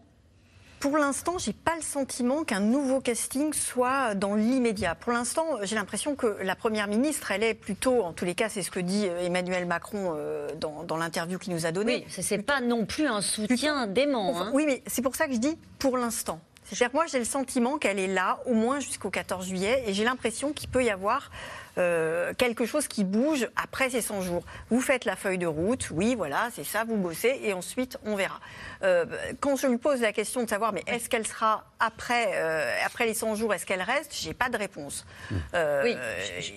Pour 0.80 0.98
l'instant, 0.98 1.38
j'ai 1.38 1.54
pas 1.54 1.76
le 1.76 1.82
sentiment 1.82 2.44
qu'un 2.44 2.62
nouveau 2.62 3.02
casting 3.02 3.54
soit 3.54 4.16
dans 4.16 4.36
l'immédiat. 4.36 4.96
Pour 4.96 5.12
l'instant, 5.12 5.46
j'ai 5.64 5.76
l'impression 5.76 6.16
que 6.16 6.38
la 6.42 6.56
première 6.56 6.88
ministre, 6.88 7.32
elle 7.32 7.44
est 7.44 7.54
plutôt, 7.54 8.02
en 8.04 8.14
tous 8.14 8.26
les 8.26 8.34
cas, 8.34 8.50
c'est 8.50 8.62
ce 8.62 8.72
que 8.72 8.80
dit 8.80 9.06
euh, 9.08 9.26
Emmanuel 9.26 9.66
Macron 9.66 10.14
euh, 10.16 10.50
dans, 10.60 10.84
dans 10.84 10.98
l'interview 10.98 11.38
qu'il 11.38 11.54
nous 11.54 11.66
a 11.66 11.72
donnée. 11.72 12.06
Oui, 12.08 12.24
c'est 12.24 12.42
pas 12.42 12.62
non 12.62 12.86
plus 12.86 13.06
un 13.06 13.22
soutien 13.22 13.86
dément. 13.88 14.30
Enfin, 14.30 14.46
hein. 14.46 14.52
Oui, 14.54 14.66
mais 14.66 14.82
c'est 14.88 15.02
pour 15.02 15.16
ça 15.16 15.28
que 15.28 15.34
je 15.34 15.40
dis 15.40 15.58
pour 15.78 15.98
l'instant. 15.98 16.40
C'est-à-dire 16.72 16.92
que 16.92 16.96
moi, 16.96 17.06
j'ai 17.06 17.20
le 17.20 17.26
sentiment 17.26 17.78
qu'elle 17.78 18.00
est 18.00 18.08
là 18.08 18.40
au 18.46 18.54
moins 18.54 18.80
jusqu'au 18.80 19.10
14 19.10 19.46
juillet 19.46 19.84
et 19.88 19.94
j'ai 19.94 20.06
l'impression 20.06 20.54
qu'il 20.54 20.70
peut 20.70 20.86
y 20.86 20.90
avoir 20.90 21.30
euh, 21.78 22.34
quelque 22.34 22.66
chose 22.66 22.88
qui 22.88 23.04
bouge 23.04 23.50
après 23.62 23.90
ces 23.90 24.00
100 24.00 24.22
jours. 24.22 24.44
Vous 24.70 24.80
faites 24.80 25.04
la 25.04 25.18
feuille 25.18 25.38
de 25.38 25.46
route, 25.48 25.90
oui, 25.92 26.16
voilà, 26.16 26.48
c'est 26.56 26.64
ça, 26.64 26.86
vous 26.86 26.96
bossez 26.96 27.42
et 27.44 27.52
ensuite 27.52 27.98
on 28.06 28.16
verra. 28.16 28.40
Euh, 28.84 29.06
quand 29.42 29.58
je 29.58 29.68
lui 29.68 29.80
pose 29.80 30.00
la 30.00 30.14
question 30.14 30.44
de 30.44 30.50
savoir, 30.50 30.72
mais 30.72 30.84
est-ce 30.88 31.10
qu'elle 31.10 31.28
sera 31.28 31.66
après, 31.82 32.32
euh, 32.36 32.74
après 32.86 33.06
les 33.06 33.16
100 33.16 33.36
jours, 33.36 33.54
est-ce 33.54 33.66
qu'elle 33.66 33.82
reste 33.82 34.16
J'ai 34.16 34.34
pas 34.34 34.48
de 34.48 34.58
réponse. 34.58 35.06
Euh, 35.54 35.82
Oui. 35.84 35.98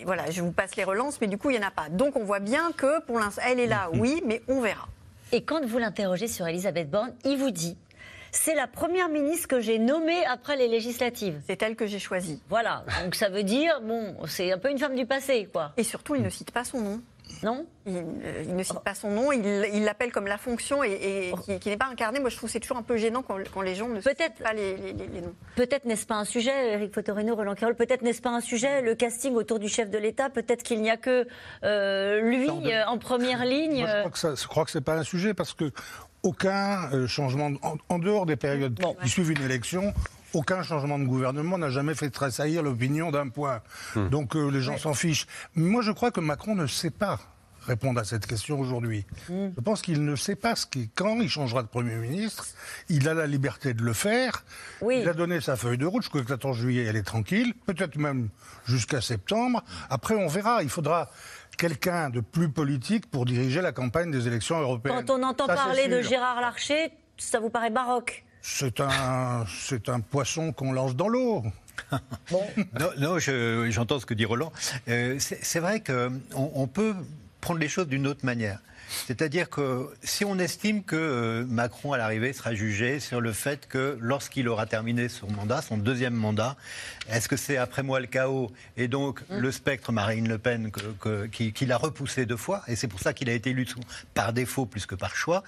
Voilà, 0.05 0.31
je 0.31 0.43
vous 0.43 0.53
passe 0.53 0.77
les 0.77 0.85
relances, 0.85 1.21
mais 1.21 1.27
du 1.27 1.39
coup, 1.39 1.51
il 1.51 1.59
n'y 1.59 1.65
en 1.65 1.67
a 1.67 1.73
pas. 1.73 1.89
Donc 1.91 2.15
on 2.15 2.23
voit 2.25 2.39
bien 2.41 2.71
que 2.77 3.01
pour 3.03 3.19
l'instant, 3.19 3.43
elle 3.45 3.59
est 3.59 3.67
là, 3.67 3.91
oui, 3.95 4.23
mais 4.25 4.43
on 4.47 4.61
verra. 4.61 4.87
Et 5.33 5.43
quand 5.43 5.65
vous 5.67 5.79
l'interrogez 5.79 6.29
sur 6.29 6.47
Elisabeth 6.47 6.89
Borne, 6.89 7.13
il 7.25 7.37
vous 7.37 7.51
dit 7.51 7.77
c'est 8.35 8.55
la 8.55 8.67
première 8.67 9.09
ministre 9.09 9.49
que 9.49 9.61
j'ai 9.61 9.79
nommée 9.79 10.25
après 10.27 10.57
les 10.57 10.69
législatives. 10.69 11.41
C'est 11.47 11.63
elle 11.63 11.77
que 11.77 11.87
j'ai 11.87 11.99
choisie. 11.99 12.41
Voilà, 12.49 12.85
donc 13.05 13.15
ça 13.15 13.29
veut 13.29 13.43
dire, 13.45 13.81
bon, 13.83 14.15
c'est 14.27 14.53
un 14.53 14.59
peu 14.59 14.71
une 14.71 14.79
femme 14.79 14.95
du 14.97 15.07
passé, 15.07 15.49
quoi. 15.53 15.73
Et 15.77 15.85
surtout, 15.85 16.15
il 16.15 16.23
ne 16.23 16.31
cite 16.31 16.51
pas 16.51 16.65
son 16.65 16.81
nom. 16.81 17.01
Non? 17.43 17.67
Il, 17.87 17.97
euh, 17.97 18.43
il 18.47 18.55
ne 18.55 18.63
cite 18.63 18.81
pas 18.81 18.95
son 18.95 19.11
nom, 19.11 19.33
il 19.33 19.85
l'appelle 19.85 20.13
comme 20.13 20.27
la 20.27 20.37
fonction 20.39 20.85
et, 20.85 20.91
et 21.31 21.33
qui, 21.45 21.59
qui 21.59 21.69
n'est 21.71 21.77
pas 21.77 21.87
incarnée. 21.91 22.21
Moi, 22.21 22.29
je 22.31 22.37
trouve 22.37 22.49
que 22.49 22.53
c'est 22.53 22.61
toujours 22.61 22.77
un 22.77 22.83
peu 22.83 22.97
gênant 22.97 23.23
quand, 23.23 23.39
quand 23.53 23.63
les 23.63 23.75
gens 23.75 23.89
ne 23.89 24.01
citent 24.01 24.43
pas 24.43 24.53
les, 24.53 24.77
les- 24.77 24.93
les- 24.93 25.07
les 25.07 25.21
noms. 25.23 25.35
Peut-être 25.57 25.85
n'est-ce 25.87 26.05
pas 26.07 26.17
un 26.17 26.25
sujet, 26.25 26.73
Eric 26.73 26.95
Fotorino, 26.95 27.35
Roland 27.35 27.55
Carroll, 27.55 27.77
peut-être 27.77 28.03
n'est-ce 28.03 28.21
pas 28.23 28.31
un 28.31 28.41
sujet, 28.41 28.83
le 28.83 28.95
casting 28.95 29.35
autour 29.35 29.59
du 29.59 29.69
chef 29.69 29.91
de 29.91 29.99
l'État, 29.99 30.29
peut-être 30.29 30.63
qu'il 30.63 30.81
n'y 30.83 30.91
a 30.91 30.97
que 30.99 31.27
euh, 31.65 32.21
lui 32.21 32.47
de- 32.47 32.71
euh, 32.71 32.87
en 32.87 32.99
première 32.99 33.45
ligne. 33.45 33.81
Moi, 33.81 33.89
je 33.91 33.99
crois 34.01 34.11
que, 34.11 34.19
ça- 34.19 34.35
je 34.35 34.47
crois 34.47 34.65
que 34.67 34.71
c'est 34.71 34.85
pas 34.85 34.95
un 34.97 35.05
sujet 35.05 35.33
parce 35.35 35.55
que 35.55 35.71
aucun 36.25 36.91
euh, 36.93 37.07
changement, 37.07 37.53
en, 37.63 37.77
en 37.89 37.99
dehors 38.01 38.27
des 38.27 38.37
périodes 38.37 38.81
qui 39.03 39.09
suivent 39.09 39.31
une 39.31 39.43
élection, 39.43 39.95
aucun 40.33 40.63
changement 40.65 40.99
de 40.99 41.05
gouvernement 41.05 41.59
n'a 41.59 41.71
jamais 41.71 41.95
fait 41.95 42.11
tressaillir 42.11 42.63
l'opinion 42.63 43.13
d'un 43.13 43.29
point. 43.29 43.61
Donc 44.11 44.35
euh, 44.35 44.51
les 44.51 44.61
gens 44.63 44.77
s'en 44.79 44.95
fichent. 44.95 45.27
Moi, 45.55 45.83
je 45.83 45.93
crois 45.93 46.11
que 46.11 46.21
Macron 46.21 46.57
ne 46.57 46.67
sait 46.67 46.91
pas 46.91 47.21
répondre 47.67 47.99
à 47.99 48.05
cette 48.05 48.27
question 48.27 48.61
aujourd'hui. 48.61 49.07
Je 49.31 49.61
pense 49.63 49.81
qu'il 49.81 50.05
ne 50.05 50.17
sait 50.17 50.37
pas 50.37 50.55
ce 50.55 50.67
qui, 50.67 50.91
quand 50.95 51.17
il 51.21 51.31
changera 51.31 51.63
de 51.63 51.69
Premier 51.69 51.95
ministre. 51.95 52.47
Il 52.91 53.09
a 53.09 53.15
la 53.15 53.27
liberté 53.27 53.73
de 53.73 53.83
le 53.83 53.95
faire. 53.95 54.45
Il 54.83 55.09
a 55.09 55.15
donné 55.15 55.41
sa 55.41 55.57
feuille 55.57 55.79
de 55.79 55.87
route 55.87 56.03
jusqu'au 56.03 56.23
14 56.23 56.59
juillet, 56.59 56.85
elle 56.85 56.97
est 56.97 57.03
tranquille, 57.05 57.55
peut-être 57.65 57.97
même 57.97 58.29
jusqu'à 58.67 59.01
septembre. 59.01 59.65
Après, 59.89 60.15
on 60.15 60.27
verra. 60.27 60.63
Il 60.63 60.69
faudra 60.69 61.11
quelqu'un 61.57 62.11
de 62.11 62.21
plus 62.21 62.49
politique 62.49 63.11
pour 63.11 63.25
diriger 63.25 63.61
la 63.61 63.73
campagne 63.73 64.11
des 64.11 64.27
élections 64.27 64.59
européennes. 64.61 65.05
Quand 65.07 65.19
on 65.19 65.23
entend 65.23 65.47
Ça, 65.47 65.55
parler 65.55 65.89
de. 65.89 66.01
Gérard 66.03 66.41
Larcher, 66.41 66.93
ça 67.17 67.41
vous 67.41 67.51
paraît 67.51 67.71
baroque? 67.71 68.25
C'est 68.43 68.81
un, 68.81 69.45
c'est 69.49 69.89
un 69.89 70.01
poisson 70.01 70.53
qu'on 70.53 70.73
lance 70.73 70.95
dans 70.97 71.09
l'eau. 71.09 71.43
Non, 72.31 72.91
non, 72.99 73.19
je- 73.19 73.69
j'entends 73.71 73.99
ce 73.99 74.07
que 74.07 74.15
dit 74.15 74.25
Roland. 74.25 74.53
Euh, 74.89 75.17
c'est 75.19 75.45
c'est 75.45 75.59
vrai 75.59 75.81
qu'on 75.83 76.21
on 76.35 76.67
peut 76.69 76.95
prendre 77.41 77.59
les 77.59 77.69
choses 77.69 77.89
d'une 77.89 78.07
autre 78.07 78.25
manière. 78.25 78.61
C'est-à-dire 79.07 79.51
que 79.51 79.89
si 80.03 80.25
on 80.25 80.39
estime 80.39 80.83
que 80.85 80.97
euh, 80.97 81.45
Macron, 81.47 81.93
à 81.93 81.99
l'arrivée, 81.99 82.33
sera 82.33 82.55
jugé 82.55 83.01
sur 83.01 83.21
le 83.21 83.33
fait 83.33 83.67
que 83.69 83.97
lorsqu'il 84.01 84.49
aura 84.49 84.67
terminé 84.67 85.09
son 85.09 85.31
mandat, 85.31 85.63
son 85.63 85.77
deuxième 85.79 86.15
mandat, 86.15 86.57
est-ce 87.09 87.29
que 87.29 87.37
c'est 87.37 87.57
après 87.57 87.83
moi 87.83 88.01
le 88.01 88.07
chaos 88.07 88.51
et 88.77 88.89
donc 88.89 89.21
le 89.29 89.51
spectre 89.53 89.93
Marine 89.93 90.29
Le 90.29 90.39
Pen 90.39 90.71
que- 90.71 90.81
que- 91.01 91.27
qui, 91.27 91.53
qui 91.53 91.67
l'a 91.67 91.77
repoussé 91.77 92.27
deux 92.27 92.37
fois, 92.37 92.63
et 92.69 92.77
c'est 92.77 92.89
pour 92.89 93.01
ça 93.01 93.13
qu'il 93.13 93.29
a 93.29 93.33
été 93.33 93.51
élu 93.51 93.67
par 94.15 94.33
défaut 94.33 94.67
plus 94.67 94.87
que 94.87 94.95
par 94.95 95.17
choix, 95.17 95.43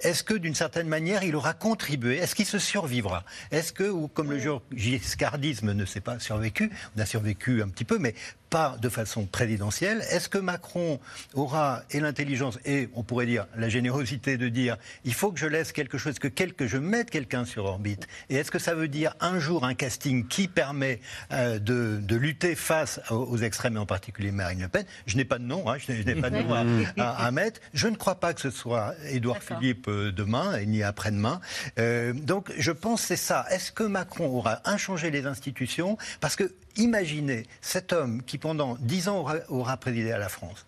est-ce 0.00 0.22
que 0.22 0.34
d'une 0.34 0.54
certaine 0.54 0.88
manière 0.88 1.22
il 1.22 1.36
aura 1.36 1.54
contribué? 1.54 2.16
Est-ce 2.18 2.34
qu'il 2.34 2.46
se 2.46 2.58
survivra? 2.58 3.24
Est-ce 3.50 3.72
que, 3.72 3.84
ou 3.84 4.08
comme 4.08 4.30
le 4.30 4.38
jour 4.38 4.62
giscardisme 4.74 5.72
ne 5.72 5.84
s'est 5.84 6.00
pas 6.00 6.18
survécu, 6.18 6.70
on 6.96 7.00
a 7.00 7.06
survécu 7.06 7.62
un 7.62 7.68
petit 7.68 7.84
peu, 7.84 7.98
mais 7.98 8.14
pas 8.52 8.76
de 8.82 8.90
façon 8.90 9.24
présidentielle, 9.24 10.04
est-ce 10.10 10.28
que 10.28 10.36
Macron 10.36 11.00
aura 11.32 11.82
et 11.90 12.00
l'intelligence 12.00 12.58
et 12.66 12.90
on 12.94 13.02
pourrait 13.02 13.24
dire 13.24 13.46
la 13.56 13.70
générosité 13.70 14.36
de 14.36 14.48
dire 14.50 14.76
il 15.06 15.14
faut 15.14 15.32
que 15.32 15.40
je 15.40 15.46
laisse 15.46 15.72
quelque 15.72 15.96
chose, 15.96 16.18
que, 16.18 16.28
quel- 16.28 16.52
que 16.52 16.66
je 16.66 16.76
mette 16.76 17.08
quelqu'un 17.10 17.46
sur 17.46 17.64
orbite 17.64 18.06
Et 18.28 18.36
est-ce 18.36 18.50
que 18.50 18.58
ça 18.58 18.74
veut 18.74 18.88
dire 18.88 19.14
un 19.20 19.38
jour 19.38 19.64
un 19.64 19.72
casting 19.74 20.28
qui 20.28 20.48
permet 20.48 21.00
euh, 21.32 21.58
de, 21.58 21.98
de 22.02 22.16
lutter 22.16 22.54
face 22.54 23.00
aux, 23.10 23.14
aux 23.14 23.38
extrêmes 23.38 23.76
et 23.76 23.80
en 23.80 23.86
particulier 23.86 24.32
Marine 24.32 24.60
Le 24.60 24.68
Pen? 24.68 24.84
Je 25.06 25.16
n'ai 25.16 25.24
pas 25.24 25.38
de 25.38 25.44
nom, 25.44 25.70
hein, 25.70 25.78
je 25.78 25.90
n'ai 25.92 26.14
pas 26.14 26.28
de 26.28 26.36
nom 26.42 26.52
à, 26.52 26.64
à- 27.02 27.24
à 27.26 27.30
mettre. 27.30 27.58
Je 27.72 27.88
ne 27.88 27.96
crois 27.96 28.16
pas 28.20 28.34
que 28.34 28.40
ce 28.42 28.50
soit 28.50 28.94
Édouard 29.08 29.42
Philippe 29.42 29.88
euh, 29.88 30.12
demain 30.12 30.58
et 30.58 30.66
ni 30.66 30.82
après-demain. 30.82 31.40
Euh, 31.78 32.12
donc 32.12 32.52
je 32.58 32.70
pense 32.70 33.00
que 33.00 33.06
c'est 33.08 33.16
ça. 33.16 33.46
Est-ce 33.50 33.72
que 33.72 33.84
Macron 33.84 34.26
aura 34.26 34.60
inchangé 34.66 35.10
les 35.10 35.24
institutions? 35.24 35.96
Parce 36.20 36.36
que 36.36 36.52
imaginez 36.76 37.46
cet 37.60 37.92
homme 37.92 38.22
qui 38.22 38.38
pendant 38.42 38.76
dix 38.80 39.08
ans 39.08 39.20
aura, 39.20 39.36
aura 39.48 39.76
présidé 39.78 40.12
à 40.12 40.18
la 40.18 40.28
France, 40.28 40.66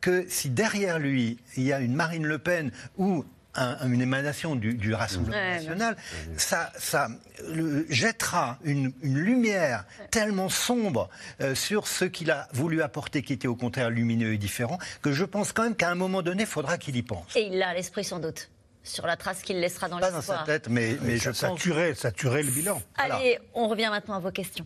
que 0.00 0.24
si 0.30 0.48
derrière 0.48 0.98
lui 0.98 1.36
il 1.58 1.64
y 1.64 1.72
a 1.74 1.80
une 1.80 1.94
Marine 1.94 2.24
Le 2.24 2.38
Pen 2.38 2.70
ou 2.96 3.24
un- 3.54 3.84
une 3.88 4.00
émanation 4.00 4.54
du, 4.54 4.74
du 4.74 4.94
Rassemblement 4.94 5.36
Ouais, 5.36 5.56
national, 5.56 5.96
ça, 6.36 6.72
ça 6.78 7.08
le- 7.48 7.84
jettera 7.90 8.58
une, 8.62 8.92
une 9.02 9.18
lumière 9.18 9.84
tellement 10.12 10.48
sombre 10.48 11.10
euh, 11.40 11.56
sur 11.56 11.88
ce 11.88 12.04
qu'il 12.04 12.30
a 12.30 12.46
voulu 12.52 12.80
apporter, 12.80 13.22
qui 13.22 13.32
était 13.32 13.48
au 13.48 13.56
contraire 13.56 13.90
lumineux 13.90 14.32
et 14.34 14.38
différent, 14.38 14.78
que 15.02 15.10
je 15.10 15.24
pense 15.24 15.52
quand 15.52 15.64
même 15.64 15.74
qu'à 15.74 15.90
un 15.90 15.96
moment 15.96 16.22
donné, 16.22 16.44
il 16.44 16.48
faudra 16.48 16.78
qu'il 16.78 16.94
y 16.94 17.02
pense. 17.02 17.34
Et 17.34 17.42
il 17.50 17.58
l'a 17.58 17.70
à 17.70 17.74
l'esprit 17.74 18.04
sans 18.04 18.20
doute, 18.20 18.50
sur 18.84 19.04
la 19.04 19.16
trace 19.16 19.42
qu'il 19.42 19.58
laissera 19.58 19.88
dans 19.88 19.98
Pas 19.98 20.12
dans 20.12 20.18
l'histoire. 20.18 20.46
sa 20.46 20.46
tête, 20.46 20.68
mais, 20.68 20.96
mais 21.02 21.16
je 21.16 21.32
ça, 21.32 21.48
pense... 21.48 21.58
tuerait, 21.60 21.94
ça 21.94 22.12
tuerait 22.12 22.44
le 22.44 22.52
bilan. 22.52 22.80
Allez, 22.98 23.40
on 23.54 23.66
revient 23.66 23.88
maintenant 23.90 24.14
à 24.14 24.20
vos 24.20 24.30
questions. 24.30 24.64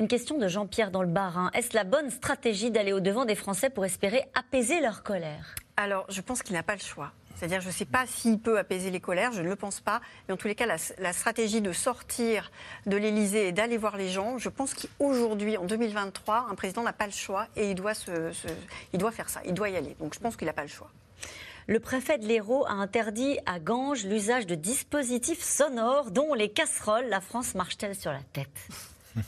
Une 0.00 0.08
question 0.08 0.38
de 0.38 0.48
Jean-Pierre 0.48 0.90
dans 0.90 1.02
le 1.02 1.08
Bas-Rhin. 1.08 1.50
Est-ce 1.52 1.74
la 1.76 1.84
bonne 1.84 2.08
stratégie 2.10 2.70
d'aller 2.70 2.94
au-devant 2.94 3.26
des 3.26 3.34
Français 3.34 3.68
pour 3.68 3.84
espérer 3.84 4.24
apaiser 4.34 4.80
leur 4.80 5.02
colère 5.02 5.54
Alors, 5.76 6.06
je 6.08 6.22
pense 6.22 6.42
qu'il 6.42 6.54
n'a 6.54 6.62
pas 6.62 6.72
le 6.74 6.80
choix. 6.80 7.12
C'est-à-dire, 7.36 7.60
je 7.60 7.66
ne 7.66 7.72
sais 7.72 7.84
pas 7.84 8.06
s'il 8.06 8.38
peut 8.38 8.58
apaiser 8.58 8.90
les 8.90 8.98
colères, 9.00 9.30
je 9.32 9.42
ne 9.42 9.48
le 9.48 9.56
pense 9.56 9.80
pas. 9.80 10.00
Mais 10.26 10.32
en 10.32 10.38
tous 10.38 10.48
les 10.48 10.54
cas, 10.54 10.64
la, 10.64 10.76
la 10.98 11.12
stratégie 11.12 11.60
de 11.60 11.70
sortir 11.72 12.50
de 12.86 12.96
l'Élysée 12.96 13.48
et 13.48 13.52
d'aller 13.52 13.76
voir 13.76 13.98
les 13.98 14.08
gens, 14.08 14.38
je 14.38 14.48
pense 14.48 14.72
qu'aujourd'hui, 14.72 15.58
en 15.58 15.64
2023, 15.66 16.46
un 16.50 16.54
président 16.54 16.82
n'a 16.82 16.94
pas 16.94 17.04
le 17.06 17.12
choix 17.12 17.46
et 17.54 17.68
il 17.68 17.74
doit, 17.74 17.92
se, 17.94 18.32
se- 18.32 18.48
il 18.94 18.98
doit 18.98 19.12
faire 19.12 19.28
ça, 19.28 19.42
il 19.44 19.52
doit 19.52 19.68
y 19.68 19.76
aller. 19.76 19.94
Donc, 20.00 20.14
je 20.14 20.18
pense 20.20 20.34
qu'il 20.34 20.46
n'a 20.46 20.54
pas 20.54 20.62
le 20.62 20.68
choix. 20.68 20.90
Le 21.66 21.78
préfet 21.78 22.16
de 22.16 22.26
l'Hérault 22.26 22.64
a 22.66 22.72
interdit 22.72 23.38
à 23.44 23.60
Ganges 23.60 24.06
l'usage 24.06 24.46
de 24.46 24.54
dispositifs 24.54 25.42
sonores, 25.42 26.10
dont 26.10 26.32
les 26.32 26.48
casseroles. 26.50 27.06
La 27.10 27.20
France 27.20 27.54
marche-t-elle 27.54 27.94
sur 27.94 28.12
la 28.12 28.22
tête? 28.32 28.48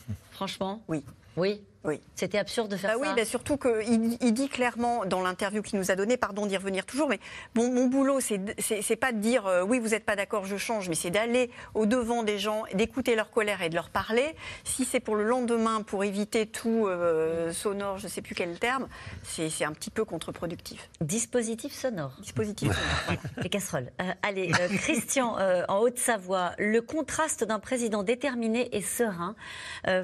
Franchement 0.43 0.83
Oui. 0.89 1.05
Oui 1.37 1.61
Oui. 1.85 2.01
C'était 2.15 2.39
absurde 2.39 2.71
de 2.71 2.77
faire 2.77 2.91
Bah 2.91 2.97
oui, 3.01 3.09
ça. 3.09 3.15
bah 3.15 3.25
surtout 3.25 3.57
qu'il 3.57 4.17
il 4.21 4.33
dit 4.33 4.49
clairement 4.49 5.05
dans 5.05 5.21
l'interview 5.21 5.63
qu'il 5.63 5.79
nous 5.79 5.91
a 5.91 5.97
donnée, 5.97 6.17
pardon 6.17 6.47
d'y 6.47 6.57
revenir 6.57 6.87
toujours, 6.87 7.09
mais 7.09 7.19
bon, 7.55 7.73
mon 7.73 7.87
boulot, 7.87 8.21
c'est 8.21 8.97
pas 8.97 9.11
de 9.13 9.19
dire 9.19 9.47
euh, 9.47 9.63
oui, 9.63 9.81
vous 9.81 9.89
n'êtes 9.89 10.05
pas 10.05 10.15
d'accord, 10.15 10.45
je 10.45 10.57
change, 10.57 10.89
mais 10.89 10.95
c'est 10.95 11.11
d'aller 11.11 11.51
au 11.75 11.87
devant 11.87 12.23
des 12.23 12.39
gens, 12.39 12.63
d'écouter 12.75 13.17
leur 13.17 13.31
colère 13.31 13.63
et 13.63 13.69
de 13.69 13.75
leur 13.75 13.91
parler. 13.91 14.37
Si 14.63 14.85
c'est 14.85 15.01
pour 15.01 15.17
le 15.17 15.25
lendemain, 15.25 15.83
pour 15.83 16.05
éviter 16.05 16.47
tout 16.47 16.87
euh, 16.87 17.53
sonore, 17.53 17.99
je 17.99 18.05
ne 18.05 18.11
sais 18.11 18.23
plus 18.23 18.37
quel 18.37 18.59
terme, 18.61 18.87
c'est 19.25 19.65
un 19.65 19.73
petit 19.73 19.91
peu 19.91 20.05
contre-productif. 20.05 20.89
Dispositif 21.01 21.73
sonore. 21.73 22.13
Dispositif 22.21 22.69
sonore. 22.69 22.83
voilà. 23.07 23.21
Les 23.43 23.49
casseroles. 23.49 23.91
Euh, 24.01 24.13
allez, 24.23 24.53
Christian, 24.79 25.37
en 25.69 25.79
Haute-Savoie, 25.79 26.53
le 26.59 26.81
contraste 26.81 27.43
d'un 27.43 27.59
président 27.59 28.05
déterminé 28.05 28.69
et 28.77 28.83
serein 28.83 29.35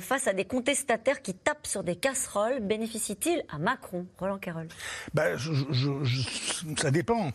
face 0.01 0.27
à 0.27 0.33
des 0.33 0.45
contestataires 0.45 1.23
qui 1.23 1.35
tapent 1.35 1.68
sur 1.69 1.85
des 1.85 1.97
casseroles 1.97 2.61
bénéficie-t-il 2.61 3.43
à 3.51 3.59
Macron 3.59 4.07
Roland. 4.19 4.41
Ben, 5.15 5.37
je- 5.37 5.53
je- 5.71 6.05
je- 6.05 6.75
ça 6.81 6.91
dépend. 6.91 7.31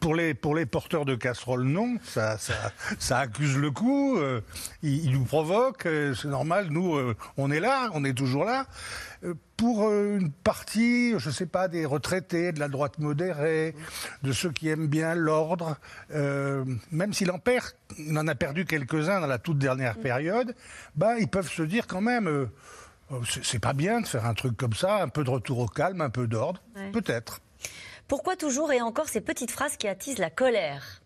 Pour 0.00 0.14
les, 0.14 0.34
pour 0.34 0.54
les 0.54 0.66
porteurs 0.66 1.04
de 1.06 1.14
casseroles, 1.14 1.62
non. 1.64 1.96
Ça, 2.04 2.36
ça, 2.38 2.54
ça 2.98 3.18
accuse 3.20 3.56
le 3.56 3.70
coup. 3.70 4.18
euh, 4.18 4.40
ils, 4.82 5.06
ils 5.06 5.12
nous 5.12 5.24
provoquent. 5.24 5.86
euh, 5.86 6.14
c'est 6.14 6.28
normal. 6.28 6.68
Nous, 6.70 6.94
euh, 6.96 7.16
on 7.38 7.50
est 7.50 7.60
là. 7.60 7.88
On 7.94 8.04
est 8.04 8.12
toujours 8.14 8.44
là. 8.44 8.66
Euh, 9.24 9.34
Pour 9.56 9.88
euh, 9.88 10.18
une 10.20 10.30
partie, 10.30 11.18
je 11.18 11.28
ne 11.30 11.34
sais 11.34 11.46
pas, 11.46 11.66
des 11.66 11.84
retraités, 11.84 12.52
de 12.52 12.60
la 12.60 12.68
droite 12.68 12.98
modérée, 13.00 13.74
de 14.22 14.30
ceux 14.32 14.52
qui 14.52 14.68
aiment 14.68 14.86
bien 14.86 15.16
l'ordre, 15.16 15.76
euh, 16.14 16.64
même 16.92 17.12
s'il 17.12 17.30
en 17.32 17.40
perd, 17.40 17.64
il 17.98 18.16
en 18.16 18.28
a 18.28 18.36
perdu 18.36 18.64
quelques-uns 18.66 19.20
dans 19.20 19.26
la 19.26 19.38
toute 19.38 19.58
dernière 19.58 19.96
période, 19.96 20.54
bah, 20.94 21.18
ils 21.18 21.26
peuvent 21.26 21.50
se 21.50 21.62
dire 21.64 21.88
quand 21.88 22.00
même, 22.00 22.28
euh, 22.28 22.46
c'est 23.28 23.44
c'est 23.44 23.58
pas 23.58 23.72
bien 23.72 24.00
de 24.00 24.06
faire 24.06 24.24
un 24.26 24.34
truc 24.34 24.56
comme 24.56 24.74
ça, 24.74 25.02
un 25.02 25.08
peu 25.08 25.24
de 25.24 25.30
retour 25.30 25.58
au 25.58 25.66
calme, 25.66 26.00
un 26.00 26.10
peu 26.10 26.26
d'ordre, 26.26 26.62
Ouais. 26.76 26.90
peut-être. 26.90 27.40
Pourquoi 28.06 28.36
toujours 28.36 28.72
et 28.72 28.80
encore 28.80 29.08
ces 29.08 29.20
petites 29.20 29.50
phrases 29.50 29.76
qui 29.76 29.86
attisent 29.88 30.18
la 30.18 30.30
colère 30.30 31.02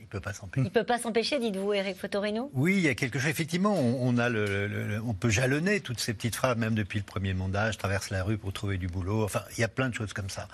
Il 0.00 0.06
peut 0.06 0.20
pas 0.20 0.32
s'empêcher. 0.32 0.66
Il 0.66 0.70
peut 0.72 0.84
pas 0.84 0.98
s'empêcher, 0.98 1.38
dites-vous, 1.38 1.72
Eric 1.74 1.96
Fotorino 1.98 2.50
Oui, 2.54 2.74
il 2.76 2.80
y 2.80 2.88
a 2.88 2.94
quelque 2.94 3.18
chose. 3.18 3.28
Effectivement, 3.28 3.74
on, 3.74 4.08
on 4.08 4.18
a 4.18 4.28
le, 4.28 4.44
le- 4.46 4.66
le- 4.88 5.02
on 5.02 5.14
peut 5.14 5.28
jalonner 5.30 5.80
toutes 5.80 6.00
ces 6.00 6.14
petites 6.14 6.34
phrases, 6.36 6.56
même 6.56 6.74
depuis 6.74 6.98
le 6.98 7.04
premier 7.04 7.34
mandat. 7.34 7.70
Je 7.72 7.78
traverse 7.78 8.10
la 8.10 8.22
rue 8.24 8.38
pour 8.38 8.52
trouver 8.52 8.78
du 8.78 8.86
boulot. 8.88 9.24
Enfin, 9.24 9.42
il 9.56 9.60
y 9.60 9.64
a 9.64 9.68
plein 9.68 9.88
de 9.88 9.94
choses 9.94 10.12
comme 10.12 10.30
ça. 10.30 10.48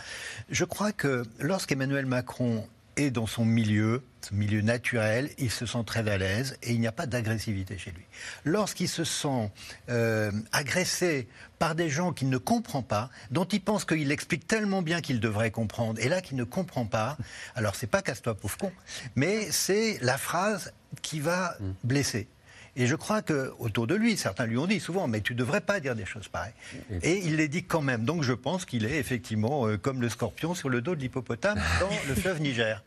Je 0.51 0.65
crois 0.65 0.93
que 0.93 1.25
lorsqu'Emmanuel 1.39 2.07
Macron 2.07 2.67
est 2.97 3.11
dans 3.11 3.27
son 3.27 3.45
milieu, 3.45 4.05
son 4.21 4.35
milieu 4.35 4.61
naturel, 4.61 5.31
il 5.39 5.51
se 5.51 5.67
sent 5.67 5.83
très 5.87 6.09
à 6.09 6.19
l'aise 6.19 6.57
et 6.63 6.73
il 6.73 6.81
n'y 6.81 6.87
a 6.87 6.93
pas 6.93 7.07
d'agressivité 7.07 7.79
chez 7.79 7.91
lui. 7.91 8.05
Lorsqu'il 8.45 8.89
se 8.89 9.05
sent 9.05 9.51
euh, 9.89 10.31
agressé 10.53 11.29
par 11.59 11.75
des 11.75 11.89
gens 11.89 12.13
qu'il 12.13 12.29
ne 12.29 12.39
comprend 12.39 12.83
pas, 12.83 13.11
dont 13.31 13.45
il 13.45 13.63
pense 13.63 13.85
qu'il 13.85 14.11
explique 14.11 14.47
tellement 14.47 14.83
bien 14.83 15.01
qu'il 15.01 15.21
devrait 15.21 15.51
comprendre, 15.51 16.01
et 16.01 16.09
là 16.09 16.21
qu'il 16.21 16.37
ne 16.37 16.45
comprend 16.45 16.87
pas, 16.87 17.17
alors 17.55 17.75
c'est 17.75 17.87
pas 17.87 18.03
casse-toi 18.03 18.35
pauvre 18.35 18.59
con, 18.59 18.73
mais 19.15 19.51
c'est 19.51 19.99
la 20.03 20.19
phrase 20.19 20.73
qui 21.03 21.21
va 21.21 21.57
blesser. 21.85 22.29
Et 22.75 22.87
je 22.87 22.97
crois 22.97 23.21
que 23.21 23.53
autour 23.59 23.87
de 23.87 23.95
lui, 23.95 24.17
certains 24.17 24.47
lui 24.47 24.57
ont 24.57 24.67
dit 24.67 24.81
souvent, 24.81 25.07
mais 25.07 25.21
tu 25.21 25.35
devrais 25.35 25.61
pas 25.61 25.79
dire 25.79 25.95
des 25.95 26.07
choses 26.07 26.29
pareilles. 26.29 26.55
Et 27.03 27.19
il 27.19 27.37
les 27.37 27.49
dit 27.49 27.65
quand 27.65 27.83
même. 27.83 28.05
Donc 28.05 28.23
je 28.23 28.33
pense 28.33 28.65
qu'il 28.65 28.87
est 28.87 28.97
effectivement 28.99 29.67
euh, 29.67 29.77
comme 29.77 30.01
le 30.01 30.09
scorpion 30.09 30.55
sur 30.55 30.71
le 30.71 30.81
dos 30.81 30.95
de 30.95 31.01
l'hippopotame 31.01 31.61
dans 31.81 31.91
le 32.09 32.15
fleuve 32.15 32.41
Niger. 32.41 32.83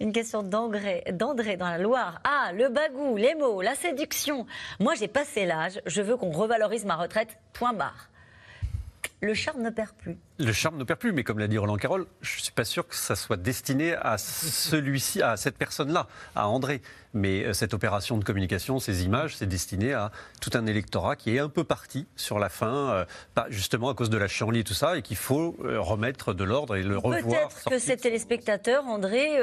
Une 0.00 0.12
question 0.12 0.42
d'André 0.42 1.04
d'André 1.12 1.56
dans 1.56 1.68
la 1.68 1.78
Loire. 1.78 2.20
Ah, 2.24 2.50
le 2.52 2.68
bagou, 2.68 3.16
les 3.16 3.34
mots, 3.36 3.62
la 3.62 3.76
séduction. 3.76 4.46
Moi, 4.80 4.94
j'ai 4.96 5.08
passé 5.08 5.46
l'âge. 5.46 5.80
Je 5.86 6.02
veux 6.02 6.16
qu'on 6.16 6.30
revalorise 6.32 6.84
ma 6.84 6.96
retraite. 6.96 7.38
Point 7.52 7.72
barre. 7.72 8.08
le 9.20 9.34
charme 9.34 9.62
ne 9.62 9.70
perd 9.70 9.92
plus. 9.92 10.16
Le 10.38 10.52
charme 10.52 10.78
ne 10.78 10.82
perd 10.82 10.98
plus, 10.98 11.12
mais 11.12 11.22
comme 11.22 11.38
l'a 11.38 11.46
dit 11.46 11.58
Roland 11.58 11.76
Carroll, 11.76 12.06
je 12.20 12.38
ne 12.38 12.42
suis 12.42 12.50
pas 12.50 12.64
sûr 12.64 12.88
que 12.88 12.96
ça 12.96 13.14
soit 13.14 13.36
destiné 13.36 13.94
à 13.94 14.18
celui-ci, 14.18 15.22
à 15.22 15.36
cette 15.36 15.56
personne-là, 15.56 16.08
à 16.34 16.48
André. 16.48 16.82
Mais 17.12 17.44
euh, 17.44 17.52
cette 17.52 17.72
opération 17.72 18.18
de 18.18 18.24
communication, 18.24 18.80
ces 18.80 19.04
images, 19.04 19.36
c'est 19.36 19.46
destiné 19.46 19.92
à 19.92 20.10
tout 20.40 20.50
un 20.54 20.66
électorat 20.66 21.14
qui 21.14 21.36
est 21.36 21.38
un 21.38 21.48
peu 21.48 21.62
parti 21.62 22.08
sur 22.16 22.40
la 22.40 22.48
fin, 22.48 22.90
euh, 22.90 23.04
pas 23.36 23.46
justement 23.48 23.90
à 23.90 23.94
cause 23.94 24.10
de 24.10 24.18
la 24.18 24.26
chienlit 24.26 24.58
et 24.58 24.64
tout 24.64 24.74
ça, 24.74 24.98
et 24.98 25.02
qu'il 25.02 25.16
faut 25.16 25.56
euh, 25.62 25.78
remettre 25.80 26.34
de 26.34 26.42
l'ordre 26.42 26.74
et 26.74 26.82
le 26.82 26.98
revoir. 26.98 27.22
Peut-être 27.22 27.70
que 27.70 27.78
ces 27.78 27.96
téléspectateurs, 27.96 28.88
André, 28.88 29.38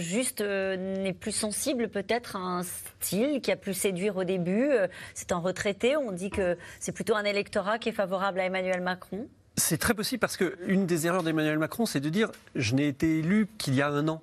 juste 0.00 0.40
n'est 0.40 1.12
plus 1.12 1.30
sensible 1.30 1.88
peut-être 1.88 2.34
à 2.34 2.40
un 2.40 2.64
style 2.64 3.40
qui 3.40 3.52
a 3.52 3.56
pu 3.56 3.72
séduire 3.72 4.16
au 4.16 4.24
début. 4.24 4.72
c'est 5.14 5.30
un 5.30 5.38
retraité, 5.38 5.96
on 5.96 6.10
dit 6.10 6.30
que 6.30 6.58
c'est 6.80 6.92
plutôt 6.92 7.14
un 7.14 7.24
électorat 7.24 7.78
qui 7.78 7.90
est 7.90 7.92
favorable 7.92 8.40
à 8.40 8.46
Emmanuel 8.46 8.80
Macron. 8.80 9.28
C'est 9.56 9.78
très 9.78 9.94
possible 9.94 10.20
parce 10.20 10.36
qu'une 10.36 10.86
des 10.86 11.06
erreurs 11.06 11.22
d'Emmanuel 11.22 11.58
Macron, 11.58 11.86
c'est 11.86 12.00
de 12.00 12.08
dire 12.08 12.30
je 12.54 12.74
n'ai 12.74 12.88
été 12.88 13.18
élu 13.18 13.48
qu'il 13.58 13.74
y 13.74 13.82
a 13.82 13.88
un 13.88 14.08
an. 14.08 14.22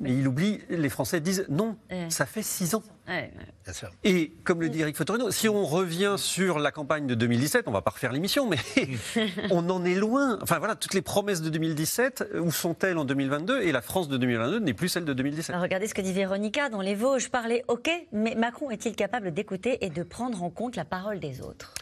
Mais 0.00 0.16
il 0.16 0.28
oublie, 0.28 0.60
les 0.68 0.88
Français 0.88 1.20
disent 1.20 1.44
non, 1.48 1.76
ça 2.08 2.24
fait 2.24 2.42
six 2.42 2.74
ans. 2.76 2.84
Et 4.04 4.32
comme 4.44 4.60
le 4.60 4.68
dit 4.68 4.80
Eric 4.80 4.96
Fotorino, 4.96 5.30
si 5.30 5.48
on 5.48 5.64
revient 5.64 6.14
sur 6.18 6.58
la 6.58 6.70
campagne 6.70 7.06
de 7.06 7.14
2017, 7.14 7.64
on 7.66 7.70
ne 7.70 7.76
va 7.76 7.82
pas 7.82 7.90
refaire 7.90 8.12
l'émission, 8.12 8.48
mais 8.48 8.58
on 9.50 9.68
en 9.70 9.84
est 9.84 9.94
loin. 9.94 10.38
Enfin 10.42 10.58
voilà, 10.58 10.76
toutes 10.76 10.94
les 10.94 11.02
promesses 11.02 11.42
de 11.42 11.50
2017, 11.50 12.32
où 12.40 12.52
sont-elles 12.52 12.98
en 12.98 13.04
2022 13.04 13.62
Et 13.62 13.72
la 13.72 13.80
France 13.80 14.08
de 14.08 14.16
2022 14.18 14.60
n'est 14.60 14.74
plus 14.74 14.88
celle 14.88 15.04
de 15.04 15.12
2017. 15.14 15.56
regardez 15.56 15.88
ce 15.88 15.94
que 15.94 16.02
dit 16.02 16.12
Véronica 16.12 16.68
dans 16.68 16.82
les 16.82 16.94
Vosges. 16.94 17.30
Parler, 17.30 17.64
ok, 17.66 17.90
mais 18.12 18.34
Macron 18.36 18.70
est-il 18.70 18.94
capable 18.94 19.32
d'écouter 19.32 19.84
et 19.84 19.90
de 19.90 20.02
prendre 20.02 20.42
en 20.42 20.50
compte 20.50 20.76
la 20.76 20.84
parole 20.84 21.18
des 21.18 21.40
autres? 21.40 21.74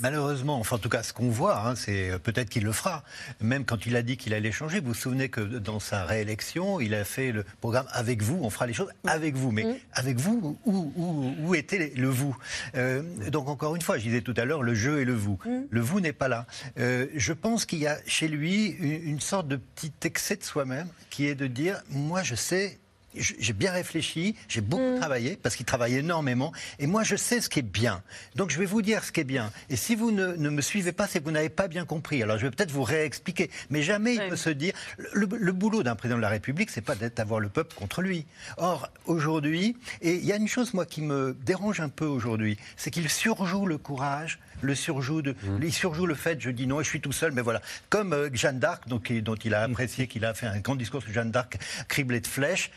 Malheureusement, 0.00 0.58
enfin 0.58 0.76
en 0.76 0.78
tout 0.78 0.88
cas 0.88 1.02
ce 1.02 1.12
qu'on 1.12 1.28
voit, 1.28 1.66
hein, 1.66 1.74
c'est 1.76 2.10
euh, 2.10 2.18
peut-être 2.18 2.48
qu'il 2.48 2.64
le 2.64 2.72
fera. 2.72 3.04
Même 3.40 3.64
quand 3.64 3.86
il 3.86 3.96
a 3.96 4.02
dit 4.02 4.16
qu'il 4.16 4.34
allait 4.34 4.52
changer, 4.52 4.80
vous 4.80 4.88
vous 4.88 4.94
souvenez 4.94 5.28
que 5.28 5.40
dans 5.40 5.80
sa 5.80 6.04
réélection, 6.04 6.80
il 6.80 6.94
a 6.94 7.04
fait 7.04 7.32
le 7.32 7.44
programme 7.60 7.86
avec 7.92 8.22
vous, 8.22 8.38
on 8.42 8.50
fera 8.50 8.66
les 8.66 8.72
choses 8.72 8.90
avec 9.04 9.36
vous. 9.36 9.52
Mais 9.52 9.80
avec 9.92 10.18
vous, 10.18 10.58
où, 10.64 11.54
était 11.54 11.92
le 11.96 12.08
vous 12.08 12.36
euh, 12.76 13.02
Donc 13.30 13.48
encore 13.48 13.76
une 13.76 13.82
fois, 13.82 13.98
je 13.98 14.04
disais 14.04 14.22
tout 14.22 14.34
à 14.36 14.44
l'heure, 14.44 14.62
le 14.62 14.74
jeu 14.74 15.00
et 15.00 15.04
le 15.04 15.14
vous. 15.14 15.38
Le 15.70 15.80
vous 15.80 16.00
n'est 16.00 16.12
pas 16.12 16.28
là. 16.28 16.46
Euh, 16.78 17.06
je 17.14 17.32
pense 17.32 17.66
qu'il 17.66 17.80
y 17.80 17.86
a 17.86 17.98
chez 18.06 18.28
lui 18.28 18.66
une, 18.66 19.08
une 19.10 19.20
sorte 19.20 19.48
de 19.48 19.56
petit 19.56 19.92
excès 20.04 20.36
de 20.36 20.44
soi-même 20.44 20.88
qui 21.10 21.26
est 21.26 21.34
de 21.34 21.46
dire, 21.46 21.82
moi 21.90 22.22
je 22.22 22.34
sais 22.34 22.78
j'ai 23.14 23.52
bien 23.52 23.72
réfléchi, 23.72 24.36
j'ai 24.48 24.60
beaucoup 24.60 24.96
mm. 24.96 24.98
travaillé, 24.98 25.36
parce 25.36 25.56
qu'il 25.56 25.66
travaille 25.66 25.96
énormément, 25.96 26.52
et 26.78 26.86
moi 26.86 27.02
je 27.02 27.16
sais 27.16 27.40
ce 27.40 27.48
qui 27.48 27.58
est 27.58 27.62
bien. 27.62 28.02
Donc 28.36 28.50
je 28.50 28.58
vais 28.58 28.66
vous 28.66 28.82
dire 28.82 29.04
ce 29.04 29.12
qui 29.12 29.20
est 29.20 29.24
bien. 29.24 29.50
Et 29.68 29.76
si 29.76 29.94
vous 29.94 30.10
ne, 30.10 30.34
me 30.34 30.62
suivez 30.62 30.92
pas, 30.92 31.06
c'est 31.06 31.20
que 31.20 31.24
vous 31.24 31.30
n'avez 31.30 31.48
pas 31.48 31.68
bien 31.68 31.84
compris. 31.84 32.22
Alors 32.22 32.38
je 32.38 32.46
vais 32.46 32.50
peut-être 32.50 32.70
vous 32.70 32.82
réexpliquer. 32.82 33.50
Mais 33.70 33.82
jamais 33.82 34.14
il 34.14 34.28
peut 34.28 34.36
se 34.36 34.50
dire. 34.50 34.72
Le, 35.12 35.26
boulot 35.52 35.82
d'un 35.82 35.94
président 35.94 36.16
de 36.16 36.22
la 36.22 36.28
République, 36.28 36.70
c'est 36.70 36.80
pas 36.80 36.94
d'avoir 36.94 37.40
le 37.40 37.48
peuple 37.48 37.74
contre 37.74 38.02
lui. 38.02 38.26
Or, 38.56 38.88
aujourd'hui, 39.06 39.76
et 40.00 40.14
il 40.14 40.24
y 40.24 40.32
a 40.32 40.36
une 40.36 40.48
chose, 40.48 40.72
moi, 40.74 40.86
qui 40.86 41.02
me 41.02 41.36
dérange 41.44 41.80
un 41.80 41.88
peu 41.88 42.06
aujourd'hui, 42.06 42.56
c'est 42.76 42.90
qu'il 42.90 43.08
surjoue 43.10 43.66
le 43.66 43.78
courage 43.78 44.38
le 44.62 44.74
surjoue 44.74 45.22
de, 45.22 45.32
mm. 45.32 45.58
il 45.62 45.72
surjoue 45.72 46.06
le 46.06 46.14
fait, 46.14 46.40
je 46.40 46.50
dis 46.50 46.66
non, 46.66 46.82
je 46.82 46.88
suis 46.88 47.00
tout 47.00 47.12
seul, 47.12 47.32
mais 47.32 47.42
voilà. 47.42 47.60
Comme 47.88 48.12
euh, 48.12 48.30
Jeanne 48.32 48.58
d'Arc, 48.58 48.88
dont 48.88 49.00
il 49.00 49.54
a 49.54 49.62
apprécié, 49.62 50.06
qu'il 50.06 50.24
a 50.24 50.34
fait 50.34 50.46
un 50.46 50.58
grand 50.58 50.76
discours 50.76 51.02
sur 51.02 51.12
Jeanne 51.12 51.30
d'Arc, 51.30 51.58
criblé 51.88 52.20
de 52.20 52.26
flèches, 52.26 52.70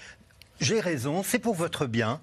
j'ai 0.60 0.80
raison, 0.80 1.24
c'est 1.24 1.40
pour 1.40 1.56
votre 1.56 1.86
bien. 1.86 2.22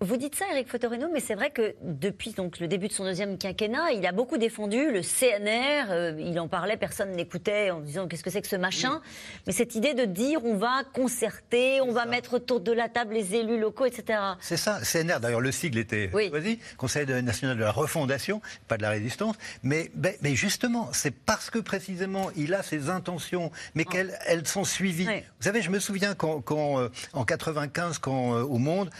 Vous 0.00 0.16
dites 0.16 0.34
ça, 0.34 0.44
Eric 0.52 0.68
Fotorino, 0.68 1.08
mais 1.12 1.20
c'est 1.20 1.34
vrai 1.34 1.50
que 1.50 1.74
depuis 1.82 2.32
donc, 2.32 2.60
le 2.60 2.68
début 2.68 2.88
de 2.88 2.92
son 2.92 3.04
deuxième 3.04 3.38
quinquennat, 3.38 3.92
il 3.92 4.06
a 4.06 4.12
beaucoup 4.12 4.38
défendu 4.38 4.90
le 4.90 5.02
CNR. 5.02 5.90
Euh, 5.90 6.14
il 6.18 6.38
en 6.38 6.48
parlait, 6.48 6.76
personne 6.76 7.12
n'écoutait 7.12 7.70
en 7.70 7.80
disant 7.80 8.08
qu'est-ce 8.08 8.22
que 8.22 8.30
c'est 8.30 8.42
que 8.42 8.48
ce 8.48 8.56
machin. 8.56 9.00
Mais 9.46 9.52
cette 9.52 9.74
idée 9.74 9.94
de 9.94 10.04
dire 10.04 10.44
on 10.44 10.56
va 10.56 10.84
concerter, 10.92 11.80
on 11.80 11.92
va 11.92 12.06
mettre 12.06 12.34
autour 12.34 12.60
de 12.60 12.72
la 12.72 12.88
table 12.88 13.14
les 13.14 13.34
élus 13.34 13.58
locaux, 13.58 13.86
etc. 13.86 14.18
C'est 14.40 14.56
ça, 14.56 14.80
CNR. 14.82 15.20
D'ailleurs, 15.20 15.40
le 15.40 15.52
sigle 15.52 15.78
était 15.78 16.10
choisi, 16.10 16.58
Conseil 16.76 17.06
national 17.22 17.56
de 17.56 17.62
la 17.62 17.72
refondation, 17.72 18.40
pas 18.68 18.76
de 18.76 18.82
la 18.82 18.90
résistance. 18.90 19.36
Mais, 19.62 19.90
ben, 19.94 20.14
mais 20.22 20.34
justement, 20.34 20.88
c'est 20.92 21.14
parce 21.14 21.50
que 21.50 21.58
précisément 21.58 22.30
il 22.36 22.54
a 22.54 22.62
ses 22.62 22.90
intentions, 22.90 23.50
mais 23.74 23.84
ah. 23.88 23.92
qu'elles 23.92 24.46
sont 24.46 24.64
suivies. 24.64 25.04
Vous 25.04 25.44
savez, 25.44 25.62
je 25.62 25.70
me 25.70 25.78
souviens 25.78 26.14
quand, 26.14 26.42
euh, 26.80 26.88
en 27.12 27.24
95, 27.24 27.98
quand 27.98 28.34
euh, 28.34 28.42
au 28.42 28.58
Monde 28.58 28.90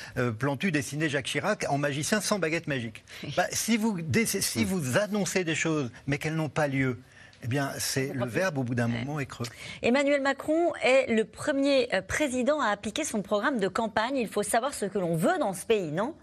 Plantu 0.41 0.73
dessinait 0.73 1.11
Jacques 1.11 1.27
Chirac 1.27 1.67
en 1.69 1.79
magicien 1.79 2.21
sans 2.21 2.39
baguette 2.39 2.67
magique. 2.67 3.05
Bah, 3.37 3.45
si, 3.53 3.77
vous, 3.77 3.99
si 4.25 4.65
vous 4.65 4.97
annoncez 4.97 5.45
des 5.45 5.55
choses, 5.55 5.91
mais 6.07 6.17
qu'elles 6.17 6.35
n'ont 6.35 6.49
pas 6.49 6.67
lieu, 6.67 6.99
eh 7.45 7.47
bien, 7.47 7.71
c'est 7.79 8.13
le 8.15 8.25
verbe 8.25 8.57
au 8.59 8.65
bout 8.65 8.75
d'un 8.75 8.89
moment 8.89 9.21
est 9.21 9.27
creux. 9.27 9.47
Emmanuel 9.83 10.23
Macron 10.23 10.73
est 10.83 11.13
le 11.13 11.25
premier 11.25 11.95
euh, 11.95 12.01
président 12.01 12.59
à 12.61 12.69
appliquer 12.69 13.05
son 13.05 13.21
programme 13.21 13.61
de 13.61 13.69
campagne. 13.69 14.17
Il 14.17 14.29
faut 14.29 14.43
savoir 14.43 14.73
ce 14.73 14.87
que 14.87 14.99
l'on 14.99 15.15
veut 15.15 15.39
dans 15.39 15.53
ce 15.53 15.67
pays, 15.67 15.93
non? 15.93 16.15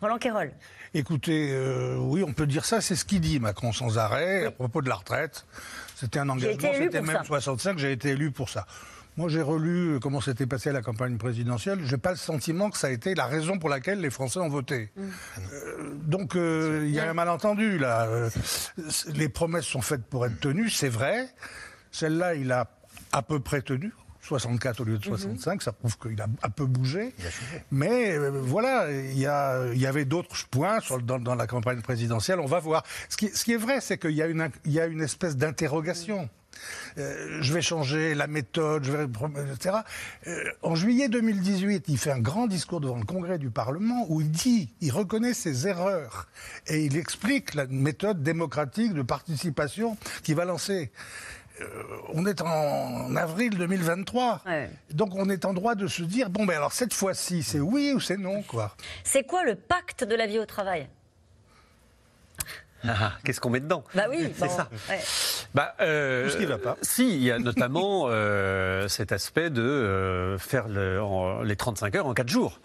Roland 0.00 0.18
Quérol. 0.18 0.50
Écoutez, 0.94 1.50
euh, 1.52 1.96
oui, 1.98 2.24
on 2.26 2.32
peut 2.32 2.46
dire 2.46 2.64
ça, 2.64 2.80
c'est 2.80 2.96
ce 2.96 3.04
qu'il 3.04 3.20
dit, 3.20 3.40
Macron, 3.40 3.72
sans 3.72 3.98
arrêt, 3.98 4.46
à 4.46 4.50
propos 4.50 4.82
de 4.82 4.88
la 4.88 4.96
retraite. 4.96 5.46
C'était 5.96 6.18
un 6.18 6.28
engagement, 6.28 6.70
c'était 6.72 7.02
même 7.02 7.24
65, 7.24 7.78
j'ai 7.78 7.92
été 7.92 8.10
élu 8.10 8.30
pour 8.30 8.48
ça. 8.48 8.66
Moi, 9.18 9.28
j'ai 9.28 9.42
relu 9.42 10.00
comment 10.00 10.22
s'était 10.22 10.46
passée 10.46 10.72
la 10.72 10.80
campagne 10.80 11.18
présidentielle. 11.18 11.80
Je 11.84 11.92
n'ai 11.92 12.00
pas 12.00 12.12
le 12.12 12.16
sentiment 12.16 12.70
que 12.70 12.78
ça 12.78 12.86
a 12.86 12.90
été 12.90 13.14
la 13.14 13.26
raison 13.26 13.58
pour 13.58 13.68
laquelle 13.68 14.00
les 14.00 14.08
Français 14.08 14.38
ont 14.38 14.48
voté. 14.48 14.90
Mm. 14.96 15.02
Euh, 15.52 15.94
donc, 16.06 16.34
euh, 16.34 16.84
il 16.84 16.94
y 16.94 16.98
a 16.98 17.10
un 17.10 17.14
malentendu, 17.14 17.78
là. 17.78 18.06
Euh, 18.06 18.30
les 19.14 19.28
promesses 19.28 19.66
sont 19.66 19.82
faites 19.82 20.04
pour 20.04 20.24
être 20.24 20.40
tenues, 20.40 20.70
c'est 20.70 20.88
vrai. 20.88 21.28
Celle-là, 21.90 22.34
il 22.34 22.50
a 22.52 22.70
à 23.12 23.22
peu 23.22 23.38
près 23.38 23.60
tenu. 23.60 23.92
64 24.22 24.80
au 24.80 24.84
lieu 24.84 24.98
de 24.98 25.04
65, 25.04 25.58
mm-hmm. 25.58 25.64
ça 25.64 25.72
prouve 25.72 25.98
qu'il 25.98 26.20
a 26.20 26.26
un 26.44 26.48
peu 26.48 26.64
bougé. 26.64 27.12
Mais 27.72 28.16
voilà, 28.16 28.88
il 28.90 29.18
y, 29.18 29.22
y, 29.22 29.26
avait 29.86 30.04
d'autres 30.04 30.46
points 30.48 30.78
dans, 31.02 31.34
la 31.34 31.48
campagne 31.48 31.80
présidentielle, 31.80 32.38
on 32.38 32.46
va 32.46 32.60
voir. 32.60 32.84
Ce 33.08 33.16
qui, 33.16 33.28
ce 33.30 33.44
qui 33.44 33.52
est 33.52 33.56
vrai, 33.56 33.80
c'est 33.80 33.98
qu'il 33.98 34.12
y, 34.12 34.22
y, 34.70 34.80
a 34.80 34.86
une 34.86 35.00
espèce 35.00 35.36
d'interrogation. 35.36 36.30
Euh, 36.98 37.38
je 37.40 37.52
vais 37.52 37.62
changer 37.62 38.14
la 38.14 38.26
méthode, 38.26 38.84
je 38.84 38.92
vais, 38.92 39.04
etc. 39.04 39.76
Euh, 40.26 40.44
en 40.62 40.74
juillet 40.74 41.08
2018, 41.08 41.84
il 41.88 41.98
fait 41.98 42.10
un 42.10 42.20
grand 42.20 42.46
discours 42.46 42.80
devant 42.80 42.98
le 42.98 43.04
Congrès 43.04 43.38
du 43.38 43.50
Parlement 43.50 44.06
où 44.08 44.20
il 44.20 44.30
dit, 44.30 44.68
il 44.80 44.92
reconnaît 44.92 45.34
ses 45.34 45.66
erreurs 45.68 46.28
et 46.66 46.84
il 46.84 46.96
explique 46.96 47.54
la 47.54 47.66
méthode 47.66 48.22
démocratique 48.22 48.94
de 48.94 49.02
participation 49.02 49.96
qu'il 50.22 50.36
va 50.36 50.44
lancer. 50.44 50.92
Euh, 51.60 51.66
on 52.14 52.26
est 52.26 52.40
en 52.40 53.14
avril 53.16 53.56
2023. 53.56 54.42
Donc 54.90 55.14
on 55.14 55.28
est 55.28 55.44
en 55.44 55.52
droit 55.52 55.74
de 55.74 55.86
se 55.86 56.02
dire 56.02 56.30
bon 56.30 56.46
ben 56.46 56.56
alors 56.56 56.72
cette 56.72 56.94
fois-ci 56.94 57.42
c'est 57.42 57.60
oui 57.60 57.92
ou 57.94 58.00
c'est 58.00 58.16
non 58.16 58.42
quoi. 58.42 58.74
C'est 59.04 59.24
quoi 59.24 59.44
le 59.44 59.54
pacte 59.54 60.04
de 60.04 60.14
la 60.14 60.26
vie 60.26 60.38
au 60.38 60.46
travail? 60.46 60.88
Ah, 62.84 62.94
ah, 63.00 63.12
qu'est-ce 63.24 63.40
qu'on 63.40 63.50
met 63.50 63.60
dedans? 63.60 63.84
Bah 63.94 64.04
oui, 64.10 64.32
c'est 64.36 64.48
ça. 64.48 64.68
Bah, 65.54 65.74
euh, 65.80 66.24
Tout 66.24 66.30
ce 66.30 66.36
qui 66.38 66.46
va 66.46 66.58
pas. 66.58 66.76
Si, 66.82 67.08
il 67.08 67.22
y 67.22 67.30
a 67.30 67.38
notamment 67.38 68.06
euh, 68.06 68.88
cet 68.88 69.12
aspect 69.12 69.50
de 69.50 69.62
euh, 69.62 70.38
faire 70.38 70.66
les 70.68 71.56
35 71.56 71.94
heures 71.96 72.06
en 72.06 72.14
4 72.14 72.28
jours. 72.28 72.60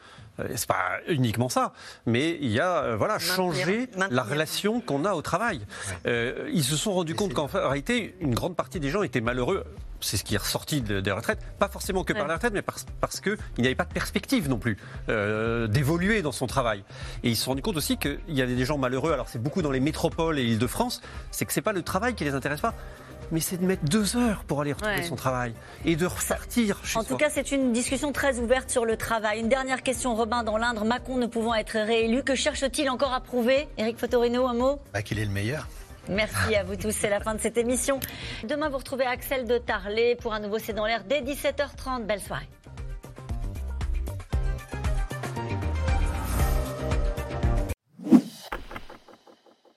C'est 0.56 0.68
pas 0.68 1.00
uniquement 1.08 1.50
ça, 1.50 1.74
mais 2.06 2.38
il 2.40 2.50
y 2.50 2.60
a 2.60 2.96
voilà 2.96 3.18
changer 3.18 3.90
la 4.12 4.22
relation 4.22 4.82
qu'on 4.82 5.04
a 5.04 5.14
au 5.14 5.24
travail. 5.24 5.62
ils 6.06 6.64
se 6.64 6.76
sont 6.76 6.94
rendus 6.94 7.16
compte 7.16 7.34
qu'en 7.34 7.48
réalité, 7.48 8.16
une 8.22 8.36
grande 8.36 8.56
partie 8.56 8.80
des 8.80 8.92
gens 8.92 9.02
étaient 9.02 9.22
malheureux 9.22 9.66
c'est 10.02 10.18
ce 10.18 10.24
qui 10.24 10.36
est 10.36 10.40
ressorti 10.40 10.82
des 10.82 11.12
retraites, 11.12 11.40
pas 11.60 11.70
forcément 11.70 12.04
que 12.04 12.14
par 12.14 12.28
la 12.28 12.36
retraite, 12.36 12.54
mais 12.54 12.62
parce, 12.62 12.86
parce 13.02 13.20
qu'il 13.20 13.38
n'y 13.58 13.66
avait 13.66 13.76
pas 13.76 13.86
de 13.86 13.94
perspective 13.94 14.50
non 14.50 14.58
plus 14.58 14.78
euh, 15.10 15.68
d'évoluer 15.68 16.22
dans 16.22 16.32
son 16.32 16.48
travail. 16.48 16.84
Et 17.24 17.30
ils 17.30 17.36
se 17.36 17.44
sont 17.44 17.52
rendus 17.52 17.62
compte 17.62 17.78
aussi 17.78 17.98
qu'il 17.98 18.20
y 18.30 18.42
avait 18.42 18.56
des 18.56 18.66
gens 18.66 18.78
malheureux, 18.78 19.14
alors 19.14 19.30
c'est 19.30 19.42
beaucoup 19.42 19.62
dans 19.62 19.72
les 19.72 19.80
métropoles 19.80 20.40
et 20.40 20.44
l'Île-de-France, 20.44 21.02
c'est 21.32 21.46
que 21.46 21.54
c'est 21.54 21.62
pas 21.62 21.74
le 21.74 21.82
travail 21.82 22.16
qui 22.16 22.24
les 22.24 22.34
intéresse 22.34 22.62
pas, 22.62 22.74
mais 23.32 23.40
c'est 23.40 23.58
de 23.58 23.66
mettre 23.66 23.84
deux 23.86 24.16
heures 24.16 24.44
pour 24.46 24.62
aller 24.62 24.74
retrouver 24.74 25.04
son 25.04 25.16
travail 25.16 25.54
et 25.86 25.96
de 25.96 26.06
repartir 26.06 26.82
En 26.96 27.04
tout 27.04 27.18
cas, 27.18 27.30
c'est 27.30 27.52
une 27.52 27.74
discussion 27.74 28.12
très 28.12 28.40
ouverte 28.40 28.70
sur 28.70 28.86
le 28.86 28.96
travail. 28.98 29.40
Une 29.40 29.50
dernière 29.50 29.84
question, 29.84 30.16
Robin, 30.16 30.44
dans 30.44 30.58
l'Indre, 30.58 30.86
Macron 30.86 31.18
ne 31.18 31.26
pouvant 31.28 31.56
être 31.56 31.78
réélu, 31.78 32.24
que 32.24 32.36
cherche-t-il 32.36 32.90
encore 32.90 33.14
à 33.14 33.22
prouver? 33.22 33.68
Éric 33.78 33.98
Fotorino, 33.98 34.48
un 34.48 34.54
mot? 34.54 34.80
Bah, 34.94 35.02
Qu'il 35.02 35.20
est 35.20 35.26
le 35.26 35.32
meilleur. 35.32 35.68
Merci 36.10 36.56
à 36.56 36.64
vous 36.64 36.76
tous, 36.76 36.92
c'est 36.92 37.10
la 37.10 37.20
fin 37.20 37.36
de 37.36 37.40
cette 37.40 37.58
émission. 37.58 38.00
Demain, 38.44 38.70
vous 38.70 38.78
retrouvez 38.78 39.06
Axel 39.06 39.46
de 39.46 39.58
Tarlet 39.58 40.16
pour 40.16 40.34
un 40.34 40.40
nouveau 40.40 40.60
C'est 40.60 40.74
dans 40.74 40.86
l'air 40.86 41.04
dès 41.04 41.22
17h30. 41.22 42.06
Belle 42.06 42.22
soirée. 42.22 42.48